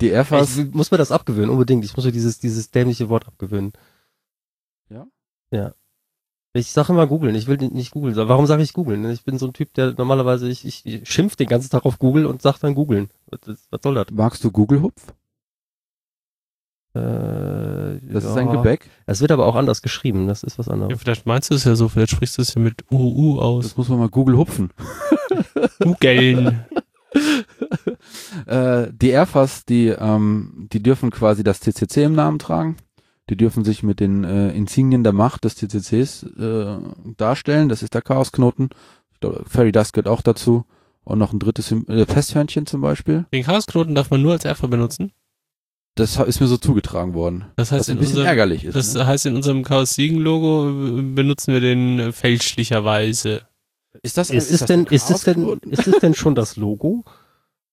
die 0.00 0.08
Airfas. 0.08 0.58
Ich 0.58 0.74
muss 0.74 0.90
mir 0.90 0.98
das 0.98 1.10
abgewöhnen, 1.10 1.48
unbedingt. 1.50 1.84
Ich 1.86 1.96
muss 1.96 2.04
mir 2.04 2.12
dieses, 2.12 2.38
dieses 2.38 2.70
dämliche 2.70 3.08
Wort 3.08 3.26
abgewöhnen. 3.26 3.72
Ja? 4.90 5.06
Ja. 5.50 5.72
Ich 6.58 6.70
sage 6.72 6.92
immer 6.92 7.06
googeln, 7.06 7.34
ich 7.34 7.46
will 7.46 7.56
nicht 7.56 7.92
googeln. 7.92 8.16
Warum 8.16 8.46
sage 8.46 8.62
ich 8.62 8.72
googeln? 8.72 9.08
Ich 9.10 9.24
bin 9.24 9.38
so 9.38 9.46
ein 9.46 9.52
Typ, 9.52 9.72
der 9.74 9.94
normalerweise, 9.96 10.48
ich, 10.48 10.64
ich, 10.66 10.84
ich 10.84 11.08
schimpf 11.08 11.36
den 11.36 11.46
ganzen 11.48 11.70
Tag 11.70 11.84
auf 11.84 11.98
Google 11.98 12.26
und 12.26 12.42
sag 12.42 12.58
dann 12.58 12.74
googeln. 12.74 13.10
Was, 13.30 13.58
was 13.70 13.80
soll 13.82 13.94
das? 13.94 14.06
Magst 14.12 14.42
du 14.44 14.50
Google-Hupf? 14.50 15.12
Äh, 16.94 17.00
Das 18.12 18.24
ja. 18.24 18.30
ist 18.30 18.36
ein 18.36 18.50
Gebäck. 18.50 18.88
Es 19.06 19.20
wird 19.20 19.30
aber 19.30 19.46
auch 19.46 19.54
anders 19.56 19.82
geschrieben, 19.82 20.26
das 20.26 20.42
ist 20.42 20.58
was 20.58 20.66
Ja, 20.66 20.72
anderes. 20.72 20.98
vielleicht 21.00 21.26
meinst 21.26 21.50
du 21.50 21.54
es 21.54 21.64
ja 21.64 21.76
so, 21.76 21.88
vielleicht 21.88 22.12
sprichst 22.12 22.38
du 22.38 22.42
es 22.42 22.54
ja 22.54 22.60
mit 22.60 22.84
UU 22.90 23.38
aus. 23.38 23.64
Das 23.64 23.76
muss 23.76 23.88
man 23.88 23.98
mal 23.98 24.08
Google-Hupfen. 24.08 24.70
Googeln. 25.80 26.64
äh, 28.46 28.88
die 28.92 29.10
Airfas, 29.10 29.64
die, 29.64 29.88
ähm, 29.88 30.68
die 30.72 30.82
dürfen 30.82 31.10
quasi 31.10 31.42
das 31.44 31.60
CCC 31.60 32.04
im 32.04 32.14
Namen 32.14 32.38
tragen. 32.38 32.76
Die 33.30 33.36
dürfen 33.36 33.64
sich 33.64 33.82
mit 33.82 34.00
den 34.00 34.24
äh, 34.24 34.50
Insignien 34.50 35.04
der 35.04 35.12
Macht 35.12 35.44
des 35.44 35.56
CCCs 35.56 36.22
äh, 36.38 36.76
darstellen. 37.16 37.68
Das 37.68 37.82
ist 37.82 37.94
der 37.94 38.02
Chaosknoten. 38.02 38.70
Ich 39.12 39.20
glaube, 39.20 39.44
Fairy 39.46 39.72
Dust 39.72 39.92
gehört 39.92 40.08
auch 40.08 40.22
dazu. 40.22 40.64
Und 41.04 41.18
noch 41.18 41.32
ein 41.32 41.38
drittes 41.38 41.72
äh, 41.72 42.04
Pesthörnchen 42.06 42.66
zum 42.66 42.80
Beispiel. 42.82 43.24
Den 43.32 43.42
Chaosknoten 43.44 43.94
darf 43.94 44.10
man 44.10 44.20
nur 44.20 44.32
als 44.32 44.44
Erfa 44.44 44.66
benutzen. 44.66 45.12
Das 45.94 46.16
ist 46.16 46.40
mir 46.40 46.46
so 46.46 46.58
zugetragen 46.58 47.14
worden. 47.14 47.46
Das 47.56 47.72
Was 47.72 47.78
heißt, 47.80 47.88
ein 47.88 47.92
in 47.94 47.98
bisschen 47.98 48.12
unserem, 48.18 48.28
ärgerlich 48.28 48.64
ist. 48.64 48.76
das 48.76 48.94
ne? 48.94 49.06
heißt, 49.06 49.26
in 49.26 49.34
unserem 49.34 49.64
Chaos 49.64 49.94
Siegen 49.94 50.18
Logo 50.18 50.68
äh, 50.68 51.02
benutzen 51.02 51.52
wir 51.54 51.60
den 51.60 51.98
äh, 51.98 52.12
fälschlicherweise. 52.12 53.42
Ist 54.02 54.16
das, 54.16 54.30
Ist 54.30 54.50
es 54.50 54.64
denn, 54.66 54.84
ist 54.84 55.10
es 55.10 55.22
denn, 55.24 55.58
ist 55.62 55.88
es 55.88 55.98
denn 55.98 56.14
schon 56.14 56.34
das 56.34 56.56
Logo? 56.56 57.04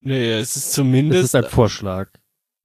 Nee, 0.02 0.34
es 0.34 0.56
ist 0.56 0.68
Das 0.68 0.72
zumindest 0.74 1.24
ist 1.26 1.36
ein 1.36 1.44
Vorschlag. 1.44 2.10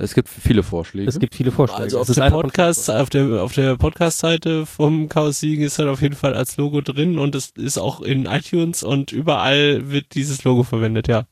Es 0.01 0.14
gibt 0.14 0.28
viele 0.28 0.62
Vorschläge. 0.62 1.09
Es 1.09 1.18
gibt 1.18 1.35
viele 1.35 1.51
Vorschläge. 1.51 1.82
Also 1.82 2.01
auf 2.01 2.10
der 2.10 2.31
Podcast, 2.31 2.90
auf 2.90 3.10
der, 3.10 3.43
auf 3.43 3.52
der 3.52 3.77
Podcast-Seite 3.77 4.64
vom 4.64 5.09
Chaos 5.09 5.40
Siegen 5.40 5.64
ist 5.64 5.78
halt 5.78 5.89
auf 5.89 6.01
jeden 6.01 6.14
Fall 6.14 6.35
als 6.35 6.56
Logo 6.56 6.81
drin 6.81 7.18
und 7.18 7.35
es 7.35 7.51
ist 7.51 7.78
auch 7.78 8.01
in 8.01 8.24
iTunes 8.27 8.82
und 8.82 9.12
überall 9.12 9.90
wird 9.90 10.14
dieses 10.14 10.43
Logo 10.44 10.62
verwendet, 10.62 11.06
ja. 11.09 11.24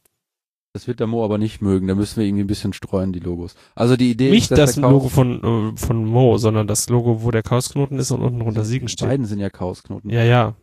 Das 0.75 0.87
wird 0.87 1.01
der 1.01 1.07
Mo 1.07 1.25
aber 1.25 1.39
nicht 1.39 1.63
mögen. 1.63 1.89
Da 1.89 1.95
müssen 1.95 2.21
wir 2.21 2.27
irgendwie 2.27 2.45
ein 2.45 2.49
bisschen 2.49 2.75
streuen, 2.75 3.13
die 3.13 3.21
Logos. 3.21 3.55
Also 3.75 3.97
die 3.97 4.11
Idee 4.11 4.31
Nicht 4.31 4.51
ist, 4.51 4.59
dass 4.59 4.75
das 4.75 4.77
Logo 4.77 5.09
von, 5.09 5.73
äh, 5.75 5.77
von 5.77 6.05
Mo, 6.05 6.37
sondern 6.37 6.67
das 6.67 6.89
Logo, 6.91 7.23
wo 7.23 7.31
der 7.31 7.43
Chaosknoten 7.43 7.99
ist 7.99 8.11
und 8.11 8.23
unten 8.23 8.41
drunter 8.41 8.65
Siegen 8.65 8.87
Die 8.87 8.93
steht. 8.93 9.09
beiden 9.09 9.25
sind 9.25 9.39
ja 9.41 9.49
Chaosknoten. 9.49 10.11
Ja, 10.11 10.23
ja. 10.25 10.55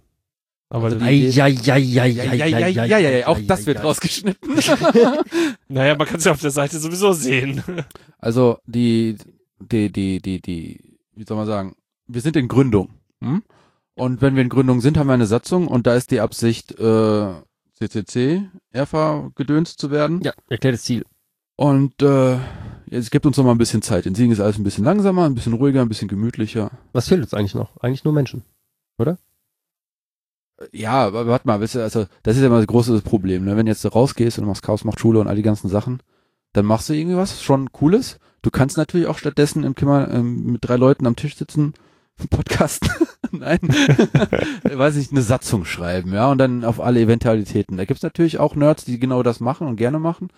Aber 0.70 0.86
Also 0.86 0.98
das- 1.00 1.08
die- 1.08 1.28
ja, 1.30 1.48
ja, 1.48 1.76
ja, 1.78 2.06
Ja, 2.06 2.06
ja, 2.06 2.34
ja, 2.34 2.68
ja, 2.68 2.86
ja, 2.86 3.00
ja, 3.00 3.28
auch 3.28 3.40
das 3.48 3.66
wird 3.66 3.84
rausgeschnitten. 3.84 4.50
naja, 5.68 5.96
man 5.96 6.08
kann 6.08 6.18
es 6.18 6.26
ja 6.26 6.32
auf 6.32 6.42
der 6.42 6.52
Seite 6.52 6.80
sowieso 6.80 7.14
sehen. 7.14 7.62
Also 8.18 8.58
die, 8.66 9.18
die, 9.60 9.92
die, 9.92 10.22
die, 10.22 10.42
die, 10.42 10.98
wie 11.16 11.24
soll 11.26 11.38
man 11.38 11.46
sagen, 11.48 11.76
wir 12.08 12.22
sind 12.22 12.36
in 12.36 12.48
Gründung. 12.48 12.90
Hm? 13.22 13.44
Und 13.96 14.22
wenn 14.22 14.36
wir 14.36 14.42
in 14.42 14.50
Gründung 14.50 14.82
sind, 14.82 14.98
haben 14.98 15.08
wir 15.08 15.14
eine 15.14 15.28
Satzung 15.28 15.68
und 15.68 15.88
da 15.88 15.96
ist 15.96 16.12
die 16.12 16.20
Absicht, 16.20 16.78
äh, 16.80 17.34
CCC, 17.74 18.44
ERFA 18.72 19.32
gedönst 19.36 19.80
zu 19.80 19.92
werden. 19.92 20.22
Ja, 20.24 20.34
erklärtes 20.50 20.84
Ziel. 20.84 21.06
Und 21.58 22.02
äh, 22.02 22.38
jetzt 22.90 23.12
gibt 23.12 23.26
uns 23.26 23.38
noch 23.38 23.46
mal 23.46 23.52
ein 23.52 23.58
bisschen 23.58 23.82
Zeit. 23.82 24.06
In 24.06 24.16
Siegen 24.16 24.32
ist 24.32 24.40
alles 24.42 24.58
ein 24.58 24.64
bisschen 24.64 24.84
langsamer, 24.84 25.26
ein 25.26 25.36
bisschen 25.36 25.54
ruhiger, 25.54 25.82
ein 25.82 25.88
bisschen 25.90 26.08
gemütlicher. 26.10 26.72
Was 26.92 27.08
fehlt 27.08 27.22
uns 27.22 27.34
eigentlich 27.34 27.56
noch? 27.56 27.78
Eigentlich 27.78 28.04
nur 28.04 28.14
Menschen. 28.14 28.44
Ja, 30.72 31.06
aber 31.06 31.28
warte 31.28 31.48
mal, 31.48 31.60
weißt 31.60 31.76
du, 31.76 31.84
also 31.84 32.06
das 32.24 32.36
ist 32.36 32.42
ja 32.42 32.48
immer 32.48 32.60
das 32.60 32.68
große 32.68 33.02
Problem, 33.02 33.44
ne? 33.44 33.58
Wenn 33.58 33.68
jetzt 33.68 33.84
du 33.84 33.90
rausgehst 33.90 34.40
und 34.40 34.46
machst 34.46 34.64
Chaos, 34.64 34.86
macht 34.86 35.00
Schule 35.00 35.20
und 35.20 35.28
all 35.28 35.36
die 35.36 35.42
ganzen 35.42 35.70
Sachen, 35.70 36.02
dann 36.54 36.66
machst 36.66 36.88
du 36.88 36.94
irgendwie 36.94 37.18
was 37.18 37.44
schon 37.44 37.72
Cooles. 37.74 38.20
Du 38.42 38.52
kannst 38.52 38.78
natürlich 38.78 39.08
auch 39.08 39.18
stattdessen 39.18 39.64
im 39.64 39.76
Kimmer 39.76 40.10
ähm, 40.12 40.46
mit 40.54 40.64
drei 40.64 40.78
Leuten 40.78 41.08
am 41.08 41.18
Tisch 41.18 41.36
sitzen, 41.36 41.74
Podcast, 42.30 42.90
nein, 43.32 43.60
weiß 44.64 44.96
ich, 44.96 45.12
eine 45.12 45.22
Satzung 45.22 45.66
schreiben, 45.66 46.14
ja, 46.14 46.32
und 46.32 46.38
dann 46.38 46.64
auf 46.64 46.80
alle 46.80 47.02
Eventualitäten. 47.02 47.76
Da 47.76 47.84
gibt's 47.84 48.04
natürlich 48.04 48.40
auch 48.40 48.56
Nerds, 48.56 48.86
die 48.86 49.00
genau 49.00 49.24
das 49.24 49.42
machen 49.42 49.68
und 49.68 49.76
gerne 49.76 50.00
machen. 50.00 50.30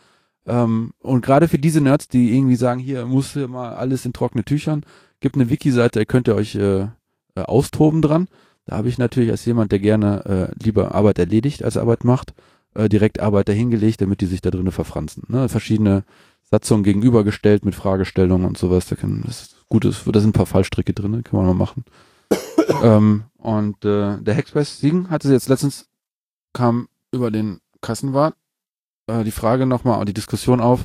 Ähm, 0.48 0.94
und 1.00 1.24
gerade 1.24 1.48
für 1.48 1.60
diese 1.60 1.82
Nerds, 1.82 2.08
die 2.08 2.36
irgendwie 2.36 2.56
sagen, 2.56 2.80
hier 2.80 3.06
muss 3.06 3.34
hier 3.34 3.48
mal 3.48 3.76
alles 3.76 4.06
in 4.06 4.14
trockene 4.14 4.46
Tüchern, 4.46 4.84
gibt 5.20 5.36
eine 5.36 5.50
Wiki-Seite, 5.50 6.00
da 6.00 6.06
könnt 6.06 6.28
ihr 6.28 6.36
euch 6.36 6.56
äh, 6.56 6.88
äh, 7.36 7.42
austoben 7.42 8.02
dran. 8.02 8.28
Da 8.68 8.78
habe 8.78 8.90
ich 8.90 8.98
natürlich 8.98 9.32
als 9.32 9.46
jemand, 9.46 9.72
der 9.72 9.80
gerne 9.80 10.26
äh, 10.26 10.64
lieber 10.64 10.94
Arbeit 10.94 11.20
erledigt 11.20 11.64
als 11.64 11.78
Arbeit 11.78 12.04
macht, 12.04 12.34
äh, 12.76 12.90
direkt 12.90 13.20
Arbeit 13.20 13.50
dahingelegt, 13.50 14.02
damit 14.02 14.22
die 14.22 14.26
sich 14.26 14.42
da 14.42 14.52
drinnen 14.52 14.72
verfranzen. 14.72 15.24
Ne? 15.30 15.50
Verschiedene 15.50 16.04
Satzungen 16.44 16.84
gegenübergestellt 16.84 17.66
mit 17.66 17.76
Fragestellungen 17.76 18.46
und 18.46 18.58
sowas. 18.58 18.88
Da 18.88 18.96
kann 18.96 19.24
das 19.26 19.42
ist 19.44 19.66
gut 19.70 19.86
ist, 19.86 20.04
da 20.06 20.20
sind 20.20 20.30
ein 20.30 20.34
paar 20.34 20.46
Fallstricke 20.46 20.94
drin, 20.94 21.24
kann 21.24 21.38
man 21.40 21.48
mal 21.48 21.54
machen. 21.54 21.86
ähm, 22.84 23.24
und 23.38 23.84
äh, 23.86 24.18
der 24.22 24.36
Hackspace 24.36 24.80
Siegen 24.80 25.10
hatte 25.10 25.32
jetzt 25.32 25.50
letztens 25.50 25.88
kam 26.54 26.90
über 27.12 27.32
den 27.32 27.62
Kassenwart 27.82 28.36
äh, 29.08 29.24
die 29.24 29.32
Frage 29.32 29.66
nochmal, 29.66 30.04
die 30.06 30.14
Diskussion 30.14 30.60
auf, 30.60 30.84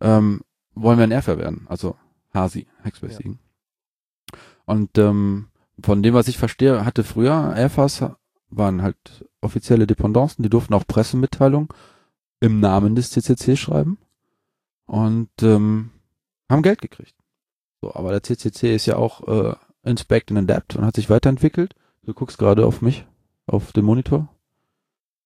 ähm, 0.00 0.42
wollen 0.74 0.98
wir 0.98 1.04
ein 1.04 1.12
Erfer 1.12 1.38
werden? 1.38 1.66
Also 1.68 1.96
Hasi, 2.34 2.66
Ja. 3.12 3.18
Siegen. 3.18 3.38
Und 4.64 4.96
ähm, 4.98 5.48
von 5.82 6.02
dem, 6.02 6.14
was 6.14 6.28
ich 6.28 6.38
verstehe, 6.38 6.84
hatte 6.84 7.04
früher 7.04 7.54
Airfas 7.56 8.04
waren 8.50 8.82
halt 8.82 8.96
offizielle 9.40 9.86
Dependancen, 9.86 10.42
die 10.42 10.50
durften 10.50 10.74
auch 10.74 10.86
Pressemitteilungen 10.86 11.68
im 12.40 12.60
Namen 12.60 12.94
des 12.94 13.10
CCC 13.10 13.56
schreiben 13.56 13.98
und 14.86 15.30
ähm, 15.42 15.90
haben 16.50 16.62
Geld 16.62 16.82
gekriegt. 16.82 17.14
So, 17.80 17.94
aber 17.94 18.10
der 18.10 18.22
CCC 18.22 18.74
ist 18.74 18.86
ja 18.86 18.96
auch 18.96 19.26
äh, 19.26 19.54
Inspect 19.84 20.30
and 20.30 20.38
Adapt 20.38 20.76
und 20.76 20.84
hat 20.84 20.94
sich 20.94 21.10
weiterentwickelt. 21.10 21.74
Du 22.04 22.14
guckst 22.14 22.38
gerade 22.38 22.66
auf 22.66 22.82
mich, 22.82 23.06
auf 23.46 23.72
den 23.72 23.84
Monitor. 23.84 24.28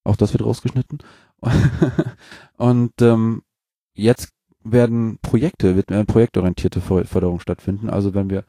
Auch 0.04 0.16
das 0.16 0.32
wird 0.32 0.44
rausgeschnitten. 0.44 0.98
und 2.56 2.92
ähm, 3.02 3.42
jetzt 3.94 4.32
werden 4.62 5.18
Projekte, 5.20 5.76
wird 5.76 5.90
eine 5.90 6.04
projektorientierte 6.04 6.80
För- 6.80 7.04
Förderung 7.04 7.40
stattfinden. 7.40 7.90
Also 7.90 8.14
wenn 8.14 8.30
wir 8.30 8.44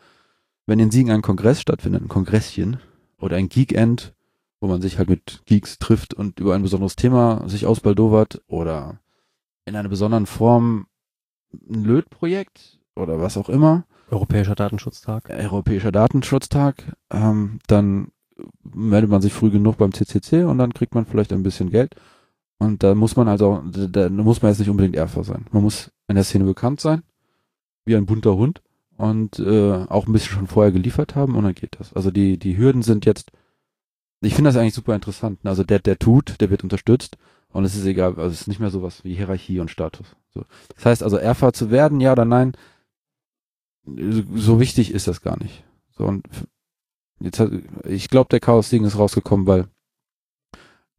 wenn 0.68 0.80
in 0.80 0.92
Siegen 0.92 1.12
ein 1.12 1.24
Kongress 1.24 1.60
stattfindet, 1.60 2.04
ein 2.04 2.08
Kongresschen 2.08 2.78
oder 3.20 3.38
ein 3.38 3.50
Geekend, 3.50 4.14
wo 4.60 4.68
man 4.68 4.82
sich 4.82 4.98
halt 4.98 5.10
mit 5.10 5.42
Geeks 5.46 5.80
trifft 5.80 6.14
und 6.14 6.40
über 6.40 6.54
ein 6.54 6.62
besonderes 6.62 6.96
Thema 6.96 7.48
sich 7.48 7.66
ausbaldowert 7.66 8.42
oder 8.48 9.00
in 9.66 9.76
einer 9.76 9.90
besonderen 9.90 10.28
Form 10.28 10.88
ein 11.70 11.84
Lötprojekt 11.84 12.80
oder 12.96 13.20
was 13.20 13.38
auch 13.38 13.50
immer, 13.50 13.86
Europäischer 14.10 14.56
Datenschutztag. 14.56 15.30
Europäischer 15.30 15.92
Datenschutztag, 15.92 16.96
ähm, 17.12 17.60
dann 17.68 18.12
meldet 18.64 19.10
man 19.10 19.22
sich 19.22 19.34
früh 19.34 19.50
genug 19.50 19.78
beim 19.78 19.94
CCC 19.94 20.44
und 20.44 20.58
dann 20.60 20.74
kriegt 20.74 20.96
man 20.96 21.06
vielleicht 21.06 21.34
ein 21.34 21.44
bisschen 21.44 21.70
Geld. 21.72 21.96
Und 22.58 22.84
da 22.84 22.96
muss 22.96 23.16
man 23.16 23.28
also, 23.28 23.62
da, 23.66 24.10
muss 24.10 24.42
man 24.42 24.52
jetzt 24.52 24.60
nicht 24.60 24.70
unbedingt 24.70 24.96
Erfer 24.96 25.24
sein. 25.24 25.46
Man 25.52 25.62
muss 25.62 25.92
in 26.08 26.16
der 26.16 26.24
Szene 26.24 26.46
bekannt 26.46 26.80
sein, 26.80 27.04
wie 27.86 27.96
ein 27.96 28.06
bunter 28.06 28.36
Hund 28.36 28.62
und 28.98 29.40
äh, 29.40 29.86
auch 29.88 30.08
ein 30.08 30.14
bisschen 30.14 30.36
schon 30.36 30.48
vorher 30.48 30.72
geliefert 30.72 31.16
haben 31.16 31.36
und 31.36 31.44
dann 31.44 31.56
geht 31.56 31.80
das. 31.80 31.94
Also 31.94 32.12
die, 32.12 32.38
die 32.38 32.58
Hürden 32.58 32.82
sind 32.82 33.06
jetzt, 33.06 33.32
ich 34.22 34.34
finde 34.34 34.50
das 34.50 34.58
eigentlich 34.58 34.74
super 34.74 34.96
interessant. 34.96 35.40
Also 35.44 35.64
der, 35.64 35.80
der 35.80 36.00
tut, 36.00 36.42
der 36.42 36.50
wird 36.50 36.64
unterstützt 36.64 37.18
und 37.50 37.64
es 37.64 37.76
ist 37.76 37.86
egal, 37.86 38.16
also 38.16 38.28
es 38.28 38.42
ist 38.42 38.48
nicht 38.48 38.60
mehr 38.60 38.72
sowas 38.72 39.04
wie 39.04 39.16
Hierarchie 39.16 39.60
und 39.60 39.72
Status. 39.72 40.16
So. 40.34 40.44
Das 40.76 40.86
heißt 40.86 41.04
also, 41.04 41.18
Erfer 41.18 41.54
zu 41.54 41.72
werden, 41.72 42.02
ja 42.02 42.12
oder 42.12 42.26
nein, 42.26 42.54
so 43.86 44.60
wichtig 44.60 44.92
ist 44.92 45.08
das 45.08 45.22
gar 45.22 45.38
nicht. 45.38 45.64
So 45.92 46.06
und 46.06 46.28
jetzt 47.20 47.40
hat, 47.40 47.52
ich 47.86 48.10
glaube, 48.10 48.30
der 48.30 48.40
Chaos-Ding 48.40 48.84
ist 48.84 48.98
rausgekommen, 48.98 49.48
weil 49.48 49.68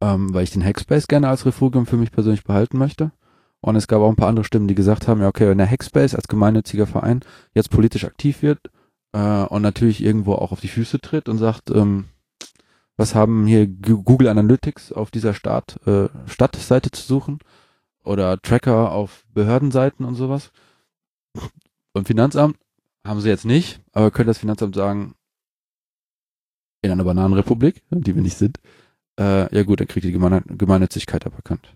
ähm, 0.01 0.33
weil 0.33 0.43
ich 0.43 0.51
den 0.51 0.63
Hackspace 0.63 1.07
gerne 1.07 1.27
als 1.27 1.45
Refugium 1.45 1.85
für 1.85 1.97
mich 1.97 2.11
persönlich 2.11 2.43
behalten 2.43 2.77
möchte. 2.77 3.11
Und 3.61 3.75
es 3.75 3.87
gab 3.87 4.01
auch 4.01 4.09
ein 4.09 4.15
paar 4.15 4.29
andere 4.29 4.45
Stimmen, 4.45 4.67
die 4.67 4.75
gesagt 4.75 5.07
haben, 5.07 5.21
ja 5.21 5.27
okay, 5.27 5.47
wenn 5.49 5.57
der 5.57 5.69
Hackspace 5.69 6.15
als 6.15 6.27
gemeinnütziger 6.27 6.87
Verein 6.87 7.21
jetzt 7.53 7.69
politisch 7.69 8.05
aktiv 8.05 8.41
wird 8.41 8.59
äh, 9.11 9.43
und 9.43 9.61
natürlich 9.61 10.03
irgendwo 10.03 10.33
auch 10.33 10.51
auf 10.51 10.61
die 10.61 10.69
Füße 10.69 10.99
tritt 11.01 11.27
und 11.27 11.37
sagt, 11.37 11.69
ähm, 11.69 12.05
was 12.95 13.15
haben 13.15 13.47
hier 13.47 13.67
Google 13.67 14.27
Analytics 14.27 14.91
auf 14.91 15.11
dieser 15.11 15.33
Stadt, 15.33 15.79
äh, 15.87 16.09
Stadtseite 16.25 16.91
zu 16.91 17.01
suchen 17.01 17.39
oder 18.03 18.41
Tracker 18.41 18.91
auf 18.91 19.25
Behördenseiten 19.33 20.05
und 20.05 20.15
sowas. 20.15 20.51
Beim 21.93 22.05
Finanzamt 22.05 22.57
haben 23.05 23.21
sie 23.21 23.29
jetzt 23.29 23.45
nicht, 23.45 23.81
aber 23.93 24.11
könnte 24.11 24.31
das 24.31 24.37
Finanzamt 24.37 24.75
sagen, 24.75 25.15
in 26.81 26.91
einer 26.91 27.03
Bananenrepublik, 27.03 27.83
die 27.89 28.15
wir 28.15 28.21
nicht 28.21 28.37
sind, 28.37 28.59
äh, 29.19 29.53
ja 29.53 29.63
gut, 29.63 29.79
dann 29.79 29.87
kriegt 29.87 30.05
die 30.05 30.11
Gemeinnützigkeit 30.11 31.25
aberkannt. 31.25 31.73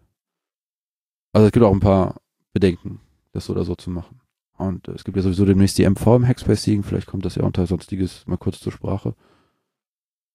Also 1.33 1.47
es 1.47 1.51
gibt 1.51 1.65
auch 1.65 1.73
ein 1.73 1.79
paar 1.79 2.21
Bedenken, 2.53 2.99
das 3.31 3.45
so 3.45 3.53
oder 3.53 3.65
so 3.65 3.75
zu 3.75 3.89
machen. 3.89 4.21
Und 4.57 4.87
es 4.87 5.03
gibt 5.03 5.17
ja 5.17 5.23
sowieso 5.23 5.45
demnächst 5.45 5.77
die 5.77 5.89
MV 5.89 6.15
im 6.15 6.27
Hackspace 6.27 6.67
liegen, 6.67 6.83
vielleicht 6.83 7.07
kommt 7.07 7.25
das 7.25 7.35
ja 7.35 7.43
unter 7.43 7.65
sonstiges 7.65 8.25
mal 8.27 8.37
kurz 8.37 8.59
zur 8.59 8.71
Sprache. 8.71 9.15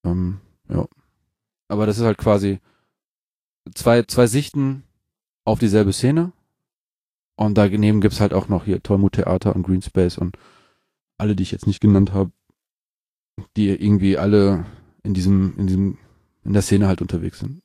Ähm, 0.04 0.40
ja. 0.68 0.86
Aber 1.68 1.86
das 1.86 1.98
ist 1.98 2.04
halt 2.04 2.18
quasi 2.18 2.58
zwei, 3.74 4.02
zwei 4.02 4.26
Sichten 4.26 4.82
auf 5.44 5.60
dieselbe 5.60 5.92
Szene. 5.92 6.32
Und 7.36 7.56
daneben 7.56 8.00
gibt's 8.00 8.20
halt 8.20 8.34
auch 8.34 8.48
noch 8.48 8.64
hier 8.64 8.82
Tollmut 8.82 9.12
Theater 9.12 9.54
und 9.54 9.62
Greenspace 9.62 10.18
und 10.18 10.36
alle, 11.18 11.36
die 11.36 11.44
ich 11.44 11.52
jetzt 11.52 11.68
nicht 11.68 11.80
genannt 11.80 12.12
habe, 12.12 12.32
die 13.56 13.68
irgendwie 13.68 14.18
alle 14.18 14.66
in 15.04 15.14
diesem, 15.14 15.54
in 15.56 15.68
diesem, 15.68 15.98
in 16.44 16.52
der 16.52 16.62
Szene 16.62 16.88
halt 16.88 17.00
unterwegs 17.00 17.38
sind. 17.38 17.62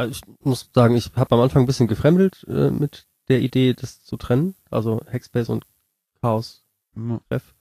Ja, 0.00 0.06
ich 0.06 0.22
muss 0.42 0.70
sagen, 0.74 0.96
ich 0.96 1.10
habe 1.14 1.34
am 1.34 1.42
Anfang 1.42 1.62
ein 1.62 1.66
bisschen 1.66 1.88
gefremdelt 1.88 2.46
äh, 2.48 2.70
mit 2.70 3.06
der 3.28 3.40
Idee, 3.40 3.74
das 3.74 4.02
zu 4.02 4.16
trennen. 4.16 4.54
Also 4.70 5.00
Hackspace 5.10 5.50
und 5.50 5.66
Chaos. 6.22 6.64
Treff. 7.28 7.54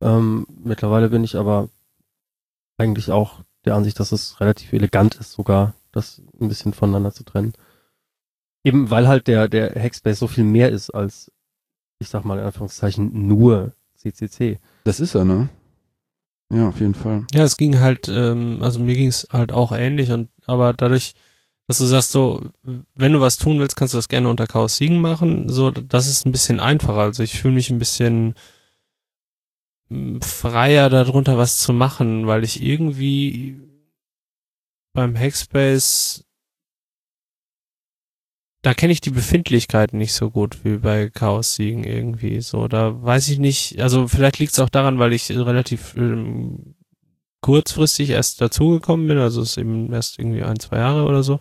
Ähm, 0.00 0.46
mittlerweile 0.62 1.08
bin 1.08 1.24
ich 1.24 1.36
aber 1.36 1.70
eigentlich 2.76 3.10
auch 3.10 3.40
der 3.64 3.74
Ansicht, 3.74 3.98
dass 3.98 4.12
es 4.12 4.40
relativ 4.40 4.72
elegant 4.72 5.16
ist, 5.16 5.32
sogar 5.32 5.74
das 5.90 6.22
ein 6.40 6.48
bisschen 6.48 6.72
voneinander 6.72 7.12
zu 7.12 7.24
trennen. 7.24 7.52
Eben 8.62 8.90
weil 8.90 9.08
halt 9.08 9.26
der, 9.26 9.48
der 9.48 9.74
Hackspace 9.74 10.18
so 10.18 10.28
viel 10.28 10.44
mehr 10.44 10.70
ist 10.70 10.90
als, 10.90 11.32
ich 11.98 12.08
sag 12.08 12.24
mal 12.24 12.38
in 12.38 12.44
Anführungszeichen, 12.44 13.26
nur 13.26 13.72
CCC. 13.96 14.60
Das 14.84 15.00
ist 15.00 15.14
er, 15.14 15.24
ne? 15.24 15.48
Ja, 16.52 16.68
auf 16.68 16.80
jeden 16.80 16.94
Fall. 16.94 17.26
Ja, 17.32 17.42
es 17.42 17.56
ging 17.56 17.80
halt, 17.80 18.08
ähm, 18.08 18.58
also 18.62 18.78
mir 18.80 18.94
ging 18.94 19.08
es 19.08 19.28
halt 19.32 19.52
auch 19.52 19.72
ähnlich 19.72 20.12
und 20.12 20.28
aber 20.46 20.72
dadurch, 20.72 21.14
dass 21.68 21.78
du 21.78 21.84
sagst 21.84 22.12
so, 22.12 22.50
wenn 22.94 23.12
du 23.12 23.20
was 23.20 23.36
tun 23.36 23.60
willst, 23.60 23.76
kannst 23.76 23.94
du 23.94 23.98
das 23.98 24.08
gerne 24.08 24.28
unter 24.28 24.46
Chaos 24.46 24.78
Siegen 24.78 25.00
machen. 25.00 25.48
So, 25.48 25.70
das 25.70 26.08
ist 26.08 26.26
ein 26.26 26.32
bisschen 26.32 26.60
einfacher. 26.60 27.00
Also 27.00 27.22
ich 27.22 27.38
fühle 27.38 27.54
mich 27.54 27.70
ein 27.70 27.78
bisschen 27.78 28.34
mm, 29.90 30.20
freier 30.20 30.90
darunter, 30.90 31.38
was 31.38 31.58
zu 31.58 31.72
machen, 31.72 32.26
weil 32.26 32.42
ich 32.42 32.62
irgendwie 32.62 33.60
beim 34.94 35.16
Hackspace 35.16 36.24
da 38.62 38.74
kenne 38.74 38.92
ich 38.92 39.00
die 39.00 39.10
Befindlichkeiten 39.10 39.98
nicht 39.98 40.14
so 40.14 40.30
gut 40.30 40.64
wie 40.64 40.78
bei 40.78 41.10
Chaos 41.10 41.54
Siegen 41.54 41.84
irgendwie. 41.84 42.40
So, 42.40 42.66
da 42.66 43.02
weiß 43.02 43.28
ich 43.28 43.38
nicht, 43.38 43.80
also 43.80 44.08
vielleicht 44.08 44.38
liegt 44.40 44.52
es 44.52 44.58
auch 44.58 44.68
daran, 44.68 44.98
weil 44.98 45.12
ich 45.12 45.30
relativ 45.30 45.94
ähm, 45.96 46.74
kurzfristig 47.48 48.10
erst 48.10 48.42
dazugekommen 48.42 49.08
bin, 49.08 49.16
also 49.16 49.40
es 49.40 49.56
eben 49.56 49.90
erst 49.90 50.18
irgendwie 50.18 50.42
ein, 50.42 50.58
zwei 50.58 50.76
Jahre 50.80 51.06
oder 51.06 51.22
so. 51.22 51.40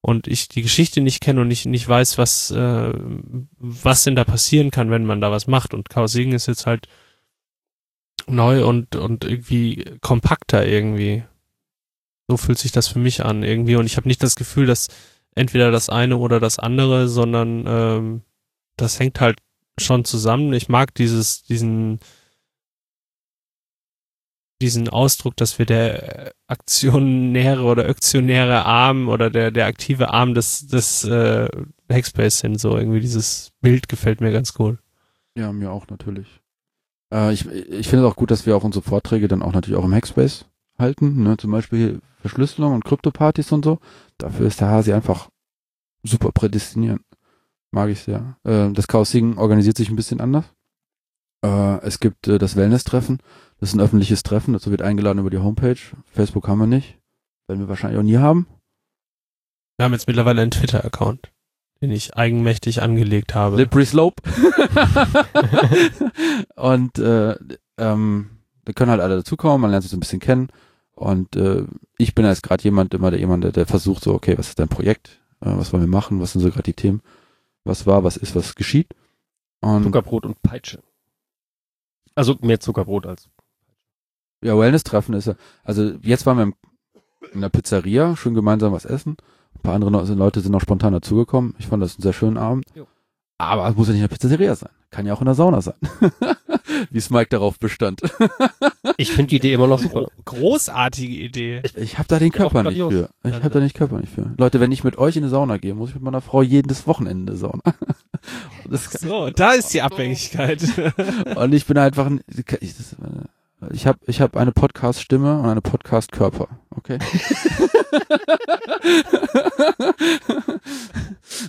Und 0.00 0.28
ich 0.28 0.46
die 0.46 0.62
Geschichte 0.62 1.00
nicht 1.00 1.20
kenne 1.20 1.40
und 1.40 1.48
nicht, 1.48 1.66
nicht 1.66 1.88
weiß, 1.88 2.18
was, 2.18 2.52
äh, 2.52 2.92
was 3.58 4.04
denn 4.04 4.14
da 4.14 4.22
passieren 4.22 4.70
kann, 4.70 4.92
wenn 4.92 5.04
man 5.04 5.20
da 5.20 5.32
was 5.32 5.48
macht. 5.48 5.74
Und 5.74 5.90
Chaos 5.90 6.12
Siegen 6.12 6.34
ist 6.34 6.46
jetzt 6.46 6.66
halt 6.66 6.86
neu 8.28 8.64
und, 8.64 8.94
und 8.94 9.24
irgendwie 9.24 9.84
kompakter 10.00 10.64
irgendwie. 10.64 11.24
So 12.28 12.36
fühlt 12.36 12.58
sich 12.58 12.70
das 12.70 12.86
für 12.86 13.00
mich 13.00 13.24
an 13.24 13.42
irgendwie 13.42 13.74
und 13.74 13.86
ich 13.86 13.96
habe 13.96 14.06
nicht 14.06 14.22
das 14.22 14.36
Gefühl, 14.36 14.66
dass 14.66 14.86
entweder 15.34 15.72
das 15.72 15.88
eine 15.88 16.18
oder 16.18 16.38
das 16.38 16.60
andere, 16.60 17.08
sondern 17.08 17.64
ähm, 17.66 18.22
das 18.76 19.00
hängt 19.00 19.20
halt 19.20 19.40
schon 19.80 20.04
zusammen. 20.04 20.52
Ich 20.52 20.68
mag 20.68 20.94
dieses, 20.94 21.42
diesen, 21.42 21.98
diesen 24.60 24.88
Ausdruck, 24.88 25.36
dass 25.36 25.58
wir 25.58 25.66
der 25.66 26.32
aktionäre 26.46 27.62
oder 27.62 27.88
aktionäre 27.88 28.64
Arm 28.64 29.08
oder 29.08 29.30
der, 29.30 29.50
der 29.50 29.66
aktive 29.66 30.10
Arm 30.10 30.34
des, 30.34 30.66
des 30.66 31.04
äh, 31.04 31.48
Hackspace 31.90 32.40
sind. 32.40 32.60
So 32.60 32.76
irgendwie 32.76 33.00
dieses 33.00 33.52
Bild 33.60 33.88
gefällt 33.88 34.20
mir 34.20 34.32
ganz 34.32 34.54
gut. 34.54 34.78
Ja, 35.36 35.52
mir 35.52 35.70
auch 35.70 35.86
natürlich. 35.88 36.40
Äh, 37.12 37.32
ich 37.32 37.46
ich 37.46 37.88
finde 37.88 38.04
es 38.04 38.12
auch 38.12 38.16
gut, 38.16 38.30
dass 38.30 38.46
wir 38.46 38.56
auch 38.56 38.64
unsere 38.64 38.84
Vorträge 38.84 39.28
dann 39.28 39.42
auch 39.42 39.52
natürlich 39.52 39.78
auch 39.78 39.84
im 39.84 39.94
Hackspace 39.94 40.44
halten. 40.78 41.22
Ne? 41.22 41.36
Zum 41.36 41.50
Beispiel 41.50 42.00
Verschlüsselung 42.20 42.74
und 42.74 42.84
Kryptopartys 42.84 43.52
und 43.52 43.64
so. 43.64 43.78
Dafür 44.18 44.46
ist 44.46 44.60
der 44.60 44.68
Hasi 44.68 44.92
einfach 44.92 45.30
super 46.02 46.32
prädestiniert. 46.32 47.00
Mag 47.70 47.90
ich 47.90 48.00
sehr. 48.00 48.36
Äh, 48.44 48.70
das 48.72 48.88
Chaos 48.88 49.10
Sing 49.10 49.38
organisiert 49.38 49.76
sich 49.76 49.88
ein 49.88 49.96
bisschen 49.96 50.20
anders. 50.20 50.44
Äh, 51.44 51.78
es 51.82 52.00
gibt 52.00 52.28
äh, 52.28 52.38
das 52.38 52.56
Wellness-Treffen. 52.56 53.18
Das 53.60 53.68
ist 53.68 53.74
ein 53.74 53.80
öffentliches 53.80 54.22
Treffen. 54.22 54.54
Dazu 54.54 54.70
wird 54.70 54.82
eingeladen 54.82 55.18
über 55.18 55.30
die 55.30 55.38
Homepage. 55.38 55.76
Facebook 56.06 56.48
haben 56.48 56.58
wir 56.58 56.66
nicht. 56.66 56.98
Werden 57.46 57.60
wir 57.60 57.68
wahrscheinlich 57.68 57.98
auch 57.98 58.04
nie 58.04 58.16
haben. 58.16 58.46
Wir 59.76 59.84
haben 59.84 59.92
jetzt 59.92 60.08
mittlerweile 60.08 60.42
einen 60.42 60.50
Twitter-Account, 60.50 61.30
den 61.80 61.90
ich 61.90 62.16
eigenmächtig 62.16 62.82
angelegt 62.82 63.34
habe. 63.34 63.56
Slippery 63.56 63.86
Slope. 63.86 64.22
und 66.56 66.98
äh, 66.98 67.36
ähm, 67.76 68.30
da 68.64 68.72
können 68.72 68.90
halt 68.90 69.00
alle 69.00 69.16
dazukommen, 69.16 69.60
man 69.60 69.70
lernt 69.70 69.82
sich 69.82 69.90
so 69.90 69.96
ein 69.96 70.00
bisschen 70.00 70.20
kennen. 70.20 70.48
Und 70.92 71.36
äh, 71.36 71.64
ich 71.98 72.14
bin 72.14 72.24
jetzt 72.24 72.42
gerade 72.42 72.62
jemand, 72.62 72.94
immer 72.94 73.10
der 73.10 73.20
jemand, 73.20 73.44
der, 73.44 73.52
der 73.52 73.66
versucht 73.66 74.04
so, 74.04 74.14
okay, 74.14 74.36
was 74.38 74.48
ist 74.48 74.58
dein 74.58 74.68
Projekt? 74.68 75.20
Äh, 75.40 75.56
was 75.56 75.72
wollen 75.72 75.82
wir 75.82 75.88
machen? 75.88 76.20
Was 76.20 76.32
sind 76.32 76.40
so 76.42 76.50
gerade 76.50 76.62
die 76.62 76.74
Themen? 76.74 77.02
Was 77.64 77.86
war, 77.86 78.04
was 78.04 78.16
ist, 78.16 78.34
was 78.34 78.54
geschieht? 78.54 78.94
Und 79.60 79.84
Zuckerbrot 79.84 80.24
und 80.24 80.42
Peitsche. 80.42 80.82
Also 82.14 82.36
mehr 82.40 82.60
Zuckerbrot 82.60 83.06
als. 83.06 83.28
Ja, 84.42 84.58
Wellness-Treffen 84.58 85.14
ist 85.14 85.26
ja, 85.26 85.34
also 85.64 85.92
jetzt 86.02 86.26
waren 86.26 86.36
wir 86.38 86.42
im, 86.44 86.54
in 87.32 87.40
der 87.42 87.48
Pizzeria, 87.48 88.16
schön 88.16 88.34
gemeinsam 88.34 88.72
was 88.72 88.84
essen. 88.84 89.16
Ein 89.56 89.62
paar 89.62 89.74
andere 89.74 90.14
Leute 90.14 90.40
sind 90.40 90.52
noch 90.52 90.60
spontan 90.60 90.92
dazugekommen. 90.92 91.54
Ich 91.58 91.66
fand 91.66 91.82
das 91.82 91.96
einen 91.96 92.02
sehr 92.02 92.12
schönen 92.12 92.38
Abend. 92.38 92.64
Jo. 92.74 92.86
Aber 93.38 93.68
es 93.68 93.76
muss 93.76 93.88
ja 93.88 93.92
nicht 93.94 94.02
in 94.02 94.08
der 94.08 94.14
Pizzeria 94.14 94.54
sein. 94.54 94.70
Kann 94.90 95.06
ja 95.06 95.14
auch 95.14 95.20
in 95.20 95.26
der 95.26 95.34
Sauna 95.34 95.60
sein. 95.60 95.74
Wie 96.90 96.98
es 96.98 97.10
Mike 97.10 97.28
darauf 97.30 97.58
bestand. 97.58 98.00
Ich 98.96 99.12
finde 99.12 99.28
die 99.30 99.36
Idee 99.36 99.52
immer 99.54 99.66
noch 99.66 99.78
super. 99.80 100.08
Großartige 100.24 101.14
Idee. 101.14 101.62
Ich 101.76 101.98
habe 101.98 102.08
da 102.08 102.18
den 102.18 102.32
Körper 102.32 102.62
nicht 102.64 102.76
für. 102.78 103.10
Ich 103.24 103.32
habe 103.34 103.50
da 103.50 103.60
nicht 103.60 103.74
Körper 103.76 103.98
nicht 103.98 104.12
für. 104.12 104.32
Leute, 104.36 104.60
wenn 104.60 104.72
ich 104.72 104.84
mit 104.84 104.98
euch 104.98 105.16
in 105.16 105.22
eine 105.24 105.30
Sauna 105.30 105.56
gehe, 105.58 105.74
muss 105.74 105.90
ich 105.90 105.94
mit 105.96 106.04
meiner 106.04 106.20
Frau 106.20 106.42
jedes 106.42 106.86
Wochenende 106.86 107.22
in 107.22 107.28
eine 107.30 107.36
Sauna. 107.38 107.62
So, 109.00 109.30
da 109.30 109.52
ist 109.52 109.72
die 109.74 109.82
Abhängigkeit. 109.82 110.62
und 111.36 111.52
ich 111.54 111.66
bin 111.66 111.76
einfach, 111.78 112.06
ein- 112.06 112.20
ich, 112.60 112.76
das- 112.76 112.94
ich 113.72 113.86
habe 113.86 113.98
ich 114.06 114.20
hab 114.20 114.36
eine 114.36 114.52
Podcast-Stimme 114.52 115.38
und 115.40 115.46
eine 115.46 115.60
Podcast-Körper. 115.60 116.48
Okay. 116.70 116.98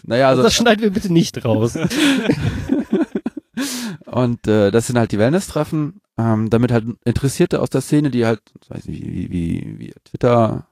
naja, 0.04 0.30
also 0.30 0.44
das 0.44 0.54
schneiden 0.54 0.82
wir 0.82 0.92
bitte 0.92 1.12
nicht 1.12 1.44
raus. 1.46 1.78
Und 4.06 4.48
äh, 4.48 4.72
das 4.72 4.88
sind 4.88 4.98
halt 4.98 5.12
die 5.14 5.20
Wellness-Treffen, 5.20 6.02
ähm, 6.18 6.50
damit 6.50 6.72
halt 6.72 6.86
Interessierte 7.06 7.62
aus 7.62 7.70
der 7.70 7.80
Szene, 7.82 8.10
die 8.12 8.26
halt, 8.26 8.42
weiß 8.68 8.86
nicht, 8.86 9.02
wie, 9.04 9.30
wie, 9.32 9.32
wie, 9.32 9.80
wie 9.80 9.94
Twitter, 10.04 10.66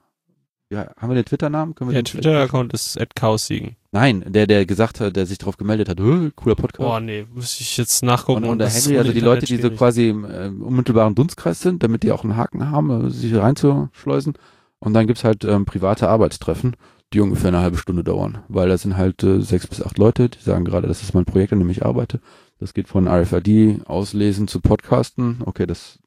ja, 0.70 0.90
haben 0.98 1.08
wir 1.10 1.14
den 1.14 1.24
Twitter-Namen? 1.24 1.74
Können 1.74 1.90
wir 1.90 1.94
vielleicht- 1.94 2.12
Twitter-Account 2.12 2.72
ist 2.74 2.98
@chaosigen. 3.18 3.76
Nein, 3.92 4.24
der, 4.26 4.46
der 4.46 4.66
gesagt 4.66 5.00
hat, 5.00 5.16
der 5.16 5.26
sich 5.26 5.38
darauf 5.38 5.56
gemeldet 5.56 5.88
hat, 5.88 5.98
"Hö, 5.98 6.30
cooler 6.36 6.54
Podcast. 6.54 6.86
Boah, 6.86 7.00
nee, 7.00 7.26
muss 7.34 7.60
ich 7.60 7.76
jetzt 7.76 8.04
nachgucken. 8.04 8.44
und, 8.44 8.50
und 8.50 8.58
der 8.58 8.68
Henry, 8.68 8.98
also 8.98 9.12
die 9.12 9.18
Leute, 9.20 9.46
die 9.46 9.54
so 9.54 9.62
Internet 9.62 9.78
quasi 9.78 10.08
im 10.10 10.24
äh, 10.24 10.46
unmittelbaren 10.48 11.16
Dunstkreis 11.16 11.60
sind, 11.60 11.82
damit 11.82 12.04
die 12.04 12.12
auch 12.12 12.22
einen 12.22 12.36
Haken 12.36 12.70
haben, 12.70 13.08
äh, 13.08 13.10
sich 13.10 13.34
reinzuschleusen. 13.34 14.34
Und 14.78 14.94
dann 14.94 15.08
gibt's 15.08 15.24
halt 15.24 15.44
ähm, 15.44 15.64
private 15.64 16.08
Arbeitstreffen, 16.08 16.76
die 17.12 17.20
ungefähr 17.20 17.48
eine 17.48 17.60
halbe 17.60 17.78
Stunde 17.78 18.04
dauern. 18.04 18.38
Weil 18.48 18.68
da 18.68 18.78
sind 18.78 18.96
halt 18.96 19.24
äh, 19.24 19.40
sechs 19.40 19.66
bis 19.66 19.82
acht 19.82 19.98
Leute, 19.98 20.28
die 20.28 20.40
sagen 20.40 20.64
gerade, 20.64 20.86
das 20.86 21.02
ist 21.02 21.12
mein 21.12 21.24
Projekt, 21.24 21.52
an 21.52 21.58
dem 21.58 21.70
ich 21.70 21.84
arbeite. 21.84 22.20
Das 22.60 22.74
geht 22.74 22.88
von 22.88 23.08
RFID 23.08 23.86
auslesen 23.86 24.46
zu 24.46 24.60
Podcasten. 24.60 25.38
Okay, 25.44 25.66
das 25.66 25.98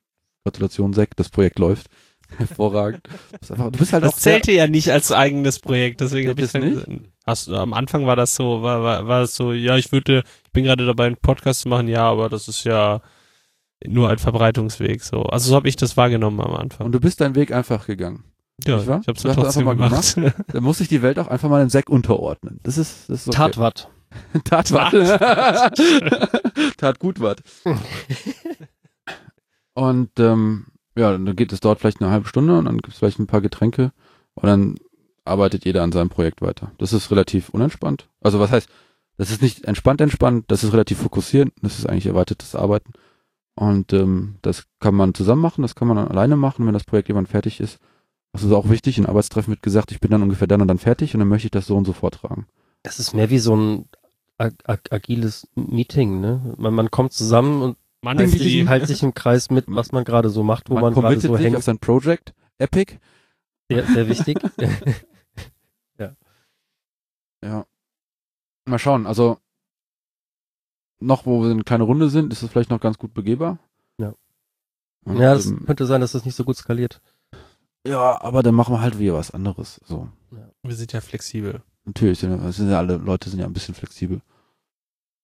Gratulation, 0.45 0.93
Sek, 0.93 1.15
das 1.17 1.29
Projekt 1.29 1.59
läuft. 1.59 1.87
Hervorragend. 2.37 3.01
Das 3.39 3.51
einfach, 3.51 3.71
du 3.71 3.79
bist 3.79 3.93
halt 3.93 4.03
Das 4.03 4.17
zählte 4.17 4.51
ja 4.51 4.67
nicht 4.67 4.91
als 4.91 5.11
eigenes 5.11 5.59
Projekt, 5.59 6.01
deswegen 6.01 6.29
habe 6.29 6.39
ich 6.41 6.51
das 6.51 6.61
dann 6.61 6.69
nicht? 6.73 7.01
hast, 7.25 7.47
du- 7.47 7.55
am 7.55 7.73
Anfang 7.73 8.05
war 8.05 8.15
das 8.15 8.35
so, 8.35 8.61
war, 8.61 8.83
war, 8.83 9.07
war 9.07 9.21
es 9.23 9.35
so, 9.35 9.53
ja, 9.53 9.77
ich 9.77 9.91
würde, 9.91 10.23
ich 10.45 10.51
bin 10.51 10.63
gerade 10.65 10.85
dabei, 10.85 11.05
einen 11.07 11.17
Podcast 11.17 11.61
zu 11.61 11.69
machen, 11.69 11.87
ja, 11.87 12.03
aber 12.09 12.29
das 12.29 12.47
ist 12.47 12.63
ja 12.63 13.01
nur 13.85 14.09
ein 14.09 14.17
Verbreitungsweg, 14.17 15.03
so. 15.03 15.23
Also 15.23 15.49
so 15.49 15.55
habe 15.55 15.67
ich 15.67 15.75
das 15.75 15.97
wahrgenommen 15.97 16.39
am 16.41 16.55
Anfang. 16.55 16.85
Und 16.87 16.91
du 16.93 16.99
bist 16.99 17.19
deinen 17.21 17.35
Weg 17.35 17.51
einfach 17.51 17.85
gegangen. 17.85 18.23
ja, 18.65 18.79
ich 18.79 18.87
habe 18.87 18.99
es 18.99 19.05
Du 19.05 19.11
hast 19.13 19.25
das 19.25 19.35
trotzdem 19.35 19.67
einfach 19.67 19.89
mal 19.89 19.89
gemacht. 19.89 20.35
Da 20.53 20.61
muss 20.61 20.77
sich 20.77 20.87
die 20.87 21.01
Welt 21.01 21.19
auch 21.19 21.27
einfach 21.27 21.49
mal 21.49 21.59
dem 21.59 21.69
Sek 21.69 21.89
unterordnen. 21.89 22.59
Das 22.63 22.77
ist, 22.77 23.09
das 23.09 23.21
ist 23.21 23.27
okay. 23.29 23.37
Tatwatt. 23.37 23.89
Tat 24.43 24.71
wat. 24.71 24.93
Tat 26.77 26.99
gut 26.99 27.19
wat. 27.19 27.41
Und 29.73 30.11
ähm, 30.19 30.67
ja, 30.95 31.11
dann 31.11 31.35
geht 31.35 31.53
es 31.53 31.59
dort 31.59 31.79
vielleicht 31.79 32.01
eine 32.01 32.11
halbe 32.11 32.27
Stunde 32.27 32.57
und 32.57 32.65
dann 32.65 32.77
gibt 32.77 32.89
es 32.89 32.99
vielleicht 32.99 33.19
ein 33.19 33.27
paar 33.27 33.41
Getränke 33.41 33.91
und 34.35 34.47
dann 34.47 34.75
arbeitet 35.25 35.65
jeder 35.65 35.83
an 35.83 35.91
seinem 35.91 36.09
Projekt 36.09 36.41
weiter. 36.41 36.71
Das 36.77 36.93
ist 36.93 37.11
relativ 37.11 37.49
unentspannt. 37.49 38.09
Also 38.21 38.39
was 38.39 38.51
heißt, 38.51 38.69
das 39.17 39.31
ist 39.31 39.41
nicht 39.41 39.65
entspannt 39.65 40.01
entspannt, 40.01 40.45
das 40.49 40.63
ist 40.63 40.73
relativ 40.73 40.99
fokussierend, 40.99 41.53
das 41.61 41.79
ist 41.79 41.85
eigentlich 41.85 42.07
erweitertes 42.07 42.55
Arbeiten. 42.55 42.93
Und 43.55 43.93
ähm, 43.93 44.35
das 44.41 44.65
kann 44.79 44.95
man 44.95 45.13
zusammen 45.13 45.41
machen, 45.41 45.61
das 45.61 45.75
kann 45.75 45.87
man 45.87 45.97
alleine 45.97 46.35
machen, 46.35 46.65
wenn 46.65 46.73
das 46.73 46.85
Projekt 46.85 47.07
jemand 47.09 47.29
fertig 47.29 47.59
ist. 47.59 47.79
Das 48.31 48.43
ist 48.43 48.51
auch 48.51 48.69
wichtig, 48.69 48.97
in 48.97 49.05
Arbeitstreffen 49.05 49.51
wird 49.51 49.61
gesagt, 49.61 49.91
ich 49.91 49.99
bin 49.99 50.09
dann 50.09 50.23
ungefähr 50.23 50.47
dann 50.47 50.61
und 50.61 50.67
dann 50.67 50.79
fertig 50.79 51.13
und 51.13 51.19
dann 51.19 51.27
möchte 51.27 51.47
ich 51.47 51.51
das 51.51 51.67
so 51.67 51.77
und 51.77 51.85
so 51.85 51.93
vortragen. 51.93 52.47
Das 52.81 52.99
ist 52.99 53.13
mehr 53.13 53.29
wie 53.29 53.37
so 53.37 53.55
ein 53.55 53.85
ag 54.39 54.53
ag 54.65 54.79
agiles 54.91 55.47
Meeting, 55.53 56.19
ne? 56.19 56.55
Man, 56.57 56.73
man 56.73 56.89
kommt 56.89 57.13
zusammen 57.13 57.61
und 57.61 57.77
Mann, 58.03 58.17
hält 58.17 58.33
die, 58.33 58.37
sich, 58.37 58.67
hält 58.67 58.87
sich 58.87 59.01
im 59.01 59.13
Kreis 59.13 59.49
mit, 59.49 59.65
was 59.67 59.91
man 59.91 60.03
gerade 60.03 60.29
so 60.29 60.43
macht, 60.43 60.69
wo 60.69 60.75
man, 60.75 60.83
man 60.83 60.93
gerade 60.93 61.19
so 61.19 61.37
hängt. 61.37 61.55
auf 61.55 61.63
sein 61.63 61.79
Project, 61.79 62.33
Epic. 62.57 62.99
Sehr, 63.69 63.85
sehr 63.87 64.07
wichtig. 64.07 64.37
Ja. 67.43 67.65
Mal 68.65 68.79
schauen, 68.79 69.05
also 69.05 69.37
noch, 70.99 71.25
wo 71.25 71.43
wir 71.43 71.51
eine 71.51 71.63
kleine 71.63 71.83
Runde 71.83 72.09
sind, 72.09 72.31
ist 72.31 72.41
es 72.41 72.49
vielleicht 72.49 72.69
noch 72.69 72.79
ganz 72.79 72.97
gut 72.97 73.13
begehbar. 73.13 73.59
Ja. 73.97 74.13
Und, 75.03 75.17
ja, 75.17 75.33
das 75.33 75.47
ähm, 75.47 75.65
könnte 75.65 75.85
sein, 75.85 75.99
dass 75.99 76.13
das 76.13 76.23
nicht 76.23 76.35
so 76.35 76.45
gut 76.45 76.55
skaliert. 76.55 77.01
ja, 77.85 78.21
aber 78.21 78.41
dann 78.41 78.55
machen 78.55 78.73
wir 78.73 78.79
halt 78.81 78.99
wieder 78.99 79.15
was 79.15 79.31
anderes. 79.31 79.81
So. 79.83 80.07
wir 80.61 80.75
sind 80.75 80.93
ja 80.93 81.01
flexibel. 81.01 81.61
Natürlich, 81.83 82.19
sind, 82.19 82.31
ja- 82.31 82.51
sind 82.53 82.69
ja 82.69 82.77
alle 82.77 82.95
Leute 82.95 83.29
sind 83.29 83.39
ja 83.39 83.45
ein 83.45 83.51
bisschen 83.53 83.75
flexibel. 83.75 84.21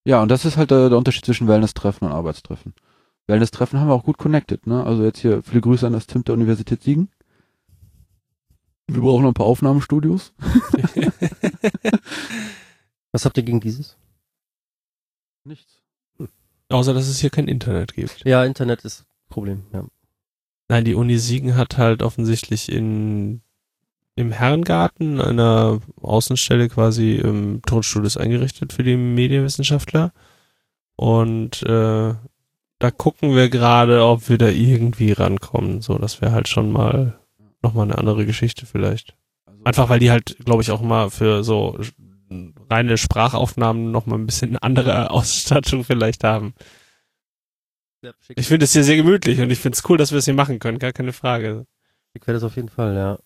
Ja, 0.05 0.21
und 0.21 0.29
das 0.29 0.45
ist 0.45 0.57
halt 0.57 0.71
der, 0.71 0.89
der 0.89 0.97
Unterschied 0.97 1.25
zwischen 1.25 1.47
Wellness-Treffen 1.47 2.05
und 2.05 2.13
Arbeitstreffen. 2.13 2.73
Wellness-Treffen 3.27 3.79
haben 3.79 3.89
wir 3.89 3.93
auch 3.93 4.03
gut 4.03 4.17
connected, 4.17 4.65
ne? 4.65 4.83
Also 4.83 5.03
jetzt 5.03 5.19
hier 5.19 5.43
viele 5.43 5.61
Grüße 5.61 5.85
an 5.85 5.93
das 5.93 6.07
Tim 6.07 6.23
der 6.23 6.33
Universität 6.33 6.81
Siegen. 6.81 7.09
Wir 8.87 9.01
brauchen 9.01 9.23
noch 9.23 9.31
ein 9.31 9.35
paar 9.35 9.45
Aufnahmestudios. 9.45 10.33
Was 13.11 13.25
habt 13.25 13.37
ihr 13.37 13.43
gegen 13.43 13.59
dieses? 13.59 13.97
Nichts. 15.43 15.81
Außer, 16.69 16.93
dass 16.93 17.07
es 17.07 17.19
hier 17.19 17.29
kein 17.29 17.47
Internet 17.47 17.93
gibt. 17.93 18.25
Ja, 18.25 18.43
Internet 18.43 18.85
ist 18.85 19.01
ein 19.01 19.29
Problem, 19.29 19.65
ja. 19.73 19.85
Nein, 20.69 20.85
die 20.85 20.93
Uni 20.93 21.17
Siegen 21.17 21.55
hat 21.55 21.77
halt 21.77 22.03
offensichtlich 22.03 22.71
in 22.71 23.41
im 24.19 24.31
Herrengarten 24.31 25.21
einer 25.21 25.79
Außenstelle 26.01 26.69
quasi 26.69 27.15
im 27.15 27.61
Tonstudios 27.65 28.17
eingerichtet 28.17 28.73
für 28.73 28.83
die 28.83 28.97
Medienwissenschaftler. 28.97 30.11
Und 30.95 31.63
äh, 31.63 32.13
da 32.79 32.91
gucken 32.91 33.35
wir 33.35 33.49
gerade, 33.49 34.03
ob 34.05 34.29
wir 34.29 34.37
da 34.37 34.47
irgendwie 34.47 35.11
rankommen. 35.11 35.81
So, 35.81 35.97
das 35.97 36.21
wäre 36.21 36.31
halt 36.31 36.47
schon 36.47 36.71
mal 36.71 37.19
nochmal 37.61 37.85
eine 37.85 37.97
andere 37.97 38.25
Geschichte 38.25 38.65
vielleicht. 38.65 39.15
Also, 39.45 39.63
Einfach 39.63 39.89
weil 39.89 39.99
die 39.99 40.11
halt, 40.11 40.37
glaube 40.45 40.61
ich, 40.61 40.71
auch 40.71 40.81
mal 40.81 41.09
für 41.09 41.43
so 41.43 41.79
reine 42.69 42.97
Sprachaufnahmen 42.97 43.91
nochmal 43.91 44.19
ein 44.19 44.25
bisschen 44.25 44.51
eine 44.51 44.63
andere 44.63 45.11
Ausstattung 45.11 45.83
vielleicht 45.83 46.23
haben. 46.23 46.53
Ich 48.35 48.47
finde 48.47 48.63
es 48.63 48.73
hier 48.73 48.83
sehr 48.83 48.95
gemütlich 48.95 49.41
und 49.41 49.49
ich 49.51 49.59
finde 49.59 49.75
es 49.75 49.89
cool, 49.89 49.97
dass 49.97 50.11
wir 50.11 50.19
es 50.19 50.25
hier 50.25 50.33
machen 50.33 50.59
können, 50.59 50.79
gar 50.79 50.93
keine 50.93 51.11
Frage. 51.11 51.65
Ich 52.13 52.21
werde 52.21 52.39
das 52.39 52.43
auf 52.43 52.55
jeden 52.55 52.69
Fall, 52.69 52.95
ja. 52.95 53.19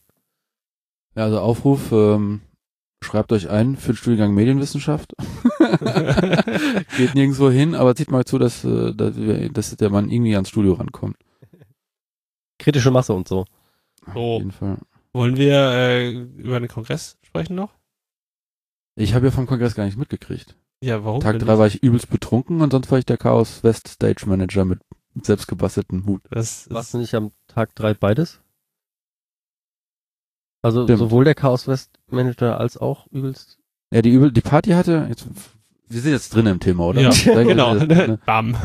Ja, 1.15 1.23
also 1.23 1.39
Aufruf, 1.39 1.91
ähm, 1.91 2.41
schreibt 3.03 3.31
euch 3.31 3.49
ein 3.49 3.75
für 3.75 3.93
den 3.93 3.97
Studiengang 3.97 4.33
Medienwissenschaft. 4.33 5.13
Geht 6.97 7.15
nirgendwo 7.15 7.49
hin, 7.49 7.75
aber 7.75 7.95
zieht 7.95 8.11
mal 8.11 8.25
zu, 8.25 8.37
dass, 8.39 8.63
äh, 8.63 8.93
dass, 8.93 9.15
wir, 9.15 9.49
dass 9.49 9.75
der 9.75 9.89
Mann 9.89 10.09
irgendwie 10.09 10.35
ans 10.35 10.49
Studio 10.49 10.73
rankommt. 10.73 11.17
Kritische 12.59 12.91
Masse 12.91 13.13
und 13.13 13.27
so. 13.27 13.45
Auf 14.05 14.13
So. 14.13 14.37
jeden 14.37 14.51
Fall. 14.51 14.77
Wollen 15.13 15.37
wir 15.37 15.53
äh, 15.71 16.11
über 16.11 16.59
den 16.59 16.69
Kongress 16.69 17.17
sprechen 17.21 17.55
noch? 17.55 17.73
Ich 18.95 19.13
habe 19.13 19.25
ja 19.27 19.31
vom 19.31 19.47
Kongress 19.47 19.75
gar 19.75 19.83
nichts 19.85 19.97
mitgekriegt. 19.99 20.55
Ja, 20.83 21.03
warum? 21.05 21.19
Tag 21.21 21.39
3 21.39 21.57
war 21.57 21.67
ich 21.67 21.81
übelst 21.83 22.09
betrunken 22.09 22.61
und 22.61 22.71
sonst 22.71 22.91
war 22.91 22.99
ich 22.99 23.05
der 23.05 23.17
Chaos 23.17 23.63
West 23.63 23.87
Stage 23.87 24.25
Manager 24.27 24.65
mit 24.65 24.79
selbstgebastelten 25.21 26.05
Hut. 26.05 26.21
Das, 26.29 26.69
Warst 26.69 26.93
du 26.93 26.97
nicht 26.97 27.13
am 27.15 27.31
Tag 27.47 27.75
3 27.75 27.93
beides? 27.93 28.41
Also 30.63 30.83
Stimmt. 30.85 30.97
sowohl 30.99 31.25
der 31.25 31.35
Chaos 31.35 31.67
West 31.67 31.91
Manager 32.09 32.59
als 32.59 32.77
auch 32.77 33.05
übelst. 33.11 33.59
Ja, 33.91 34.01
die 34.01 34.09
übel, 34.11 34.31
die 34.31 34.41
Party 34.41 34.71
hatte, 34.71 35.05
jetzt, 35.09 35.27
wir 35.89 36.01
sind 36.01 36.11
jetzt 36.13 36.33
drin 36.33 36.47
im 36.47 36.59
Thema, 36.59 36.85
oder? 36.85 37.01
Ja, 37.01 37.11
Dann- 37.11 37.47
genau. 37.47 37.75
Ne? 37.75 38.19
Bam. 38.25 38.55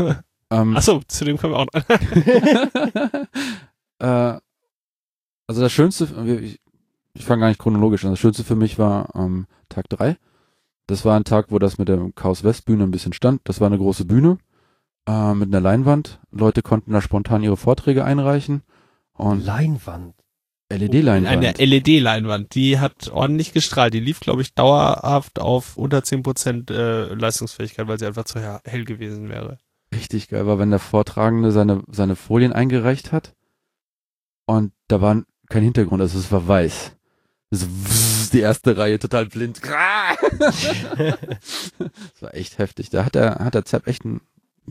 Ähm, 0.50 0.74
Achso, 0.76 1.02
zu 1.06 1.26
dem 1.26 1.36
kommen 1.36 1.52
wir 1.52 1.58
auch 1.58 1.66
noch. 1.66 1.74
äh, 3.98 4.38
also 5.46 5.60
das 5.60 5.72
Schönste, 5.72 6.08
ich, 6.42 6.58
ich 7.14 7.24
fange 7.24 7.40
gar 7.40 7.48
nicht 7.48 7.60
chronologisch 7.60 8.04
an, 8.04 8.10
das 8.12 8.18
Schönste 8.18 8.44
für 8.44 8.56
mich 8.56 8.78
war 8.78 9.14
ähm, 9.14 9.46
Tag 9.68 9.88
drei. 9.90 10.16
Das 10.86 11.04
war 11.04 11.16
ein 11.16 11.24
Tag, 11.24 11.46
wo 11.50 11.58
das 11.58 11.76
mit 11.76 11.88
der 11.88 11.98
Chaos 12.14 12.44
West 12.44 12.64
Bühne 12.64 12.84
ein 12.84 12.90
bisschen 12.90 13.12
stand. 13.12 13.42
Das 13.44 13.60
war 13.60 13.66
eine 13.66 13.76
große 13.76 14.06
Bühne 14.06 14.38
äh, 15.06 15.34
mit 15.34 15.48
einer 15.48 15.60
Leinwand. 15.60 16.18
Leute 16.30 16.62
konnten 16.62 16.92
da 16.92 17.02
spontan 17.02 17.42
ihre 17.42 17.58
Vorträge 17.58 18.04
einreichen 18.04 18.62
und 19.12 19.44
Leinwand. 19.44 20.14
LED-Leinwand. 20.70 21.26
Eine 21.28 21.52
LED-Leinwand, 21.58 22.54
die 22.54 22.78
hat 22.78 23.08
ordentlich 23.10 23.52
gestrahlt. 23.52 23.94
Die 23.94 24.00
lief, 24.00 24.20
glaube 24.20 24.42
ich, 24.42 24.52
dauerhaft 24.54 25.40
auf 25.40 25.76
unter 25.76 25.98
10% 26.00 26.70
äh, 26.70 27.14
Leistungsfähigkeit, 27.14 27.88
weil 27.88 27.98
sie 27.98 28.06
einfach 28.06 28.24
zu 28.24 28.38
he- 28.40 28.58
hell 28.64 28.84
gewesen 28.84 29.28
wäre. 29.30 29.58
richtig 29.94 30.28
geil 30.28 30.46
war, 30.46 30.58
wenn 30.58 30.70
der 30.70 30.78
Vortragende 30.78 31.52
seine, 31.52 31.82
seine 31.90 32.16
Folien 32.16 32.52
eingereicht 32.52 33.12
hat 33.12 33.34
und 34.46 34.72
da 34.88 35.00
war 35.00 35.22
kein 35.48 35.62
Hintergrund, 35.62 36.02
also 36.02 36.18
es 36.18 36.30
war 36.30 36.46
weiß. 36.46 36.92
So, 37.50 37.66
die 38.34 38.40
erste 38.40 38.76
Reihe 38.76 38.98
total 38.98 39.24
blind. 39.24 39.62
das 40.18 40.66
war 42.20 42.34
echt 42.34 42.58
heftig. 42.58 42.90
Da 42.90 43.06
hat 43.06 43.14
der, 43.14 43.36
hat 43.36 43.54
der 43.54 43.64
Zapp 43.64 43.86
echt 43.86 44.04
ein 44.04 44.20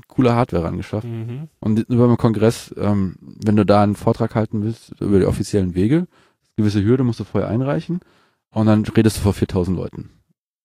coole 0.08 0.34
Hardware 0.34 0.64
rangeschafft. 0.64 1.08
Mhm. 1.08 1.50
Und 1.60 1.80
über 1.90 2.08
den 2.08 2.18
Kongress, 2.18 2.74
ähm, 2.78 3.16
wenn 3.22 3.56
du 3.56 3.66
da 3.66 3.84
einen 3.84 3.96
Vortrag 3.96 4.36
halten 4.36 4.64
willst, 4.64 5.00
über 5.00 5.20
die 5.20 5.26
offiziellen 5.26 5.76
Wege, 5.76 6.08
gewisse 6.56 6.84
Hürde 6.84 7.04
musst 7.04 7.20
du 7.20 7.24
vorher 7.24 7.50
einreichen 7.50 8.00
und 8.52 8.66
dann 8.66 8.84
redest 8.86 9.18
du 9.18 9.22
vor 9.22 9.34
4000 9.34 9.78
Leuten. 9.78 10.10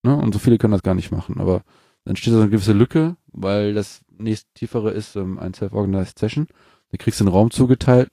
Ne? 0.02 0.16
Und 0.16 0.32
so 0.32 0.38
viele 0.38 0.59
können 0.59 0.72
das 0.72 0.82
gar 0.82 0.94
nicht 0.94 1.12
machen, 1.12 1.40
aber 1.40 1.62
dann 2.04 2.16
steht 2.16 2.32
da 2.32 2.36
so 2.36 2.42
eine 2.42 2.50
gewisse 2.50 2.72
Lücke, 2.72 3.16
weil 3.32 3.74
das 3.74 4.00
nächst 4.18 4.46
tiefere 4.54 4.90
ist 4.90 5.16
ähm, 5.16 5.38
ein 5.38 5.54
Self-Organized 5.54 6.18
Session. 6.18 6.46
Da 6.90 6.98
kriegst 6.98 7.20
du 7.20 7.24
einen 7.24 7.32
Raum 7.32 7.50
zugeteilt. 7.50 8.10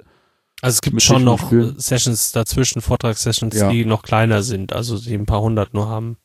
Also 0.61 0.75
es 0.75 0.81
gibt 0.81 1.01
schon 1.01 1.23
noch 1.23 1.51
Sessions 1.77 2.31
dazwischen, 2.31 2.81
Vortragssessions, 2.81 3.55
Ja. 3.55 3.69
die 3.71 3.85
noch 3.85 4.03
kleiner 4.03 4.43
sind, 4.43 4.73
also 4.73 4.99
die 4.99 5.13
ein 5.15 5.25
paar 5.25 5.41
hundert 5.41 5.73
nur 5.73 5.87
haben. 5.87 6.17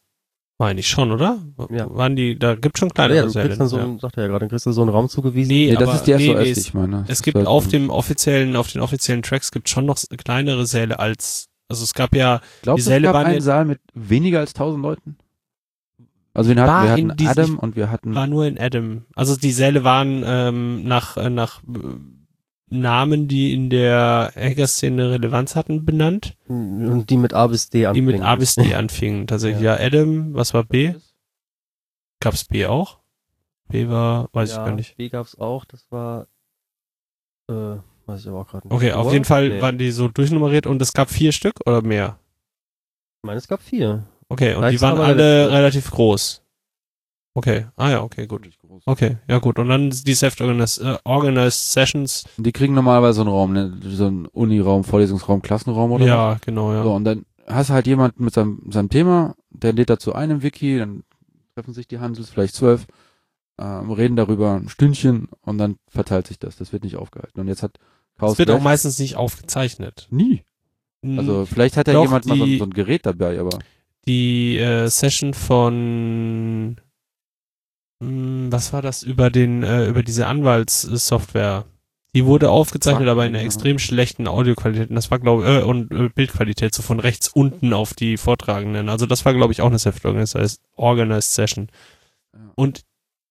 Meine 0.64 0.80
ich 0.80 0.88
schon, 0.88 1.12
oder? 1.12 1.38
Ja. 1.70 1.86
Waren 1.94 2.16
die, 2.16 2.38
da 2.38 2.54
gibt 2.54 2.78
schon 2.78 2.88
Ja, 2.88 2.94
kleinere 2.94 3.26
du 3.26 3.32
kriegst 3.38 3.60
dann 3.60 3.68
so, 3.68 3.76
ja. 3.76 3.98
sagt 4.00 4.16
er 4.16 4.22
ja 4.22 4.28
gerade, 4.28 4.40
dann 4.40 4.48
kriegst 4.48 4.64
du 4.64 4.72
so 4.72 4.80
einen 4.80 4.88
Raum 4.90 5.10
zugewiesen. 5.10 5.48
Nee, 5.52 5.66
Nee, 5.68 5.74
das 5.74 5.82
aber- 5.88 5.94
ist 5.96 6.06
die 6.06 6.12
SOS, 6.12 6.18
nee, 6.38 6.50
ich 6.52 6.74
meine. 6.74 7.00
Es 7.02 7.06
Das 7.08 7.22
gibt 7.22 7.36
auf 7.46 7.68
dem 7.68 7.90
offiziellen, 7.90 8.56
auf 8.56 8.72
den 8.72 8.80
offiziellen 8.80 9.22
Tracks 9.22 9.50
gibt 9.50 9.68
schon 9.68 9.84
noch 9.84 9.98
kleinere 10.24 10.64
Säle 10.64 10.98
als, 10.98 11.48
also 11.68 11.84
es 11.84 11.92
gab 11.92 12.14
ja, 12.16 12.40
Glaubst 12.62 12.86
die 12.86 12.88
du, 12.88 12.90
es 12.90 12.94
Säle 12.94 13.06
gab 13.08 13.14
waren 13.14 13.26
einen 13.26 13.40
Saal 13.42 13.66
mit 13.66 13.80
weniger 13.92 14.40
als 14.40 14.54
1000 14.54 14.82
Leuten? 14.82 15.16
Also 16.32 16.54
wir 16.54 16.62
hatten, 16.62 16.84
wir 16.86 16.90
hatten 17.10 17.16
diesen- 17.18 17.30
Adam 17.30 17.58
und 17.58 17.76
wir 17.76 17.90
hatten 17.90 18.14
war 18.14 18.26
nur 18.26 18.46
in 18.46 18.58
Adam. 18.58 19.02
Also 19.14 19.36
die 19.36 19.52
Säle 19.52 19.84
waren 19.84 20.24
ähm, 20.26 20.82
nach, 20.88 21.16
äh, 21.18 21.28
nach 21.30 21.60
äh, 21.62 21.78
Namen, 22.80 23.28
die 23.28 23.52
in 23.54 23.70
der 23.70 24.32
Hacker-Szene 24.36 25.10
Relevanz 25.12 25.56
hatten, 25.56 25.84
benannt, 25.84 26.36
Und 26.48 27.06
die 27.08 27.16
mit 27.16 27.32
A 27.34 27.46
bis 27.46 27.70
D 27.70 27.78
die 27.80 27.86
anfangen. 27.86 28.06
mit 28.06 28.20
A 28.22 28.36
bis 28.36 28.54
D 28.54 28.74
anfingen. 28.74 29.26
Tatsächlich, 29.26 29.62
ja. 29.62 29.76
Adam, 29.78 30.34
was 30.34 30.52
war 30.54 30.64
B? 30.64 30.94
Gab's 32.20 32.44
B 32.44 32.66
auch? 32.66 32.98
B 33.68 33.88
war, 33.88 34.28
weiß 34.32 34.50
ja, 34.52 34.58
ich 34.60 34.66
gar 34.66 34.74
nicht. 34.74 34.96
B 34.96 35.08
gab's 35.08 35.38
auch, 35.38 35.64
das 35.64 35.86
war, 35.90 36.26
äh, 37.50 37.76
weiß 38.06 38.20
ich 38.20 38.28
aber 38.28 38.40
auch 38.40 38.48
gerade 38.48 38.68
nicht. 38.68 38.74
Okay, 38.76 38.92
auf 38.92 39.12
jeden 39.12 39.24
Fall 39.24 39.48
Nee. 39.48 39.62
waren 39.62 39.78
die 39.78 39.90
so 39.90 40.08
durchnummeriert 40.08 40.66
und 40.66 40.80
es 40.82 40.92
gab 40.92 41.10
vier 41.10 41.32
Stück 41.32 41.54
oder 41.66 41.82
mehr? 41.82 42.18
Ich 43.22 43.26
meine, 43.26 43.38
es 43.38 43.48
gab 43.48 43.62
vier. 43.62 44.04
Okay, 44.28 44.50
und 44.54 44.60
Vielleicht 44.60 44.78
die 44.78 44.82
waren 44.82 45.00
alle 45.00 45.50
relativ 45.50 45.90
groß. 45.90 46.42
Okay, 47.36 47.66
ah 47.76 47.90
ja, 47.90 48.02
okay, 48.02 48.26
gut. 48.28 48.48
Okay, 48.86 49.16
ja 49.28 49.38
gut. 49.38 49.58
Und 49.58 49.68
dann 49.68 49.90
die 49.90 50.14
Self-Organized 50.14 50.80
äh, 50.82 50.98
organized 51.04 51.72
Sessions. 51.72 52.24
Die 52.36 52.52
kriegen 52.52 52.74
normalerweise 52.74 53.14
so 53.16 53.20
einen 53.22 53.30
Raum, 53.30 53.52
ne? 53.52 53.76
so 53.82 54.06
einen 54.06 54.26
Uniraum, 54.26 54.84
Vorlesungsraum, 54.84 55.42
Klassenraum 55.42 55.90
oder 55.92 56.04
was. 56.04 56.08
ja, 56.08 56.36
genau, 56.44 56.72
ja. 56.72 56.84
So, 56.84 56.94
und 56.94 57.04
dann 57.04 57.24
hast 57.48 57.70
du 57.70 57.74
halt 57.74 57.86
jemanden 57.88 58.22
mit 58.24 58.34
seinem, 58.34 58.62
seinem 58.70 58.88
Thema, 58.88 59.34
der 59.50 59.72
lädt 59.72 59.90
dazu 59.90 60.14
ein 60.14 60.30
im 60.30 60.42
Wiki, 60.44 60.78
dann 60.78 61.02
treffen 61.56 61.74
sich 61.74 61.88
die 61.88 61.98
Hansels, 61.98 62.30
vielleicht 62.30 62.54
zwölf, 62.54 62.86
ähm, 63.58 63.90
reden 63.90 64.14
darüber 64.16 64.54
ein 64.54 64.68
Stündchen 64.68 65.28
und 65.42 65.58
dann 65.58 65.76
verteilt 65.88 66.28
sich 66.28 66.38
das. 66.38 66.54
Das 66.56 66.72
wird 66.72 66.84
nicht 66.84 66.96
aufgehalten. 66.96 67.40
Und 67.40 67.48
jetzt 67.48 67.62
hat 67.64 67.78
Chaos 68.18 68.32
Es 68.34 68.38
wird 68.38 68.50
auch 68.50 68.60
meistens 68.60 68.98
nicht 69.00 69.16
aufgezeichnet. 69.16 70.06
nie. 70.10 70.42
Also 71.18 71.44
vielleicht 71.46 71.76
hat 71.76 71.86
ja 71.88 71.94
Doch, 71.94 72.02
jemand 72.04 72.24
mal 72.26 72.36
so, 72.38 72.44
ein- 72.44 72.48
die- 72.48 72.58
so 72.58 72.64
ein 72.64 72.70
Gerät 72.72 73.04
dabei, 73.04 73.38
aber 73.40 73.58
die 74.06 74.56
äh, 74.56 74.86
Session 74.88 75.34
von 75.34 76.76
was 78.50 78.72
war 78.72 78.82
das 78.82 79.02
über 79.02 79.30
den 79.30 79.62
äh, 79.62 79.86
über 79.86 80.02
diese 80.02 80.26
Anwaltssoftware? 80.26 81.64
Die 82.14 82.26
wurde 82.26 82.50
aufgezeichnet, 82.50 83.06
Zack, 83.06 83.10
aber 83.10 83.26
in 83.26 83.30
einer 83.30 83.40
ja. 83.40 83.44
extrem 83.44 83.80
schlechten 83.80 84.28
Audioqualität. 84.28 84.88
Und 84.88 84.94
das 84.96 85.10
war 85.10 85.18
glaube 85.18 85.46
äh, 85.46 85.62
und 85.62 85.92
äh, 85.92 86.08
Bildqualität 86.08 86.74
so 86.74 86.82
von 86.82 87.00
rechts 87.00 87.28
unten 87.28 87.72
auf 87.72 87.94
die 87.94 88.16
Vortragenden. 88.16 88.88
Also 88.88 89.06
das 89.06 89.24
war 89.24 89.34
glaube 89.34 89.52
ich 89.52 89.62
auch 89.62 89.68
eine 89.68 89.78
self-organized 89.78 90.60
organized 90.76 91.32
Session. 91.32 91.68
Ja. 92.32 92.52
Und 92.54 92.82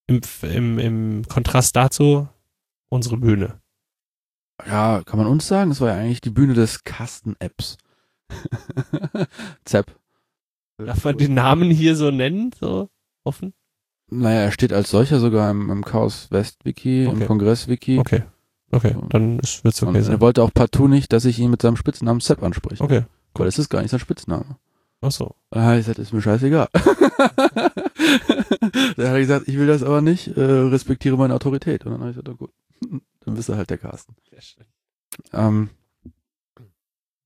im, 0.08 0.22
im, 0.42 0.80
im 0.80 1.28
Kontrast 1.28 1.76
dazu 1.76 2.28
unsere 2.90 3.18
Bühne. 3.18 3.60
ja, 4.68 5.02
kann 5.04 5.18
man 5.18 5.28
uns 5.28 5.48
sagen, 5.48 5.70
das 5.70 5.82
war 5.82 5.90
ja 5.90 5.96
eigentlich 5.96 6.22
die 6.22 6.30
Bühne 6.30 6.54
des 6.54 6.84
Kasten-Apps. 6.84 7.78
Zap. 9.66 10.00
Darf 10.78 11.04
man 11.04 11.18
den 11.18 11.34
Namen 11.34 11.72
hier 11.72 11.96
so 11.96 12.12
nennen, 12.12 12.52
so 12.60 12.90
offen? 13.24 13.54
Naja, 14.20 14.42
er 14.42 14.52
steht 14.52 14.74
als 14.74 14.90
solcher 14.90 15.20
sogar 15.20 15.50
im, 15.52 15.70
im 15.70 15.84
Chaos 15.86 16.28
West 16.32 16.66
Wiki, 16.66 17.08
Okay. 17.08 17.22
im 17.22 17.28
Kongress 17.28 17.68
Wiki. 17.68 18.00
Okay. 18.00 18.24
Okay, 18.72 18.96
dann 19.10 19.38
wird's 19.38 19.84
Und 19.84 19.90
okay 19.90 19.98
er 20.00 20.04
sein. 20.04 20.22
wollte 20.22 20.42
auch 20.42 20.52
partout 20.52 20.88
nicht, 20.88 21.14
dass 21.14 21.26
ich 21.26 21.38
ihn 21.38 21.52
mit 21.52 21.62
seinem 21.62 21.76
Spitznamen 21.76 22.22
Sepp 22.22 22.42
anspreche. 22.42 22.84
Okay. 22.84 23.04
Weil 23.36 23.46
das 23.46 23.60
ist 23.60 23.70
gar 23.70 23.82
nicht 23.82 23.92
sein 23.92 24.00
Spitzname. 24.00 24.58
Ach 25.02 25.12
so. 25.12 25.36
Da 25.52 25.62
habe 25.62 25.74
ich 25.80 25.86
gesagt, 25.86 26.00
ist 26.00 26.12
mir 26.14 26.22
scheißegal. 26.22 26.70
da 26.74 26.82
hat 27.62 28.98
er 28.98 29.20
gesagt, 29.20 29.48
ich 29.48 29.58
will 29.58 29.68
das 29.68 29.84
aber 29.84 30.02
nicht, 30.02 30.36
äh, 30.38 30.42
respektiere 30.42 31.18
meine 31.18 31.36
Autorität. 31.36 31.86
Und 31.86 31.92
dann 31.92 32.02
habe 32.02 32.12
ich 32.12 32.16
gesagt, 32.18 32.30
oh 32.30 32.36
gut, 32.36 32.52
dann 33.26 33.36
bist 33.36 33.50
du 33.50 33.56
halt 33.56 33.70
der 33.70 33.78
Carsten. 33.78 34.16
Ähm, 35.34 35.70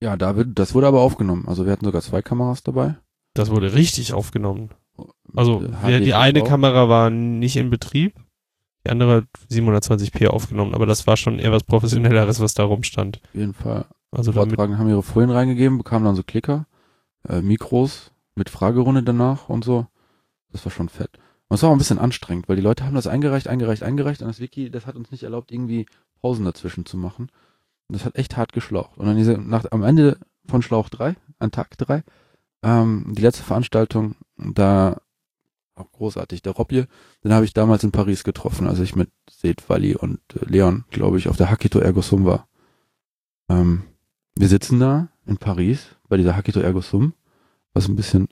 ja, 0.01 0.17
da 0.17 0.35
wird, 0.35 0.59
das 0.59 0.73
wurde 0.73 0.87
aber 0.87 1.01
aufgenommen. 1.01 1.47
Also 1.47 1.65
wir 1.65 1.71
hatten 1.71 1.85
sogar 1.85 2.01
zwei 2.01 2.21
Kameras 2.21 2.63
dabei. 2.63 2.97
Das 3.33 3.49
wurde 3.49 3.73
richtig 3.73 4.13
aufgenommen. 4.13 4.71
Also 5.35 5.61
ja, 5.61 5.99
HD 5.99 6.05
die 6.05 6.13
eine 6.13 6.39
TV. 6.39 6.45
Kamera 6.45 6.89
war 6.89 7.09
nicht 7.09 7.57
in 7.57 7.69
Betrieb, 7.69 8.15
die 8.85 8.89
andere 8.89 9.15
hat 9.17 9.25
720p 9.51 10.27
aufgenommen, 10.27 10.73
aber 10.73 10.85
das 10.85 11.07
war 11.07 11.17
schon 11.17 11.39
eher 11.39 11.51
was 11.51 11.63
Professionelleres, 11.63 12.39
was 12.39 12.53
da 12.53 12.63
rumstand. 12.63 13.21
Auf 13.23 13.35
jeden 13.35 13.53
Fall. 13.53 13.85
Also 14.11 14.31
damit, 14.31 14.51
Vortragenden 14.51 14.79
haben 14.79 14.89
ihre 14.89 15.03
Folien 15.03 15.31
reingegeben, 15.31 15.77
bekamen 15.77 16.05
dann 16.05 16.15
so 16.15 16.23
Klicker, 16.23 16.65
äh, 17.27 17.41
Mikros 17.41 18.11
mit 18.35 18.49
Fragerunde 18.49 19.03
danach 19.03 19.49
und 19.49 19.63
so. 19.63 19.87
Das 20.51 20.63
war 20.65 20.71
schon 20.71 20.89
fett. 20.89 21.19
Und 21.49 21.55
es 21.55 21.63
war 21.63 21.69
auch 21.69 21.73
ein 21.73 21.79
bisschen 21.79 21.99
anstrengend, 21.99 22.47
weil 22.47 22.55
die 22.55 22.61
Leute 22.61 22.85
haben 22.85 22.95
das 22.95 23.07
eingereicht, 23.07 23.47
eingereicht, 23.47 23.83
eingereicht 23.83 24.21
und 24.21 24.27
das 24.27 24.39
Wiki, 24.39 24.69
das 24.69 24.85
hat 24.85 24.95
uns 24.95 25.11
nicht 25.11 25.23
erlaubt, 25.23 25.51
irgendwie 25.51 25.85
Pausen 26.21 26.45
dazwischen 26.45 26.85
zu 26.85 26.97
machen. 26.97 27.29
Und 27.87 27.95
das 27.95 28.05
hat 28.05 28.15
echt 28.15 28.35
hart 28.35 28.53
geschlaucht. 28.53 28.97
Und 28.97 29.05
dann 29.05 29.17
diese, 29.17 29.37
nach, 29.37 29.65
am 29.71 29.83
Ende 29.83 30.17
von 30.45 30.61
Schlauch 30.61 30.89
3, 30.89 31.15
an 31.39 31.51
Tag 31.51 31.77
3, 31.77 32.03
ähm, 32.63 33.13
die 33.15 33.21
letzte 33.21 33.43
Veranstaltung, 33.43 34.15
da 34.37 35.01
auch 35.75 35.91
großartig, 35.91 36.41
der 36.41 36.53
Robje, 36.53 36.87
den 37.23 37.33
habe 37.33 37.45
ich 37.45 37.53
damals 37.53 37.83
in 37.83 37.91
Paris 37.91 38.23
getroffen, 38.23 38.67
als 38.67 38.79
ich 38.79 38.95
mit 38.95 39.11
Seth, 39.29 39.69
Wally 39.69 39.95
und 39.95 40.19
äh, 40.35 40.45
Leon, 40.45 40.85
glaube 40.89 41.17
ich, 41.17 41.27
auf 41.27 41.37
der 41.37 41.51
Hakito 41.51 41.79
Ergo 41.79 42.01
Sum 42.01 42.25
war. 42.25 42.47
Ähm, 43.49 43.83
wir 44.35 44.47
sitzen 44.47 44.79
da 44.79 45.09
in 45.25 45.37
Paris 45.37 45.95
bei 46.09 46.17
dieser 46.17 46.35
Hakito 46.35 46.59
Ergo 46.59 46.81
Sum, 46.81 47.13
was 47.73 47.87
ein 47.87 47.95
bisschen, 47.95 48.27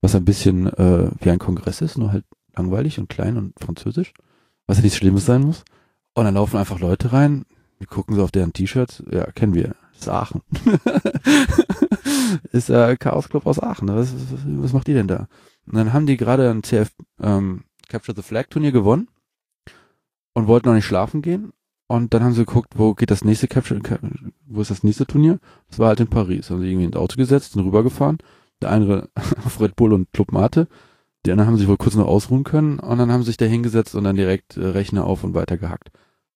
was 0.00 0.14
ein 0.14 0.24
bisschen 0.24 0.66
äh, 0.66 1.10
wie 1.20 1.30
ein 1.30 1.38
Kongress 1.38 1.80
ist, 1.80 1.96
nur 1.96 2.12
halt 2.12 2.24
langweilig 2.54 2.98
und 2.98 3.08
klein 3.08 3.36
und 3.36 3.58
französisch, 3.58 4.12
was 4.66 4.78
ja 4.78 4.82
nichts 4.82 4.98
Schlimmes 4.98 5.26
sein 5.26 5.42
muss. 5.42 5.64
Und 6.14 6.24
dann 6.24 6.34
laufen 6.34 6.58
einfach 6.58 6.80
Leute 6.80 7.12
rein, 7.12 7.44
wir 7.78 7.86
gucken 7.86 8.14
so 8.14 8.22
auf 8.22 8.30
deren 8.30 8.52
T-Shirts, 8.52 9.02
ja, 9.10 9.24
kennen 9.32 9.54
wir, 9.54 9.74
ist 9.98 10.08
Aachen. 10.08 10.42
ist 12.52 12.70
äh, 12.70 12.96
Chaos 12.96 13.28
Club 13.28 13.46
aus 13.46 13.60
Aachen, 13.60 13.88
was, 13.88 14.12
was, 14.12 14.40
was 14.44 14.72
macht 14.72 14.88
ihr 14.88 14.94
denn 14.94 15.08
da? 15.08 15.28
Und 15.66 15.76
dann 15.76 15.92
haben 15.92 16.06
die 16.06 16.16
gerade 16.16 16.50
ein 16.50 16.62
CF 16.62 16.90
ähm, 17.20 17.64
Capture 17.88 18.16
the 18.16 18.22
Flag 18.22 18.46
Turnier 18.50 18.72
gewonnen 18.72 19.08
und 20.34 20.46
wollten 20.46 20.68
noch 20.68 20.74
nicht 20.74 20.84
schlafen 20.84 21.22
gehen 21.22 21.52
Und 21.86 22.12
dann 22.12 22.22
haben 22.22 22.34
sie 22.34 22.44
geguckt, 22.44 22.74
wo 22.76 22.94
geht 22.94 23.10
das 23.10 23.24
nächste 23.24 23.48
Capture, 23.48 23.80
wo 24.46 24.60
ist 24.60 24.70
das 24.70 24.82
nächste 24.82 25.06
Turnier? 25.06 25.38
Das 25.68 25.78
war 25.78 25.88
halt 25.88 26.00
in 26.00 26.08
Paris. 26.08 26.50
Haben 26.50 26.60
sie 26.60 26.68
irgendwie 26.68 26.86
ins 26.86 26.96
Auto 26.96 27.16
gesetzt, 27.16 27.52
sind 27.52 27.64
rübergefahren. 27.64 28.18
Der 28.60 28.70
eine 28.70 29.08
auf 29.44 29.60
Red 29.60 29.76
Bull 29.76 29.92
und 29.92 30.12
Club 30.12 30.32
Mate. 30.32 30.68
Die 31.26 31.32
anderen 31.32 31.48
haben 31.48 31.56
sich 31.56 31.68
wohl 31.68 31.78
kurz 31.78 31.94
noch 31.94 32.06
ausruhen 32.06 32.44
können 32.44 32.78
und 32.78 32.98
dann 32.98 33.10
haben 33.10 33.22
sie 33.22 33.28
sich 33.28 33.38
da 33.38 33.46
hingesetzt 33.46 33.94
und 33.94 34.04
dann 34.04 34.16
direkt 34.16 34.58
äh, 34.58 34.66
Rechner 34.66 35.04
auf 35.04 35.24
und 35.24 35.34
weiter 35.34 35.56
gehackt. 35.56 35.90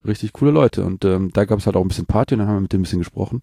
Richtig 0.05 0.33
coole 0.33 0.51
Leute. 0.51 0.85
Und 0.85 1.03
ähm, 1.05 1.31
da 1.33 1.45
gab 1.45 1.59
es 1.59 1.65
halt 1.65 1.75
auch 1.75 1.81
ein 1.81 1.87
bisschen 1.87 2.05
Party 2.05 2.35
und 2.35 2.39
dann 2.39 2.47
haben 2.47 2.57
wir 2.57 2.61
mit 2.61 2.73
dem 2.73 2.81
ein 2.81 2.83
bisschen 2.83 2.99
gesprochen. 2.99 3.41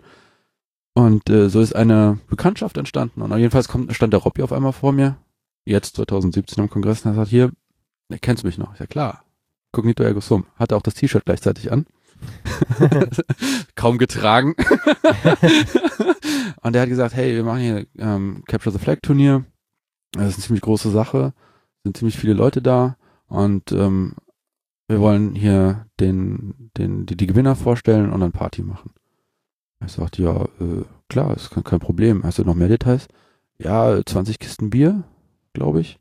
Und 0.95 1.29
äh, 1.29 1.51
so 1.51 1.61
ist 1.61 1.77
eine 1.77 2.19
Bekanntschaft 2.29 2.79
entstanden. 2.79 3.21
Und 3.21 3.37
jedenfalls 3.37 3.69
kommt, 3.69 3.95
stand 3.95 4.15
der 4.15 4.21
Robby 4.21 4.43
auf 4.43 4.53
einmal 4.53 4.73
vor 4.73 4.93
mir, 4.93 5.19
jetzt 5.67 5.97
2017 5.97 6.63
am 6.63 6.71
Kongress, 6.71 7.05
und 7.05 7.13
er 7.13 7.17
sagt, 7.17 7.29
hier, 7.29 7.53
kennst 8.23 8.43
du 8.43 8.47
mich 8.47 8.57
noch? 8.57 8.79
Ja 8.81 8.87
klar. 8.87 9.25
Cognito 9.73 10.03
Ergo 10.03 10.21
Sum. 10.21 10.47
Hatte 10.57 10.75
auch 10.75 10.83
das 10.83 10.95
T-Shirt 10.95 11.27
gleichzeitig 11.27 11.71
an. 11.71 11.85
Kaum 13.75 13.99
getragen. 13.99 14.55
und 16.63 16.75
er 16.75 16.83
hat 16.83 16.89
gesagt, 16.89 17.15
hey, 17.15 17.35
wir 17.35 17.45
machen 17.45 17.61
hier 17.61 17.87
ähm, 17.99 18.43
Capture 18.47 18.73
the 18.73 18.83
Flag 18.83 19.01
Turnier. 19.03 19.45
Das 20.13 20.29
ist 20.29 20.37
eine 20.37 20.45
ziemlich 20.45 20.63
große 20.63 20.91
Sache. 20.91 21.35
Sind 21.85 21.99
ziemlich 21.99 22.17
viele 22.17 22.33
Leute 22.33 22.63
da. 22.63 22.97
Und 23.29 23.71
ähm, 23.73 24.15
wir 24.89 25.01
wollen 25.01 25.35
hier 25.35 25.87
den, 26.01 26.71
den, 26.77 27.07
die, 27.07 27.17
die 27.17 27.27
Gewinner 27.27 27.57
vorstellen 27.57 28.13
und 28.13 28.21
dann 28.21 28.33
Party 28.33 28.63
machen. 28.63 28.91
Er 29.81 29.89
sagt, 29.89 30.19
ja, 30.19 30.45
äh, 30.61 30.85
klar, 31.09 31.35
ist 31.37 31.51
kein, 31.51 31.65
kein 31.65 31.81
Problem. 31.81 32.23
Hast 32.23 32.39
du 32.39 32.45
noch 32.45 32.55
mehr 32.55 32.69
Details? 32.69 33.09
Ja, 33.59 34.01
20 34.05 34.39
Kisten 34.39 34.71
Bier, 34.71 35.05
glaube 35.53 35.81
ich. 35.81 35.99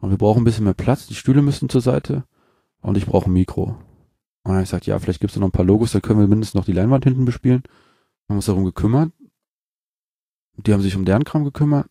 Und 0.00 0.10
wir 0.10 0.18
brauchen 0.18 0.42
ein 0.42 0.44
bisschen 0.44 0.64
mehr 0.64 0.74
Platz. 0.74 1.06
Die 1.06 1.14
Stühle 1.14 1.42
müssen 1.42 1.68
zur 1.68 1.80
Seite. 1.80 2.24
Und 2.80 2.96
ich 2.96 3.06
brauche 3.06 3.30
ein 3.30 3.32
Mikro. 3.32 3.76
Und 4.42 4.54
ich 4.56 4.64
gesagt, 4.64 4.86
ja, 4.86 4.98
vielleicht 4.98 5.20
gibt 5.20 5.32
es 5.32 5.38
noch 5.38 5.48
ein 5.48 5.52
paar 5.52 5.64
Logos, 5.64 5.92
dann 5.92 6.02
können 6.02 6.20
wir 6.20 6.28
mindestens 6.28 6.54
noch 6.54 6.64
die 6.64 6.72
Leinwand 6.72 7.04
hinten 7.04 7.24
bespielen. 7.24 7.62
Haben 8.28 8.36
uns 8.36 8.46
darum 8.46 8.64
gekümmert. 8.64 9.12
Die 10.56 10.72
haben 10.72 10.82
sich 10.82 10.96
um 10.96 11.04
deren 11.04 11.24
Kram 11.24 11.44
gekümmert. 11.44 11.86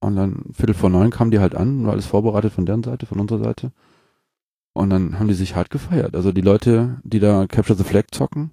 Und 0.00 0.16
dann 0.16 0.50
Viertel 0.52 0.74
vor 0.74 0.90
neun 0.90 1.10
kamen 1.10 1.30
die 1.30 1.38
halt 1.38 1.54
an, 1.54 1.84
war 1.84 1.92
alles 1.92 2.06
vorbereitet 2.06 2.52
von 2.52 2.66
deren 2.66 2.82
Seite, 2.82 3.06
von 3.06 3.20
unserer 3.20 3.42
Seite. 3.42 3.72
Und 4.76 4.90
dann 4.90 5.18
haben 5.18 5.26
die 5.26 5.32
sich 5.32 5.56
hart 5.56 5.70
gefeiert. 5.70 6.14
Also 6.14 6.32
die 6.32 6.42
Leute, 6.42 7.00
die 7.02 7.18
da 7.18 7.46
Capture 7.46 7.78
the 7.78 7.82
Flag 7.82 8.08
zocken, 8.12 8.50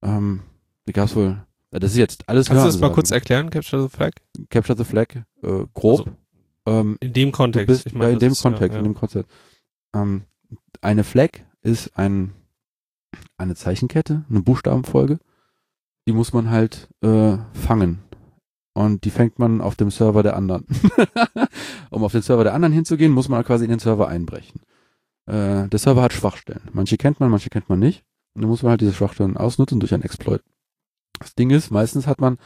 ähm, 0.00 0.42
die 0.86 0.92
gab's 0.92 1.16
wohl. 1.16 1.42
Das 1.72 1.90
ist 1.90 1.96
jetzt 1.96 2.28
alles 2.28 2.46
Kannst 2.46 2.62
du 2.62 2.68
das 2.68 2.78
mal 2.78 2.92
kurz 2.92 3.10
erklären, 3.10 3.50
Capture 3.50 3.82
the 3.82 3.88
Flag? 3.88 4.12
Capture 4.50 4.78
the 4.78 4.84
Flag, 4.84 5.16
äh, 5.42 5.64
grob. 5.74 6.12
Also, 6.64 6.78
ähm, 6.80 6.96
in 7.00 7.12
dem 7.12 7.32
Kontext. 7.32 7.66
Bist, 7.66 7.86
ich 7.86 7.92
mein, 7.92 8.02
ja, 8.02 8.12
in 8.12 8.18
dem 8.20 8.32
ist, 8.32 8.42
Kontext, 8.42 8.74
ja, 8.74 8.78
in 8.78 8.84
dem 8.84 8.94
Kontext. 8.94 9.28
Ähm, 9.92 10.22
eine 10.80 11.02
Flag 11.02 11.30
ist 11.62 11.98
ein, 11.98 12.34
eine 13.36 13.56
Zeichenkette, 13.56 14.24
eine 14.30 14.42
Buchstabenfolge. 14.42 15.18
Die 16.06 16.12
muss 16.12 16.32
man 16.32 16.50
halt 16.50 16.88
äh, 17.02 17.36
fangen. 17.52 17.98
Und 18.74 19.04
die 19.04 19.10
fängt 19.10 19.40
man 19.40 19.60
auf 19.60 19.74
dem 19.74 19.90
Server 19.90 20.22
der 20.22 20.36
anderen. 20.36 20.66
um 21.90 22.04
auf 22.04 22.12
den 22.12 22.22
Server 22.22 22.44
der 22.44 22.54
anderen 22.54 22.72
hinzugehen, 22.72 23.10
muss 23.10 23.28
man 23.28 23.42
quasi 23.42 23.64
in 23.64 23.70
den 23.70 23.80
Server 23.80 24.06
einbrechen. 24.06 24.60
Äh, 25.32 25.68
der 25.68 25.78
Server 25.78 26.02
hat 26.02 26.12
Schwachstellen. 26.12 26.68
Manche 26.72 26.98
kennt 26.98 27.18
man, 27.18 27.30
manche 27.30 27.48
kennt 27.48 27.70
man 27.70 27.78
nicht. 27.78 28.04
Und 28.34 28.42
dann 28.42 28.50
muss 28.50 28.62
man 28.62 28.70
halt 28.70 28.82
diese 28.82 28.92
Schwachstellen 28.92 29.38
ausnutzen 29.38 29.80
durch 29.80 29.94
einen 29.94 30.02
Exploit. 30.02 30.42
Das 31.18 31.34
Ding 31.34 31.50
ist, 31.50 31.70
meistens 31.70 32.06
hat 32.06 32.20
man 32.20 32.36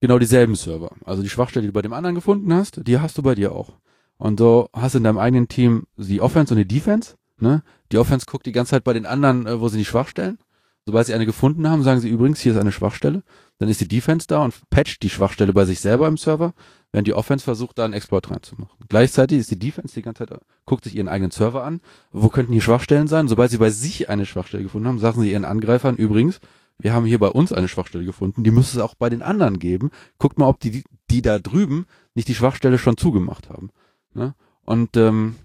genau 0.00 0.18
dieselben 0.18 0.54
Server. 0.54 0.90
Also 1.04 1.22
die 1.22 1.30
Schwachstelle, 1.30 1.62
die 1.62 1.68
du 1.68 1.72
bei 1.72 1.82
dem 1.82 1.94
anderen 1.94 2.14
gefunden 2.14 2.52
hast, 2.52 2.86
die 2.86 2.98
hast 2.98 3.16
du 3.16 3.22
bei 3.22 3.34
dir 3.34 3.52
auch. 3.52 3.78
Und 4.18 4.38
so 4.38 4.68
hast 4.74 4.94
du 4.94 4.98
in 4.98 5.04
deinem 5.04 5.18
eigenen 5.18 5.48
Team 5.48 5.86
die 5.96 6.20
Offense 6.20 6.52
und 6.52 6.58
die 6.58 6.68
Defense. 6.68 7.14
Ne? 7.38 7.62
Die 7.90 7.96
Offense 7.96 8.26
guckt 8.26 8.44
die 8.44 8.52
ganze 8.52 8.70
Zeit 8.70 8.84
bei 8.84 8.92
den 8.92 9.06
anderen, 9.06 9.46
äh, 9.46 9.58
wo 9.58 9.68
sie 9.68 9.78
die 9.78 9.86
Schwachstellen. 9.86 10.38
Sobald 10.84 11.06
sie 11.06 11.14
eine 11.14 11.26
gefunden 11.26 11.68
haben, 11.68 11.82
sagen 11.82 12.00
sie 12.00 12.10
übrigens, 12.10 12.40
hier 12.40 12.52
ist 12.52 12.58
eine 12.58 12.72
Schwachstelle. 12.72 13.22
Dann 13.58 13.68
ist 13.70 13.80
die 13.80 13.88
Defense 13.88 14.26
da 14.26 14.44
und 14.44 14.54
patcht 14.68 15.02
die 15.02 15.10
Schwachstelle 15.10 15.54
bei 15.54 15.64
sich 15.64 15.80
selber 15.80 16.06
im 16.06 16.16
Server, 16.18 16.52
während 16.92 17.06
die 17.06 17.14
Offense 17.14 17.44
versucht, 17.44 17.78
da 17.78 17.84
einen 17.84 17.94
Exploit 17.94 18.30
reinzumachen. 18.30 18.76
Gleichzeitig 18.88 19.38
ist 19.38 19.50
die 19.50 19.58
Defense 19.58 19.94
die 19.94 20.02
ganze 20.02 20.26
Zeit, 20.26 20.40
guckt 20.66 20.84
sich 20.84 20.96
ihren 20.96 21.08
eigenen 21.08 21.30
Server 21.30 21.64
an. 21.64 21.80
Wo 22.12 22.28
könnten 22.28 22.52
hier 22.52 22.62
Schwachstellen 22.62 23.06
sein? 23.06 23.28
Sobald 23.28 23.50
sie 23.50 23.58
bei 23.58 23.70
sich 23.70 24.08
eine 24.08 24.26
Schwachstelle 24.26 24.62
gefunden 24.62 24.88
haben, 24.88 24.98
sagen 24.98 25.20
sie 25.20 25.30
ihren 25.30 25.44
Angreifern 25.44 25.96
übrigens, 25.96 26.40
wir 26.78 26.92
haben 26.92 27.04
hier 27.04 27.18
bei 27.18 27.28
uns 27.28 27.52
eine 27.52 27.68
Schwachstelle 27.68 28.04
gefunden, 28.04 28.42
die 28.42 28.50
müsste 28.50 28.78
es 28.78 28.82
auch 28.82 28.94
bei 28.94 29.10
den 29.10 29.22
anderen 29.22 29.58
geben. 29.58 29.90
Guckt 30.18 30.38
mal, 30.38 30.48
ob 30.48 30.60
die, 30.60 30.82
die 31.10 31.22
da 31.22 31.38
drüben 31.38 31.86
nicht 32.14 32.28
die 32.28 32.34
Schwachstelle 32.34 32.78
schon 32.78 32.96
zugemacht 32.96 33.50
haben. 33.50 33.70
Ne? 34.14 34.34
Und 34.64 34.96
ähm, 34.96 35.36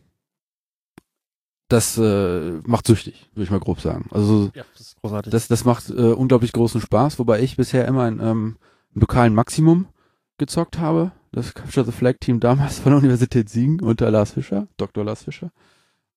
das 1.68 1.98
äh, 1.98 2.60
macht 2.66 2.88
süchtig, 2.88 3.30
würde 3.34 3.44
ich 3.44 3.52
mal 3.52 3.60
grob 3.60 3.82
sagen. 3.82 4.08
Also 4.12 4.52
ja, 4.54 4.64
das, 4.74 4.82
ist 4.82 5.02
großartig. 5.02 5.32
das, 5.32 5.48
das 5.48 5.66
macht 5.66 5.90
äh, 5.90 6.12
unglaublich 6.14 6.54
großen 6.54 6.80
Spaß, 6.80 7.20
wobei 7.20 7.42
ich 7.42 7.58
bisher 7.58 7.88
immer 7.88 8.04
ein, 8.04 8.20
ähm, 8.20 8.58
ein 8.96 9.00
lokalen 9.00 9.34
Maximum 9.34 9.88
gezockt 10.38 10.78
habe. 10.78 11.12
Das 11.36 11.53
Capture 11.53 11.86
the 11.86 11.91
Flag 11.91 12.16
Team 12.22 12.40
damals 12.40 12.80
von 12.80 12.94
der 12.94 12.99
Universität 12.99 13.49
Siegen 13.49 13.82
unter 13.82 14.10
Lars 14.10 14.32
Fischer, 14.32 14.70
Dr. 14.78 15.03
Lars 15.03 15.24
Fischer. 15.24 15.52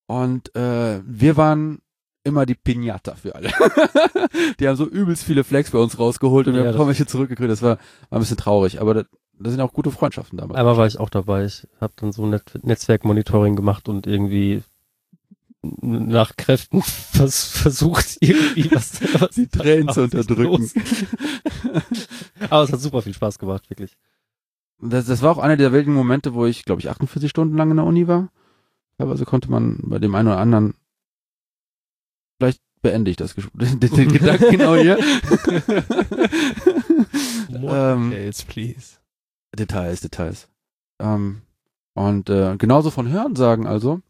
Und 0.07 0.55
äh, 0.55 1.01
wir 1.05 1.37
waren 1.37 1.81
immer 2.23 2.47
die 2.47 2.55
Pinata 2.55 3.17
für 3.17 3.35
alle. 3.35 3.49
die 4.61 4.69
haben 4.69 4.77
so 4.77 4.87
übelst 4.87 5.25
viele 5.25 5.43
Flags 5.43 5.73
bei 5.73 5.79
uns 5.79 5.99
rausgeholt 5.99 6.47
und 6.47 6.55
wir 6.55 6.65
ja, 6.65 6.79
haben 6.79 6.87
welche 6.87 7.05
zurückgekriegt. 7.05 7.51
Das 7.51 7.63
war, 7.63 7.79
war 8.11 8.19
ein 8.19 8.21
bisschen 8.21 8.37
traurig, 8.37 8.81
aber 8.81 8.95
das, 8.95 9.07
das 9.41 9.51
sind 9.51 9.61
auch 9.61 9.73
gute 9.73 9.91
Freundschaften 9.91 10.39
damals. 10.39 10.57
Einmal 10.57 10.77
war 10.77 10.87
ich 10.87 11.01
auch 11.01 11.11
dabei. 11.11 11.47
Ich 11.47 11.67
habe 11.81 11.95
dann 11.97 12.13
so 12.13 12.25
Net 12.25 12.53
Netzwerkmonitoring 12.63 13.57
gemacht 13.57 13.89
und 13.89 14.07
irgendwie 14.07 14.63
nach 15.63 16.37
Kräften 16.37 16.81
vers 16.83 17.45
versucht, 17.45 18.19
irgendwie 18.21 18.71
was, 18.71 19.01
was 19.21 19.31
die 19.31 19.49
Tränen 19.49 19.89
zu 19.89 20.03
unterdrücken. 20.03 20.71
Aber 22.51 22.63
es 22.63 22.73
hat 22.73 22.79
super 22.79 23.03
viel 23.03 23.15
Spaß 23.15 23.41
gemacht, 23.41 23.69
wirklich. 23.69 23.97
Das, 24.81 25.07
das 25.07 25.23
war 25.23 25.33
auch 25.33 25.39
einer 25.39 25.57
der 25.57 25.73
wilden 25.73 25.93
Momente, 25.93 26.35
wo 26.35 26.47
ich, 26.47 26.65
glaube 26.65 26.81
ich, 26.81 26.89
48 26.89 27.29
Stunden 27.29 27.57
lang 27.57 27.71
in 27.71 27.77
der 27.79 27.87
Uni 27.87 28.07
war. 28.07 28.31
Teilweise 28.99 29.25
konnte 29.25 29.51
man 29.51 29.79
bei 29.83 29.99
dem 29.99 30.15
einen 30.15 30.29
oder 30.29 30.39
anderen 30.39 30.75
vielleicht 32.39 32.63
beende 32.83 33.11
ich 33.11 33.17
das 33.17 33.35
den, 33.53 33.81
den 33.81 34.13
Gedanken 34.13 34.51
genau 34.51 34.77
hier. 34.77 34.99
More 37.51 37.93
ähm, 37.93 38.11
details, 38.11 38.43
please. 38.45 38.99
Details, 39.57 40.01
Details. 40.01 40.49
Ähm, 41.01 41.43
und 41.95 42.31
äh, 42.31 42.57
genauso 42.57 42.91
von 42.91 43.09
Hörensagen 43.09 43.67
also, 43.67 44.01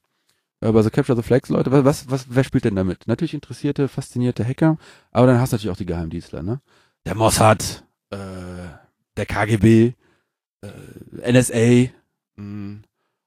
äh, 0.60 0.70
bei 0.72 0.82
so 0.82 0.90
Capture 0.90 1.16
the 1.16 1.22
Flags 1.22 1.48
Leute, 1.48 1.72
was, 1.84 2.10
was, 2.10 2.26
wer 2.28 2.44
spielt 2.44 2.64
denn 2.64 2.76
damit? 2.76 3.06
Natürlich 3.06 3.34
interessierte, 3.34 3.88
faszinierte 3.88 4.44
Hacker, 4.44 4.76
aber 5.10 5.26
dann 5.26 5.40
hast 5.40 5.52
du 5.52 5.56
natürlich 5.56 5.72
auch 5.72 5.78
die 5.78 5.86
Geheimdienstler, 5.86 6.42
ne? 6.42 6.60
Der 7.06 7.14
Mossad, 7.14 7.84
äh, 8.10 8.16
der 9.16 9.26
KGB, 9.26 9.94
NSA, 10.62 11.90
mh. 12.36 12.42
Mm. 12.42 12.82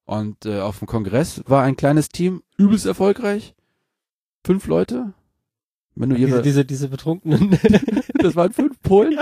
und 0.06 0.46
äh, 0.46 0.60
auf 0.60 0.80
dem 0.80 0.88
Kongress 0.88 1.44
war 1.48 1.64
ein 1.64 1.76
kleines 1.76 2.10
Team, 2.10 2.44
übelst 2.58 2.86
erfolgreich, 2.86 3.56
fünf 4.44 4.68
Leute, 4.68 5.14
wenn 5.96 6.10
du 6.10 6.16
ihre, 6.16 6.30
diese, 6.30 6.42
diese, 6.42 6.66
diese 6.66 6.90
betrunkenen. 6.90 7.58
das 8.20 8.36
waren 8.36 8.54
fünf 8.54 8.82
Polen. 8.82 9.20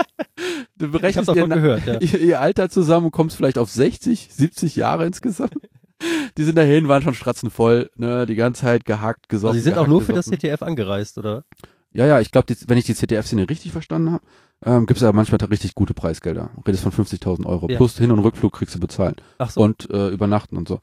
Du 0.76 0.90
berechnest 0.90 1.28
dir 1.28 1.48
gehört, 1.48 1.86
ja. 1.86 2.00
ihr, 2.00 2.20
ihr, 2.20 2.40
Alter 2.40 2.70
zusammen 2.70 3.06
und 3.06 3.12
kommst 3.12 3.36
vielleicht 3.36 3.58
auf 3.58 3.70
60, 3.70 4.28
70 4.30 4.76
Jahre 4.76 5.06
insgesamt. 5.06 5.54
Die 6.38 6.44
sind 6.44 6.56
dahin, 6.56 6.88
waren 6.88 7.02
schon 7.02 7.12
stratzenvoll, 7.12 7.90
ne, 7.96 8.24
die 8.24 8.34
ganze 8.34 8.62
Zeit 8.62 8.86
gehackt, 8.86 9.28
gesoffen. 9.28 9.56
Also 9.56 9.58
die 9.58 9.64
sind 9.64 9.76
auch 9.76 9.86
nur 9.86 10.00
für 10.00 10.14
das 10.14 10.30
CTF 10.30 10.62
angereist, 10.62 11.18
oder? 11.18 11.44
Ja, 11.92 12.06
ja, 12.06 12.20
ich 12.20 12.30
glaube, 12.30 12.54
wenn 12.68 12.78
ich 12.78 12.86
die 12.86 12.94
CTF-Szene 12.94 13.50
richtig 13.50 13.72
verstanden 13.72 14.12
habe, 14.12 14.24
ähm, 14.64 14.86
gibt 14.86 14.98
es 14.98 15.02
ja 15.02 15.12
manchmal 15.12 15.42
richtig 15.48 15.74
gute 15.74 15.94
Preisgelder. 15.94 16.50
Redest 16.66 16.82
von 16.82 16.92
50.000 16.92 17.46
Euro. 17.46 17.68
Ja. 17.68 17.76
Plus 17.76 17.96
Hin- 17.98 18.10
und 18.10 18.18
Rückflug 18.18 18.52
kriegst 18.52 18.74
du 18.74 18.80
bezahlen. 18.80 19.16
Ach 19.38 19.50
so. 19.50 19.60
Und 19.62 19.88
äh, 19.90 20.08
übernachten 20.08 20.56
und 20.56 20.68
so. 20.68 20.80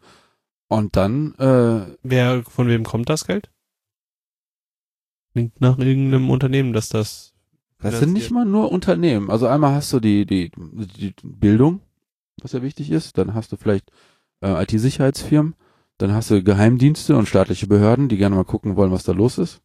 Und 0.67 0.95
dann, 0.95 1.33
äh, 1.35 1.95
Wer, 2.03 2.43
von 2.43 2.67
wem 2.67 2.83
kommt 2.83 3.09
das 3.09 3.25
Geld? 3.25 3.49
Klingt 5.31 5.61
nach 5.61 5.77
irgendeinem 5.77 6.29
Unternehmen, 6.29 6.73
dass 6.73 6.89
das. 6.89 7.33
Das 7.79 7.99
sind 7.99 8.13
nicht 8.13 8.31
mal 8.31 8.45
nur 8.45 8.71
Unternehmen. 8.71 9.29
Also 9.29 9.45
einmal 9.45 9.75
hast 9.75 9.93
du 9.93 9.99
die, 9.99 10.25
die, 10.25 10.49
die 10.55 11.13
Bildung, 11.23 11.81
was 12.41 12.53
ja 12.53 12.63
wichtig 12.63 12.89
ist. 12.89 13.19
Dann 13.19 13.35
hast 13.35 13.51
du 13.51 13.55
vielleicht 13.55 13.91
äh, 14.41 14.63
IT-Sicherheitsfirmen. 14.63 15.53
Dann 15.99 16.11
hast 16.11 16.31
du 16.31 16.43
Geheimdienste 16.43 17.15
und 17.15 17.27
staatliche 17.27 17.67
Behörden, 17.67 18.09
die 18.09 18.17
gerne 18.17 18.35
mal 18.35 18.45
gucken 18.45 18.75
wollen, 18.75 18.91
was 18.91 19.03
da 19.03 19.11
los 19.11 19.37
ist. 19.37 19.61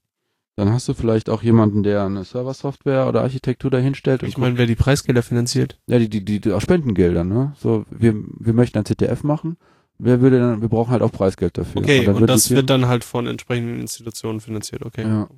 Dann 0.62 0.72
hast 0.72 0.86
du 0.86 0.94
vielleicht 0.94 1.28
auch 1.28 1.42
jemanden, 1.42 1.82
der 1.82 2.04
eine 2.04 2.22
Serversoftware 2.22 3.08
oder 3.08 3.22
Architektur 3.22 3.68
dahinstellt. 3.68 4.22
Ich 4.22 4.38
meine, 4.38 4.58
wer 4.58 4.66
die 4.66 4.76
Preisgelder 4.76 5.24
finanziert? 5.24 5.80
Ja, 5.88 5.98
die, 5.98 6.08
die, 6.08 6.24
die, 6.24 6.40
die 6.40 6.52
auch 6.52 6.60
Spendengelder, 6.60 7.24
ne? 7.24 7.52
So, 7.58 7.84
wir, 7.90 8.14
wir 8.38 8.52
möchten 8.52 8.78
ein 8.78 8.84
CTF 8.84 9.24
machen. 9.24 9.56
Wer 9.98 10.20
würde 10.20 10.38
dann, 10.38 10.62
wir 10.62 10.68
brauchen 10.68 10.92
halt 10.92 11.02
auch 11.02 11.10
Preisgeld 11.10 11.58
dafür. 11.58 11.82
Okay, 11.82 12.06
und, 12.06 12.14
und 12.14 12.26
das 12.28 12.50
wird 12.50 12.70
dann 12.70 12.86
halt 12.86 13.02
von 13.02 13.26
entsprechenden 13.26 13.80
Institutionen 13.80 14.38
finanziert, 14.38 14.84
okay. 14.86 15.02
Ja. 15.02 15.28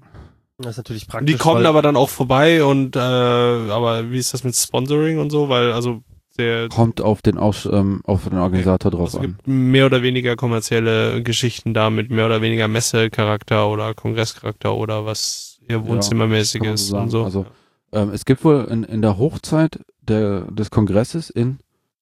Das 0.58 0.72
ist 0.72 0.76
natürlich 0.76 1.08
praktisch. 1.08 1.32
Die 1.32 1.38
kommen 1.38 1.64
aber 1.64 1.80
dann 1.80 1.96
auch 1.96 2.10
vorbei 2.10 2.62
und 2.62 2.94
äh, 2.94 2.98
aber 2.98 4.10
wie 4.10 4.18
ist 4.18 4.34
das 4.34 4.44
mit 4.44 4.54
Sponsoring 4.54 5.18
und 5.18 5.30
so? 5.30 5.48
Weil 5.48 5.72
also 5.72 6.02
der 6.38 6.68
kommt 6.68 7.00
auf 7.00 7.22
den 7.22 7.38
Aus, 7.38 7.66
ähm, 7.66 8.00
auf 8.04 8.28
den 8.28 8.38
Organisator 8.38 8.92
okay. 8.92 8.96
drauf 8.96 9.14
also 9.14 9.18
an. 9.18 9.24
Es 9.24 9.36
gibt 9.36 9.48
mehr 9.48 9.86
oder 9.86 10.02
weniger 10.02 10.36
kommerzielle 10.36 11.22
Geschichten 11.22 11.74
da 11.74 11.90
mit 11.90 12.10
mehr 12.10 12.26
oder 12.26 12.42
weniger 12.42 12.68
Messecharakter 12.68 13.68
oder 13.68 13.94
Kongresscharakter 13.94 14.74
oder 14.74 15.06
was 15.06 15.60
eher 15.68 15.86
Wohnzimmermäßiges 15.86 16.90
man 16.92 17.02
und 17.02 17.10
so. 17.10 17.24
Also 17.24 17.46
ähm, 17.92 18.10
es 18.10 18.24
gibt 18.24 18.44
wohl 18.44 18.66
in, 18.70 18.84
in 18.84 19.02
der 19.02 19.18
Hochzeit 19.18 19.80
der, 20.02 20.42
des 20.50 20.70
Kongresses 20.70 21.30
in 21.30 21.58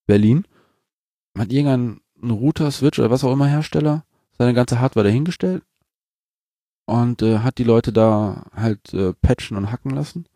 Berlin, 0.07 0.45
hat 1.37 1.53
irgendein 1.53 2.01
Router, 2.23 2.71
Switch 2.71 2.99
oder 2.99 3.11
was 3.11 3.25
auch 3.25 3.33
immer 3.33 3.47
Hersteller 3.47 4.05
seine 4.39 4.55
ganze 4.55 4.81
Hardware 4.81 5.05
dahingestellt 5.05 5.63
und 6.87 7.23
äh, 7.23 7.39
hat 7.39 7.59
die 7.59 7.65
Leute 7.65 7.93
da 7.93 8.47
halt 8.55 8.93
äh, 8.95 9.13
patchen 9.13 9.57
und 9.57 9.71
hacken 9.71 9.91
lassen. 9.91 10.27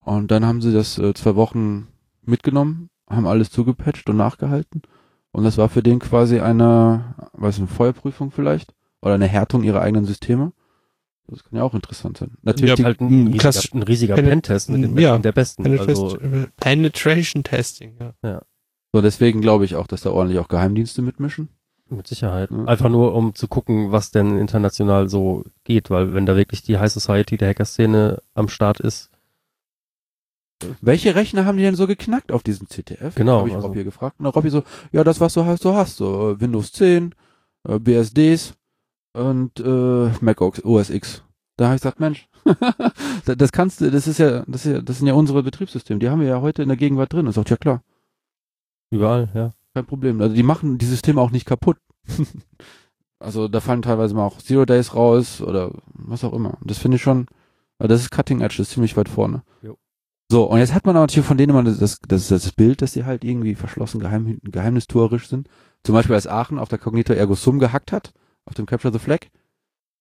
Und 0.00 0.30
dann 0.30 0.44
haben 0.44 0.60
sie 0.60 0.72
das 0.72 0.98
äh, 0.98 1.14
zwei 1.14 1.34
Wochen 1.34 1.88
mitgenommen, 2.22 2.90
haben 3.08 3.26
alles 3.26 3.50
zugepatcht 3.50 4.08
und 4.10 4.16
nachgehalten. 4.16 4.82
Und 5.32 5.44
das 5.44 5.58
war 5.58 5.68
für 5.68 5.82
den 5.82 5.98
quasi 5.98 6.40
eine, 6.40 7.14
weiß 7.32 7.58
nicht, 7.58 7.68
eine 7.68 7.76
Feuerprüfung 7.76 8.30
vielleicht 8.30 8.72
oder 9.02 9.14
eine 9.14 9.26
Härtung 9.26 9.62
ihrer 9.64 9.80
eigenen 9.82 10.04
Systeme. 10.04 10.52
Das 11.26 11.42
kann 11.42 11.56
ja 11.58 11.64
auch 11.64 11.74
interessant 11.74 12.18
sein. 12.18 12.32
Natürlich 12.42 12.70
Ja, 12.70 12.76
die, 12.76 12.84
halt 12.84 13.00
ein, 13.00 13.24
ein 13.24 13.32
riesiger, 13.32 13.74
ein 13.74 13.82
riesiger 13.82 14.14
Penet- 14.14 14.30
Pentest 14.30 14.70
mit 14.70 14.82
den 14.84 14.98
ja, 14.98 15.12
Besten 15.16 15.22
der 15.22 15.32
Besten. 15.32 15.66
Also, 15.66 16.16
Penetration, 16.18 16.46
Penetration 16.58 17.42
Testing, 17.44 17.96
ja. 18.22 18.42
so 18.92 19.00
deswegen 19.00 19.40
glaube 19.40 19.64
ich 19.64 19.74
auch, 19.76 19.86
dass 19.86 20.02
da 20.02 20.10
ordentlich 20.10 20.38
auch 20.38 20.48
Geheimdienste 20.48 21.00
mitmischen. 21.02 21.48
mit 21.88 22.06
Sicherheit. 22.06 22.50
Ja. 22.50 22.64
Einfach 22.66 22.90
nur, 22.90 23.14
um 23.14 23.34
zu 23.34 23.48
gucken, 23.48 23.90
was 23.90 24.10
denn 24.10 24.38
international 24.38 25.08
so 25.08 25.44
geht, 25.64 25.88
weil 25.90 26.12
wenn 26.14 26.26
da 26.26 26.36
wirklich 26.36 26.62
die 26.62 26.78
High 26.78 26.92
Society 26.92 27.36
der 27.38 27.48
Hacker-Szene 27.48 28.20
am 28.34 28.48
Start 28.48 28.80
ist, 28.80 29.10
Welche 30.80 31.14
Rechner 31.14 31.44
haben 31.44 31.56
die 31.58 31.64
denn 31.64 31.74
so 31.76 31.86
geknackt 31.86 32.32
auf 32.32 32.42
diesem 32.42 32.68
CTF? 32.68 33.14
Genau, 33.14 33.38
Habe 33.40 33.48
ich 33.48 33.54
also- 33.54 33.66
Robby 33.68 33.84
gefragt. 33.84 34.16
Und 34.20 34.26
Robby 34.26 34.50
so, 34.50 34.62
ja, 34.92 35.04
das, 35.04 35.20
was 35.20 35.34
du 35.34 35.44
hast, 35.44 35.64
du 35.64 35.72
hast. 35.74 35.96
So 35.96 36.30
äh, 36.32 36.40
Windows 36.40 36.72
10, 36.72 37.14
äh, 37.68 37.78
BSDs 37.78 38.54
und 39.12 39.60
äh, 39.60 40.10
Mac 40.20 40.40
OS 40.40 40.90
X. 40.90 41.22
Da 41.56 41.66
habe 41.66 41.76
ich 41.76 41.82
gesagt, 41.82 42.00
Mensch, 42.00 42.28
das- 43.24 43.36
das 43.36 43.52
kannst 43.52 43.80
du, 43.80 43.90
das 43.90 44.06
ist 44.06 44.18
ja, 44.18 44.44
das 44.46 44.66
ist 44.66 44.72
ja, 44.72 44.80
das 44.82 44.98
sind 44.98 45.06
ja 45.06 45.14
unsere 45.14 45.42
Betriebssysteme. 45.42 46.00
Die 46.00 46.08
haben 46.08 46.20
wir 46.20 46.28
ja 46.28 46.40
heute 46.40 46.62
in 46.62 46.68
der 46.68 46.76
Gegenwart 46.76 47.12
drin. 47.12 47.26
Und 47.26 47.32
sagt, 47.32 47.50
ja 47.50 47.56
klar, 47.56 47.82
überall, 48.90 49.28
ja. 49.34 49.50
kein 49.74 49.86
Problem. 49.86 50.20
Also 50.20 50.34
die 50.34 50.42
machen 50.42 50.78
die 50.78 50.86
Systeme 50.86 51.20
auch 51.20 51.30
nicht 51.30 51.46
kaputt. 51.46 51.76
also 53.18 53.48
da 53.48 53.60
fallen 53.60 53.82
teilweise 53.82 54.14
mal 54.14 54.24
auch 54.26 54.38
Zero 54.38 54.64
Days 54.64 54.94
raus 54.94 55.40
oder 55.40 55.70
was 55.94 56.24
auch 56.24 56.32
immer. 56.32 56.58
Das 56.64 56.78
finde 56.78 56.96
ich 56.96 57.02
schon, 57.02 57.26
also 57.78 57.88
das 57.88 58.00
ist 58.02 58.10
Cutting 58.10 58.40
Edge, 58.40 58.56
das 58.58 58.68
ist 58.68 58.74
ziemlich 58.74 58.96
weit 58.96 59.08
vorne. 59.08 59.42
Jo. 59.62 59.76
So, 60.34 60.42
und 60.42 60.58
jetzt 60.58 60.74
hat 60.74 60.84
man 60.84 60.96
natürlich 60.96 61.24
von 61.24 61.36
denen 61.36 61.50
immer 61.50 61.62
das, 61.62 62.00
das, 62.08 62.26
das, 62.26 62.50
Bild, 62.50 62.82
dass 62.82 62.94
die 62.94 63.04
halt 63.04 63.22
irgendwie 63.22 63.54
verschlossen, 63.54 64.00
geheim, 64.00 64.40
geheimnistuerisch 64.42 65.28
sind. 65.28 65.48
Zum 65.84 65.94
Beispiel 65.94 66.16
als 66.16 66.26
Aachen 66.26 66.58
auf 66.58 66.68
der 66.68 66.80
Cognito 66.80 67.12
Ergo 67.12 67.36
Sum 67.36 67.60
gehackt 67.60 67.92
hat, 67.92 68.12
auf 68.44 68.54
dem 68.54 68.66
Capture 68.66 68.92
the 68.92 68.98
Flag. 68.98 69.28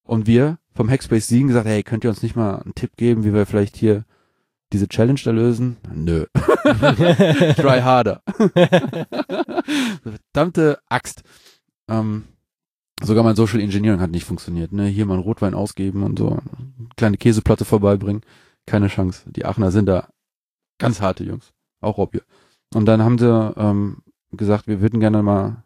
Und 0.02 0.26
wir 0.26 0.58
vom 0.74 0.90
Hackspace 0.90 1.28
Siegen 1.28 1.50
gesagt, 1.50 1.68
hey, 1.68 1.84
könnt 1.84 2.04
ihr 2.04 2.10
uns 2.10 2.24
nicht 2.24 2.36
mal 2.36 2.56
einen 2.56 2.74
Tipp 2.74 2.98
geben, 2.98 3.24
wie 3.26 3.34
wir 3.36 3.46
vielleicht 3.46 3.78
hier 3.78 4.06
diese 4.72 4.88
Challenge 4.88 5.20
da 5.24 5.30
lösen? 5.30 5.78
Nö. 5.94 6.26
Try 6.34 7.82
harder. 7.82 8.24
Verdammte 10.02 10.80
Axt. 10.90 11.22
Ähm, 11.88 12.24
sogar 13.04 13.24
mein 13.24 13.36
Social 13.36 13.60
Engineering 13.60 14.00
hat 14.00 14.10
nicht 14.10 14.26
funktioniert. 14.26 14.72
Ne? 14.72 14.88
Hier 14.88 15.06
mal 15.06 15.14
einen 15.14 15.22
Rotwein 15.22 15.54
ausgeben 15.54 16.02
und 16.02 16.18
so. 16.18 16.40
Kleine 16.98 17.18
Käseplatte 17.18 17.66
vorbeibringen. 17.66 18.22
Keine 18.66 18.88
Chance. 18.88 19.30
Die 19.30 19.46
Aachener 19.46 19.70
sind 19.70 19.86
da 19.86 20.08
ganz 20.78 21.02
harte 21.02 21.24
Jungs. 21.24 21.54
Auch 21.82 21.98
Robby. 21.98 22.22
Und 22.74 22.86
dann 22.86 23.02
haben 23.02 23.18
sie 23.18 23.54
ähm, 23.58 24.04
gesagt, 24.32 24.68
wir 24.68 24.82
würden 24.82 25.00
gerne 25.00 25.22
mal 25.24 25.64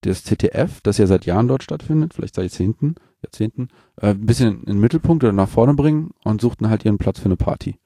das 0.00 0.22
TTF, 0.22 0.80
das 0.82 0.98
ja 0.98 1.06
seit 1.06 1.26
Jahren 1.26 1.48
dort 1.48 1.62
stattfindet, 1.62 2.14
vielleicht 2.14 2.34
seit 2.34 2.44
Jahrzehnten, 2.44 2.96
Jahrzehnten, 3.22 3.68
äh, 3.96 4.08
ein 4.08 4.26
bisschen 4.26 4.60
in 4.60 4.66
den 4.66 4.80
Mittelpunkt 4.80 5.24
oder 5.24 5.32
nach 5.32 5.48
vorne 5.48 5.74
bringen 5.74 6.10
und 6.24 6.40
suchten 6.40 6.68
halt 6.68 6.84
ihren 6.84 6.98
Platz 6.98 7.20
für 7.20 7.26
eine 7.26 7.36
Party. 7.36 7.78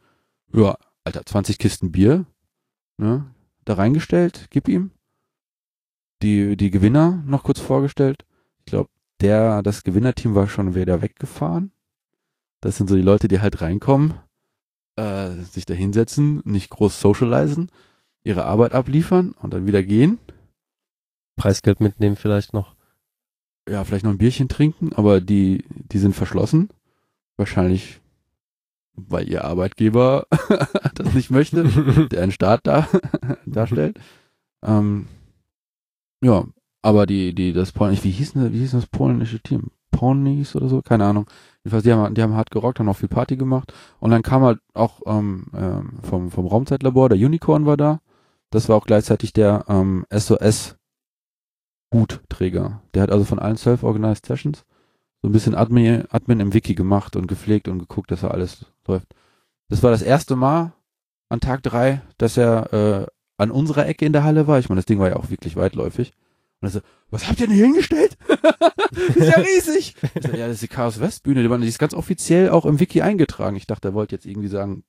Ja, 0.52 0.76
Alter, 1.04 1.24
20 1.24 1.58
Kisten 1.58 1.92
Bier, 1.92 2.26
ne, 2.96 3.26
da 3.64 3.74
reingestellt, 3.74 4.48
gib 4.50 4.68
ihm. 4.68 4.90
Die, 6.22 6.56
die 6.56 6.70
Gewinner 6.70 7.22
noch 7.26 7.44
kurz 7.44 7.60
vorgestellt. 7.60 8.24
Ich 8.60 8.66
glaube, 8.66 8.90
der, 9.20 9.62
das 9.62 9.84
Gewinnerteam 9.84 10.34
war 10.34 10.48
schon 10.48 10.74
wieder 10.74 11.00
weggefahren. 11.00 11.70
Das 12.60 12.76
sind 12.76 12.88
so 12.88 12.96
die 12.96 13.02
Leute, 13.02 13.28
die 13.28 13.40
halt 13.40 13.60
reinkommen, 13.60 14.14
äh, 14.98 15.42
sich 15.44 15.64
da 15.64 15.74
hinsetzen, 15.74 16.42
nicht 16.44 16.70
groß 16.70 17.00
socialisen, 17.00 17.70
ihre 18.24 18.44
Arbeit 18.44 18.72
abliefern 18.72 19.32
und 19.40 19.54
dann 19.54 19.66
wieder 19.66 19.82
gehen. 19.84 20.18
Preisgeld 21.36 21.78
mitnehmen 21.80 22.16
vielleicht 22.16 22.52
noch. 22.52 22.74
Ja, 23.68 23.84
vielleicht 23.84 24.04
noch 24.04 24.10
ein 24.10 24.18
Bierchen 24.18 24.48
trinken, 24.48 24.92
aber 24.92 25.20
die, 25.20 25.64
die 25.68 25.98
sind 25.98 26.16
verschlossen. 26.16 26.70
Wahrscheinlich, 27.36 28.00
weil 28.94 29.28
ihr 29.28 29.44
Arbeitgeber 29.44 30.26
das 30.94 31.14
nicht 31.14 31.30
möchte, 31.30 31.64
der 32.10 32.22
einen 32.22 32.32
Staat 32.32 32.66
da, 32.66 32.88
darstellt. 33.46 34.00
Ähm, 34.64 35.06
ja, 36.24 36.44
aber 36.82 37.06
die, 37.06 37.34
die, 37.34 37.52
das 37.52 37.70
polnische, 37.70 38.04
wie 38.04 38.10
hieß 38.10 38.34
wie 38.34 38.58
hieß 38.58 38.72
das 38.72 38.86
polnische 38.86 39.38
Team? 39.38 39.70
Ponies 39.92 40.56
oder 40.56 40.68
so? 40.68 40.82
Keine 40.82 41.04
Ahnung. 41.04 41.26
Jedenfalls, 41.64 41.84
die 41.84 41.92
haben, 41.92 42.14
die 42.14 42.22
haben 42.22 42.34
hart 42.34 42.50
gerockt, 42.50 42.78
haben 42.78 42.88
auch 42.88 42.96
viel 42.96 43.08
Party 43.08 43.36
gemacht. 43.36 43.72
Und 44.00 44.10
dann 44.10 44.22
kam 44.22 44.42
halt 44.42 44.60
auch 44.74 45.02
ähm, 45.06 45.46
ähm, 45.54 45.98
vom, 46.02 46.30
vom 46.30 46.46
Raumzeitlabor, 46.46 47.08
der 47.08 47.18
Unicorn 47.18 47.66
war 47.66 47.76
da. 47.76 48.00
Das 48.50 48.68
war 48.68 48.76
auch 48.76 48.86
gleichzeitig 48.86 49.32
der 49.32 49.64
ähm, 49.68 50.06
SOS 50.10 50.76
Hutträger. 51.92 52.82
Der 52.94 53.02
hat 53.02 53.10
also 53.10 53.24
von 53.24 53.38
allen 53.38 53.56
Self-Organized 53.56 54.26
Sessions 54.26 54.64
so 55.22 55.28
ein 55.28 55.32
bisschen 55.32 55.54
Admin, 55.54 56.04
Admin 56.10 56.40
im 56.40 56.54
Wiki 56.54 56.74
gemacht 56.74 57.16
und 57.16 57.26
gepflegt 57.26 57.68
und 57.68 57.78
geguckt, 57.80 58.10
dass 58.10 58.22
er 58.22 58.32
alles 58.32 58.66
läuft. 58.86 59.08
Das 59.68 59.82
war 59.82 59.90
das 59.90 60.02
erste 60.02 60.36
Mal 60.36 60.72
an 61.28 61.40
Tag 61.40 61.62
drei, 61.62 62.02
dass 62.16 62.36
er 62.36 62.72
äh, 62.72 63.06
an 63.36 63.50
unserer 63.50 63.86
Ecke 63.86 64.06
in 64.06 64.12
der 64.12 64.24
Halle 64.24 64.46
war. 64.46 64.58
Ich 64.58 64.68
meine, 64.68 64.78
das 64.78 64.86
Ding 64.86 64.98
war 64.98 65.08
ja 65.08 65.16
auch 65.16 65.30
wirklich 65.30 65.56
weitläufig. 65.56 66.12
Und 66.60 66.68
er 66.68 66.70
so, 66.70 66.80
was 67.10 67.28
habt 67.28 67.40
ihr 67.40 67.46
denn 67.46 67.56
hier 67.56 67.66
hingestellt? 67.66 68.16
ist 69.14 69.28
ja 69.28 69.40
riesig. 69.40 69.94
So, 70.20 70.28
ja, 70.30 70.46
das 70.46 70.54
ist 70.54 70.62
die 70.62 70.68
Chaos 70.68 71.00
West 71.00 71.22
Bühne. 71.22 71.42
Die, 71.42 71.68
ist 71.68 71.78
ganz 71.78 71.94
offiziell 71.94 72.50
auch 72.50 72.66
im 72.66 72.80
Wiki 72.80 73.00
eingetragen. 73.00 73.56
Ich 73.56 73.66
dachte, 73.66 73.88
er 73.88 73.94
wollte 73.94 74.14
jetzt 74.14 74.26
irgendwie 74.26 74.48
sagen, 74.48 74.82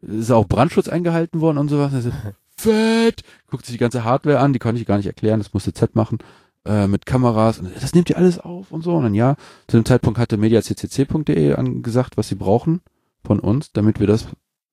ist 0.00 0.30
auch 0.30 0.46
Brandschutz 0.46 0.88
eingehalten 0.88 1.40
worden 1.40 1.58
und 1.58 1.68
sowas. 1.68 1.92
Er 1.92 2.02
so, 2.02 2.10
fett. 2.56 3.22
Guckt 3.48 3.66
sich 3.66 3.74
die 3.74 3.80
ganze 3.80 4.04
Hardware 4.04 4.38
an, 4.38 4.52
die 4.52 4.58
konnte 4.58 4.80
ich 4.80 4.86
gar 4.86 4.96
nicht 4.96 5.06
erklären, 5.06 5.40
das 5.40 5.52
musste 5.52 5.72
Z 5.72 5.94
machen. 5.94 6.18
Äh, 6.64 6.88
mit 6.88 7.06
Kameras 7.06 7.60
und 7.60 7.70
das 7.80 7.94
nimmt 7.94 8.10
ihr 8.10 8.16
alles 8.16 8.40
auf 8.40 8.72
und 8.72 8.82
so. 8.82 8.96
Und 8.96 9.04
dann 9.04 9.14
ja, 9.14 9.36
zu 9.68 9.76
dem 9.76 9.84
Zeitpunkt 9.84 10.18
hatte 10.18 10.36
mediaccc.de 10.36 11.54
angesagt, 11.54 12.16
was 12.16 12.28
sie 12.28 12.34
brauchen 12.34 12.80
von 13.24 13.38
uns, 13.38 13.72
damit 13.72 14.00
wir 14.00 14.08
das 14.08 14.26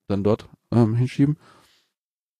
dann 0.08 0.24
dort 0.24 0.48
ähm, 0.72 0.96
hinschieben. 0.96 1.36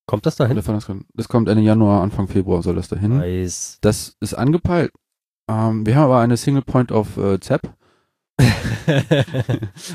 Kommt 0.06 0.26
das 0.26 0.36
dahin? 0.36 0.56
das, 0.56 1.28
kommt 1.28 1.48
Ende 1.48 1.62
Januar, 1.62 2.02
Anfang 2.02 2.28
Februar 2.28 2.62
soll 2.62 2.76
das 2.76 2.88
dahin. 2.88 3.18
Nice. 3.18 3.78
Das 3.80 4.16
ist 4.20 4.34
angepeilt. 4.34 4.92
Ähm, 5.48 5.86
wir 5.86 5.96
haben 5.96 6.04
aber 6.04 6.20
eine 6.20 6.36
Single 6.36 6.62
Point 6.62 6.92
of 6.92 7.16
äh, 7.16 7.40
ZAP. 7.40 7.74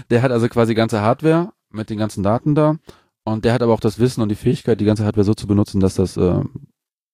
Der 0.10 0.22
hat 0.22 0.32
also 0.32 0.48
quasi 0.48 0.74
ganze 0.74 1.02
Hardware 1.02 1.54
mit 1.70 1.90
den 1.90 1.98
ganzen 1.98 2.24
Daten 2.24 2.56
da. 2.56 2.78
Und 3.24 3.46
der 3.46 3.54
hat 3.54 3.62
aber 3.62 3.74
auch 3.74 3.80
das 3.80 4.00
Wissen 4.00 4.22
und 4.22 4.30
die 4.30 4.36
Fähigkeit, 4.36 4.80
die 4.80 4.86
ganze 4.86 5.06
Hardware 5.06 5.26
so 5.26 5.36
zu 5.36 5.46
benutzen, 5.46 5.80
dass 5.80 5.94
das 5.96 6.18
äh, 6.18 6.42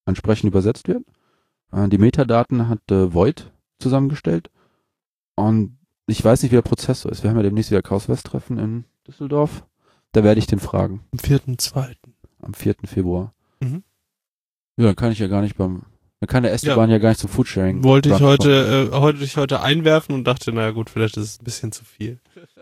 entsprechend 0.06 0.48
übersetzt 0.48 0.88
wird. 0.88 1.04
Äh, 1.72 1.88
die 1.88 1.98
Metadaten 1.98 2.68
hat 2.68 2.90
äh, 2.90 3.12
Void 3.12 3.52
zusammengestellt. 3.78 4.50
Und 5.34 5.78
ich 6.06 6.24
weiß 6.24 6.42
nicht, 6.42 6.52
wie 6.52 6.56
der 6.56 6.62
Prozess 6.62 7.02
so 7.02 7.10
ist. 7.10 7.22
Wir 7.22 7.30
haben 7.30 7.36
ja 7.36 7.42
demnächst 7.42 7.70
wieder 7.70 7.82
Chaos 7.82 8.08
West 8.08 8.26
Treffen 8.26 8.58
in 8.58 8.84
Düsseldorf. 9.06 9.66
Da 10.12 10.24
werde 10.24 10.38
ich 10.38 10.46
den 10.46 10.60
fragen. 10.60 11.02
Am 11.12 11.18
vierten, 11.18 11.58
zweiten. 11.58 12.05
Am 12.46 12.54
4. 12.54 12.76
Februar. 12.84 13.34
Mhm. 13.60 13.82
Ja, 14.76 14.86
dann 14.86 14.96
kann 14.96 15.10
ich 15.10 15.18
ja 15.18 15.26
gar 15.26 15.42
nicht 15.42 15.56
beim, 15.56 15.82
dann 16.20 16.28
kann 16.28 16.44
der 16.44 16.52
Esteban 16.52 16.90
ja, 16.90 16.98
gar 16.98 17.08
nicht 17.08 17.20
zum 17.20 17.28
Foodsharing. 17.28 17.82
Wollte 17.82 18.10
ich 18.10 18.20
heute, 18.20 18.90
äh, 18.92 18.96
heute 18.96 19.24
ich 19.24 19.36
heute 19.36 19.62
einwerfen 19.62 20.14
und 20.14 20.24
dachte, 20.24 20.52
naja 20.52 20.70
gut, 20.70 20.88
vielleicht 20.88 21.16
ist 21.16 21.24
es 21.24 21.40
ein 21.40 21.44
bisschen 21.44 21.72
zu 21.72 21.84
viel. 21.84 22.20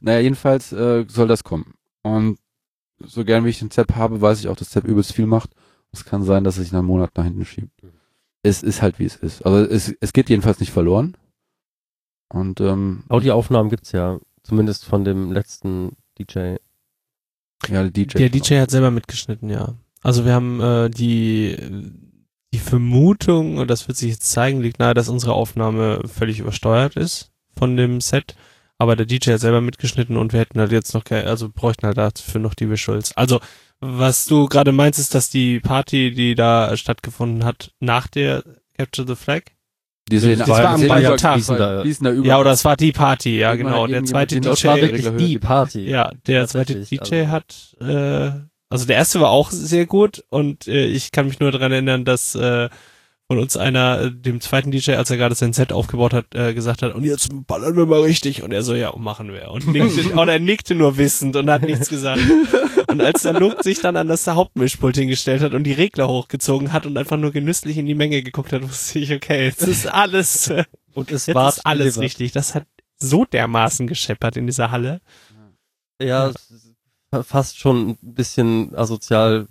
Naja, 0.00 0.20
jedenfalls 0.20 0.72
äh, 0.72 1.04
soll 1.08 1.26
das 1.26 1.42
kommen. 1.42 1.74
Und 2.02 2.38
so 3.00 3.24
gern 3.24 3.44
wie 3.44 3.48
ich 3.48 3.58
den 3.58 3.72
Zap 3.72 3.96
habe, 3.96 4.20
weiß 4.20 4.38
ich 4.38 4.48
auch, 4.48 4.54
dass 4.54 4.70
Zap 4.70 4.84
übelst 4.84 5.12
viel 5.12 5.26
macht. 5.26 5.50
Es 5.90 6.04
kann 6.04 6.22
sein, 6.22 6.44
dass 6.44 6.58
es 6.58 6.64
sich 6.64 6.72
nach 6.72 6.78
einem 6.78 6.88
Monat 6.88 7.10
nach 7.16 7.24
hinten 7.24 7.44
schiebt. 7.44 7.72
Es 8.42 8.62
ist 8.62 8.82
halt, 8.82 9.00
wie 9.00 9.06
es 9.06 9.16
ist. 9.16 9.44
Also 9.44 9.58
es, 9.68 9.92
es 10.00 10.12
geht 10.12 10.28
jedenfalls 10.28 10.60
nicht 10.60 10.70
verloren. 10.70 11.16
Und 12.28 12.60
ähm, 12.60 13.02
Audioaufnahmen 13.08 13.70
gibt's 13.70 13.90
ja. 13.90 14.20
Zumindest 14.44 14.84
von 14.84 15.04
dem 15.04 15.32
letzten 15.32 15.96
DJ. 16.18 16.56
Ja, 17.66 17.82
der 17.82 17.90
DJ. 17.90 18.18
Der 18.18 18.28
DJ 18.28 18.54
hat 18.60 18.70
selber 18.70 18.90
mitgeschnitten, 18.90 19.50
ja. 19.50 19.74
Also 20.02 20.24
wir 20.24 20.32
haben 20.32 20.60
äh, 20.60 20.90
die 20.90 21.56
die 22.52 22.58
Vermutung, 22.58 23.58
und 23.58 23.68
das 23.68 23.88
wird 23.88 23.98
sich 23.98 24.10
jetzt 24.10 24.30
zeigen, 24.30 24.62
liegt 24.62 24.78
nahe, 24.78 24.94
dass 24.94 25.08
unsere 25.08 25.34
Aufnahme 25.34 26.00
völlig 26.06 26.40
übersteuert 26.40 26.96
ist 26.96 27.30
von 27.56 27.76
dem 27.76 28.00
Set. 28.00 28.36
Aber 28.78 28.96
der 28.96 29.06
DJ 29.06 29.32
hat 29.32 29.40
selber 29.40 29.60
mitgeschnitten 29.60 30.16
und 30.16 30.32
wir 30.32 30.40
hätten 30.40 30.60
halt 30.60 30.72
jetzt 30.72 30.94
noch, 30.94 31.04
also 31.10 31.48
bräuchten 31.48 31.86
halt 31.86 31.98
dafür 31.98 32.40
noch 32.40 32.54
die 32.54 32.70
Visuals. 32.70 33.16
Also, 33.16 33.40
was 33.80 34.24
du 34.24 34.46
gerade 34.46 34.72
meinst, 34.72 34.98
ist, 34.98 35.14
dass 35.14 35.30
die 35.30 35.60
Party, 35.60 36.12
die 36.12 36.34
da 36.34 36.76
stattgefunden 36.76 37.44
hat, 37.44 37.72
nach 37.80 38.06
der 38.06 38.44
Capture 38.76 39.06
the 39.06 39.16
Flag 39.16 39.42
Die 40.10 40.18
sehen, 40.18 40.38
Das 40.38 40.48
war 40.48 40.64
am 40.70 40.80
gleichen 40.80 41.14
über- 41.38 42.10
über. 42.12 42.26
Ja, 42.26 42.38
oder 42.38 42.52
es 42.52 42.64
war 42.64 42.76
die 42.76 42.92
Party, 42.92 43.38
ja 43.38 43.50
Irgendwann 43.52 43.72
genau. 43.72 43.84
hat 43.84 43.90
Der 43.92 44.04
zweite 44.04 44.40
Das 44.40 44.64
war 44.64 44.76
DJ 44.76 44.82
wirklich 44.82 45.16
die 45.16 45.38
Party. 45.38 45.88
Ja, 45.88 46.10
der 46.26 46.46
zweite 46.48 46.74
DJ 46.84 46.98
also- 47.00 47.28
hat, 47.28 47.76
äh, 47.80 48.30
also 48.70 48.86
der 48.86 48.96
erste 48.96 49.20
war 49.20 49.30
auch 49.30 49.50
sehr 49.50 49.86
gut 49.86 50.24
und 50.30 50.66
äh, 50.68 50.86
ich 50.86 51.12
kann 51.12 51.26
mich 51.26 51.40
nur 51.40 51.50
daran 51.52 51.72
erinnern, 51.72 52.04
dass 52.04 52.34
äh, 52.34 52.68
von 53.28 53.38
uns 53.38 53.58
einer, 53.58 54.00
äh, 54.00 54.10
dem 54.10 54.40
zweiten 54.40 54.70
DJ, 54.70 54.92
als 54.92 55.10
er 55.10 55.18
gerade 55.18 55.34
sein 55.34 55.52
Set 55.52 55.70
aufgebaut 55.70 56.14
hat, 56.14 56.34
äh, 56.34 56.54
gesagt 56.54 56.80
hat, 56.80 56.94
und 56.94 57.04
jetzt 57.04 57.28
ballern 57.46 57.76
wir 57.76 57.84
mal 57.84 58.00
richtig. 58.00 58.42
Und 58.42 58.52
er 58.52 58.62
so, 58.62 58.74
ja, 58.74 58.96
machen 58.96 59.30
wir. 59.32 59.50
Und, 59.50 59.66
nickte, 59.66 60.12
und 60.18 60.28
er 60.28 60.38
nickte 60.38 60.74
nur 60.74 60.96
wissend 60.96 61.36
und 61.36 61.50
hat 61.50 61.60
nichts 61.60 61.90
gesagt. 61.90 62.22
Und 62.88 63.02
als 63.02 63.22
der 63.22 63.34
Luke 63.34 63.62
sich 63.62 63.80
dann 63.80 63.96
an 63.96 64.08
das 64.08 64.26
Hauptmischpult 64.26 64.96
hingestellt 64.96 65.42
hat 65.42 65.52
und 65.52 65.64
die 65.64 65.74
Regler 65.74 66.08
hochgezogen 66.08 66.72
hat 66.72 66.86
und 66.86 66.96
einfach 66.96 67.18
nur 67.18 67.30
genüsslich 67.30 67.76
in 67.76 67.84
die 67.84 67.94
Menge 67.94 68.22
geguckt 68.22 68.50
hat, 68.54 68.62
wusste 68.62 68.98
ich, 68.98 69.12
okay, 69.12 69.44
jetzt 69.44 69.62
ist 69.62 69.86
alles, 69.86 70.48
äh, 70.48 70.64
Und 70.94 71.10
es 71.10 71.28
war 71.28 71.54
alles 71.64 71.94
delivered. 71.94 72.02
richtig. 72.02 72.32
Das 72.32 72.54
hat 72.54 72.64
so 72.96 73.26
dermaßen 73.26 73.86
gescheppert 73.86 74.38
in 74.38 74.46
dieser 74.46 74.70
Halle. 74.70 75.02
Ja, 76.00 76.28
es 76.30 76.50
ist 76.50 76.74
fast 77.26 77.58
schon 77.58 77.90
ein 77.90 77.98
bisschen 78.00 78.74
asozial 78.74 79.48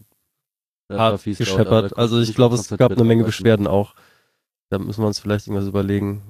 hart 0.90 1.26
laut, 1.26 1.38
gescheppert. 1.38 1.92
da 1.92 1.96
Also 1.96 2.20
ich 2.20 2.34
glaube, 2.36 2.56
es 2.56 2.70
gab 2.70 2.92
eine 2.92 3.04
Menge 3.04 3.24
Beschwerden 3.24 3.68
auch. 3.68 3.94
Da 4.70 4.80
müssen 4.80 5.02
wir 5.02 5.08
uns 5.08 5.20
vielleicht 5.20 5.48
irgendwas 5.48 5.68
überlegen. 5.68 6.24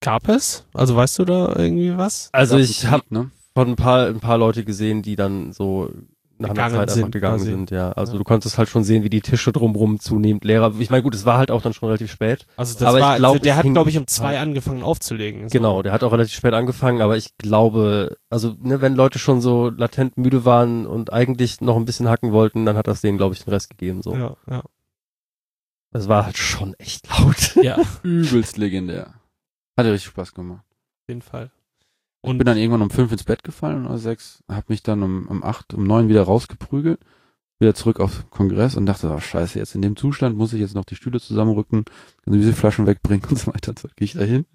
Gab 0.00 0.28
es? 0.28 0.64
Also 0.74 0.94
weißt 0.96 1.18
du 1.18 1.24
da 1.24 1.56
irgendwie 1.56 1.96
was? 1.96 2.30
Also 2.32 2.56
ich 2.56 2.86
habe 2.86 3.04
ne? 3.10 3.30
von 3.54 3.68
ein 3.68 3.76
paar, 3.76 4.06
ein 4.06 4.20
paar 4.20 4.38
Leute 4.38 4.64
gesehen, 4.64 5.02
die 5.02 5.16
dann 5.16 5.52
so 5.52 5.90
nach 6.40 6.50
einer 6.50 6.54
Gegangen 6.54 6.72
Zeit 6.74 6.80
einfach 6.82 6.94
sind, 6.94 7.10
gegangen 7.12 7.36
quasi. 7.38 7.50
sind, 7.50 7.70
ja. 7.70 7.92
Also 7.92 8.12
Ja. 8.12 8.18
du 8.18 8.24
konntest 8.24 8.58
halt 8.58 8.68
schon 8.68 8.84
sehen, 8.84 9.02
wie 9.02 9.10
die 9.10 9.20
Tische 9.20 9.52
drumrum 9.52 9.98
zunehmend 10.00 10.44
leerer. 10.44 10.72
Ich 10.78 10.90
meine, 10.90 11.02
gut, 11.02 11.14
es 11.14 11.24
war 11.24 11.38
halt 11.38 11.50
auch 11.50 11.62
dann 11.62 11.72
schon 11.74 11.88
relativ 11.88 12.10
spät. 12.10 12.46
Also 12.56 12.74
das 12.78 12.82
Aber 12.88 12.98
ich 12.98 13.04
war, 13.04 13.16
glaub, 13.16 13.40
der 13.42 13.52
es 13.54 13.58
hat 13.64 13.72
glaube 13.72 13.90
ich 13.90 13.98
um 13.98 14.06
zwei 14.06 14.38
angefangen 14.38 14.82
aufzulegen. 14.82 15.48
So. 15.48 15.52
Genau, 15.52 15.82
der 15.82 15.92
hat 15.92 16.02
auch 16.04 16.12
relativ 16.12 16.34
spät 16.34 16.54
angefangen, 16.54 17.00
aber 17.02 17.16
ich 17.16 17.36
glaube, 17.38 18.16
also 18.30 18.54
ne, 18.60 18.80
wenn 18.80 18.94
Leute 18.94 19.18
schon 19.18 19.40
so 19.40 19.70
latent 19.70 20.16
müde 20.16 20.44
waren 20.44 20.86
und 20.86 21.12
eigentlich 21.12 21.60
noch 21.60 21.76
ein 21.76 21.84
bisschen 21.84 22.08
hacken 22.08 22.32
wollten, 22.32 22.64
dann 22.66 22.76
hat 22.76 22.86
das 22.86 23.00
denen, 23.00 23.18
glaube 23.18 23.34
ich, 23.34 23.44
den 23.44 23.50
Rest 23.52 23.70
gegeben. 23.70 24.02
So, 24.02 24.14
Ja, 24.14 24.36
ja. 24.48 24.62
es 25.92 26.08
war 26.08 26.24
halt 26.26 26.38
schon 26.38 26.74
echt 26.74 27.08
laut. 27.18 27.56
ja, 27.62 27.76
auf 27.76 28.00
Übelst 28.04 28.56
legendär. 28.58 29.14
Hat 29.76 29.86
ja 29.86 29.92
richtig 29.92 30.10
Spaß 30.10 30.34
gemacht. 30.34 30.64
jeden 31.08 31.22
Fall. 31.22 31.50
Und 32.28 32.38
bin 32.38 32.46
dann 32.46 32.58
irgendwann 32.58 32.82
um 32.82 32.90
fünf 32.90 33.12
ins 33.12 33.24
Bett 33.24 33.42
gefallen 33.42 33.86
oder 33.86 33.98
sechs, 33.98 34.42
hab 34.48 34.68
mich 34.68 34.82
dann 34.82 35.02
um, 35.02 35.26
um 35.26 35.42
acht, 35.42 35.74
um 35.74 35.84
neun 35.84 36.08
wieder 36.08 36.22
rausgeprügelt, 36.22 37.00
wieder 37.58 37.74
zurück 37.74 38.00
auf 38.00 38.28
Kongress 38.30 38.76
und 38.76 38.86
dachte, 38.86 39.10
oh 39.10 39.20
scheiße, 39.20 39.58
jetzt 39.58 39.74
in 39.74 39.82
dem 39.82 39.96
Zustand 39.96 40.36
muss 40.36 40.52
ich 40.52 40.60
jetzt 40.60 40.74
noch 40.74 40.84
die 40.84 40.96
Stühle 40.96 41.20
zusammenrücken, 41.20 41.84
diese 42.26 42.52
Flaschen 42.52 42.86
wegbringen 42.86 43.28
und 43.28 43.38
so 43.38 43.52
weiter. 43.52 43.74
So 43.80 43.88
gehe 43.96 44.04
ich 44.04 44.12
da 44.12 44.22
hin. 44.22 44.46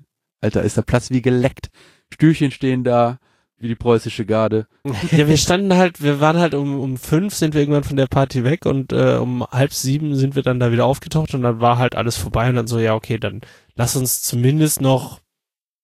Alter, 0.41 0.63
ist 0.63 0.77
der 0.77 0.81
Platz 0.83 1.09
wie 1.09 1.21
geleckt. 1.21 1.69
Stühlchen 2.11 2.51
stehen 2.51 2.83
da, 2.83 3.19
wie 3.63 3.69
die 3.69 3.75
preußische 3.75 4.25
Garde. 4.25 4.67
ja, 5.11 5.27
wir 5.27 5.37
standen 5.37 5.73
halt, 5.73 6.03
wir 6.03 6.19
waren 6.19 6.37
halt 6.37 6.53
um, 6.53 6.79
um 6.79 6.97
fünf 6.97 7.33
sind 7.33 7.53
wir 7.53 7.61
irgendwann 7.61 7.85
von 7.85 7.97
der 7.97 8.07
Party 8.07 8.43
weg 8.43 8.65
und 8.65 8.91
äh, 8.91 9.15
um 9.15 9.45
halb 9.47 9.73
sieben 9.73 10.15
sind 10.15 10.35
wir 10.35 10.43
dann 10.43 10.59
da 10.59 10.71
wieder 10.71 10.85
aufgetaucht 10.85 11.33
und 11.33 11.41
dann 11.41 11.61
war 11.61 11.77
halt 11.77 11.95
alles 11.95 12.17
vorbei 12.17 12.49
und 12.49 12.55
dann 12.55 12.67
so, 12.67 12.77
ja, 12.77 12.93
okay, 12.93 13.17
dann 13.17 13.41
lass 13.75 13.95
uns 13.95 14.21
zumindest 14.21 14.81
noch, 14.81 15.21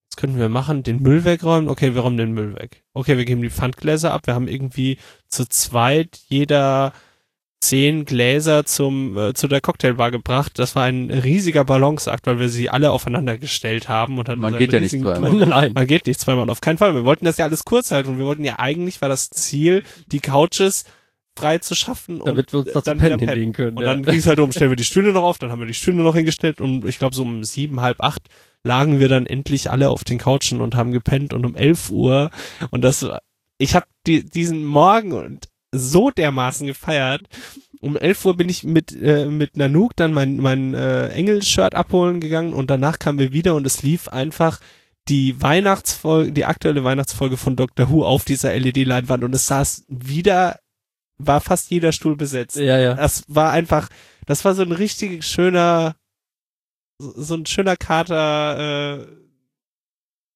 was 0.10 0.16
könnten 0.16 0.40
wir 0.40 0.50
machen, 0.50 0.84
den 0.84 1.02
Müll 1.02 1.24
wegräumen? 1.24 1.70
Okay, 1.70 1.94
wir 1.94 2.02
räumen 2.02 2.18
den 2.18 2.34
Müll 2.34 2.56
weg. 2.56 2.84
Okay, 2.94 3.18
wir 3.18 3.26
geben 3.26 3.42
die 3.42 3.50
Pfandgläser 3.50 4.12
ab. 4.12 4.26
Wir 4.26 4.34
haben 4.34 4.48
irgendwie 4.48 4.98
zu 5.28 5.48
zweit 5.48 6.20
jeder 6.28 6.94
zehn 7.62 8.06
Gläser 8.06 8.66
zum 8.66 9.18
äh, 9.18 9.34
zu 9.34 9.48
der 9.48 9.62
Cocktailbar 9.62 10.12
gebracht. 10.12 10.58
Das 10.58 10.76
war 10.76 10.84
ein 10.84 11.12
riesiger 11.12 11.66
Balanceakt, 11.66 12.26
weil 12.26 12.40
wir 12.40 12.50
sie 12.50 12.70
alle 12.70 12.92
aufeinander 12.92 13.38
gestellt 13.38 13.90
haben 13.90 14.18
und 14.18 14.30
dann 14.30 14.40
Man 14.40 14.58
geht 14.58 14.72
ja 14.72 14.80
nicht 14.80 14.92
zweimal. 14.92 15.32
Man, 15.32 15.50
Nein. 15.50 15.74
man 15.74 15.86
geht 15.88 16.08
nicht 16.08 16.20
zweimal 16.20 16.50
auf 16.50 16.62
keinen 16.62 16.78
Fall. 16.78 16.96
Wir 16.96 17.04
wollten 17.04 17.26
das 17.26 17.38
ja 17.38 17.46
alles 17.46 17.66
kurz 17.66 17.92
halten 17.92 18.10
und 18.10 18.18
wir 18.18 18.26
wollten 18.26 18.46
ja 18.46 18.60
eigentlich 18.60 19.02
war 19.02 19.10
das 19.10 19.30
Ziel, 19.30 19.84
die 20.08 20.22
Couches 20.22 20.86
frei 21.40 21.58
zu 21.60 21.76
schaffen 21.76 22.22
Damit 22.24 22.54
wir 22.54 22.60
uns 22.60 22.74
noch 22.74 22.84
dann 22.84 22.98
pennen. 22.98 23.20
hinlegen 23.20 23.54
können. 23.54 23.78
Und 23.78 23.84
ja. 23.84 23.94
dann 23.94 24.04
ging 24.04 24.20
es 24.20 24.28
halt 24.28 24.40
um, 24.40 24.52
stellen 24.52 24.72
wir 24.72 24.76
die 24.76 24.84
Stühle 24.84 25.12
noch 25.12 25.24
auf, 25.24 25.38
dann 25.38 25.52
haben 25.52 25.60
wir 25.60 25.68
die 25.68 25.74
Stühle 25.74 25.98
noch 25.98 26.16
hingestellt 26.16 26.62
und 26.62 26.86
ich 26.86 27.00
glaube 27.00 27.16
so 27.16 27.24
um 27.24 27.44
sieben, 27.44 27.82
halb 27.82 28.02
acht 28.02 28.22
lagen 28.64 29.00
wir 29.00 29.08
dann 29.08 29.26
endlich 29.26 29.72
alle 29.72 29.90
auf 29.90 30.04
den 30.04 30.18
Couchen 30.18 30.60
und 30.60 30.76
haben 30.76 30.92
gepennt 30.92 31.34
und 31.34 31.46
um 31.46 31.56
elf 31.56 31.90
Uhr 31.90 32.30
und 32.72 32.84
das, 32.84 33.06
ich 33.58 33.76
habe 33.76 33.86
die, 34.06 34.24
diesen 34.26 34.66
Morgen 34.66 35.14
und 35.14 35.48
so 35.72 36.10
dermaßen 36.10 36.68
gefeiert. 36.68 37.22
Um 37.82 37.96
11 37.96 38.26
Uhr 38.26 38.38
bin 38.38 38.50
ich 38.50 38.64
mit, 38.64 38.92
äh, 39.00 39.26
mit 39.26 39.56
Nanook 39.56 39.96
dann 39.96 40.14
mein, 40.14 40.38
mein 40.38 40.74
äh, 40.74 41.10
Engel-Shirt 41.10 41.76
abholen 41.76 42.20
gegangen 42.20 42.54
und 42.54 42.70
danach 42.70 43.00
kamen 43.00 43.20
wir 43.20 43.32
wieder 43.32 43.56
und 43.56 43.66
es 43.66 43.84
lief 43.84 44.10
einfach 44.10 44.60
die 45.08 45.42
Weihnachtsfolge, 45.42 46.32
die 46.32 46.46
aktuelle 46.46 46.84
Weihnachtsfolge 46.84 47.38
von 47.38 47.56
Doctor 47.56 47.90
Who 47.90 48.06
auf 48.06 48.26
dieser 48.26 48.54
LED-Leinwand 48.58 49.24
und 49.24 49.34
es 49.34 49.48
saß 49.48 49.86
wieder, 49.88 50.60
war 51.20 51.42
fast 51.42 51.70
jeder 51.70 51.92
Stuhl 51.92 52.16
besetzt. 52.16 52.56
ja, 52.58 52.78
ja. 52.80 52.96
Das 52.96 53.24
war 53.28 53.52
einfach, 53.52 53.90
das 54.26 54.44
war 54.46 54.56
so 54.56 54.64
ein 54.64 54.72
richtig 54.72 55.24
schöner, 55.26 55.96
so 57.00 57.36
ein 57.36 57.46
schöner 57.46 57.76
Kater, 57.78 58.98
äh, 59.02 59.06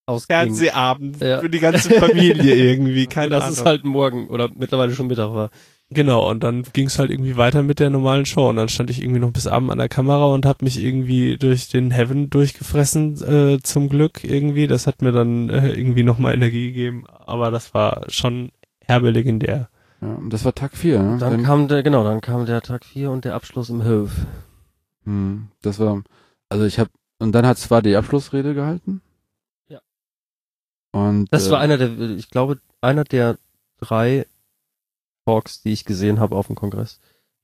Ausging. 0.06 0.36
Fernsehabend 0.36 1.22
Ja. 1.22 1.40
für 1.40 1.50
die 1.50 1.60
ganze 1.60 1.90
Familie 1.92 2.56
irgendwie, 2.72 3.08
keine 3.08 3.30
das 3.30 3.44
Ahnung. 3.46 3.56
ist 3.56 3.66
halt 3.66 3.86
morgen 3.86 4.28
oder 4.28 4.50
mittlerweile 4.54 4.94
schon 4.94 5.08
Mittag 5.08 5.34
war. 5.34 5.50
Genau, 5.90 6.30
und 6.30 6.44
dann 6.44 6.64
ging 6.74 6.88
es 6.88 6.98
halt 7.00 7.12
irgendwie 7.12 7.38
weiter 7.38 7.62
mit 7.64 7.80
der 7.80 7.90
normalen 7.90 8.26
Show. 8.26 8.50
Und 8.50 8.56
dann 8.58 8.68
stand 8.68 8.90
ich 8.90 9.02
irgendwie 9.02 9.20
noch 9.20 9.32
bis 9.32 9.48
Abend 9.48 9.72
an 9.72 9.78
der 9.78 9.90
Kamera 9.90 10.26
und 10.26 10.46
habe 10.46 10.66
mich 10.66 10.84
irgendwie 10.84 11.38
durch 11.38 11.70
den 11.70 11.92
Heaven 11.92 12.30
durchgefressen, 12.30 13.22
äh, 13.56 13.60
zum 13.62 13.90
Glück 13.90 14.24
irgendwie. 14.24 14.68
Das 14.68 14.88
hat 14.88 15.02
mir 15.02 15.12
dann 15.12 15.50
äh, 15.50 15.70
irgendwie 15.72 16.04
nochmal 16.04 16.34
Energie 16.34 16.68
gegeben. 16.68 17.06
Aber 17.08 17.52
das 17.52 17.74
war 17.74 18.06
schon 18.10 18.52
herbe 18.86 19.12
legendär. 19.12 19.70
Ja, 20.04 20.16
und 20.16 20.32
das 20.32 20.44
war 20.44 20.54
Tag 20.54 20.76
vier. 20.76 21.02
Ne? 21.02 21.18
Dann 21.18 21.32
Dann- 21.32 21.44
kam 21.44 21.68
der, 21.68 21.82
genau, 21.84 22.04
dann 22.04 22.20
kam 22.22 22.46
der 22.46 22.62
Tag 22.62 22.84
4 22.86 23.10
und 23.10 23.24
der 23.26 23.36
Abschluss 23.36 23.70
im 23.70 23.86
Hof. 23.86 24.12
Hm, 25.06 25.48
das 25.62 25.80
war, 25.80 26.04
also 26.50 26.66
ich 26.66 26.80
habe, 26.80 26.90
und 27.20 27.32
dann 27.32 27.46
hat 27.46 27.58
zwar 27.58 27.82
die 27.82 27.96
Abschlussrede 27.96 28.54
gehalten. 28.54 29.02
Ja. 29.68 29.80
Und 30.92 31.28
Das 31.32 31.48
äh, 31.48 31.52
war 31.52 31.60
einer 31.60 31.78
der, 31.78 31.90
ich 32.12 32.30
glaube, 32.30 32.60
einer 32.82 33.04
der 33.04 33.38
drei 33.80 34.26
Talks, 35.26 35.62
die 35.62 35.72
ich 35.72 35.86
gesehen 35.86 36.20
habe 36.20 36.36
auf 36.36 36.48
dem 36.48 36.56
Kongress. 36.56 37.00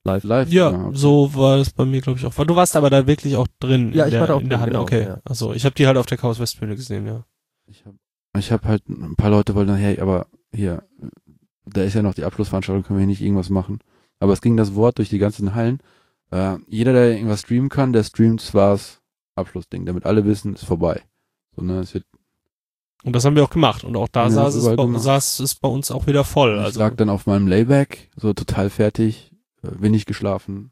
Live. 0.05 0.23
live. 0.23 0.49
Ja, 0.49 0.69
okay. 0.69 0.95
so 0.97 1.33
war 1.35 1.57
es 1.57 1.71
bei 1.71 1.85
mir, 1.85 2.01
glaube 2.01 2.19
ich, 2.19 2.25
auch. 2.25 2.33
Du 2.45 2.55
warst 2.55 2.75
aber 2.75 2.89
da 2.89 3.05
wirklich 3.05 3.35
auch 3.35 3.47
drin. 3.59 3.91
Ja, 3.93 4.05
ich 4.05 4.11
der, 4.11 4.21
war 4.21 4.27
da 4.27 4.33
auch 4.35 4.41
in 4.41 4.49
der 4.49 4.57
drin, 4.59 4.67
genau, 4.69 4.81
okay. 4.81 5.03
ja. 5.03 5.19
Also 5.25 5.53
ich 5.53 5.65
habe 5.65 5.75
die 5.75 5.87
halt 5.87 5.97
auf 5.97 6.05
der 6.05 6.17
Chaos 6.17 6.39
Westbühne 6.39 6.75
gesehen, 6.75 7.05
ja. 7.05 7.25
Ich 7.67 7.85
habe 7.85 7.97
ich 8.37 8.51
hab 8.51 8.65
halt, 8.65 8.87
ein 8.87 9.15
paar 9.15 9.29
Leute 9.29 9.55
wollten, 9.55 9.75
hey, 9.75 9.99
aber 9.99 10.27
hier, 10.53 10.83
da 11.65 11.83
ist 11.83 11.93
ja 11.93 12.01
noch 12.01 12.13
die 12.13 12.23
Abschlussveranstaltung, 12.23 12.83
können 12.83 12.97
wir 12.99 13.01
hier 13.01 13.07
nicht 13.07 13.21
irgendwas 13.21 13.49
machen. 13.49 13.79
Aber 14.19 14.33
es 14.33 14.41
ging 14.41 14.57
das 14.57 14.75
Wort 14.75 14.97
durch 14.97 15.09
die 15.09 15.17
ganzen 15.19 15.55
Hallen. 15.55 15.79
Äh, 16.31 16.57
jeder, 16.67 16.93
der 16.93 17.13
irgendwas 17.13 17.41
streamen 17.41 17.69
kann, 17.69 17.93
der 17.93 18.03
streamt 18.03 18.41
zwar 18.41 18.79
Abschlussding, 19.35 19.85
damit 19.85 20.05
alle 20.05 20.25
wissen, 20.25 20.53
ist 20.55 20.65
vorbei. 20.65 21.01
So, 21.55 21.61
ne, 21.63 21.79
es 21.79 21.93
wird, 21.93 22.05
Und 23.03 23.13
das 23.15 23.23
haben 23.25 23.35
wir 23.35 23.43
auch 23.43 23.49
gemacht. 23.49 23.83
Und 23.83 23.95
auch 23.95 24.09
da 24.09 24.23
Ja, 24.23 24.29
saß, 24.29 24.55
es 24.55 24.65
bei, 24.65 24.75
gemacht. 24.75 25.01
saß 25.03 25.39
es 25.39 25.55
bei 25.55 25.69
uns 25.69 25.89
auch 25.91 26.07
wieder 26.07 26.23
voll. 26.23 26.55
ich 26.59 26.63
Also 26.65 26.79
lag 26.79 26.95
dann 26.95 27.09
auf 27.09 27.25
meinem 27.25 27.47
Layback, 27.47 28.09
so 28.15 28.33
total 28.33 28.69
fertig, 28.69 29.31
äh, 29.63 29.69
wenig 29.79 30.05
geschlafen, 30.05 30.71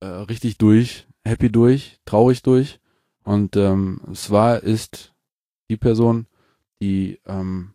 äh, 0.00 0.06
richtig 0.06 0.58
durch, 0.58 1.06
happy 1.24 1.50
durch, 1.50 1.98
traurig 2.04 2.42
durch. 2.42 2.78
Und 3.24 3.56
ähm, 3.56 4.00
Swa 4.14 4.56
ist 4.56 5.14
die 5.70 5.78
Person, 5.78 6.26
die 6.82 7.20
ähm, 7.24 7.72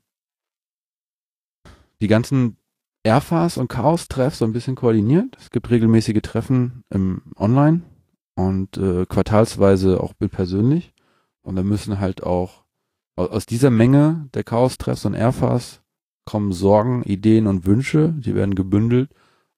die 2.02 2.08
ganzen 2.08 2.58
Airfars 3.04 3.58
und 3.58 3.68
Chaos-Treffs 3.70 4.40
so 4.40 4.46
ein 4.46 4.54
bisschen 4.54 4.76
koordiniert. 4.76 5.36
Es 5.40 5.50
gibt 5.50 5.70
regelmäßige 5.70 6.22
Treffen 6.22 6.84
im 6.90 7.22
Online 7.38 7.82
und 8.36 8.78
äh, 8.78 9.06
quartalsweise 9.06 10.02
auch 10.02 10.14
persönlich. 10.18 10.94
Und 11.42 11.56
da 11.56 11.64
müssen 11.64 12.00
halt 12.00 12.24
auch 12.24 12.64
au- 13.16 13.26
aus 13.28 13.46
dieser 13.46 13.70
Menge 13.70 14.28
der 14.34 14.44
Chaos-Treffs 14.44 15.06
und 15.06 15.14
Airfars 15.14 15.82
kommen 16.26 16.52
Sorgen, 16.52 17.04
Ideen 17.04 17.48
und 17.48 17.66
Wünsche, 17.66 18.14
die 18.18 18.36
werden 18.36 18.54
gebündelt 18.56 19.10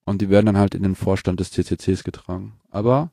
und 0.04 0.22
die 0.22 0.30
werden 0.30 0.46
dann 0.46 0.56
halt 0.58 0.74
in 0.74 0.82
den 0.82 0.94
Vorstand 0.94 1.38
des 1.40 1.50
CCCs 1.50 2.02
getragen. 2.04 2.54
Aber 2.70 3.10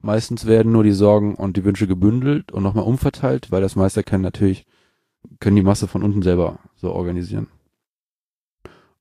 meistens 0.00 0.46
werden 0.46 0.72
nur 0.72 0.84
die 0.84 0.92
Sorgen 0.92 1.34
und 1.34 1.56
die 1.56 1.64
Wünsche 1.64 1.86
gebündelt 1.86 2.50
und 2.52 2.62
nochmal 2.62 2.84
umverteilt, 2.84 3.50
weil 3.50 3.60
das 3.60 3.76
Meisterkennen 3.76 4.22
natürlich 4.22 4.66
können 5.40 5.56
die 5.56 5.62
Masse 5.62 5.86
von 5.88 6.02
unten 6.02 6.22
selber 6.22 6.60
so 6.76 6.92
organisieren. 6.92 7.48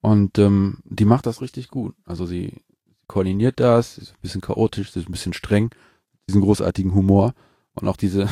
Und 0.04 0.38
ähm, 0.38 0.80
die 0.84 1.06
macht 1.06 1.26
das 1.26 1.42
richtig 1.42 1.70
gut. 1.70 1.96
Also 2.04 2.26
sie 2.26 2.62
koordiniert 3.08 3.62
das, 3.62 3.98
ist 3.98 4.12
ein 4.12 4.22
bisschen 4.22 4.42
chaotisch, 4.42 4.94
ist 4.98 5.08
ein 5.08 5.12
bisschen 5.14 5.32
streng, 5.32 5.70
diesen 6.28 6.42
großartigen 6.42 6.94
Humor 6.94 7.34
und 7.74 7.88
auch 7.88 7.96
diese, 7.96 8.28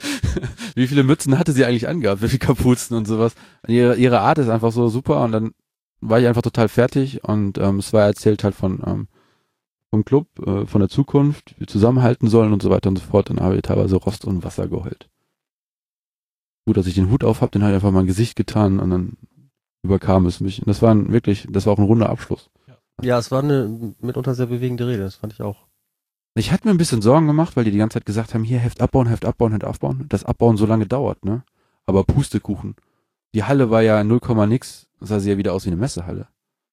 wie 0.74 0.88
viele 0.88 1.04
Mützen 1.04 1.38
hatte 1.38 1.52
sie 1.52 1.64
eigentlich 1.64 1.86
angehabt, 1.86 2.22
wie 2.22 2.28
viele 2.28 2.40
Kapuzen 2.40 2.96
und 2.96 3.06
sowas. 3.06 3.36
Ihre, 3.68 3.94
ihre 3.94 4.18
Art 4.18 4.38
ist 4.38 4.48
einfach 4.48 4.72
so 4.72 4.88
super 4.88 5.22
und 5.22 5.30
dann 5.30 5.52
war 6.00 6.18
ich 6.18 6.26
einfach 6.26 6.42
total 6.42 6.68
fertig 6.68 7.22
und 7.22 7.56
ähm, 7.58 7.78
es 7.78 7.92
war 7.92 8.04
erzählt 8.04 8.42
halt 8.42 8.56
von, 8.56 8.82
ähm, 8.84 9.06
vom 9.90 10.04
Club, 10.04 10.26
äh, 10.44 10.66
von 10.66 10.80
der 10.80 10.90
Zukunft, 10.90 11.54
wir 11.56 11.68
zusammenhalten 11.68 12.28
sollen 12.28 12.52
und 12.52 12.62
so 12.62 12.70
weiter 12.70 12.88
und 12.88 12.98
so 12.98 13.04
fort. 13.04 13.30
Dann 13.30 13.38
habe 13.38 13.54
ich 13.54 13.62
teilweise 13.62 13.94
Rost 13.94 14.24
und 14.24 14.42
Wasser 14.42 14.66
geheult. 14.66 15.08
Gut, 16.66 16.76
dass 16.76 16.88
ich 16.88 16.96
den 16.96 17.12
Hut 17.12 17.22
auf 17.22 17.42
habe, 17.42 17.52
den 17.52 17.62
habe 17.62 17.70
ich 17.70 17.76
einfach 17.76 17.92
mein 17.92 18.08
Gesicht 18.08 18.34
getan 18.34 18.80
und 18.80 18.90
dann 18.90 19.16
überkam 19.86 20.26
es 20.26 20.40
mich. 20.40 20.60
Und 20.60 20.68
das 20.68 20.82
war 20.82 20.94
ein, 20.94 21.12
wirklich, 21.12 21.46
das 21.50 21.66
war 21.66 21.72
auch 21.72 21.78
ein 21.78 21.84
runder 21.84 22.10
Abschluss. 22.10 22.50
Ja, 23.02 23.18
es 23.18 23.30
war 23.30 23.42
eine 23.42 23.94
mitunter 24.00 24.34
sehr 24.34 24.46
bewegende 24.46 24.86
Rede, 24.86 25.02
das 25.02 25.16
fand 25.16 25.32
ich 25.32 25.42
auch. 25.42 25.66
Ich 26.34 26.52
hatte 26.52 26.68
mir 26.68 26.74
ein 26.74 26.78
bisschen 26.78 27.02
Sorgen 27.02 27.26
gemacht, 27.26 27.56
weil 27.56 27.64
die 27.64 27.70
die 27.70 27.78
ganze 27.78 27.94
Zeit 27.94 28.06
gesagt 28.06 28.34
haben, 28.34 28.44
hier 28.44 28.58
Heft 28.58 28.80
abbauen, 28.82 29.06
Heft 29.06 29.24
abbauen, 29.24 29.52
Heft 29.52 29.64
abbauen. 29.64 30.06
Das 30.08 30.24
Abbauen 30.24 30.56
so 30.56 30.66
lange 30.66 30.86
dauert, 30.86 31.24
ne? 31.24 31.42
Aber 31.86 32.04
Pustekuchen. 32.04 32.76
Die 33.34 33.44
Halle 33.44 33.70
war 33.70 33.82
ja 33.82 34.04
0, 34.04 34.20
nix, 34.46 34.86
sah 35.00 35.20
sie 35.20 35.30
ja 35.30 35.38
wieder 35.38 35.54
aus 35.54 35.64
wie 35.64 35.70
eine 35.70 35.76
Messehalle. 35.76 36.28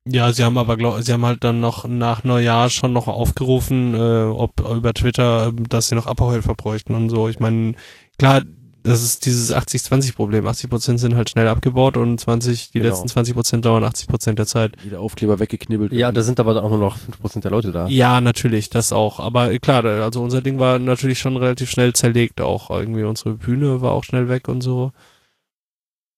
Ja, 0.05 0.33
sie 0.33 0.43
haben 0.43 0.57
aber 0.57 0.75
glaub, 0.75 1.01
sie 1.01 1.13
haben 1.13 1.25
halt 1.25 1.45
dann 1.45 1.61
noch 1.61 1.87
nach 1.87 2.25
Neujahr 2.25 2.69
schon 2.69 2.91
noch 2.91 3.07
aufgerufen, 3.07 3.93
äh, 3.93 4.23
ob 4.23 4.59
über 4.59 4.93
Twitter, 4.93 5.47
äh, 5.47 5.53
dass 5.69 5.87
sie 5.87 5.95
noch 5.95 6.07
Abbauhelfer 6.07 6.55
bräuchten 6.55 6.93
und 6.93 7.09
so. 7.09 7.29
Ich 7.29 7.39
meine, 7.39 7.75
klar, 8.17 8.41
das 8.83 9.01
ist 9.01 9.25
dieses 9.25 9.53
80-20-Problem. 9.53 10.45
80 10.45 10.69
Prozent 10.69 10.99
sind 10.99 11.15
halt 11.15 11.29
schnell 11.29 11.47
abgebaut 11.47 11.97
und 11.97 12.19
20, 12.19 12.71
die 12.71 12.79
Genau. 12.79 12.89
letzten 12.91 13.07
20 13.07 13.33
Prozent 13.33 13.65
dauern 13.65 13.83
80 13.83 14.07
Prozent 14.07 14.39
der 14.39 14.45
Zeit. 14.45 14.75
Jeder 14.83 14.99
Aufkleber 14.99 15.39
weggeknibbelt. 15.39 15.91
Ja, 15.93 16.11
da 16.11 16.21
sind 16.21 16.39
aber 16.39 16.61
auch 16.61 16.69
nur 16.69 16.79
noch 16.79 16.97
5% 16.97 17.41
der 17.43 17.51
Leute 17.51 17.71
da. 17.71 17.87
Ja, 17.87 18.21
natürlich, 18.21 18.69
das 18.69 18.93
auch. 18.93 19.19
Aber 19.19 19.51
äh, 19.51 19.59
klar, 19.59 19.83
also 19.85 20.21
unser 20.21 20.41
Ding 20.41 20.59
war 20.59 20.79
natürlich 20.79 21.19
schon 21.19 21.37
relativ 21.37 21.69
schnell 21.69 21.93
zerlegt 21.93 22.41
auch. 22.41 22.69
Irgendwie 22.69 23.03
unsere 23.03 23.35
Bühne 23.35 23.81
war 23.81 23.91
auch 23.91 24.03
schnell 24.03 24.29
weg 24.29 24.47
und 24.47 24.61
so. 24.61 24.91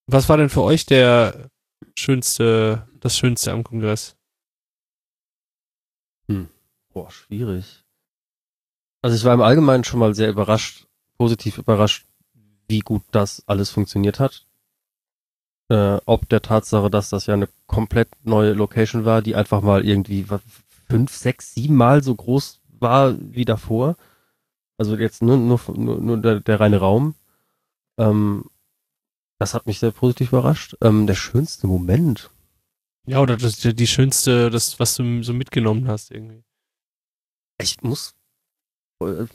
Was 0.07 0.27
war 0.29 0.37
denn 0.37 0.49
für 0.49 0.61
euch 0.61 0.85
der 0.85 1.49
schönste, 1.97 2.87
das 2.99 3.17
Schönste 3.17 3.51
am 3.51 3.63
Kongress? 3.63 4.15
Boah, 6.93 7.11
schwierig. 7.11 7.83
Also 9.01 9.17
ich 9.17 9.23
war 9.25 9.33
im 9.33 9.41
Allgemeinen 9.41 9.83
schon 9.83 9.99
mal 9.99 10.15
sehr 10.15 10.29
überrascht, 10.29 10.87
positiv 11.17 11.57
überrascht, 11.57 12.04
wie 12.67 12.79
gut 12.79 13.03
das 13.11 13.43
alles 13.47 13.69
funktioniert 13.69 14.19
hat. 14.19 14.45
Äh, 15.69 15.99
ob 16.05 16.29
der 16.29 16.41
Tatsache, 16.41 16.89
dass 16.89 17.09
das 17.09 17.25
ja 17.25 17.33
eine 17.33 17.49
komplett 17.65 18.09
neue 18.23 18.53
Location 18.53 19.05
war, 19.05 19.21
die 19.21 19.35
einfach 19.35 19.61
mal 19.61 19.85
irgendwie 19.85 20.25
fünf, 20.87 21.11
sechs, 21.13 21.55
sieben 21.55 21.75
Mal 21.75 22.03
so 22.03 22.13
groß 22.13 22.61
war 22.79 23.15
wie 23.19 23.45
davor. 23.45 23.95
Also 24.77 24.95
jetzt 24.97 25.21
nur, 25.21 25.37
nur, 25.37 25.59
nur, 25.75 26.17
der, 26.17 26.39
der 26.41 26.59
reine 26.59 26.77
Raum. 26.77 27.15
Ähm, 27.97 28.49
das 29.39 29.53
hat 29.53 29.65
mich 29.65 29.79
sehr 29.79 29.91
positiv 29.91 30.29
überrascht. 30.29 30.75
Ähm, 30.81 31.07
der 31.07 31.15
schönste 31.15 31.67
Moment. 31.67 32.29
Ja, 33.07 33.19
oder 33.21 33.37
das, 33.37 33.57
die, 33.57 33.87
schönste, 33.87 34.49
das, 34.49 34.79
was 34.79 34.95
du 34.95 35.23
so 35.23 35.33
mitgenommen 35.33 35.87
hast 35.87 36.11
irgendwie. 36.11 36.43
Ich 37.61 37.81
muss. 37.81 38.15
äh, 39.01 39.25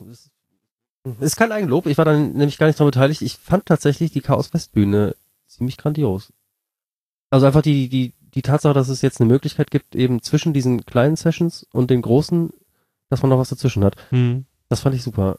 Ist 1.20 1.36
kein 1.36 1.50
Eigenlob, 1.52 1.86
ich 1.86 1.96
war 1.98 2.04
dann 2.04 2.32
nämlich 2.32 2.58
gar 2.58 2.66
nicht 2.66 2.78
daran 2.78 2.90
beteiligt. 2.90 3.22
Ich 3.22 3.36
fand 3.36 3.66
tatsächlich 3.66 4.12
die 4.12 4.20
Chaos 4.20 4.52
Westbühne 4.52 5.16
ziemlich 5.46 5.76
grandios. 5.78 6.32
Also 7.30 7.46
einfach 7.46 7.62
die, 7.62 7.88
die, 7.88 8.12
die 8.34 8.42
Tatsache, 8.42 8.74
dass 8.74 8.88
es 8.88 9.00
jetzt 9.02 9.20
eine 9.20 9.28
Möglichkeit 9.32 9.70
gibt, 9.70 9.94
eben 9.96 10.20
zwischen 10.22 10.52
diesen 10.52 10.84
kleinen 10.84 11.16
Sessions 11.16 11.66
und 11.72 11.90
den 11.90 12.02
großen, 12.02 12.50
dass 13.08 13.22
man 13.22 13.30
noch 13.30 13.38
was 13.38 13.48
dazwischen 13.48 13.82
hat. 13.84 13.96
Hm. 14.10 14.44
Das 14.68 14.80
fand 14.80 14.94
ich 14.94 15.02
super. 15.02 15.38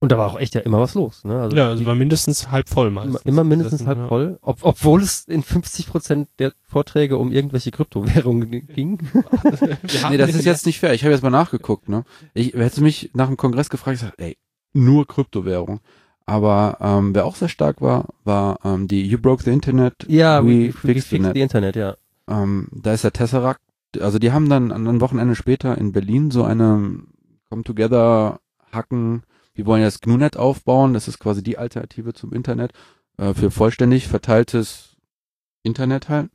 Und 0.00 0.10
da 0.10 0.18
war 0.18 0.26
auch 0.32 0.38
echt 0.38 0.56
ja 0.56 0.60
immer 0.62 0.80
was 0.80 0.94
los. 0.94 1.22
Ne? 1.24 1.40
Also 1.40 1.56
Ja, 1.56 1.68
also 1.68 1.80
die, 1.80 1.86
war 1.86 1.94
mindestens 1.94 2.50
halb 2.50 2.68
voll 2.68 2.88
immer, 2.88 3.04
meistens. 3.04 3.22
immer 3.22 3.44
mindestens 3.44 3.78
Das- 3.78 3.86
halb 3.86 3.98
ja. 3.98 4.08
voll, 4.08 4.38
ob, 4.42 4.58
obwohl 4.64 5.00
es 5.00 5.24
in 5.26 5.44
50 5.44 5.86
Prozent 5.86 6.28
der 6.40 6.52
Vorträge 6.62 7.18
um 7.18 7.30
irgendwelche 7.32 7.70
Kryptowährungen 7.70 8.50
ging. 8.66 8.98
Nee, 10.10 10.16
das 10.16 10.34
ist 10.34 10.44
jetzt 10.44 10.66
nicht 10.66 10.80
fair. 10.80 10.92
Ich 10.94 11.04
habe 11.04 11.12
jetzt 11.12 11.22
mal 11.22 11.30
nachgeguckt, 11.30 11.88
ne? 11.88 12.04
Ich 12.34 12.52
hätte 12.54 12.80
mich 12.82 13.10
nach 13.14 13.28
dem 13.28 13.36
Kongress 13.36 13.70
gefragt, 13.70 13.94
ich 13.94 14.00
sag, 14.00 14.14
ey, 14.18 14.36
nur 14.72 15.06
Kryptowährung. 15.06 15.80
Aber 16.24 16.78
ähm, 16.80 17.14
wer 17.14 17.26
auch 17.26 17.36
sehr 17.36 17.48
stark 17.48 17.80
war, 17.80 18.08
war 18.24 18.60
ähm, 18.64 18.86
die 18.88 19.02
You 19.06 19.18
Broke 19.18 19.42
the 19.42 19.50
Internet. 19.50 20.06
ja, 20.08 20.44
We 20.44 20.68
we, 20.68 20.72
Fixed 20.72 21.10
the 21.10 21.18
Net. 21.18 21.34
the 21.34 21.40
Internet, 21.40 21.76
ja. 21.76 21.96
Ähm, 22.28 22.68
da 22.70 22.92
ist 22.92 23.04
der 23.04 23.12
Tesseract. 23.12 23.60
Also 24.00 24.18
die 24.18 24.32
haben 24.32 24.48
dann 24.48 24.72
an 24.72 24.86
einem 24.86 25.00
Wochenende 25.00 25.34
später 25.34 25.76
in 25.76 25.92
Berlin 25.92 26.30
so 26.30 26.44
eine 26.44 27.00
Come 27.50 27.64
Together 27.64 28.40
Hacken. 28.72 29.22
Die 29.56 29.66
wollen 29.66 29.82
jetzt 29.82 30.02
GNU-Net 30.02 30.36
aufbauen. 30.36 30.94
Das 30.94 31.08
ist 31.08 31.18
quasi 31.18 31.42
die 31.42 31.58
Alternative 31.58 32.14
zum 32.14 32.32
Internet 32.32 32.72
äh, 33.18 33.34
für 33.34 33.50
vollständig 33.50 34.08
verteiltes 34.08 34.96
Internet 35.62 36.08
halt. 36.08 36.30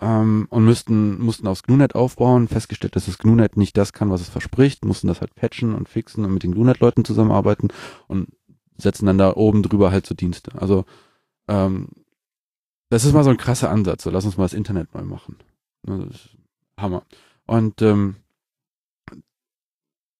Ähm, 0.00 0.46
und 0.50 0.64
müssten, 0.64 1.20
mussten 1.20 1.46
aufs 1.46 1.62
GNU-Net 1.64 1.94
aufbauen, 1.94 2.48
festgestellt, 2.48 2.94
dass 2.96 3.06
das 3.06 3.18
GNU-Net 3.18 3.56
nicht 3.56 3.76
das 3.76 3.92
kann, 3.92 4.10
was 4.10 4.20
es 4.20 4.28
verspricht, 4.28 4.84
mussten 4.84 5.08
das 5.08 5.20
halt 5.20 5.34
patchen 5.34 5.74
und 5.74 5.88
fixen 5.88 6.24
und 6.24 6.32
mit 6.32 6.42
den 6.42 6.52
GNU-Net-Leuten 6.52 7.04
zusammenarbeiten 7.04 7.68
und 8.06 8.28
setzen 8.76 9.06
dann 9.06 9.18
da 9.18 9.34
oben 9.34 9.62
drüber 9.62 9.90
halt 9.90 10.06
so 10.06 10.14
Dienste. 10.14 10.52
Also 10.60 10.84
ähm, 11.48 11.88
das 12.90 13.04
ist 13.04 13.12
mal 13.12 13.24
so 13.24 13.30
ein 13.30 13.36
krasser 13.36 13.70
Ansatz. 13.70 14.04
So, 14.04 14.10
lass 14.10 14.24
uns 14.24 14.36
mal 14.36 14.44
das 14.44 14.54
Internet 14.54 14.94
neu 14.94 15.02
machen. 15.02 15.36
Ne, 15.86 16.06
Das 16.06 16.16
ist 16.16 16.28
Hammer. 16.78 17.02
Und 17.46 17.82
ähm, 17.82 18.16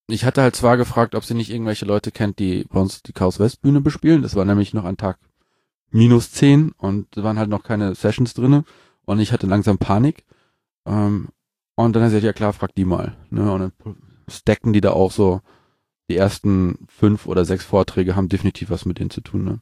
ich 0.08 0.24
hatte 0.24 0.42
halt 0.42 0.56
zwar 0.56 0.76
gefragt, 0.76 1.14
ob 1.14 1.24
sie 1.24 1.34
nicht 1.34 1.50
irgendwelche 1.50 1.84
Leute 1.84 2.10
kennt, 2.10 2.38
die 2.38 2.64
bei 2.64 2.80
uns 2.80 3.02
die 3.02 3.12
Chaos 3.12 3.38
West 3.38 3.62
Bühne 3.62 3.80
bespielen. 3.80 4.22
Das 4.22 4.34
war 4.34 4.44
nämlich 4.44 4.74
noch 4.74 4.84
an 4.84 4.96
Tag 4.96 5.18
minus 5.90 6.32
10 6.32 6.72
und 6.72 7.16
waren 7.16 7.38
halt 7.38 7.50
noch 7.50 7.62
keine 7.62 7.94
Sessions 7.94 8.34
drinne 8.34 8.64
und 9.08 9.20
ich 9.20 9.32
hatte 9.32 9.46
langsam 9.46 9.78
Panik. 9.78 10.24
Ähm, 10.86 11.28
und 11.76 11.94
dann 11.94 12.02
hat 12.02 12.10
sie 12.10 12.16
gesagt, 12.16 12.26
ja 12.26 12.32
klar, 12.32 12.52
frag 12.52 12.74
die 12.74 12.84
mal. 12.84 13.16
Ne? 13.30 13.50
Und 13.50 13.60
dann 13.60 13.96
stacken 14.28 14.72
die 14.72 14.80
da 14.80 14.90
auch 14.90 15.12
so, 15.12 15.40
die 16.10 16.16
ersten 16.16 16.86
fünf 16.88 17.26
oder 17.26 17.44
sechs 17.44 17.64
Vorträge 17.64 18.16
haben 18.16 18.28
definitiv 18.28 18.70
was 18.70 18.84
mit 18.84 18.98
denen 18.98 19.10
zu 19.10 19.20
tun. 19.20 19.44
Ne? 19.44 19.60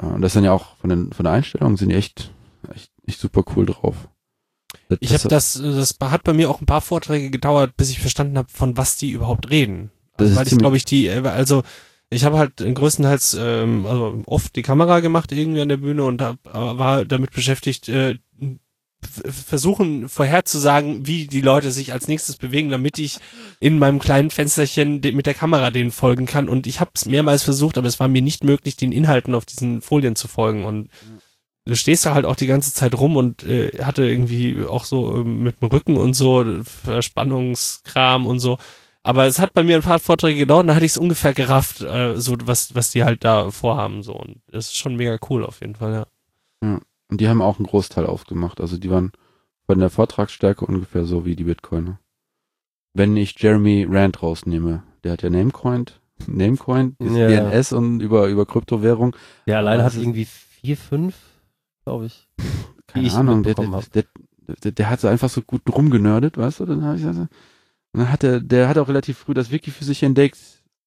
Äh, 0.00 0.06
Und 0.06 0.22
das 0.22 0.32
sind 0.32 0.44
ja 0.44 0.52
auch 0.52 0.76
von, 0.78 0.90
den, 0.90 1.12
von 1.12 1.24
der 1.24 1.34
Einstellung 1.34 1.76
sind 1.76 1.90
die 1.90 1.96
echt, 1.96 2.32
echt, 2.74 2.90
echt 3.06 3.20
super 3.20 3.44
cool 3.54 3.66
drauf. 3.66 4.08
Das, 4.88 4.98
Ich 5.00 5.12
habe 5.12 5.28
das, 5.28 5.54
das 5.54 5.96
hat 6.00 6.24
bei 6.24 6.32
mir 6.32 6.48
auch 6.48 6.60
ein 6.60 6.66
paar 6.66 6.80
Vorträge 6.80 7.30
gedauert, 7.30 7.76
bis 7.76 7.90
ich 7.90 8.00
verstanden 8.00 8.38
habe, 8.38 8.48
von 8.50 8.76
was 8.76 8.96
die 8.96 9.10
überhaupt 9.10 9.50
reden. 9.50 9.90
Das 10.16 10.28
Also, 10.28 10.32
ist 10.32 10.36
weil 10.38 10.52
ich 10.52 10.58
glaube 10.58 10.76
ich 10.78 10.84
die, 10.86 11.06
äh, 11.08 11.26
also 11.26 11.62
ich 12.08 12.24
habe 12.24 12.38
halt 12.38 12.56
größtenteils 12.56 13.36
ähm, 13.38 13.84
also 13.84 14.22
oft 14.26 14.54
die 14.54 14.62
Kamera 14.62 15.00
gemacht 15.00 15.32
irgendwie 15.32 15.60
an 15.60 15.68
der 15.68 15.76
Bühne 15.78 16.04
und 16.04 16.22
hab, 16.22 16.46
äh, 16.46 16.78
war 16.78 17.04
damit 17.04 17.32
beschäftigt, 17.32 17.88
äh, 17.88 18.18
versuchen 19.24 20.08
vorherzusagen, 20.08 21.06
wie 21.06 21.26
die 21.26 21.40
Leute 21.40 21.70
sich 21.70 21.92
als 21.92 22.08
nächstes 22.08 22.36
bewegen, 22.36 22.70
damit 22.70 22.98
ich 22.98 23.18
in 23.60 23.78
meinem 23.78 23.98
kleinen 23.98 24.30
Fensterchen 24.30 25.00
mit 25.00 25.26
der 25.26 25.34
Kamera 25.34 25.70
denen 25.70 25.90
folgen 25.90 26.26
kann. 26.26 26.48
Und 26.48 26.66
ich 26.66 26.80
habe 26.80 26.90
es 26.94 27.06
mehrmals 27.06 27.42
versucht, 27.42 27.78
aber 27.78 27.88
es 27.88 28.00
war 28.00 28.08
mir 28.08 28.22
nicht 28.22 28.44
möglich, 28.44 28.76
den 28.76 28.92
Inhalten 28.92 29.34
auf 29.34 29.44
diesen 29.44 29.82
Folien 29.82 30.16
zu 30.16 30.28
folgen. 30.28 30.64
Und 30.64 30.88
du 31.66 31.76
stehst 31.76 32.06
da 32.06 32.14
halt 32.14 32.24
auch 32.24 32.36
die 32.36 32.46
ganze 32.46 32.72
Zeit 32.72 32.94
rum 32.94 33.16
und 33.16 33.42
äh, 33.42 33.70
hatte 33.82 34.08
irgendwie 34.08 34.64
auch 34.64 34.84
so 34.84 35.16
ähm, 35.16 35.42
mit 35.42 35.60
dem 35.60 35.68
Rücken 35.68 35.96
und 35.96 36.14
so 36.14 36.42
äh, 36.42 36.64
Verspannungskram 36.64 38.26
und 38.26 38.38
so. 38.38 38.58
Aber 39.02 39.26
es 39.26 39.38
hat 39.38 39.52
bei 39.52 39.62
mir 39.62 39.76
ein 39.76 39.82
paar 39.82 40.00
Vorträge 40.00 40.40
gedauert, 40.40 40.62
und 40.62 40.66
dann 40.68 40.76
hatte 40.76 40.86
ich 40.86 40.92
es 40.92 40.98
ungefähr 40.98 41.32
gerafft, 41.32 41.80
äh, 41.80 42.16
so 42.16 42.36
was 42.44 42.74
was 42.74 42.90
die 42.90 43.04
halt 43.04 43.24
da 43.24 43.50
vorhaben 43.52 44.02
so 44.02 44.14
und 44.14 44.40
das 44.50 44.66
ist 44.66 44.76
schon 44.76 44.96
mega 44.96 45.16
cool 45.30 45.44
auf 45.44 45.60
jeden 45.60 45.76
Fall, 45.76 45.92
ja. 45.92 46.06
Und 47.10 47.20
die 47.20 47.28
haben 47.28 47.42
auch 47.42 47.58
einen 47.58 47.66
Großteil 47.66 48.06
aufgemacht. 48.06 48.60
Also 48.60 48.78
die 48.78 48.90
waren 48.90 49.12
von 49.66 49.78
der 49.78 49.90
Vortragsstärke 49.90 50.64
ungefähr 50.66 51.04
so 51.04 51.24
wie 51.24 51.36
die 51.36 51.44
Bitcoiner. 51.44 51.98
Wenn 52.94 53.16
ich 53.16 53.38
Jeremy 53.38 53.86
Rand 53.88 54.22
rausnehme, 54.22 54.82
der 55.04 55.12
hat 55.12 55.22
ja 55.22 55.30
Namecoin, 55.30 55.86
Namecoin, 56.26 56.96
Ja. 57.00 57.28
DNS 57.50 57.72
und 57.72 58.00
über, 58.00 58.28
über 58.28 58.46
Kryptowährung. 58.46 59.14
Der 59.46 59.58
alleine 59.58 59.84
hat 59.84 59.92
ist- 59.94 60.00
irgendwie 60.00 60.24
vier, 60.24 60.76
fünf, 60.76 61.14
glaube 61.84 62.06
ich. 62.06 62.26
Keine 62.86 63.06
ich 63.06 63.12
Ahnung, 63.14 63.42
der, 63.42 63.54
der, 63.54 63.82
der, 63.94 64.04
der, 64.62 64.72
der 64.72 64.90
hat 64.90 65.00
so 65.00 65.08
einfach 65.08 65.28
so 65.28 65.42
gut 65.42 65.62
rumgenördet, 65.68 66.38
weißt 66.38 66.60
du? 66.60 66.66
Dann 66.66 66.84
habe 66.84 66.96
ich 66.98 67.04
also, 67.04 67.22
und 67.22 67.28
dann 67.92 68.10
hat 68.10 68.22
er, 68.24 68.40
der 68.40 68.68
hat 68.68 68.78
auch 68.78 68.88
relativ 68.88 69.18
früh 69.18 69.34
das 69.34 69.50
Wiki 69.50 69.70
für 69.70 69.84
sich 69.84 70.02
entdeckt, 70.02 70.38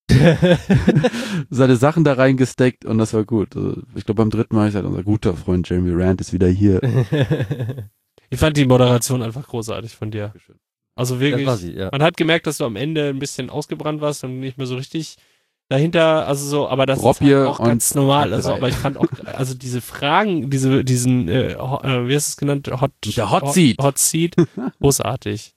seine 1.49 1.75
Sachen 1.75 2.03
da 2.03 2.13
reingesteckt 2.13 2.85
und 2.85 2.97
das 2.97 3.13
war 3.13 3.23
gut. 3.23 3.55
Also 3.55 3.81
ich 3.95 4.05
glaube 4.05 4.21
beim 4.21 4.29
dritten 4.29 4.55
Mal 4.55 4.67
ich 4.67 4.73
gesagt, 4.73 4.85
unser 4.87 5.03
guter 5.03 5.33
Freund 5.35 5.69
Jeremy 5.69 5.91
Rand 6.01 6.21
ist 6.21 6.33
wieder 6.33 6.47
hier. 6.47 6.81
Ich 8.31 8.39
fand 8.39 8.55
die 8.57 8.65
Moderation 8.67 9.23
einfach 9.23 9.47
großartig 9.47 9.95
von 9.95 10.11
dir. 10.11 10.31
Also 10.95 11.19
wirklich 11.19 11.47
war 11.47 11.57
sie, 11.57 11.73
ja. 11.73 11.89
Man 11.91 12.03
hat 12.03 12.15
gemerkt, 12.15 12.45
dass 12.45 12.59
du 12.59 12.65
am 12.65 12.75
Ende 12.75 13.09
ein 13.09 13.17
bisschen 13.17 13.49
ausgebrannt 13.49 14.01
warst 14.01 14.23
und 14.23 14.39
nicht 14.39 14.55
mehr 14.59 14.67
so 14.67 14.75
richtig 14.75 15.15
dahinter, 15.67 16.27
also 16.27 16.45
so, 16.45 16.67
aber 16.67 16.85
das 16.85 17.01
Rob 17.01 17.15
ist 17.15 17.21
halt 17.21 17.47
auch 17.47 17.57
ganz 17.63 17.95
normal. 17.95 18.31
Also, 18.31 18.53
aber 18.53 18.67
ich 18.69 18.75
fand 18.75 18.97
auch, 18.97 19.07
also 19.33 19.55
diese 19.55 19.81
Fragen, 19.81 20.51
diese, 20.51 20.83
diesen, 20.83 21.27
äh, 21.27 21.55
ho- 21.57 21.81
äh, 21.83 22.07
wie 22.07 22.15
hast 22.15 22.27
du 22.27 22.31
es 22.33 22.37
genannt? 22.37 22.69
Hot, 22.79 22.91
Der 23.17 23.31
Hot 23.31 23.51
Seat. 23.51 23.81
Hot 23.81 23.97
Seat, 23.97 24.35
großartig. 24.79 25.55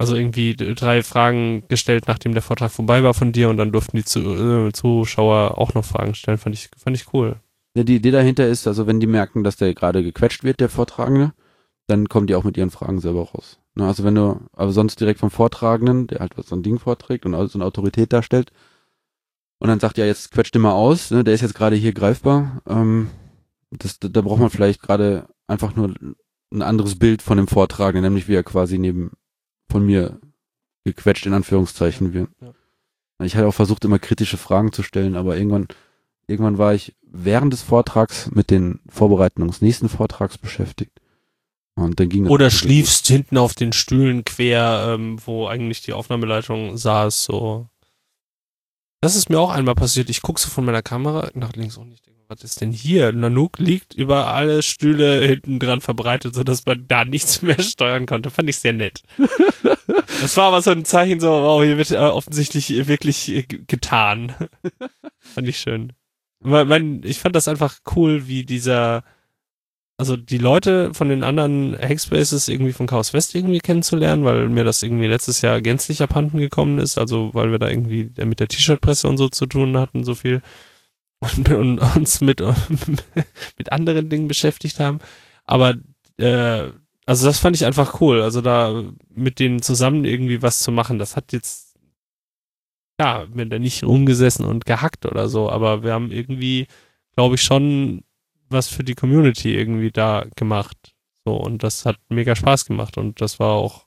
Also 0.00 0.14
irgendwie 0.14 0.54
drei 0.54 1.02
Fragen 1.02 1.64
gestellt, 1.66 2.04
nachdem 2.06 2.32
der 2.32 2.42
Vortrag 2.42 2.70
vorbei 2.70 3.02
war 3.02 3.14
von 3.14 3.32
dir 3.32 3.50
und 3.50 3.56
dann 3.56 3.72
durften 3.72 3.96
die 3.96 4.18
äh, 4.20 4.72
Zuschauer 4.72 5.58
auch 5.58 5.74
noch 5.74 5.84
Fragen 5.84 6.14
stellen. 6.14 6.38
Fand 6.38 6.54
ich, 6.54 6.70
fand 6.76 6.96
ich 6.96 7.12
cool. 7.12 7.36
Ja, 7.74 7.82
die 7.82 7.96
Idee 7.96 8.12
dahinter 8.12 8.46
ist, 8.46 8.68
also 8.68 8.86
wenn 8.86 9.00
die 9.00 9.08
merken, 9.08 9.42
dass 9.42 9.56
der 9.56 9.74
gerade 9.74 10.04
gequetscht 10.04 10.44
wird, 10.44 10.60
der 10.60 10.68
Vortragende, 10.68 11.32
dann 11.88 12.08
kommen 12.08 12.28
die 12.28 12.36
auch 12.36 12.44
mit 12.44 12.56
ihren 12.56 12.70
Fragen 12.70 13.00
selber 13.00 13.22
raus. 13.22 13.58
Ne, 13.74 13.86
also 13.86 14.04
wenn 14.04 14.14
du, 14.14 14.40
aber 14.52 14.72
sonst 14.72 15.00
direkt 15.00 15.20
vom 15.20 15.30
Vortragenden, 15.30 16.06
der 16.06 16.20
halt 16.20 16.34
so 16.44 16.54
ein 16.54 16.62
Ding 16.62 16.78
vorträgt 16.78 17.26
und 17.26 17.34
also 17.34 17.48
so 17.48 17.58
eine 17.58 17.66
Autorität 17.66 18.12
darstellt, 18.12 18.52
und 19.60 19.68
dann 19.68 19.80
sagt 19.80 19.98
ja, 19.98 20.04
jetzt 20.04 20.30
quetscht 20.30 20.54
mal 20.56 20.72
aus, 20.72 21.10
ne, 21.10 21.24
der 21.24 21.34
ist 21.34 21.40
jetzt 21.40 21.54
gerade 21.54 21.74
hier 21.74 21.92
greifbar. 21.92 22.62
Ähm, 22.68 23.10
das, 23.70 23.98
da, 23.98 24.08
da 24.08 24.20
braucht 24.20 24.40
man 24.40 24.50
vielleicht 24.50 24.80
gerade 24.80 25.28
einfach 25.48 25.74
nur 25.74 25.94
ein 26.52 26.62
anderes 26.62 26.98
Bild 26.98 27.22
von 27.22 27.36
dem 27.36 27.48
Vortragenden, 27.48 28.04
nämlich 28.04 28.28
wie 28.28 28.34
er 28.34 28.44
quasi 28.44 28.78
neben 28.78 29.12
von 29.70 29.84
mir 29.84 30.20
gequetscht 30.84 31.26
in 31.26 31.34
Anführungszeichen 31.34 32.12
wird. 32.12 32.30
Ja. 32.40 32.54
Ich 33.24 33.36
hatte 33.36 33.48
auch 33.48 33.54
versucht, 33.54 33.84
immer 33.84 33.98
kritische 33.98 34.36
Fragen 34.36 34.72
zu 34.72 34.82
stellen, 34.82 35.16
aber 35.16 35.36
irgendwann, 35.36 35.66
irgendwann 36.26 36.58
war 36.58 36.74
ich 36.74 36.94
während 37.02 37.52
des 37.52 37.62
Vortrags 37.62 38.30
mit 38.30 38.50
den 38.50 38.80
Vorbereitungen 38.88 39.50
des 39.50 39.60
nächsten 39.60 39.88
Vortrags 39.88 40.38
beschäftigt. 40.38 41.00
Und 41.74 42.00
dann 42.00 42.08
ging 42.08 42.24
das 42.24 42.32
Oder 42.32 42.50
schliefst 42.50 43.04
gut. 43.04 43.12
hinten 43.12 43.38
auf 43.38 43.54
den 43.54 43.72
Stühlen 43.72 44.24
quer, 44.24 44.94
ähm, 44.94 45.18
wo 45.24 45.46
eigentlich 45.46 45.80
die 45.82 45.92
Aufnahmeleitung 45.92 46.76
saß, 46.76 47.24
so. 47.24 47.68
Das 49.00 49.14
ist 49.14 49.30
mir 49.30 49.38
auch 49.38 49.50
einmal 49.50 49.76
passiert. 49.76 50.10
Ich 50.10 50.22
gucke 50.22 50.40
so 50.40 50.48
von 50.48 50.64
meiner 50.64 50.82
Kamera 50.82 51.30
nach 51.34 51.52
links 51.52 51.76
und 51.76 51.92
ich 51.92 52.02
denke, 52.02 52.17
was 52.28 52.44
ist 52.44 52.60
denn 52.60 52.72
hier? 52.72 53.12
Nanook 53.12 53.58
liegt 53.58 53.94
über 53.94 54.28
alle 54.28 54.62
Stühle 54.62 55.26
hinten 55.26 55.58
dran 55.58 55.80
verbreitet, 55.80 56.34
sodass 56.34 56.66
man 56.66 56.84
da 56.86 57.04
nichts 57.04 57.42
mehr 57.42 57.60
steuern 57.60 58.06
konnte. 58.06 58.30
Fand 58.30 58.48
ich 58.48 58.58
sehr 58.58 58.74
nett. 58.74 59.02
das 60.20 60.36
war 60.36 60.48
aber 60.48 60.62
so 60.62 60.70
ein 60.70 60.84
Zeichen, 60.84 61.20
so, 61.20 61.30
wow, 61.30 61.62
hier 61.64 61.78
wird 61.78 61.90
äh, 61.90 61.96
offensichtlich 61.96 62.86
wirklich 62.86 63.30
äh, 63.30 63.42
getan. 63.42 64.34
Fand 65.18 65.48
ich 65.48 65.58
schön. 65.58 65.94
Mein, 66.40 67.02
ich 67.02 67.18
fand 67.18 67.34
das 67.34 67.48
einfach 67.48 67.78
cool, 67.96 68.28
wie 68.28 68.44
dieser, 68.44 69.02
also 69.96 70.16
die 70.16 70.38
Leute 70.38 70.94
von 70.94 71.08
den 71.08 71.24
anderen 71.24 71.76
Hackspaces 71.76 72.46
irgendwie 72.46 72.72
von 72.72 72.86
Chaos 72.86 73.12
West 73.12 73.34
irgendwie 73.34 73.58
kennenzulernen, 73.58 74.24
weil 74.24 74.48
mir 74.48 74.62
das 74.62 74.84
irgendwie 74.84 75.08
letztes 75.08 75.40
Jahr 75.42 75.60
gänzlich 75.60 76.00
abhanden 76.00 76.38
gekommen 76.38 76.78
ist, 76.78 76.96
also 76.96 77.30
weil 77.34 77.50
wir 77.50 77.58
da 77.58 77.68
irgendwie 77.68 78.12
mit 78.24 78.38
der 78.38 78.46
T-Shirt-Presse 78.46 79.08
und 79.08 79.16
so 79.16 79.28
zu 79.28 79.46
tun 79.46 79.76
hatten, 79.76 80.04
so 80.04 80.14
viel 80.14 80.42
und, 81.20 81.48
und 81.50 81.78
uns 81.96 82.20
mit, 82.20 82.40
mit 83.58 83.72
anderen 83.72 84.08
Dingen 84.08 84.28
beschäftigt 84.28 84.80
haben. 84.80 84.98
Aber 85.44 85.74
äh, 86.18 86.70
also 87.06 87.26
das 87.26 87.38
fand 87.38 87.56
ich 87.56 87.64
einfach 87.64 88.00
cool, 88.00 88.20
also 88.20 88.42
da 88.42 88.84
mit 89.14 89.38
denen 89.38 89.62
zusammen 89.62 90.04
irgendwie 90.04 90.42
was 90.42 90.58
zu 90.58 90.70
machen, 90.70 90.98
das 90.98 91.16
hat 91.16 91.32
jetzt 91.32 91.68
ja, 93.00 93.26
mir 93.32 93.46
da 93.46 93.58
nicht 93.58 93.84
rumgesessen 93.84 94.44
und 94.44 94.66
gehackt 94.66 95.06
oder 95.06 95.28
so, 95.28 95.48
aber 95.50 95.82
wir 95.82 95.92
haben 95.92 96.10
irgendwie, 96.10 96.66
glaube 97.14 97.36
ich, 97.36 97.42
schon 97.42 98.02
was 98.50 98.68
für 98.68 98.82
die 98.82 98.94
Community 98.94 99.54
irgendwie 99.54 99.90
da 99.90 100.26
gemacht. 100.36 100.94
So, 101.24 101.34
und 101.36 101.62
das 101.62 101.84
hat 101.84 101.96
mega 102.08 102.34
Spaß 102.34 102.64
gemacht 102.64 102.98
und 102.98 103.20
das 103.20 103.38
war 103.38 103.52
auch, 103.52 103.86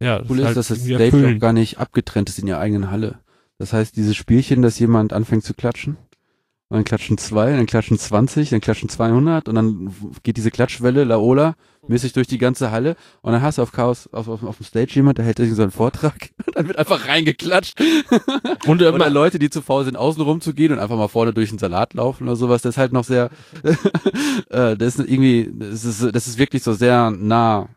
ja. 0.00 0.22
Cool 0.28 0.40
ist, 0.40 0.46
halt 0.46 0.56
dass 0.56 0.68
das 0.68 0.80
Stage 0.80 1.34
auch 1.36 1.40
gar 1.40 1.52
nicht 1.52 1.78
abgetrennt 1.78 2.28
ist 2.28 2.38
in 2.38 2.46
ihrer 2.46 2.58
eigenen 2.58 2.90
Halle. 2.90 3.20
Das 3.58 3.72
heißt, 3.72 3.96
dieses 3.96 4.16
Spielchen, 4.16 4.62
dass 4.62 4.78
jemand 4.78 5.12
anfängt 5.12 5.44
zu 5.44 5.54
klatschen, 5.54 5.96
und 6.70 6.78
dann 6.78 6.84
klatschen 6.84 7.18
zwei, 7.18 7.52
dann 7.52 7.66
klatschen 7.66 7.98
20, 7.98 8.50
dann 8.50 8.60
klatschen 8.60 8.88
200 8.88 9.48
und 9.48 9.54
dann 9.54 9.94
geht 10.22 10.38
diese 10.38 10.50
Klatschwelle, 10.50 11.04
Laola, 11.04 11.56
mäßig 11.86 12.14
durch 12.14 12.26
die 12.26 12.38
ganze 12.38 12.70
Halle 12.70 12.96
und 13.20 13.32
dann 13.32 13.42
hast 13.42 13.58
du 13.58 13.62
auf 13.62 13.70
Chaos, 13.70 14.08
auf, 14.12 14.28
auf, 14.28 14.42
auf 14.42 14.56
dem 14.56 14.64
Stage 14.64 14.94
jemand, 14.94 15.18
der 15.18 15.26
hält 15.26 15.38
irgendwie 15.38 15.56
so 15.56 15.62
einen 15.62 15.70
Vortrag 15.70 16.30
und 16.46 16.56
dann 16.56 16.66
wird 16.66 16.78
einfach 16.78 17.06
reingeklatscht. 17.06 17.80
Und, 18.66 18.80
oder 18.80 19.10
Leute, 19.10 19.38
die 19.38 19.50
zu 19.50 19.60
faul 19.60 19.84
sind, 19.84 19.96
außen 19.96 20.22
rum 20.22 20.40
zu 20.40 20.54
gehen 20.54 20.72
und 20.72 20.78
einfach 20.78 20.96
mal 20.96 21.08
vorne 21.08 21.34
durch 21.34 21.50
den 21.50 21.58
Salat 21.58 21.92
laufen 21.92 22.24
oder 22.24 22.36
sowas, 22.36 22.62
das 22.62 22.74
ist 22.74 22.78
halt 22.78 22.92
noch 22.92 23.04
sehr, 23.04 23.30
äh, 24.48 24.76
das 24.76 24.98
ist 24.98 25.08
irgendwie, 25.08 25.52
das 25.54 25.84
ist, 25.84 26.14
das 26.14 26.26
ist 26.26 26.38
wirklich 26.38 26.62
so 26.62 26.72
sehr 26.72 27.10
nah 27.10 27.68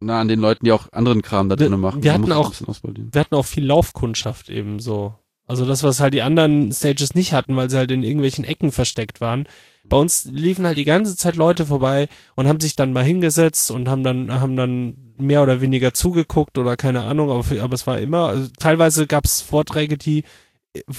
nah 0.00 0.20
an 0.20 0.28
den 0.28 0.40
Leuten, 0.40 0.64
die 0.64 0.72
auch 0.72 0.92
anderen 0.92 1.22
Kram 1.22 1.48
da 1.48 1.56
drinnen 1.56 1.80
machen. 1.80 2.02
Wir 2.02 2.12
hatten 2.12 2.32
auch, 2.32 2.52
wir 2.52 3.20
hatten 3.20 3.34
auch 3.34 3.46
viel 3.46 3.64
Laufkundschaft 3.64 4.48
eben 4.48 4.78
so. 4.80 5.14
Also 5.46 5.64
das, 5.64 5.82
was 5.82 6.00
halt 6.00 6.12
die 6.12 6.22
anderen 6.22 6.70
Stages 6.72 7.14
nicht 7.14 7.32
hatten, 7.32 7.56
weil 7.56 7.70
sie 7.70 7.78
halt 7.78 7.90
in 7.90 8.02
irgendwelchen 8.02 8.44
Ecken 8.44 8.70
versteckt 8.70 9.20
waren. 9.20 9.48
Bei 9.84 9.96
uns 9.96 10.26
liefen 10.26 10.66
halt 10.66 10.76
die 10.76 10.84
ganze 10.84 11.16
Zeit 11.16 11.36
Leute 11.36 11.64
vorbei 11.64 12.08
und 12.36 12.46
haben 12.46 12.60
sich 12.60 12.76
dann 12.76 12.92
mal 12.92 13.02
hingesetzt 13.02 13.70
und 13.70 13.88
haben 13.88 14.04
dann, 14.04 14.30
haben 14.40 14.56
dann 14.56 15.14
mehr 15.16 15.42
oder 15.42 15.62
weniger 15.62 15.94
zugeguckt 15.94 16.58
oder 16.58 16.76
keine 16.76 17.04
Ahnung, 17.04 17.30
aber, 17.30 17.62
aber 17.62 17.74
es 17.74 17.86
war 17.86 17.98
immer, 17.98 18.28
also 18.28 18.50
teilweise 18.58 19.06
gab 19.06 19.24
es 19.24 19.40
Vorträge, 19.40 19.96
die 19.96 20.24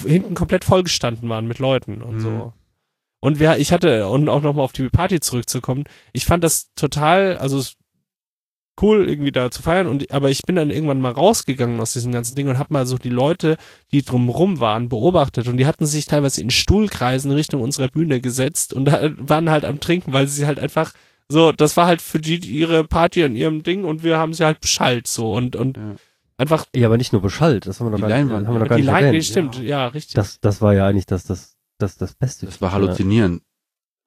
hinten 0.06 0.34
komplett 0.34 0.66
vollgestanden 0.66 1.30
waren 1.30 1.48
mit 1.48 1.60
Leuten 1.60 2.02
und 2.02 2.16
mhm. 2.16 2.22
so. 2.22 2.54
Und 3.22 3.40
wer, 3.40 3.60
ich 3.60 3.72
hatte, 3.72 4.08
und 4.08 4.30
auch 4.30 4.42
nochmal 4.42 4.64
auf 4.64 4.72
die 4.72 4.90
Party 4.90 5.20
zurückzukommen, 5.20 5.84
ich 6.14 6.26
fand 6.26 6.44
das 6.44 6.74
total, 6.74 7.38
also 7.38 7.64
cool, 8.82 9.10
irgendwie 9.10 9.32
da 9.32 9.52
zu 9.52 9.62
feiern. 9.62 9.88
Und 9.88 10.12
aber 10.12 10.30
ich 10.30 10.42
bin 10.44 10.56
dann 10.56 10.70
irgendwann 10.70 11.02
mal 11.02 11.12
rausgegangen 11.12 11.80
aus 11.80 11.94
diesem 11.94 12.12
ganzen 12.12 12.36
Ding 12.36 12.48
und 12.48 12.58
habe 12.58 12.74
mal 12.74 12.86
so 12.86 12.98
die 12.98 13.10
Leute, 13.10 13.58
die 13.92 14.04
drumrum 14.04 14.60
waren, 14.60 14.90
beobachtet. 14.90 15.48
Und 15.48 15.58
die 15.58 15.66
hatten 15.66 15.86
sich 15.86 16.06
teilweise 16.06 16.42
in 16.42 16.50
Stuhlkreisen 16.50 17.32
Richtung 17.32 17.62
unserer 17.62 17.88
Bühne 17.88 18.22
gesetzt 18.22 18.74
und 18.74 18.86
da 18.86 19.12
waren 19.18 19.50
halt 19.50 19.66
am 19.66 19.80
Trinken, 19.80 20.14
weil 20.14 20.28
sie 20.28 20.46
halt 20.46 20.60
einfach 20.60 20.94
so, 21.32 21.52
das 21.52 21.78
war 21.78 21.86
halt 21.86 22.02
für 22.02 22.20
die 22.20 22.38
ihre 22.38 22.84
Party 22.84 23.24
an 23.24 23.36
ihrem 23.36 23.62
Ding 23.62 23.84
und 23.84 24.04
wir 24.04 24.18
haben 24.18 24.34
sie 24.34 24.46
halt 24.46 24.62
beschallt 24.62 25.08
so 25.08 25.34
und 25.34 25.56
und 25.56 25.78
ja. 25.78 25.96
einfach. 26.38 26.66
Ja, 26.76 26.88
aber 26.88 26.98
nicht 26.98 27.14
nur 27.14 27.22
beschallt, 27.22 27.68
das 27.68 27.80
haben 27.80 27.88
wir 27.88 27.92
noch 27.92 27.98
die 27.98 28.02
gar, 28.02 28.10
Leinwand, 28.10 28.48
haben 28.48 28.56
wir 28.56 28.60
noch 28.60 28.68
gar 28.68 28.78
die 28.78 28.84
nicht 28.84 28.92
Leinwand, 28.92 29.26
stimmt, 29.26 29.56
ja. 29.58 29.64
ja, 29.64 29.88
richtig. 29.88 30.16
Das, 30.16 30.40
das 30.40 30.62
war 30.62 30.74
ja 30.74 30.88
eigentlich 30.88 31.06
das, 31.06 31.26
das, 31.26 31.56
das, 31.78 31.98
das 31.98 32.16
Beste. 32.16 32.48
Das 32.48 32.62
war 32.62 32.72
halluzinieren. 32.72 33.42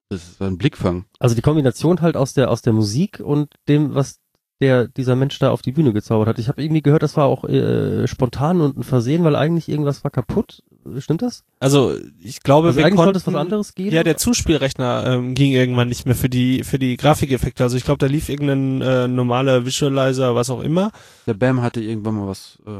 Das 0.09 0.41
war 0.41 0.49
ein 0.49 0.59
Blickfang. 0.59 1.07
Also 1.21 1.35
die 1.35 1.43
Kombination 1.43 2.01
halt 2.03 2.17
aus 2.17 2.35
der 2.35 2.51
aus 2.51 2.61
der 2.61 2.73
Musik 2.73 3.21
und 3.21 3.55
dem, 3.69 3.95
was 3.95 4.21
der 4.63 4.87
dieser 4.87 5.17
Mensch 5.17 5.39
da 5.39 5.51
auf 5.51 5.61
die 5.61 5.73
Bühne 5.73 5.93
gezaubert 5.93 6.29
hat. 6.29 6.39
Ich 6.39 6.49
habe 6.49 6.63
irgendwie 6.63 6.83
gehört, 6.83 7.03
das 7.03 7.17
war 7.17 7.27
auch 7.27 7.45
äh, 7.45 8.07
spontan 8.07 8.61
und 8.61 8.79
ein 8.79 8.85
Versehen, 8.85 9.25
weil 9.25 9.37
eigentlich 9.37 9.69
irgendwas 9.69 10.05
war 10.05 10.11
kaputt. 10.11 10.63
Stimmt 10.99 11.23
das? 11.23 11.45
Also 11.61 11.97
ich 12.23 12.41
glaube, 12.41 12.69
also 12.69 12.79
wir 12.79 12.87
eigentlich 12.87 12.97
konnten, 12.97 13.15
sollte 13.15 13.19
es 13.19 13.27
was 13.27 13.35
anderes 13.35 13.75
gehen. 13.75 13.93
Ja, 13.93 14.05
der 14.05 14.17
Zuspielrechner 14.17 15.05
ähm, 15.07 15.35
ging 15.35 15.53
irgendwann 15.53 15.89
nicht 15.89 16.07
mehr 16.07 16.15
für 16.15 16.29
die 16.29 16.65
für 16.65 16.79
die 16.79 16.97
Grafikeffekte. 16.97 17.63
Also 17.65 17.77
ich 17.77 17.85
glaube, 17.85 17.99
da 17.99 18.07
lief 18.07 18.29
irgendein 18.29 18.81
äh, 18.81 19.09
normaler 19.09 19.67
Visualizer, 19.67 20.35
was 20.35 20.49
auch 20.49 20.61
immer. 20.61 20.93
Der 21.27 21.35
Bam 21.35 21.61
hatte 21.61 21.81
irgendwann 21.81 22.15
mal 22.15 22.29
was 22.29 22.59
äh, 22.67 22.71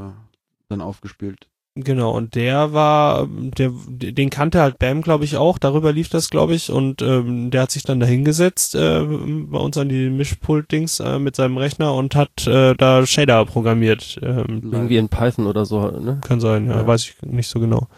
dann 0.69 0.81
aufgespielt. 0.81 1.49
Genau, 1.75 2.11
und 2.15 2.35
der 2.35 2.75
war, 2.75 3.27
der, 3.31 3.73
den 3.89 4.29
kannte 4.29 4.61
halt 4.61 4.79
Bam, 4.79 5.01
glaube 5.01 5.25
ich, 5.25 5.39
auch, 5.39 5.57
darüber 5.57 5.91
lief 5.91 6.11
das, 6.11 6.29
glaube 6.29 6.55
ich, 6.55 6.71
und 6.71 7.01
ähm, 7.01 7.51
der 7.51 7.63
hat 7.63 7.71
sich 7.71 7.83
dann 7.83 7.99
da 7.99 8.05
hingesetzt 8.05 8.75
äh, 8.75 9.03
bei 9.03 9.59
uns 9.59 9.79
an 9.79 9.89
die 9.89 10.11
Mischpult-Dings 10.11 11.01
äh, 11.01 11.19
mit 11.19 11.35
seinem 11.35 11.57
Rechner 11.57 11.95
und 11.95 12.15
hat 12.15 12.47
äh, 12.47 12.75
da 12.75 13.07
Shader 13.07 13.47
programmiert. 13.47 14.21
Ähm, 14.23 14.71
Irgendwie 14.71 14.99
in 14.99 15.09
Python 15.09 15.47
oder 15.47 15.65
so, 15.65 15.91
ne? 15.91 16.21
Kann 16.23 16.41
sein, 16.41 16.67
ja, 16.67 16.77
ja. 16.77 16.87
weiß 16.87 17.05
ich 17.05 17.23
nicht 17.23 17.49
so 17.49 17.59
genau. 17.59 17.89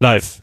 Live. 0.00 0.42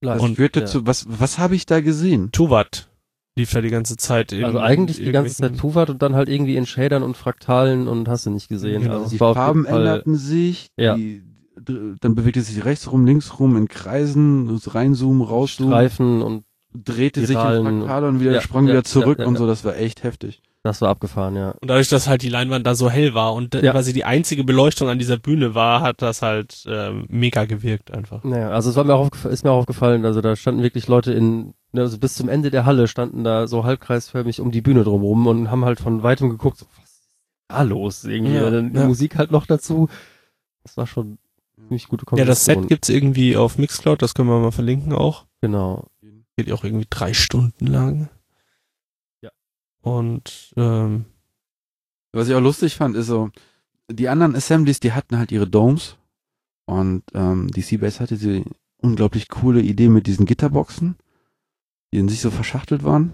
Live. 0.00 0.22
Und 0.22 0.36
führte 0.36 0.60
ja. 0.60 0.66
zu, 0.66 0.86
was, 0.86 1.06
was 1.08 1.38
habe 1.38 1.56
ich 1.56 1.66
da 1.66 1.80
gesehen? 1.80 2.30
Tuvat 2.30 2.88
lief 3.36 3.50
da 3.50 3.60
die 3.60 3.70
ganze 3.70 3.96
Zeit. 3.96 4.32
In, 4.32 4.44
also 4.44 4.60
eigentlich 4.60 4.98
die 4.98 5.10
ganze 5.12 5.34
Zeit 5.34 5.58
Tuvat 5.58 5.90
und 5.90 6.02
dann 6.02 6.14
halt 6.14 6.28
irgendwie 6.28 6.56
in 6.56 6.66
Shadern 6.66 7.02
und 7.02 7.16
Fraktalen 7.16 7.88
und 7.88 8.08
hast 8.08 8.26
du 8.26 8.30
nicht 8.30 8.48
gesehen. 8.48 8.82
Genau. 8.82 8.98
Also 8.98 9.10
die 9.10 9.18
Farben 9.18 9.64
änderten 9.64 10.14
sich, 10.16 10.68
ja. 10.76 10.94
die 10.94 11.22
dann 11.64 12.14
bewegte 12.14 12.42
sich 12.42 12.64
rechts 12.64 12.90
rum, 12.90 13.06
links 13.06 13.38
rum 13.38 13.56
in 13.56 13.68
Kreisen, 13.68 14.60
reinzoomen, 14.66 15.22
rauszoomen. 15.22 15.72
Streifen 15.72 16.22
und 16.22 16.44
drehte 16.72 17.20
sich 17.20 17.36
in 17.36 17.78
Fraktale 17.78 18.08
und 18.08 18.20
wieder 18.20 18.32
ja, 18.32 18.40
sprang 18.40 18.66
ja, 18.66 18.72
wieder 18.72 18.84
zurück 18.84 19.18
ja, 19.18 19.26
und 19.26 19.36
so, 19.36 19.46
das 19.46 19.64
war 19.64 19.76
echt 19.76 20.02
heftig. 20.02 20.42
Das 20.62 20.82
war 20.82 20.90
abgefahren, 20.90 21.36
ja. 21.36 21.52
Und 21.52 21.70
dadurch, 21.70 21.88
dass 21.88 22.06
halt 22.06 22.20
die 22.20 22.28
Leinwand 22.28 22.66
da 22.66 22.74
so 22.74 22.90
hell 22.90 23.14
war 23.14 23.32
und 23.32 23.54
ja. 23.54 23.72
quasi 23.72 23.94
die 23.94 24.04
einzige 24.04 24.44
Beleuchtung 24.44 24.90
an 24.90 24.98
dieser 24.98 25.16
Bühne 25.16 25.54
war, 25.54 25.80
hat 25.80 26.02
das 26.02 26.20
halt 26.20 26.64
ähm, 26.68 27.06
mega 27.08 27.46
gewirkt 27.46 27.90
einfach. 27.90 28.22
Naja, 28.24 28.50
also 28.50 28.68
es 28.68 28.76
war 28.76 28.84
mir 28.84 28.94
auch 28.94 29.08
ist 29.24 29.42
mir 29.42 29.52
auch 29.52 29.60
aufgefallen, 29.60 30.04
also 30.04 30.20
da 30.20 30.36
standen 30.36 30.62
wirklich 30.62 30.86
Leute 30.86 31.12
in, 31.12 31.54
also 31.74 31.98
bis 31.98 32.14
zum 32.14 32.28
Ende 32.28 32.50
der 32.50 32.66
Halle 32.66 32.88
standen 32.88 33.24
da 33.24 33.46
so 33.46 33.64
halbkreisförmig 33.64 34.40
um 34.40 34.50
die 34.50 34.60
Bühne 34.60 34.84
drumherum 34.84 35.26
und 35.26 35.50
haben 35.50 35.64
halt 35.64 35.80
von 35.80 36.02
weitem 36.02 36.28
geguckt, 36.28 36.58
so, 36.58 36.66
was 36.78 36.90
ist 36.90 37.16
da 37.48 37.62
los 37.62 38.04
irgendwie? 38.04 38.34
Ja, 38.34 38.50
dann 38.50 38.74
die 38.74 38.80
Musik 38.80 39.16
halt 39.16 39.30
noch 39.30 39.46
dazu. 39.46 39.88
Das 40.62 40.76
war 40.76 40.86
schon 40.86 41.16
ziemlich 41.68 41.88
gute 41.88 42.04
Kombination. 42.04 42.26
Ja, 42.26 42.30
das 42.30 42.44
Set 42.44 42.68
gibt's 42.68 42.88
irgendwie 42.88 43.36
auf 43.36 43.58
Mixcloud, 43.58 44.02
das 44.02 44.14
können 44.14 44.28
wir 44.28 44.40
mal 44.40 44.52
verlinken 44.52 44.92
auch. 44.92 45.26
Genau. 45.40 45.88
Geht 46.36 46.52
auch 46.52 46.64
irgendwie 46.64 46.86
drei 46.88 47.12
Stunden 47.14 47.66
lang. 47.66 48.08
Ja. 49.22 49.30
Und 49.82 50.52
ähm, 50.56 51.06
was 52.12 52.28
ich 52.28 52.34
auch 52.34 52.40
lustig 52.40 52.76
fand, 52.76 52.96
ist 52.96 53.06
so, 53.06 53.30
die 53.90 54.08
anderen 54.08 54.34
Assemblies, 54.34 54.80
die 54.80 54.92
hatten 54.92 55.18
halt 55.18 55.32
ihre 55.32 55.48
Domes 55.48 55.96
und 56.66 57.02
ähm, 57.14 57.50
die 57.50 57.62
Seabase 57.62 58.00
hatte 58.00 58.16
diese 58.16 58.44
unglaublich 58.78 59.28
coole 59.28 59.60
Idee 59.60 59.88
mit 59.88 60.06
diesen 60.06 60.26
Gitterboxen, 60.26 60.96
die 61.92 61.98
in 61.98 62.08
sich 62.08 62.20
so 62.20 62.30
verschachtelt 62.30 62.84
waren, 62.84 63.12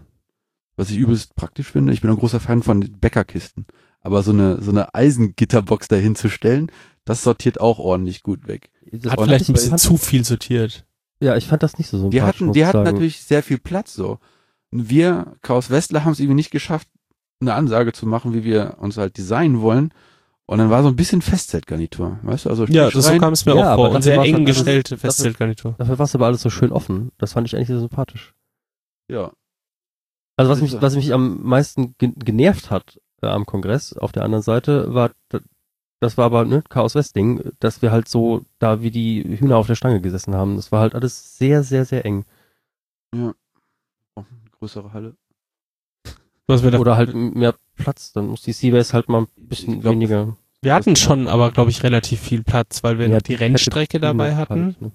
was 0.77 0.91
ich 0.91 0.99
übelst 0.99 1.35
praktisch 1.35 1.73
finde. 1.73 1.93
Ich 1.93 2.01
bin 2.01 2.11
ein 2.11 2.19
großer 2.19 2.41
Fan 2.41 2.63
von 2.63 2.81
Bäckerkisten, 2.81 3.67
aber 4.01 4.23
so 4.23 4.33
eine 4.33 4.63
so 4.63 4.71
eine 4.71 4.95
Eisengitterbox 4.95 5.89
dahin 5.89 6.15
zu 6.15 6.29
stellen, 6.29 6.71
das 7.07 7.23
sortiert 7.23 7.61
auch 7.61 7.79
ordentlich 7.79 8.23
gut 8.23 8.47
weg. 8.47 8.69
Das 8.93 9.13
Hat 9.13 9.23
vielleicht 9.23 9.49
ein 9.49 9.55
bisschen 9.55 9.79
zu 9.79 9.97
viel 9.97 10.25
sortiert. 10.25 10.85
Ja, 11.21 11.37
ich 11.37 11.47
fand 11.47 11.63
das 11.63 11.79
nicht 11.79 11.89
so 11.89 11.99
sympathisch. 11.99 12.19
Die 12.19 12.23
hatten, 12.45 12.53
die 12.53 12.67
hatten 12.67 12.83
natürlich 12.83 13.23
sehr 13.23 13.43
viel 13.43 13.59
Platz 13.59 13.95
so. 13.95 14.19
Und 14.71 14.91
wir, 14.91 15.37
Chaos 15.41 15.71
Westler, 15.71 16.05
haben 16.05 16.13
es 16.13 16.21
irgendwie 16.21 16.35
nicht 16.35 16.51
geschafft, 16.51 16.89
eine 17.41 17.55
Ansage 17.55 17.93
zu 17.93 18.07
machen, 18.07 18.35
wie 18.35 18.45
wir 18.45 18.77
uns 18.81 18.99
halt 18.99 19.17
designen 19.17 19.63
wollen. 19.63 19.95
Und 20.49 20.59
dann 20.59 20.71
war 20.71 20.83
so 20.83 20.89
ein 20.89 20.97
bisschen 20.97 21.23
Festzeltgarnitur, 21.23 22.19
weißt 22.23 22.45
du? 22.45 22.51
Also 22.51 22.67
Ja, 22.67 22.91
das 22.91 23.07
so 23.07 23.19
kam 23.19 23.33
es 23.33 23.47
mir 23.47 23.57
Ja, 23.57 23.73
auch 23.73 23.77
vor. 23.77 23.87
aber 23.87 23.97
Und 23.97 24.03
sehr 24.03 24.21
eng 24.21 24.35
halt 24.37 24.47
gestellte 24.47 24.97
Festzeltgarnitur. 24.99 25.75
Dafür 25.79 25.99
war 25.99 26.05
es 26.05 26.15
aber 26.15 26.27
alles 26.27 26.43
so 26.43 26.51
schön 26.51 26.71
offen. 26.71 27.11
Das 27.19 27.33
fand 27.33 27.47
ich 27.49 27.57
eigentlich 27.57 27.69
sehr 27.69 27.81
sympathisch. 27.81 28.35
ja. 29.11 29.33
Also 30.39 30.51
was 30.51 30.61
Das 30.61 30.71
mich, 30.71 30.83
was 30.83 30.95
mich 30.97 31.15
am 31.15 31.43
meisten 31.45 31.95
ge 31.97 32.13
genervt 32.15 32.71
hat 32.71 33.01
äh, 33.23 33.27
am 33.27 33.47
Kongress 33.47 33.95
auf 33.95 34.13
der 34.13 34.23
anderen 34.23 34.43
Seite 34.43 34.93
war, 34.93 35.11
das 36.01 36.17
war 36.19 36.27
aber 36.27 36.45
ne 36.45 36.63
Chaos 36.69 36.95
West 36.95 37.17
Ding, 37.17 37.53
dass 37.61 37.83
wir 37.83 37.91
halt 37.91 38.09
so 38.09 38.43
da 38.59 38.83
wie 38.83 38.91
die 38.91 39.23
Hühner 39.39 39.57
auf 39.57 39.67
der 39.67 39.75
Stange 39.77 40.01
gesessen 40.01 40.35
haben. 40.35 40.57
Das 40.57 40.73
war 40.73 40.81
halt 40.81 40.95
alles 40.95 41.39
sehr, 41.39 41.63
sehr, 41.63 41.85
sehr 41.85 42.05
eng. 42.05 42.25
Oh, 43.15 43.33
eine 44.17 44.51
größere 44.59 44.93
Halle. 44.93 45.17
Was 46.47 46.63
wir, 46.63 46.71
da, 46.71 46.79
Oder 46.79 46.97
halt 46.97 47.15
mehr 47.15 47.55
Platz. 47.77 48.13
Dann 48.13 48.29
muss 48.29 48.43
die 48.43 48.53
Seabase 48.53 48.93
halt 48.93 49.09
mal 49.09 49.23
ein 49.23 49.49
bisschen 49.49 49.81
glaub, 49.81 49.95
weniger. 49.95 50.37
wir 50.63 50.75
hatten 50.75 50.97
schon, 50.97 51.29
aber 51.29 51.51
glaube 51.51 51.71
ich, 51.71 51.83
relativ 51.83 52.21
viel 52.21 52.43
Platz, 52.43 52.83
weil 52.85 52.99
wir 52.99 53.09
Ja, 53.09 53.15
noch 53.17 53.23
die 53.23 53.33
fette 53.33 53.45
Rennstrecke 53.45 53.99
dabei 54.01 54.37
hatten. 54.37 54.65
Halt, 54.67 54.81
ne? 54.81 54.93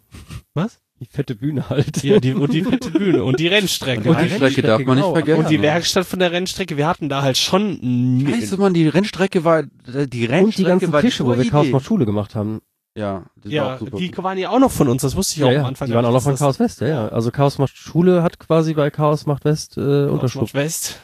Was? 0.53 0.81
Die 1.01 1.07
fette 1.07 1.33
Bühne 1.33 1.67
halt. 1.67 2.03
Ja, 2.03 2.19
die, 2.19 2.35
und 2.35 2.53
die 2.53 2.63
fette 2.63 2.91
Bühne 2.91 3.23
und 3.23 3.39
die 3.39 3.47
Rennstrecke. 3.47 4.03
die 4.03 4.09
Und 4.09 4.19
die 4.19 4.27
Rennstrecke 4.27 4.61
darf 4.61 4.85
man 4.85 4.97
nicht 4.97 5.03
genau. 5.03 5.13
vergessen. 5.13 5.39
Und 5.39 5.49
die 5.49 5.61
Werkstatt 5.61 6.05
von 6.05 6.19
der 6.19 6.31
Rennstrecke, 6.31 6.77
wir 6.77 6.87
hatten 6.87 7.09
da 7.09 7.23
halt 7.23 7.37
schon 7.37 7.79
Weißt 8.23 8.51
du, 8.51 8.57
man, 8.57 8.75
die 8.75 8.87
Rennstrecke 8.87 9.43
war, 9.43 9.63
die 9.63 10.25
Rennstrecke 10.25 10.43
Und 10.43 10.57
die 10.57 10.63
ganzen 10.63 10.93
war 10.93 11.01
Tische, 11.01 11.25
wo 11.25 11.35
wir 11.35 11.43
die 11.43 11.49
Chaos 11.49 11.69
macht 11.71 11.85
Schule 11.85 12.05
gemacht 12.05 12.35
haben. 12.35 12.61
Ja, 12.95 13.23
das 13.35 13.45
war 13.45 13.51
ja, 13.51 13.75
auch 13.75 13.79
super. 13.79 13.97
die 13.97 14.17
waren 14.17 14.37
ja 14.37 14.49
auch 14.51 14.59
noch 14.59 14.69
von 14.69 14.89
uns, 14.89 15.01
das 15.01 15.15
wusste 15.15 15.39
ich 15.39 15.43
auch 15.43 15.47
Ja, 15.49 15.55
am 15.55 15.61
ja, 15.61 15.67
Anfang. 15.69 15.87
die 15.87 15.93
waren 15.95 16.05
auch 16.05 16.11
noch 16.11 16.21
von 16.21 16.35
Chaos 16.35 16.59
West, 16.59 16.81
ja, 16.81 16.87
ja. 16.87 17.07
Also 17.07 17.31
Chaos 17.31 17.57
macht 17.57 17.75
Schule 17.75 18.21
hat 18.21 18.37
quasi 18.37 18.73
bei 18.73 18.91
Chaos 18.91 19.25
macht 19.25 19.45
West 19.45 19.77
äh, 19.77 19.81
das 19.81 20.11
Unterschlupf. 20.11 20.51
Chaos 20.51 20.63
West. 20.63 20.99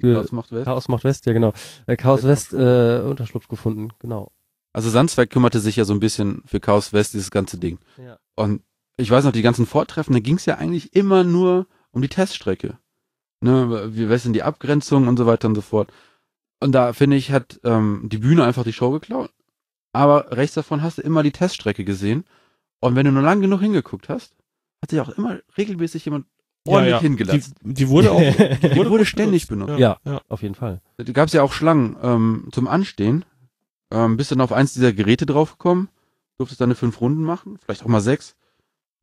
Chaos 0.00 0.32
macht 0.32 0.50
West. 0.50 0.64
Chaos 0.64 0.88
macht 0.88 1.04
West, 1.04 1.26
ja 1.26 1.32
genau. 1.32 1.52
Äh, 1.86 1.96
Chaos 1.96 2.24
West 2.24 2.52
äh, 2.52 3.00
Unterschlupf 3.00 3.46
gefunden, 3.48 3.90
genau. 4.00 4.32
Also 4.72 4.90
Sandsberg 4.90 5.30
kümmerte 5.30 5.60
sich 5.60 5.76
ja 5.76 5.84
so 5.84 5.92
ein 5.92 6.00
bisschen 6.00 6.42
für 6.46 6.58
Chaos 6.58 6.92
West, 6.92 7.14
dieses 7.14 7.30
ganze 7.30 7.58
Ding. 7.58 7.78
Ja. 7.96 8.18
Und 8.34 8.62
ich 8.96 9.10
weiß 9.10 9.24
noch, 9.24 9.32
die 9.32 9.42
ganzen 9.42 9.66
Vortreffen, 9.66 10.14
da 10.14 10.20
ging 10.20 10.36
es 10.36 10.46
ja 10.46 10.56
eigentlich 10.56 10.94
immer 10.94 11.24
nur 11.24 11.66
um 11.90 12.02
die 12.02 12.08
Teststrecke. 12.08 12.78
Ne, 13.40 13.90
wie 13.94 14.08
was 14.08 14.22
sind 14.22 14.32
die 14.32 14.42
Abgrenzungen 14.42 15.08
und 15.08 15.18
so 15.18 15.26
weiter 15.26 15.48
und 15.48 15.54
so 15.54 15.60
fort. 15.60 15.92
Und 16.58 16.72
da 16.72 16.94
finde 16.94 17.16
ich, 17.16 17.30
hat 17.30 17.60
ähm, 17.64 18.08
die 18.10 18.18
Bühne 18.18 18.44
einfach 18.44 18.64
die 18.64 18.72
Show 18.72 18.90
geklaut. 18.90 19.30
Aber 19.92 20.32
rechts 20.32 20.54
davon 20.54 20.82
hast 20.82 20.98
du 20.98 21.02
immer 21.02 21.22
die 21.22 21.32
Teststrecke 21.32 21.84
gesehen. 21.84 22.24
Und 22.80 22.96
wenn 22.96 23.04
du 23.04 23.12
nur 23.12 23.22
lang 23.22 23.40
genug 23.40 23.60
hingeguckt 23.60 24.08
hast, 24.08 24.34
hat 24.82 24.90
sich 24.90 25.00
auch 25.00 25.10
immer 25.10 25.38
regelmäßig 25.56 26.04
jemand 26.06 26.26
ordentlich 26.66 26.92
ja, 26.92 26.96
ja. 26.96 27.02
hingelassen. 27.02 27.54
Die, 27.62 27.74
die 27.74 27.88
wurde 27.88 28.12
auch, 28.12 28.20
Die 28.20 28.76
wurde, 28.88 29.06
ständig 29.06 29.48
benutzt. 29.48 29.76
benutzt. 29.76 29.80
Ja. 29.80 29.98
ja. 30.04 30.20
Auf 30.28 30.42
jeden 30.42 30.54
Fall. 30.54 30.80
Da 30.96 31.04
gab 31.12 31.28
es 31.28 31.32
ja 31.32 31.42
auch 31.42 31.52
Schlangen 31.52 31.96
ähm, 32.02 32.48
zum 32.52 32.68
Anstehen. 32.68 33.24
Ähm, 33.90 34.16
bist 34.16 34.32
dann 34.32 34.40
auf 34.40 34.52
eins 34.52 34.74
dieser 34.74 34.92
Geräte 34.92 35.26
draufgekommen, 35.26 35.88
durftest 36.38 36.60
dann 36.60 36.68
eine 36.68 36.74
fünf 36.74 37.00
Runden 37.00 37.22
machen, 37.22 37.58
vielleicht 37.62 37.84
auch 37.84 37.88
mal 37.88 38.00
sechs. 38.00 38.34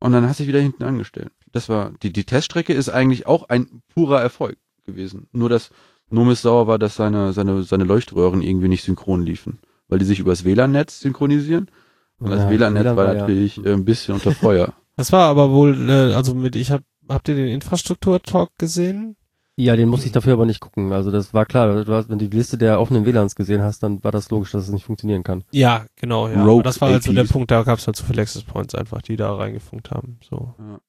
Und 0.04 0.12
dann 0.12 0.28
hast 0.28 0.38
du 0.38 0.42
dich 0.42 0.48
wieder 0.48 0.60
hinten 0.60 0.82
angestellt. 0.82 1.30
Das 1.52 1.68
war, 1.68 1.92
die, 2.02 2.12
die 2.12 2.24
Teststrecke 2.24 2.74
ist 2.74 2.90
eigentlich 2.90 3.26
auch 3.26 3.48
ein 3.48 3.82
purer 3.94 4.20
Erfolg 4.20 4.58
gewesen. 4.84 5.28
Nur, 5.32 5.48
dass 5.48 5.70
Nomis 6.10 6.42
sauer 6.42 6.66
war, 6.66 6.78
dass 6.78 6.96
seine, 6.96 7.32
seine, 7.32 7.62
seine 7.62 7.84
Leuchtröhren 7.84 8.42
irgendwie 8.42 8.68
nicht 8.68 8.84
synchron 8.84 9.24
liefen. 9.24 9.60
Weil 9.88 9.98
die 9.98 10.04
sich 10.04 10.18
übers 10.20 10.44
WLAN-Netz 10.44 11.00
synchronisieren. 11.00 11.70
Und 12.18 12.30
das 12.30 12.40
Ja, 12.40 12.50
WLAN-Netz 12.50 12.84
WLAN 12.84 12.96
war 12.96 13.06
war 13.06 13.14
ja- 13.14 13.20
natürlich 13.22 13.64
äh, 13.64 13.72
ein 13.72 13.84
bisschen 13.86 14.14
unter 14.14 14.32
Feuer. 14.32 14.74
Das 14.96 15.10
war 15.10 15.28
aber 15.28 15.50
wohl, 15.52 15.88
äh, 15.88 16.12
also 16.14 16.34
mit, 16.34 16.54
ich 16.54 16.70
hab, 16.70 16.82
habt 17.08 17.28
ihr 17.28 17.34
den 17.34 17.48
Infrastruktur-Talk 17.48 18.50
gesehen? 18.58 19.16
Ja, 19.56 19.76
den 19.76 19.88
musste 19.88 20.06
ich 20.06 20.12
dafür 20.12 20.32
aber 20.32 20.46
nicht 20.46 20.58
gucken. 20.60 20.92
Also 20.92 21.12
das 21.12 21.32
war 21.32 21.46
klar, 21.46 21.84
du 21.84 21.92
hast, 21.94 22.08
wenn 22.08 22.18
du 22.18 22.28
die 22.28 22.36
Liste 22.36 22.58
der 22.58 22.80
offenen 22.80 23.06
WLANs 23.06 23.36
gesehen 23.36 23.62
hast, 23.62 23.84
dann 23.84 24.02
war 24.02 24.10
das 24.10 24.30
logisch, 24.30 24.50
dass 24.50 24.64
es 24.64 24.70
nicht 24.70 24.84
funktionieren 24.84 25.22
kann. 25.22 25.44
Ja, 25.52 25.86
genau, 25.94 26.26
ja. 26.28 26.42
Rogue 26.42 26.54
Aber 26.54 26.62
das 26.64 26.80
war 26.80 26.90
halt 26.90 27.04
so 27.04 27.12
der 27.12 27.22
APs. 27.22 27.32
Punkt, 27.32 27.50
da 27.52 27.62
gab 27.62 27.78
es 27.78 27.86
halt 27.86 27.96
so 27.96 28.04
viele 28.04 28.22
Access 28.22 28.42
Points 28.42 28.74
einfach, 28.74 29.00
die 29.02 29.14
da 29.16 29.32
reingefunkt 29.32 29.90
haben. 29.92 30.18
So. 30.28 30.54
Ja. 30.58 30.80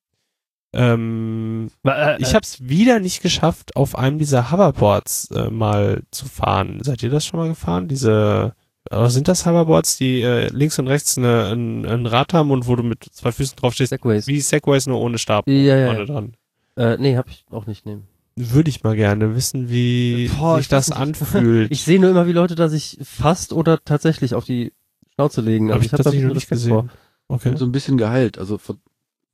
Ähm, 0.73 1.69
Äh, 1.85 2.19
ich 2.21 2.33
habe 2.33 2.41
es 2.43 2.67
wieder 2.67 2.99
nicht 2.99 3.21
geschafft, 3.21 3.75
auf 3.75 3.95
einem 3.97 4.17
dieser 4.17 4.51
Hoverboards 4.51 5.29
äh, 5.31 5.49
mal 5.51 6.01
zu 6.11 6.25
fahren. 6.25 6.79
Seid 6.83 7.03
ihr 7.03 7.09
das 7.11 7.25
schon 7.25 7.39
mal 7.39 7.47
gefahren? 7.49 7.87
Diese, 7.87 8.55
äh, 8.89 9.09
sind 9.09 9.27
das 9.27 9.45
Hoverboards, 9.45 9.97
die 9.97 10.21
äh, 10.21 10.47
links 10.47 10.79
und 10.79 10.87
rechts 10.87 11.17
eine, 11.19 11.51
ein, 11.53 11.85
ein 11.85 12.05
Rad 12.07 12.33
haben 12.33 12.49
und 12.51 12.67
wo 12.67 12.75
du 12.75 12.83
mit 12.83 13.03
zwei 13.11 13.31
Füßen 13.31 13.55
drauf 13.57 13.73
stehst? 13.75 13.91
Segways. 13.91 14.25
Wie 14.27 14.41
Segways 14.41 14.87
nur 14.87 14.99
ohne 14.99 15.17
Stab 15.19 15.47
Ja, 15.47 15.77
ja, 15.77 15.85
vorne 15.85 15.99
ja. 15.99 16.05
dran. 16.05 16.33
Äh, 16.77 16.97
nee, 16.97 17.15
hab 17.15 17.29
ich 17.29 17.45
auch 17.51 17.67
nicht 17.67 17.85
nehmen. 17.85 18.07
Würde 18.36 18.70
ich 18.70 18.84
mal 18.84 18.95
gerne 18.95 19.36
wissen, 19.36 19.70
wie 19.70 20.30
Boah, 20.38 20.57
sich 20.57 20.66
ich 20.66 20.70
das 20.70 20.91
anfühlt. 20.91 21.72
Ich 21.72 21.84
sehe 21.84 21.99
nur 21.99 22.10
immer, 22.10 22.28
wie 22.28 22.34
Leute 22.34 22.56
da 22.56 22.68
sich 22.68 22.98
fast 23.02 23.53
oder 23.53 23.84
tatsächlich 23.84 24.36
auf 24.36 24.44
die 24.44 24.74
Schnauze 25.14 25.41
legen. 25.41 25.70
Hab 25.70 25.76
Also 25.76 25.86
ich 25.86 25.94
hab 25.94 25.98
da 25.98 26.03
tatsächlich 26.03 26.26
ein 26.26 26.28
noch 26.28 26.34
nicht 26.36 26.52
Respekt 26.52 26.62
gesehen. 26.64 26.91
Okay. 27.28 27.57
so 27.57 27.66
ein 27.66 27.72
bisschen 27.72 27.98
geheilt. 27.98 28.38
Also 28.38 28.57
vor, 28.57 28.76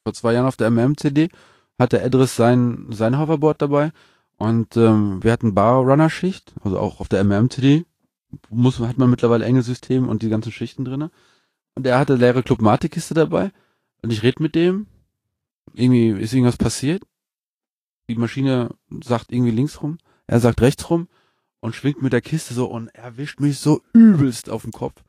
vor 0.04 0.14
zwei 0.14 0.34
Jahren 0.34 0.46
auf 0.46 0.56
der 0.56 0.70
MM-CD 0.70 1.30
hatte 1.80 2.02
Edris 2.02 2.36
sein, 2.36 2.88
sein 2.92 3.18
Hoverboard 3.18 3.62
dabei 3.62 3.92
und 4.38 4.78
ähm, 4.78 5.24
wir 5.24 5.32
hatten 5.32 5.54
Bar-Runner-Schicht, 5.54 6.54
also 6.64 6.80
auch 6.80 7.00
auf 7.00 7.08
der 7.08 7.24
MM-CD 7.24 7.86
muss, 8.50 8.80
hat 8.80 8.98
man 8.98 9.10
mittlerweile 9.10 9.46
enge 9.46 9.62
Systeme 9.62 10.08
und 10.08 10.22
die 10.22 10.30
ganzen 10.30 10.52
Schichten 10.52 10.86
drinne. 10.86 11.12
Und 11.76 11.86
er 11.86 12.00
hatte 12.00 12.16
leere 12.16 12.44
Clubmate-Kiste 12.44 13.14
dabei 13.14 13.52
und 14.02 14.12
ich 14.12 14.24
rede 14.24 14.42
mit 14.42 14.56
dem, 14.56 14.88
irgendwie 15.74 16.10
ist 16.10 16.34
irgendwas 16.34 16.58
passiert, 16.58 17.04
die 18.14 18.20
Maschine 18.20 18.76
sagt 19.04 19.32
irgendwie 19.32 19.52
links 19.52 19.82
rum, 19.82 19.98
er 20.28 20.40
sagt 20.40 20.62
rechts 20.62 20.90
rum 20.90 21.08
und 21.62 21.76
schwingt 21.76 22.02
mit 22.02 22.14
der 22.14 22.22
Kiste 22.22 22.54
so 22.54 22.66
und 22.66 22.90
erwischt 22.90 23.40
mich 23.40 23.60
so 23.60 23.82
übelst 23.94 24.50
auf 24.50 24.64
den 24.64 24.72
Kopf. 24.72 25.04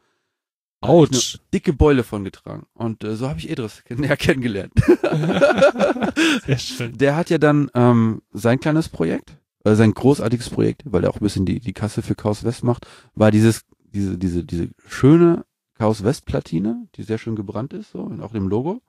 Autsch. 0.81 1.39
dicke 1.55 1.73
Beule 1.73 2.03
von 2.03 2.25
getragen. 2.25 2.67
Und 2.75 3.05
äh, 3.05 3.15
so 3.15 3.29
habe 3.29 3.39
ich 3.39 3.49
Edris 3.49 3.83
kenn 3.87 4.01
näher 4.01 4.17
kennengelernt. 4.17 4.73
Sehr 6.47 6.59
schön. 6.59 6.99
Der 6.99 7.17
hat 7.17 7.31
ja 7.31 7.39
dann 7.39 7.71
ähm, 7.75 8.23
sein 8.33 8.59
kleines 8.59 8.89
Projekt, 8.89 9.37
äh, 9.65 9.75
sein 9.75 9.95
großartiges 9.95 10.51
Projekt, 10.51 10.83
weil 10.85 11.05
er 11.05 11.11
auch 11.11 11.21
ein 11.21 11.25
bisschen 11.25 11.47
die, 11.47 11.61
die 11.61 11.73
Kasse 11.73 12.03
für 12.03 12.17
Chaos 12.17 12.43
West 12.43 12.65
macht, 12.65 12.87
war 13.15 13.31
dieses, 13.31 13.63
diese, 13.93 14.19
diese, 14.19 14.45
diese 14.45 14.71
schöne 14.87 15.45
Chaos 15.79 16.03
West 16.03 16.27
Platine, 16.27 16.89
die 16.97 17.05
sehr 17.05 17.19
schön 17.19 17.37
gebrannt 17.37 17.73
ist, 17.73 17.93
so, 17.93 18.01
und 18.01 18.21
auch 18.21 18.33
dem 18.33 18.49
Logo. 18.49 18.83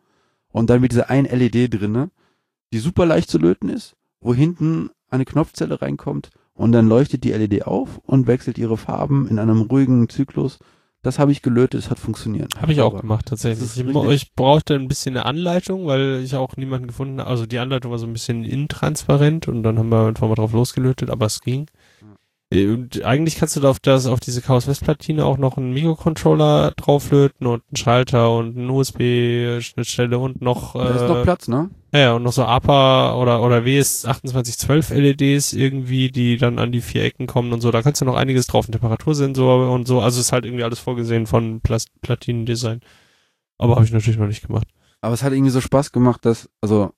Und 0.48 0.70
dann 0.70 0.82
mit 0.82 0.92
dieser 0.92 1.10
einen 1.10 1.28
LED 1.28 1.74
drinne, 1.74 2.10
die 2.74 2.80
super 2.80 3.06
leicht 3.06 3.30
zu 3.30 3.38
löten 3.38 3.70
ist, 3.70 3.96
wo 4.24 4.34
hinten 4.34 4.90
eine 5.10 5.26
Knopfzelle 5.26 5.82
reinkommt 5.82 6.32
und 6.54 6.72
dann 6.72 6.88
leuchtet 6.88 7.24
die 7.24 7.32
LED 7.32 7.66
auf 7.68 8.00
und 8.06 8.28
wechselt 8.28 8.58
ihre 8.58 8.78
Farben 8.78 9.28
in 9.28 9.40
einem 9.40 9.62
ruhigen 9.62 10.10
Zyklus. 10.10 10.60
Das 11.02 11.20
habe 11.20 11.34
ich 11.34 11.42
gelötet, 11.42 11.82
es 11.82 11.90
hat 11.90 12.00
funktioniert. 12.00 12.56
Habe 12.62 12.72
ich 12.72 12.80
auch 12.80 13.00
gemacht, 13.00 13.26
tatsächlich. 13.26 13.78
Ich, 13.78 13.86
ich 13.86 14.34
brauchte 14.36 14.76
ein 14.76 14.88
bisschen 14.88 15.18
eine 15.18 15.26
Anleitung, 15.26 15.86
weil 15.86 16.22
ich 16.24 16.34
auch 16.36 16.56
niemanden 16.56 16.88
gefunden 16.88 17.20
habe. 17.20 17.30
Also 17.30 17.46
die 17.46 17.60
Anleitung 17.60 17.92
war 17.92 18.00
so 18.00 18.08
ein 18.08 18.14
bisschen 18.14 18.46
intransparent 18.46 19.50
und 19.50 19.64
dann 19.64 19.78
haben 19.78 19.90
wir 19.90 20.08
einfach 20.08 20.30
mal 20.30 20.36
drauf 20.36 20.54
losgelötet, 20.54 21.10
aber 21.10 21.26
es 21.26 21.42
ging. 21.42 21.66
Äh, 22.54 22.68
Und 22.68 23.04
eigentlich 23.04 23.36
kannst 23.36 23.56
du 23.56 23.60
da 23.60 23.70
auf 23.70 23.80
das, 23.80 24.06
auf 24.06 24.20
diese 24.20 24.42
Chaos 24.42 24.68
West 24.68 24.84
Platine 24.84 25.26
auch 25.26 25.38
noch 25.38 25.58
einen 25.58 25.74
Mikrocontroller 25.74 26.72
drauflöten 26.78 27.48
und 27.48 27.64
einen 27.68 27.76
Schalter 27.76 28.36
und 28.36 28.58
eine 28.58 28.72
USB-Schnittstelle 28.72 30.18
und 30.20 30.42
noch, 30.42 30.74
Da 30.74 30.90
ist 30.90 31.08
noch 31.08 31.18
äh, 31.18 31.24
Platz, 31.24 31.48
ne? 31.48 31.70
ja, 31.94 32.14
und 32.14 32.24
noch 32.24 32.34
so 32.34 32.44
APA 32.44 33.16
oder, 33.16 33.42
oder 33.44 33.60
WS2812 33.60 34.94
LEDs 34.94 35.54
irgendwie, 35.54 36.10
die 36.12 36.38
dann 36.38 36.60
an 36.60 36.72
die 36.72 36.82
vier 36.82 37.04
Ecken 37.04 37.28
kommen 37.28 37.54
und 37.54 37.62
so. 37.62 37.72
Da 37.72 37.82
kannst 37.82 38.02
du 38.02 38.06
noch 38.06 38.16
einiges 38.16 38.48
drauf, 38.48 38.68
ein 38.68 38.72
Temperatursensor 38.72 39.72
und 39.72 39.88
so. 39.88 40.02
Also 40.02 40.20
ist 40.20 40.32
halt 40.32 40.46
irgendwie 40.46 40.64
alles 40.64 40.80
vorgesehen 40.80 41.28
von 41.28 41.62
Plas 41.62 41.86
Platinendesign. 42.02 42.82
Aber 43.58 43.76
habe 43.76 43.86
ich 43.86 43.92
natürlich 43.92 44.20
noch 44.20 44.28
nicht 44.28 44.46
gemacht. 44.46 44.68
Aber 45.02 45.14
es 45.14 45.24
hat 45.24 45.34
irgendwie 45.34 45.52
so 45.52 45.62
Spaß 45.62 45.92
gemacht, 45.92 46.26
dass, 46.26 46.50
also, 46.62 46.92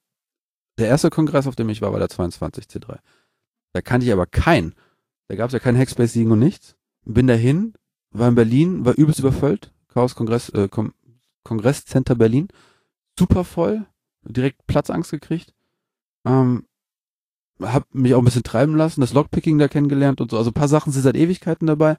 der 0.77 0.88
erste 0.88 1.10
Kongress, 1.10 1.48
auf 1.48 1.56
dem 1.56 1.69
ich 1.69 1.82
war, 1.82 1.91
war 1.91 1.99
der 1.99 2.10
22 2.10 2.65
C3. 2.65 2.98
Da 3.73 3.82
kannte 3.82 4.06
ich 4.06 4.14
aber 4.14 4.26
keinen. 4.26 4.76
Da 5.27 5.35
gab 5.35 5.47
es 5.47 5.53
ja 5.53 5.60
keinen 5.60 5.77
Hackspace-Siegen 5.77 6.31
und 6.31 6.39
nichts. 6.39 6.76
Bin 7.03 7.27
dahin, 7.27 7.73
war 8.11 8.30
in 8.30 8.35
Berlin, 8.35 8.85
war 8.85 8.93
übelst 8.95 9.19
überfüllt. 9.19 9.73
Chaos 9.88 10.15
Kongress, 10.15 10.49
äh, 10.49 10.69
Kongresscenter 11.43 12.15
Berlin. 12.15 12.47
Super 13.18 13.43
voll. 13.43 13.85
Direkt 14.23 14.65
Platzangst 14.68 15.11
gekriegt. 15.11 15.53
Ähm, 16.26 16.65
hab 17.61 17.93
mich 17.93 18.14
auch 18.14 18.19
ein 18.19 18.26
bisschen 18.26 18.43
treiben 18.43 18.76
lassen, 18.76 19.02
das 19.02 19.14
Lockpicking 19.14 19.57
da 19.57 19.68
kennengelernt 19.68 20.19
und 20.19 20.31
so. 20.31 20.38
Also 20.38 20.49
ein 20.49 20.56
paar 20.56 20.68
Sachen 20.68 20.91
sind 20.91 21.03
seit 21.03 21.15
Ewigkeiten 21.15 21.68
dabei. 21.68 21.97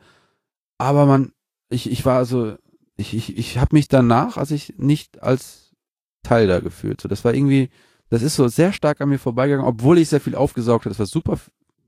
Aber 0.78 1.06
man, 1.06 1.32
ich, 1.68 1.90
ich 1.90 2.04
war 2.04 2.18
also, 2.18 2.56
ich, 2.96 3.14
ich, 3.14 3.38
ich 3.38 3.58
habe 3.58 3.74
mich 3.74 3.88
danach, 3.88 4.36
als 4.36 4.50
ich 4.50 4.74
nicht 4.76 5.22
als 5.22 5.74
Teil 6.22 6.46
da 6.46 6.60
gefühlt. 6.60 7.00
So, 7.00 7.08
das 7.08 7.24
war 7.24 7.34
irgendwie, 7.34 7.70
das 8.10 8.22
ist 8.22 8.36
so 8.36 8.48
sehr 8.48 8.72
stark 8.72 9.00
an 9.00 9.08
mir 9.08 9.18
vorbeigegangen, 9.18 9.66
obwohl 9.66 9.98
ich 9.98 10.08
sehr 10.08 10.20
viel 10.20 10.34
aufgesaugt 10.34 10.84
habe. 10.84 10.90
Das 10.90 10.98
war 10.98 11.06
super 11.06 11.38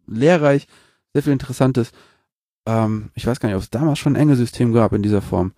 lehrreich, 0.06 0.66
sehr 1.12 1.22
viel 1.22 1.32
Interessantes. 1.32 1.92
Ähm, 2.66 3.10
ich 3.14 3.26
weiß 3.26 3.40
gar 3.40 3.48
nicht, 3.48 3.56
ob 3.56 3.62
es 3.62 3.70
damals 3.70 3.98
schon 3.98 4.14
ein 4.14 4.20
enge 4.20 4.36
System 4.36 4.72
gab 4.72 4.92
in 4.92 5.02
dieser 5.02 5.22
Form. 5.22 5.52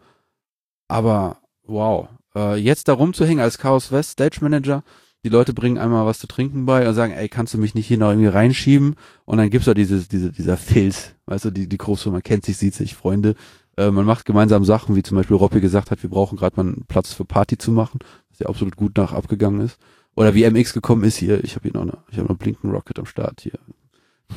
Aber 0.89 1.39
wow, 1.65 2.09
äh, 2.35 2.57
jetzt 2.57 2.89
da 2.89 2.95
rumzuhängen 2.95 3.43
als 3.43 3.59
Chaos 3.59 3.93
West 3.93 4.13
Stage 4.13 4.39
Manager, 4.41 4.83
die 5.25 5.29
Leute 5.29 5.53
bringen 5.53 5.79
einmal 5.79 6.07
was 6.07 6.19
zu 6.19 6.27
trinken 6.27 6.65
bei 6.65 6.89
und 6.89 6.95
sagen, 6.95 7.13
ey, 7.13 7.29
kannst 7.29 7.53
du 7.53 7.59
mich 7.59 7.75
nicht 7.75 7.87
hier 7.87 7.99
noch 7.99 8.09
irgendwie 8.09 8.29
reinschieben? 8.29 8.97
Und 9.27 9.39
dann 9.39 9.51
gibt's 9.51 9.67
da 9.67 9.75
dieses, 9.75 10.09
diese, 10.09 10.33
dieser 10.33 10.57
Filz, 10.57 11.15
weißt 11.27 11.47
du, 11.47 11.51
die, 11.51 11.69
die 11.69 11.79
Großfirma 11.79 12.21
kennt 12.21 12.45
sich, 12.45 12.57
sieht 12.57 12.75
sich, 12.75 12.95
Freunde. 12.95 13.35
Äh, 13.77 13.91
man 13.91 14.07
macht 14.07 14.25
gemeinsam 14.25 14.65
Sachen, 14.65 14.97
wie 14.97 15.03
zum 15.03 15.17
Beispiel 15.17 15.37
Robby 15.37 15.61
gesagt 15.61 15.91
hat, 15.91 16.03
wir 16.03 16.11
brauchen 16.11 16.39
gerade 16.39 16.57
mal 16.57 16.67
einen 16.67 16.85
Platz 16.89 17.13
für 17.13 17.25
Party 17.25 17.59
zu 17.59 17.71
machen, 17.71 17.99
was 18.31 18.39
ja 18.39 18.47
absolut 18.47 18.77
gut 18.77 18.97
nach 18.97 19.13
abgegangen 19.13 19.61
ist. 19.61 19.79
Oder 20.17 20.35
wie 20.35 20.49
MX 20.49 20.73
gekommen 20.73 21.05
ist 21.05 21.17
hier, 21.17 21.45
ich 21.45 21.55
habe 21.55 21.69
hier 21.69 21.75
noch 21.75 21.83
eine, 21.83 21.99
ich 22.11 22.19
habe 22.19 22.29
noch 22.29 22.39
Blinken 22.39 22.71
Rocket 22.71 22.99
am 22.99 23.07
Start 23.07 23.43
hier. 23.43 23.59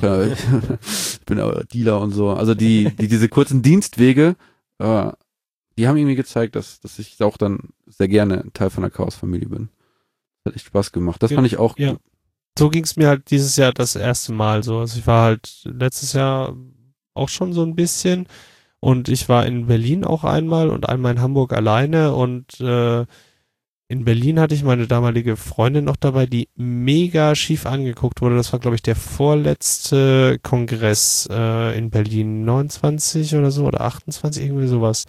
Ja, 0.01 0.23
ich 0.81 1.19
bin 1.25 1.39
aber 1.39 1.63
Dealer 1.65 2.01
und 2.01 2.11
so. 2.11 2.31
Also 2.31 2.55
die, 2.55 2.93
die 2.95 3.07
diese 3.07 3.29
kurzen 3.29 3.61
Dienstwege, 3.61 4.35
äh, 4.79 5.11
die 5.77 5.87
haben 5.87 5.97
irgendwie 5.97 6.15
gezeigt, 6.15 6.55
dass, 6.55 6.79
dass 6.81 6.99
ich 6.99 7.21
auch 7.21 7.37
dann 7.37 7.69
sehr 7.87 8.07
gerne 8.07 8.45
Teil 8.53 8.69
von 8.69 8.83
der 8.83 8.91
Chaos-Familie 8.91 9.49
bin. 9.49 9.69
Hat 10.45 10.55
echt 10.55 10.65
Spaß 10.67 10.91
gemacht. 10.91 11.23
Das 11.23 11.31
Ja, 11.31 11.35
fand 11.35 11.47
ich 11.47 11.57
auch 11.57 11.77
ja. 11.77 11.95
so 12.57 12.69
ging's 12.69 12.95
mir 12.95 13.07
halt 13.07 13.31
dieses 13.31 13.55
Jahr 13.55 13.73
das 13.73 13.95
erste 13.95 14.33
Mal 14.33 14.63
so. 14.63 14.79
Also 14.79 14.99
ich 14.99 15.07
war 15.07 15.23
halt 15.25 15.61
letztes 15.63 16.13
Jahr 16.13 16.55
auch 17.13 17.29
schon 17.29 17.53
so 17.53 17.63
ein 17.63 17.75
bisschen 17.75 18.27
und 18.79 19.09
ich 19.09 19.29
war 19.29 19.45
in 19.45 19.67
Berlin 19.67 20.03
auch 20.03 20.23
einmal 20.23 20.69
und 20.69 20.89
einmal 20.89 21.13
in 21.13 21.21
Hamburg 21.21 21.53
alleine 21.53 22.13
und 22.13 22.59
äh, 22.59 23.05
in 23.93 24.05
Berlin 24.05 24.39
hatte 24.39 24.55
ich 24.55 24.63
meine 24.63 24.87
damalige 24.87 25.35
Freundin 25.35 25.85
noch 25.85 25.97
dabei, 25.97 26.25
die 26.25 26.49
mega 26.55 27.35
schief 27.35 27.67
angeguckt 27.67 28.21
wurde. 28.21 28.35
Das 28.35 28.51
war, 28.51 28.59
glaube 28.59 28.75
ich, 28.75 28.81
der 28.81 28.95
vorletzte 28.95 30.39
Kongress 30.41 31.29
äh, 31.31 31.77
in 31.77 31.91
Berlin, 31.91 32.43
29 32.43 33.35
oder 33.35 33.51
so 33.51 33.65
oder 33.65 33.81
28, 33.81 34.45
irgendwie 34.45 34.65
sowas. 34.65 35.05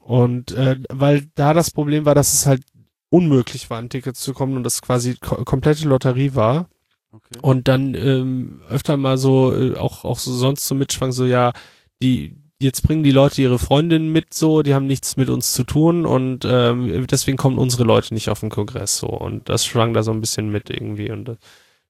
Und 0.00 0.52
äh, 0.52 0.80
weil 0.88 1.26
da 1.34 1.52
das 1.52 1.70
Problem 1.70 2.06
war, 2.06 2.14
dass 2.14 2.32
es 2.32 2.46
halt 2.46 2.62
unmöglich 3.10 3.68
war, 3.68 3.78
an 3.78 3.90
Tickets 3.90 4.20
zu 4.20 4.32
kommen 4.32 4.56
und 4.56 4.62
das 4.62 4.80
quasi 4.80 5.16
ko 5.16 5.44
komplette 5.44 5.86
Lotterie 5.86 6.34
war. 6.34 6.70
Okay. 7.12 7.38
Und 7.42 7.68
dann 7.68 7.94
ähm, 7.94 8.62
öfter 8.70 8.96
mal 8.96 9.18
so, 9.18 9.54
äh, 9.54 9.76
auch, 9.76 10.06
auch 10.06 10.18
so 10.18 10.32
sonst 10.32 10.66
so 10.66 10.74
mitschwang, 10.74 11.12
so 11.12 11.26
ja, 11.26 11.52
die, 12.00 12.36
jetzt 12.60 12.82
bringen 12.82 13.04
die 13.04 13.12
Leute 13.12 13.40
ihre 13.40 13.58
Freundinnen 13.58 14.10
mit, 14.10 14.34
so, 14.34 14.62
die 14.62 14.74
haben 14.74 14.86
nichts 14.86 15.16
mit 15.16 15.30
uns 15.30 15.52
zu 15.52 15.64
tun 15.64 16.06
und 16.06 16.44
ähm, 16.44 17.06
deswegen 17.06 17.36
kommen 17.36 17.58
unsere 17.58 17.84
Leute 17.84 18.14
nicht 18.14 18.30
auf 18.30 18.40
den 18.40 18.50
Kongress 18.50 18.98
so. 18.98 19.08
Und 19.08 19.48
das 19.48 19.64
schwang 19.64 19.94
da 19.94 20.02
so 20.02 20.10
ein 20.10 20.20
bisschen 20.20 20.50
mit 20.50 20.68
irgendwie. 20.68 21.10
Und 21.10 21.28
äh, 21.28 21.36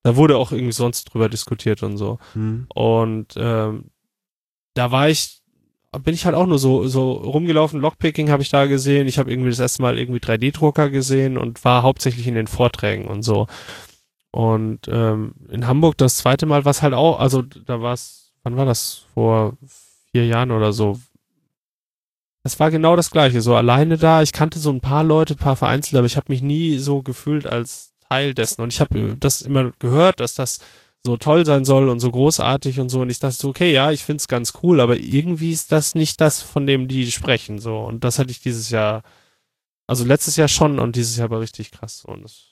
da 0.02 0.16
wurde 0.16 0.36
auch 0.36 0.52
irgendwie 0.52 0.72
sonst 0.72 1.04
drüber 1.04 1.28
diskutiert 1.28 1.82
und 1.82 1.96
so. 1.96 2.18
Hm. 2.34 2.66
Und 2.74 3.34
ähm, 3.36 3.90
da 4.74 4.90
war 4.90 5.08
ich, 5.08 5.40
bin 6.04 6.14
ich 6.14 6.26
halt 6.26 6.36
auch 6.36 6.46
nur 6.46 6.58
so 6.58 6.86
so 6.86 7.12
rumgelaufen. 7.12 7.80
Lockpicking 7.80 8.30
habe 8.30 8.42
ich 8.42 8.50
da 8.50 8.66
gesehen. 8.66 9.08
Ich 9.08 9.18
habe 9.18 9.30
irgendwie 9.30 9.50
das 9.50 9.58
erste 9.58 9.80
Mal 9.80 9.98
irgendwie 9.98 10.20
3D-Drucker 10.20 10.90
gesehen 10.90 11.38
und 11.38 11.64
war 11.64 11.82
hauptsächlich 11.82 12.26
in 12.26 12.34
den 12.34 12.46
Vorträgen 12.46 13.06
und 13.06 13.22
so. 13.22 13.46
Und 14.30 14.80
ähm, 14.88 15.34
in 15.48 15.66
Hamburg 15.66 15.96
das 15.96 16.18
zweite 16.18 16.44
Mal 16.44 16.66
war 16.66 16.70
es 16.70 16.82
halt 16.82 16.92
auch, 16.92 17.18
also 17.18 17.40
da 17.42 17.80
war 17.80 17.94
es, 17.94 18.32
wann 18.42 18.58
war 18.58 18.66
das? 18.66 19.06
Vor 19.14 19.56
vier 20.12 20.26
Jahren 20.26 20.50
oder 20.50 20.72
so. 20.72 21.00
Es 22.44 22.58
war 22.60 22.70
genau 22.70 22.96
das 22.96 23.10
gleiche, 23.10 23.40
so 23.42 23.56
alleine 23.56 23.98
da. 23.98 24.22
Ich 24.22 24.32
kannte 24.32 24.58
so 24.58 24.70
ein 24.70 24.80
paar 24.80 25.04
Leute, 25.04 25.34
ein 25.34 25.38
paar 25.38 25.56
vereinzelt, 25.56 25.96
aber 25.96 26.06
ich 26.06 26.16
habe 26.16 26.32
mich 26.32 26.40
nie 26.42 26.78
so 26.78 27.02
gefühlt 27.02 27.46
als 27.46 27.92
Teil 28.08 28.34
dessen. 28.34 28.62
Und 28.62 28.72
ich 28.72 28.80
habe 28.80 29.16
das 29.18 29.42
immer 29.42 29.72
gehört, 29.78 30.20
dass 30.20 30.34
das 30.34 30.60
so 31.04 31.16
toll 31.16 31.44
sein 31.46 31.64
soll 31.64 31.88
und 31.88 32.00
so 32.00 32.10
großartig 32.10 32.80
und 32.80 32.88
so. 32.88 33.00
Und 33.00 33.10
ich 33.10 33.18
dachte 33.18 33.36
so, 33.36 33.48
okay, 33.48 33.72
ja, 33.72 33.90
ich 33.90 34.04
find's 34.04 34.28
ganz 34.28 34.54
cool, 34.62 34.80
aber 34.80 34.96
irgendwie 34.96 35.52
ist 35.52 35.72
das 35.72 35.94
nicht 35.94 36.20
das, 36.20 36.42
von 36.42 36.66
dem 36.66 36.88
die 36.88 37.10
sprechen. 37.10 37.58
So. 37.58 37.78
Und 37.78 38.04
das 38.04 38.18
hatte 38.18 38.30
ich 38.30 38.40
dieses 38.40 38.70
Jahr, 38.70 39.02
also 39.86 40.04
letztes 40.04 40.36
Jahr 40.36 40.48
schon 40.48 40.78
und 40.78 40.96
dieses 40.96 41.16
Jahr 41.16 41.30
war 41.30 41.40
richtig 41.40 41.70
krass. 41.70 42.04
Und 42.04 42.22
das, 42.24 42.47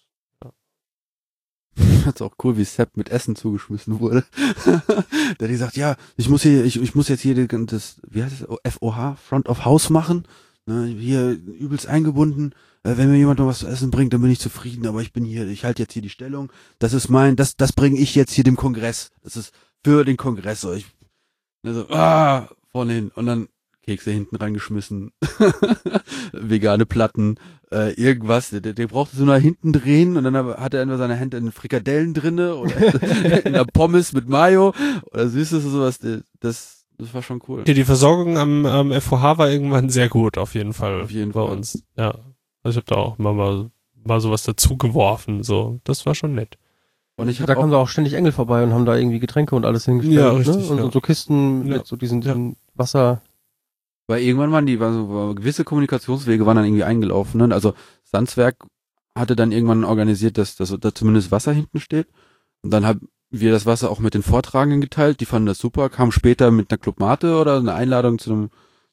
Das 2.04 2.14
ist 2.14 2.22
auch 2.22 2.34
cool, 2.44 2.56
wie 2.56 2.64
Sepp 2.64 2.96
mit 2.96 3.08
Essen 3.10 3.34
zugeschmissen 3.36 3.98
wurde. 4.00 4.24
Der 4.66 4.96
hat 4.96 5.48
gesagt, 5.48 5.76
ja, 5.76 5.96
ich 6.16 6.28
muss 6.28 6.42
hier, 6.42 6.64
ich, 6.64 6.80
ich 6.80 6.94
muss 6.94 7.08
jetzt 7.08 7.20
hier 7.22 7.34
die- 7.34 7.66
das, 7.66 7.96
wie 8.08 8.22
heißt 8.22 8.44
es, 8.64 8.74
FOH, 8.74 9.16
Front 9.16 9.48
of 9.48 9.64
House 9.64 9.90
machen. 9.90 10.24
Ne, 10.66 10.86
hier 10.86 11.30
übelst 11.30 11.86
eingebunden. 11.86 12.52
Äh, 12.82 12.96
wenn 12.96 13.10
mir 13.10 13.18
jemand 13.18 13.38
noch 13.38 13.46
was 13.46 13.60
zu 13.60 13.66
essen 13.68 13.90
bringt, 13.90 14.12
dann 14.12 14.22
bin 14.22 14.30
ich 14.30 14.40
zufrieden, 14.40 14.86
aber 14.86 15.00
ich 15.00 15.12
bin 15.12 15.24
hier, 15.24 15.46
ich 15.46 15.64
halte 15.64 15.82
jetzt 15.82 15.92
hier 15.92 16.02
die 16.02 16.10
Stellung. 16.10 16.52
Das 16.78 16.92
ist 16.92 17.08
mein, 17.08 17.36
das, 17.36 17.56
das 17.56 17.72
bringe 17.72 17.98
ich 17.98 18.14
jetzt 18.14 18.32
hier 18.32 18.44
dem 18.44 18.56
Kongress. 18.56 19.10
Das 19.22 19.36
ist 19.36 19.52
für 19.84 20.04
den 20.04 20.16
Kongress. 20.16 20.60
So, 20.62 20.72
ich, 20.72 20.86
ne, 21.62 21.86
ah, 21.90 22.48
vorne 22.72 22.94
hin. 22.94 23.10
Und 23.14 23.26
dann 23.26 23.48
Kekse 23.82 24.10
hinten 24.10 24.34
reingeschmissen. 24.36 25.12
Vegane 26.32 26.86
Platten 26.86 27.36
äh, 27.72 27.92
irgendwas, 27.94 28.50
der, 28.50 28.60
der 28.60 28.86
brauchte 28.86 29.16
so 29.16 29.24
nach 29.24 29.38
hinten 29.40 29.72
drehen 29.72 30.16
und 30.16 30.24
dann 30.24 30.36
aber- 30.36 30.58
hat 30.58 30.74
er 30.74 30.82
entweder 30.82 30.98
seine 30.98 31.16
Hände 31.16 31.36
in 31.36 31.50
Frikadellen 31.52 32.14
drinne 32.14 32.54
oder 32.56 32.74
in 33.44 33.52
der 33.52 33.64
Pommes 33.64 34.12
mit 34.12 34.28
Mayo 34.28 34.72
oder 35.12 35.28
Süßes 35.28 35.64
oder 35.64 35.90
sowas. 35.90 35.98
Das, 36.40 36.84
das 36.98 37.12
war 37.14 37.22
schon 37.22 37.42
cool. 37.48 37.64
Ja, 37.66 37.74
die 37.74 37.84
Versorgung 37.84 38.38
am, 38.38 38.64
am 38.66 38.92
FOH 38.92 39.38
war 39.38 39.50
irgendwann 39.50 39.90
sehr 39.90 40.08
gut, 40.08 40.38
auf 40.38 40.54
jeden 40.54 40.72
Fall. 40.72 41.02
Auf 41.02 41.10
jeden 41.10 41.32
bei 41.32 41.44
Fall. 41.44 41.50
uns. 41.56 41.82
Ja. 41.96 42.14
Also 42.62 42.78
ich 42.80 42.86
habe 42.86 42.86
da 42.86 42.96
auch 42.96 43.18
mal, 43.18 43.32
mal, 43.34 43.70
mal 44.04 44.20
sowas 44.20 44.42
dazu 44.44 44.76
geworfen. 44.76 45.42
So, 45.42 45.80
das 45.84 46.06
war 46.06 46.14
schon 46.14 46.34
nett. 46.34 46.58
Und 47.18 47.28
ich 47.28 47.38
da 47.38 47.54
kamen 47.54 47.68
auch, 47.72 47.78
da 47.78 47.82
auch 47.82 47.88
ständig 47.88 48.12
Engel 48.14 48.32
vorbei 48.32 48.62
und 48.62 48.72
haben 48.74 48.84
da 48.84 48.94
irgendwie 48.96 49.18
Getränke 49.20 49.56
und 49.56 49.64
alles 49.64 49.86
hingestellt. 49.86 50.18
Ja, 50.18 50.30
richtig, 50.32 50.56
Ne? 50.56 50.66
Und, 50.70 50.78
ja. 50.78 50.84
und 50.84 50.92
so 50.92 51.00
Kisten 51.00 51.66
Ja. 51.66 51.78
mit 51.78 51.86
so 51.86 51.96
diesen, 51.96 52.20
Ja. 52.22 52.32
diesen 52.34 52.56
Wasser. 52.74 53.22
Weil 54.06 54.22
irgendwann 54.22 54.52
waren 54.52 54.66
die, 54.66 54.80
war 54.80 54.92
so, 54.92 55.08
war, 55.08 55.34
gewisse 55.34 55.64
Kommunikationswege 55.64 56.46
waren 56.46 56.56
dann 56.56 56.64
irgendwie 56.64 56.84
eingelaufen. 56.84 57.38
Ne? 57.38 57.54
Also 57.54 57.74
Sandswerk 58.04 58.64
hatte 59.16 59.36
dann 59.36 59.52
irgendwann 59.52 59.84
organisiert, 59.84 60.38
dass, 60.38 60.56
dass 60.56 60.74
da 60.78 60.94
zumindest 60.94 61.32
Wasser 61.32 61.52
hinten 61.52 61.80
steht. 61.80 62.06
Und 62.62 62.70
dann 62.70 62.86
haben 62.86 63.08
wir 63.30 63.50
das 63.50 63.66
Wasser 63.66 63.90
auch 63.90 63.98
mit 63.98 64.14
den 64.14 64.22
Vortragenden 64.22 64.80
geteilt. 64.80 65.20
Die 65.20 65.24
fanden 65.24 65.46
das 65.46 65.58
super, 65.58 65.88
kamen 65.88 66.12
später 66.12 66.50
mit 66.50 66.70
einer 66.70 66.78
Clubmate 66.78 67.36
oder 67.36 67.56
einer 67.56 67.74
Einladung 67.74 68.18
zu 68.18 68.32
einem, 68.32 68.50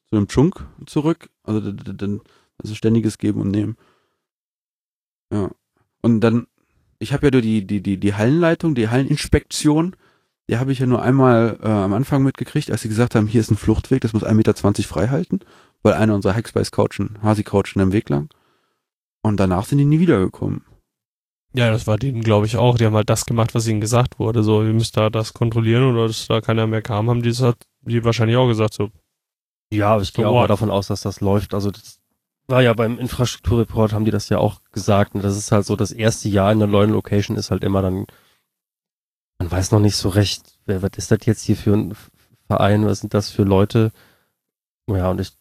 zu 0.08 0.16
einem 0.16 0.28
Chunk 0.28 0.66
zurück. 0.86 1.28
Also 1.44 1.60
dann 1.72 2.20
also 2.58 2.74
ständiges 2.74 3.18
Geben 3.18 3.40
und 3.40 3.50
Nehmen. 3.50 3.76
Ja. 5.32 5.50
Und 6.02 6.20
dann, 6.20 6.46
ich 6.98 7.12
habe 7.12 7.26
ja 7.26 7.30
nur 7.32 7.40
die, 7.40 7.66
die, 7.66 7.82
die, 7.82 7.98
die 7.98 8.14
Hallenleitung, 8.14 8.74
die 8.74 8.88
Halleninspektion, 8.88 9.96
die 10.48 10.58
habe 10.58 10.72
ich 10.72 10.78
ja 10.78 10.86
nur 10.86 11.02
einmal 11.02 11.58
äh, 11.62 11.68
am 11.68 11.92
Anfang 11.92 12.22
mitgekriegt, 12.22 12.70
als 12.70 12.82
sie 12.82 12.88
gesagt 12.88 13.14
haben, 13.14 13.26
hier 13.26 13.40
ist 13.40 13.50
ein 13.50 13.56
Fluchtweg, 13.56 14.02
das 14.02 14.12
muss 14.12 14.24
1,20 14.24 14.34
Meter 14.34 14.54
frei 14.82 15.08
halten, 15.08 15.40
weil 15.82 15.94
einer 15.94 16.14
unserer 16.14 16.34
Hackspace-Couchen, 16.34 17.18
Hasi-Couchen 17.22 17.80
im 17.80 17.92
Weg 17.92 18.08
lang. 18.08 18.28
Und 19.22 19.40
danach 19.40 19.64
sind 19.64 19.78
die 19.78 19.86
nie 19.86 20.00
wiedergekommen. 20.00 20.64
Ja, 21.54 21.70
das 21.70 21.86
war 21.86 21.96
denen, 21.96 22.22
glaube 22.22 22.46
ich, 22.46 22.56
auch. 22.56 22.76
Die 22.76 22.84
haben 22.84 22.96
halt 22.96 23.08
das 23.08 23.26
gemacht, 23.26 23.54
was 23.54 23.68
ihnen 23.68 23.80
gesagt 23.80 24.18
wurde. 24.18 24.42
So, 24.42 24.62
ihr 24.62 24.72
müsst 24.72 24.96
da 24.96 25.08
das 25.08 25.32
kontrollieren 25.32 25.84
oder 25.84 26.08
dass 26.08 26.26
da 26.26 26.40
keiner 26.40 26.66
mehr 26.66 26.82
kam, 26.82 27.08
haben 27.08 27.22
die 27.22 27.28
das 27.28 27.40
hat, 27.40 27.56
die 27.82 28.04
wahrscheinlich 28.04 28.36
auch 28.36 28.48
gesagt, 28.48 28.74
so. 28.74 28.90
Ja, 29.72 29.90
aber 29.94 30.02
ich 30.02 30.12
gehe 30.12 30.26
auch 30.28 30.34
mal 30.34 30.48
davon 30.48 30.70
aus, 30.70 30.88
dass 30.88 31.02
das 31.02 31.20
läuft. 31.20 31.54
Also 31.54 31.70
das 31.70 32.00
war 32.48 32.60
ja 32.60 32.74
beim 32.74 32.98
Infrastrukturreport, 32.98 33.92
haben 33.92 34.04
die 34.04 34.10
das 34.10 34.28
ja 34.28 34.38
auch 34.38 34.60
gesagt. 34.72 35.14
Und 35.14 35.24
das 35.24 35.36
ist 35.36 35.52
halt 35.52 35.64
so, 35.64 35.76
das 35.76 35.92
erste 35.92 36.28
Jahr 36.28 36.52
in 36.52 36.58
der 36.58 36.68
neuen 36.68 36.90
Location 36.90 37.36
ist 37.36 37.50
halt 37.50 37.64
immer 37.64 37.82
dann, 37.82 38.06
man 39.38 39.50
weiß 39.50 39.72
noch 39.72 39.80
nicht 39.80 39.96
so 39.96 40.08
recht, 40.08 40.58
wer, 40.66 40.82
was 40.82 40.92
ist 40.96 41.10
das 41.10 41.18
jetzt 41.24 41.42
hier 41.42 41.56
für 41.56 41.74
ein 41.74 41.94
Verein, 42.46 42.86
was 42.86 43.00
sind 43.00 43.14
das 43.14 43.30
für 43.30 43.42
Leute? 43.44 43.92
Ja, 44.88 45.10
und 45.10 45.20
ich 45.20 45.32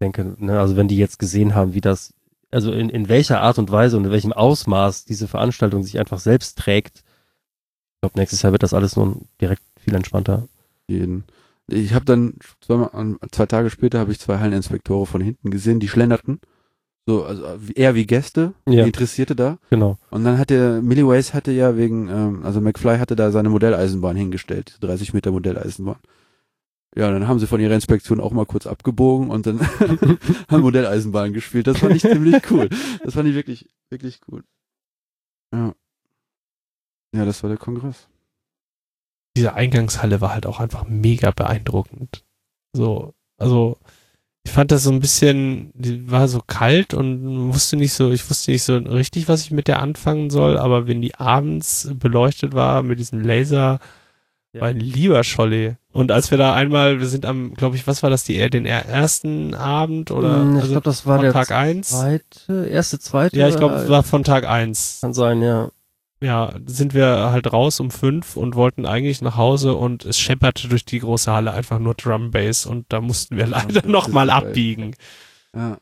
denke, 0.00 0.36
ne, 0.38 0.60
also 0.60 0.76
wenn 0.76 0.88
die 0.88 0.98
jetzt 0.98 1.18
gesehen 1.18 1.54
haben, 1.54 1.74
wie 1.74 1.80
das, 1.80 2.14
also 2.50 2.72
in, 2.72 2.90
in 2.90 3.08
welcher 3.08 3.40
Art 3.40 3.58
und 3.58 3.70
Weise 3.70 3.96
und 3.96 4.04
in 4.04 4.10
welchem 4.10 4.32
Ausmaß 4.32 5.04
diese 5.04 5.28
Veranstaltung 5.28 5.82
sich 5.82 5.98
einfach 5.98 6.20
selbst 6.20 6.58
trägt, 6.58 6.98
ich 6.98 8.00
glaube, 8.02 8.18
nächstes 8.18 8.42
Jahr 8.42 8.52
wird 8.52 8.62
das 8.62 8.74
alles 8.74 8.96
nur 8.96 9.20
direkt 9.40 9.62
viel 9.80 9.94
entspannter. 9.94 10.48
Jeden. 10.88 11.24
Ich 11.66 11.94
habe 11.94 12.04
dann 12.04 12.34
an- 12.92 13.18
zwei 13.32 13.46
Tage 13.46 13.70
später 13.70 13.98
habe 13.98 14.12
ich 14.12 14.20
zwei 14.20 14.38
Halleninspektore 14.38 15.06
von 15.06 15.20
hinten 15.20 15.50
gesehen, 15.50 15.80
die 15.80 15.88
schlenderten. 15.88 16.40
So, 17.08 17.24
also 17.24 17.44
eher 17.74 17.94
wie 17.94 18.04
Gäste, 18.04 18.52
Ja. 18.68 18.84
wie 18.84 18.88
Interessierte 18.88 19.36
da. 19.36 19.58
Genau. 19.70 19.96
Und 20.10 20.24
dann 20.24 20.38
hatte 20.38 20.82
Milliways 20.82 21.34
hatte 21.34 21.52
ja 21.52 21.76
wegen, 21.76 22.08
ähm, 22.08 22.44
also 22.44 22.60
McFly 22.60 22.98
hatte 22.98 23.14
da 23.14 23.30
seine 23.30 23.48
Modelleisenbahn 23.48 24.16
hingestellt, 24.16 24.78
30 24.80 25.14
Meter 25.14 25.30
Modelleisenbahn. 25.30 25.98
Ja, 26.96 27.10
dann 27.12 27.28
haben 27.28 27.38
sie 27.38 27.46
von 27.46 27.60
ihrer 27.60 27.74
Inspektion 27.74 28.20
auch 28.20 28.32
mal 28.32 28.46
kurz 28.46 28.66
abgebogen 28.66 29.30
und 29.30 29.46
dann 29.46 29.60
haben 30.48 30.60
Modelleisenbahn 30.62 31.32
gespielt. 31.32 31.66
Das 31.68 31.78
fand 31.78 31.94
ich 31.94 32.02
ziemlich 32.02 32.50
cool. 32.50 32.68
Das 33.04 33.14
fand 33.14 33.28
ich 33.28 33.34
wirklich, 33.36 33.68
wirklich 33.90 34.18
cool. 34.28 34.42
Ja. 35.54 35.74
Ja, 37.14 37.24
das 37.24 37.42
war 37.42 37.48
der 37.50 37.58
Kongress. 37.58 38.08
Diese 39.36 39.52
Eingangshalle 39.54 40.20
war 40.20 40.32
halt 40.32 40.46
auch 40.46 40.58
einfach 40.58 40.86
mega 40.88 41.30
beeindruckend. 41.30 42.24
So, 42.72 43.14
also, 43.36 43.78
ich 44.46 44.52
fand 44.52 44.70
das 44.70 44.84
so 44.84 44.90
ein 44.92 45.00
bisschen, 45.00 45.72
die 45.74 46.10
war 46.10 46.28
so 46.28 46.40
kalt 46.46 46.94
und 46.94 47.52
wusste 47.52 47.76
nicht 47.76 47.92
so, 47.92 48.12
ich 48.12 48.28
wusste 48.30 48.52
nicht 48.52 48.62
so 48.62 48.76
richtig, 48.76 49.28
was 49.28 49.42
ich 49.42 49.50
mit 49.50 49.66
der 49.68 49.80
anfangen 49.82 50.30
soll, 50.30 50.56
aber 50.56 50.86
wenn 50.86 51.02
die 51.02 51.16
abends 51.16 51.90
beleuchtet 51.94 52.54
war 52.54 52.82
mit 52.82 52.98
diesem 53.00 53.20
Laser, 53.22 53.80
Ja. 54.52 54.60
Mein 54.62 54.80
lieber 54.80 55.22
Scholli. 55.22 55.76
Und 55.92 56.10
als 56.10 56.30
wir 56.30 56.38
da 56.38 56.54
einmal, 56.54 56.98
wir 57.00 57.06
sind 57.08 57.26
am, 57.26 57.52
glaube 57.54 57.76
ich, 57.76 57.86
was 57.86 58.02
war 58.02 58.08
das, 58.08 58.24
die, 58.24 58.38
den 58.48 58.64
er- 58.64 58.86
ersten 58.86 59.54
Abend 59.54 60.10
oder 60.10 60.40
Hm, 60.40 60.50
ich 60.56 60.62
also 60.62 60.68
glaube, 60.72 60.84
das 60.84 61.04
war 61.04 61.16
von 61.16 61.24
der 61.24 61.32
Tag 61.34 61.50
eins? 61.50 61.88
zweite, 61.90 62.66
erste, 62.66 62.98
zweite. 62.98 63.36
Ja, 63.36 63.48
ich 63.48 63.56
glaube, 63.56 63.74
es 63.74 63.88
war 63.90 64.02
von 64.02 64.24
Tag 64.24 64.48
eins. 64.48 64.98
Kann 65.02 65.12
sein, 65.12 65.42
ja. 65.42 65.68
Ja, 66.20 66.54
sind 66.64 66.94
wir 66.94 67.30
halt 67.30 67.52
raus 67.52 67.78
um 67.78 67.90
fünf 67.90 68.36
und 68.36 68.54
wollten 68.54 68.86
eigentlich 68.86 69.20
nach 69.20 69.36
Hause 69.36 69.74
und 69.74 70.04
es 70.06 70.18
schepperte 70.18 70.68
durch 70.68 70.86
die 70.86 71.00
große 71.00 71.30
Halle 71.30 71.52
einfach 71.52 71.78
nur 71.78 71.94
Drum 71.94 72.30
Bass 72.30 72.64
und 72.64 72.86
da 72.88 73.02
mussten 73.02 73.36
wir 73.36 73.46
leider 73.46 73.82
das 73.82 73.84
nochmal 73.84 74.30
abbiegen. 74.30 74.94
Ja. 75.54 75.78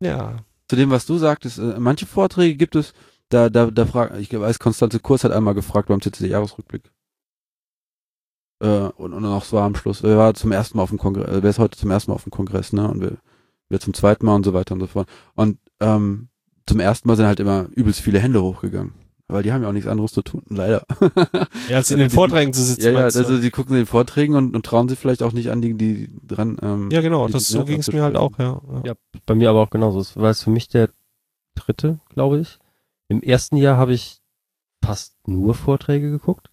Ja. 0.00 0.36
Zu 0.68 0.76
dem, 0.76 0.90
was 0.90 1.06
du 1.06 1.18
sagtest, 1.18 1.58
äh, 1.58 1.78
manche 1.78 2.06
Vorträge 2.06 2.56
gibt 2.56 2.74
es, 2.74 2.92
da, 3.28 3.48
da, 3.48 3.70
da 3.70 3.86
frag, 3.86 4.18
ich 4.18 4.32
weiß, 4.32 4.58
Konstanze 4.58 5.00
Kurs 5.00 5.22
hat 5.22 5.32
einmal 5.32 5.54
gefragt 5.54 5.88
beim 5.88 6.00
CCC-Jahresrückblick. 6.00 6.90
Äh, 8.60 8.88
und, 8.96 9.12
und 9.12 9.24
auch 9.24 9.44
es 9.44 9.52
war 9.52 9.64
am 9.64 9.76
Schluss, 9.76 10.02
wer 10.02 10.18
war 10.18 10.34
zum 10.34 10.50
ersten 10.50 10.76
Mal 10.76 10.82
auf 10.82 10.90
dem 10.90 10.98
Kongress, 10.98 11.28
äh, 11.28 11.42
wer 11.42 11.50
ist 11.50 11.58
heute 11.58 11.78
zum 11.78 11.90
ersten 11.90 12.10
Mal 12.10 12.16
auf 12.16 12.24
dem 12.24 12.32
Kongress, 12.32 12.72
ne? 12.72 12.88
Und 12.88 13.00
wer, 13.00 13.12
wer 13.68 13.80
zum 13.80 13.94
zweiten 13.94 14.26
Mal 14.26 14.34
und 14.34 14.44
so 14.44 14.52
weiter 14.52 14.74
und 14.74 14.80
so 14.80 14.88
fort. 14.88 15.08
Und 15.34 15.58
ähm, 15.80 16.28
zum 16.66 16.80
ersten 16.80 17.06
Mal 17.08 17.16
sind 17.16 17.26
halt 17.26 17.40
immer 17.40 17.68
übelst 17.70 18.00
viele 18.00 18.18
Hände 18.18 18.42
hochgegangen. 18.42 18.94
Weil 19.30 19.42
die 19.42 19.52
haben 19.52 19.62
ja 19.62 19.68
auch 19.68 19.72
nichts 19.72 19.88
anderes 19.88 20.12
zu 20.12 20.22
tun, 20.22 20.42
leider. 20.48 20.84
Ja, 21.68 21.76
als 21.76 21.90
in 21.90 21.98
den 21.98 22.08
Die- 22.08 22.14
Vorträgen 22.14 22.52
zu 22.54 22.62
sitzen. 22.62 22.82
ja, 22.86 22.90
ja, 22.92 22.98
also 23.04 23.38
die 23.38 23.50
gucken 23.50 23.76
den 23.76 23.84
Vorträgen 23.84 24.34
und, 24.34 24.54
und 24.56 24.64
trauen 24.64 24.88
sich 24.88 24.98
vielleicht 24.98 25.22
auch 25.22 25.32
nicht 25.32 25.50
an, 25.50 25.60
die, 25.60 25.74
die 25.74 26.08
dran. 26.26 26.56
Ähm, 26.62 26.90
ja, 26.90 27.02
genau, 27.02 27.26
die- 27.26 27.34
das, 27.34 27.46
die- 27.48 27.52
so 27.52 27.64
ging 27.66 27.78
es 27.80 27.92
mir 27.92 28.02
halt 28.02 28.16
auch, 28.16 28.38
ja. 28.38 28.60
ja. 28.84 28.94
Bei 29.26 29.34
mir 29.34 29.50
aber 29.50 29.60
auch 29.60 29.68
genauso. 29.70 30.00
Es 30.00 30.16
war 30.16 30.28
jetzt 30.28 30.44
für 30.44 30.50
mich 30.50 30.68
der 30.68 30.88
dritte, 31.54 31.98
glaube 32.08 32.40
ich. 32.40 32.58
Im 33.08 33.22
ersten 33.22 33.56
Jahr 33.58 33.76
habe 33.76 33.92
ich 33.92 34.20
fast 34.82 35.14
nur 35.28 35.54
Vorträge 35.54 36.10
geguckt. 36.10 36.50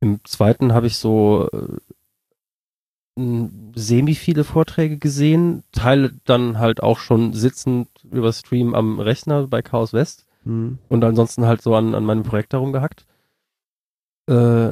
Im 0.00 0.20
zweiten 0.24 0.72
habe 0.72 0.86
ich 0.86 0.98
so 0.98 1.48
äh, 1.52 1.78
semi 3.74 4.14
viele 4.14 4.44
Vorträge 4.44 4.98
gesehen, 4.98 5.62
Teile 5.72 6.12
dann 6.24 6.58
halt 6.58 6.82
auch 6.82 6.98
schon 6.98 7.32
sitzend 7.32 7.88
über 8.10 8.32
Stream 8.32 8.74
am 8.74 8.98
Rechner 9.00 9.46
bei 9.46 9.62
Chaos 9.62 9.92
West 9.92 10.26
hm. 10.44 10.78
und 10.88 11.04
ansonsten 11.04 11.46
halt 11.46 11.62
so 11.62 11.74
an, 11.74 11.94
an 11.94 12.04
meinem 12.04 12.22
Projekt 12.22 12.52
darum 12.52 12.72
gehackt. 12.72 13.06
Äh, 14.28 14.70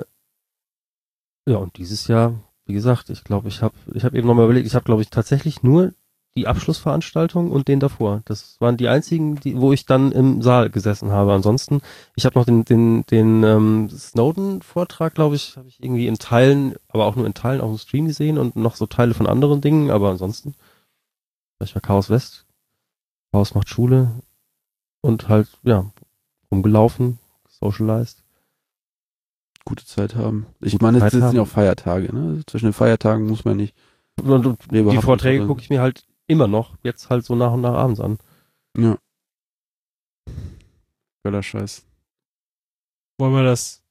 ja, 1.49 1.57
und 1.57 1.77
dieses 1.79 2.09
Jahr, 2.09 2.35
wie 2.67 2.75
gesagt, 2.75 3.11
ich 3.11 3.25
glaube, 3.25 3.49
ich 3.49 3.63
habe 3.63 3.75
ich 3.95 4.05
hab 4.05 4.15
eben 4.15 4.27
nochmal 4.27 4.45
überlegt, 4.45 4.67
ich 4.67 4.75
habe, 4.75 4.85
glaube 4.85 5.03
ich, 5.03 5.11
tatsächlich 5.11 5.63
nur 5.63 5.93
die 6.37 6.47
Abschlussveranstaltung 6.47 7.51
und 7.51 7.69
den 7.69 7.81
davor. 7.81 8.23
Das 8.27 8.61
waren 8.61 8.77
die 8.77 8.89
einzigen, 8.89 9.37
die, 9.37 9.61
wo 9.61 9.73
ich 9.73 9.87
dann 9.87 10.13
im 10.13 10.41
Saal 10.41 10.71
gesessen 10.71 11.11
habe. 11.11 11.33
Ansonsten, 11.33 11.81
ich 12.15 12.27
habe 12.27 12.39
noch 12.39 12.45
den, 12.45 12.65
den, 12.65 13.05
den 13.07 13.43
ähm, 13.43 13.91
Snowden-Vortrag, 13.91 15.15
glaube 15.15 15.37
ich, 15.37 15.57
habe 15.57 15.69
ich 15.69 15.83
irgendwie 15.83 16.07
in 16.07 16.19
Teilen, 16.19 16.77
aber 16.89 17.07
auch 17.07 17.17
nur 17.17 17.27
in 17.27 17.35
Teilen 17.35 17.61
auf 17.61 17.71
dem 17.71 17.79
Stream 17.79 18.07
gesehen 18.07 18.39
und 18.39 18.55
noch 18.55 18.77
so 18.77 18.87
Teile 18.87 19.15
von 19.15 19.27
anderen 19.27 19.61
Dingen, 19.61 19.91
aber 19.91 20.11
ansonsten, 20.11 20.55
ich 21.63 21.75
war 21.75 21.83
Chaos 21.83 22.09
West, 22.09 22.47
Chaos 23.33 23.55
macht 23.55 23.69
Schule 23.69 24.23
und 25.01 25.29
halt, 25.29 25.49
ja, 25.63 25.91
rumgelaufen, 26.51 27.19
socialized. 27.49 28.23
Gute 29.65 29.85
Zeit 29.85 30.15
haben. 30.15 30.47
Ich 30.61 30.81
meine, 30.81 31.05
es 31.05 31.13
sind 31.13 31.35
ja 31.35 31.43
auch 31.43 31.47
Feiertage, 31.49 32.15
ne? 32.15 32.43
Zwischen 32.47 32.67
den 32.67 32.73
Feiertagen 32.73 33.27
muss 33.27 33.45
man 33.45 33.59
nicht. 33.59 33.75
Und, 34.23 34.47
und 34.47 34.73
die 34.73 35.03
Vorträge 35.03 35.47
gucke 35.47 35.61
ich 35.61 35.71
mir 35.71 35.83
halt 35.83 36.07
immer 36.27 36.49
noch, 36.49 36.77
jetzt 36.83 37.11
halt 37.11 37.25
so 37.25 37.35
nach 37.35 37.53
und 37.53 37.61
nach 37.61 37.75
abends 37.75 38.01
an. 38.01 38.19
Ja. 38.77 38.99
Geiler 41.23 41.43
Scheiß. 41.43 41.85
Wollen 43.19 43.35
wir 43.35 43.43
das 43.43 43.83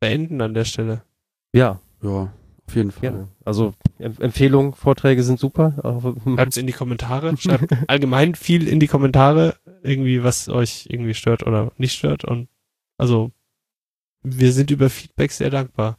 beenden 0.00 0.40
an 0.42 0.54
der 0.54 0.64
Stelle? 0.64 1.02
Ja, 1.54 1.80
Ja, 2.02 2.32
auf 2.68 2.74
jeden 2.76 2.90
Fall. 2.90 3.00
gerne. 3.00 3.28
Also 3.44 3.74
Em 3.98 4.16
Empfehlung, 4.20 4.74
Vorträge 4.74 5.22
sind 5.22 5.38
super. 5.38 5.74
Aber- 5.82 6.14
Schreibt's 6.36 6.56
in 6.56 6.66
die 6.66 6.72
Kommentare. 6.72 7.36
Schreibt 7.36 7.72
allgemein 7.88 8.34
viel 8.34 8.66
in 8.68 8.80
die 8.80 8.86
Kommentare, 8.88 9.56
irgendwie, 9.82 10.22
was 10.22 10.48
euch 10.48 10.86
irgendwie 10.88 11.14
stört 11.14 11.46
oder 11.46 11.72
nicht 11.76 11.94
stört. 11.96 12.24
Und 12.24 12.48
also, 12.98 13.30
wir 14.22 14.52
sind 14.52 14.70
über 14.70 14.88
Feedback 14.90 15.32
sehr 15.32 15.50
dankbar. 15.50 15.98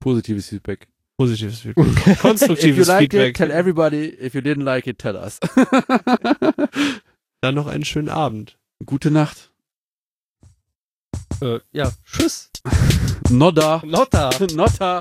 Positives 0.00 0.48
Feedback. 0.48 0.88
Positives 1.18 1.60
Feedback. 1.60 1.86
If 1.96 2.06
you 2.06 2.14
Konstruktives 2.16 2.86
liked 2.88 3.12
Feedback. 3.12 3.28
it, 3.30 3.36
tell 3.36 3.50
everybody. 3.50 4.06
If 4.08 4.34
you 4.34 4.40
didn't 4.40 4.64
like 4.64 4.86
it, 4.86 4.98
tell 4.98 5.16
us. 5.16 5.38
Dann 7.42 7.54
noch 7.54 7.66
einen 7.66 7.84
schönen 7.84 8.08
Abend. 8.08 8.58
Gute 8.86 9.10
Nacht. 9.10 9.50
äh, 11.42 11.60
ja, 11.72 11.90
tschüss. 12.04 12.50
Nodda. 13.30 13.80
Lotta. 13.84 14.30
Notta. 14.54 15.00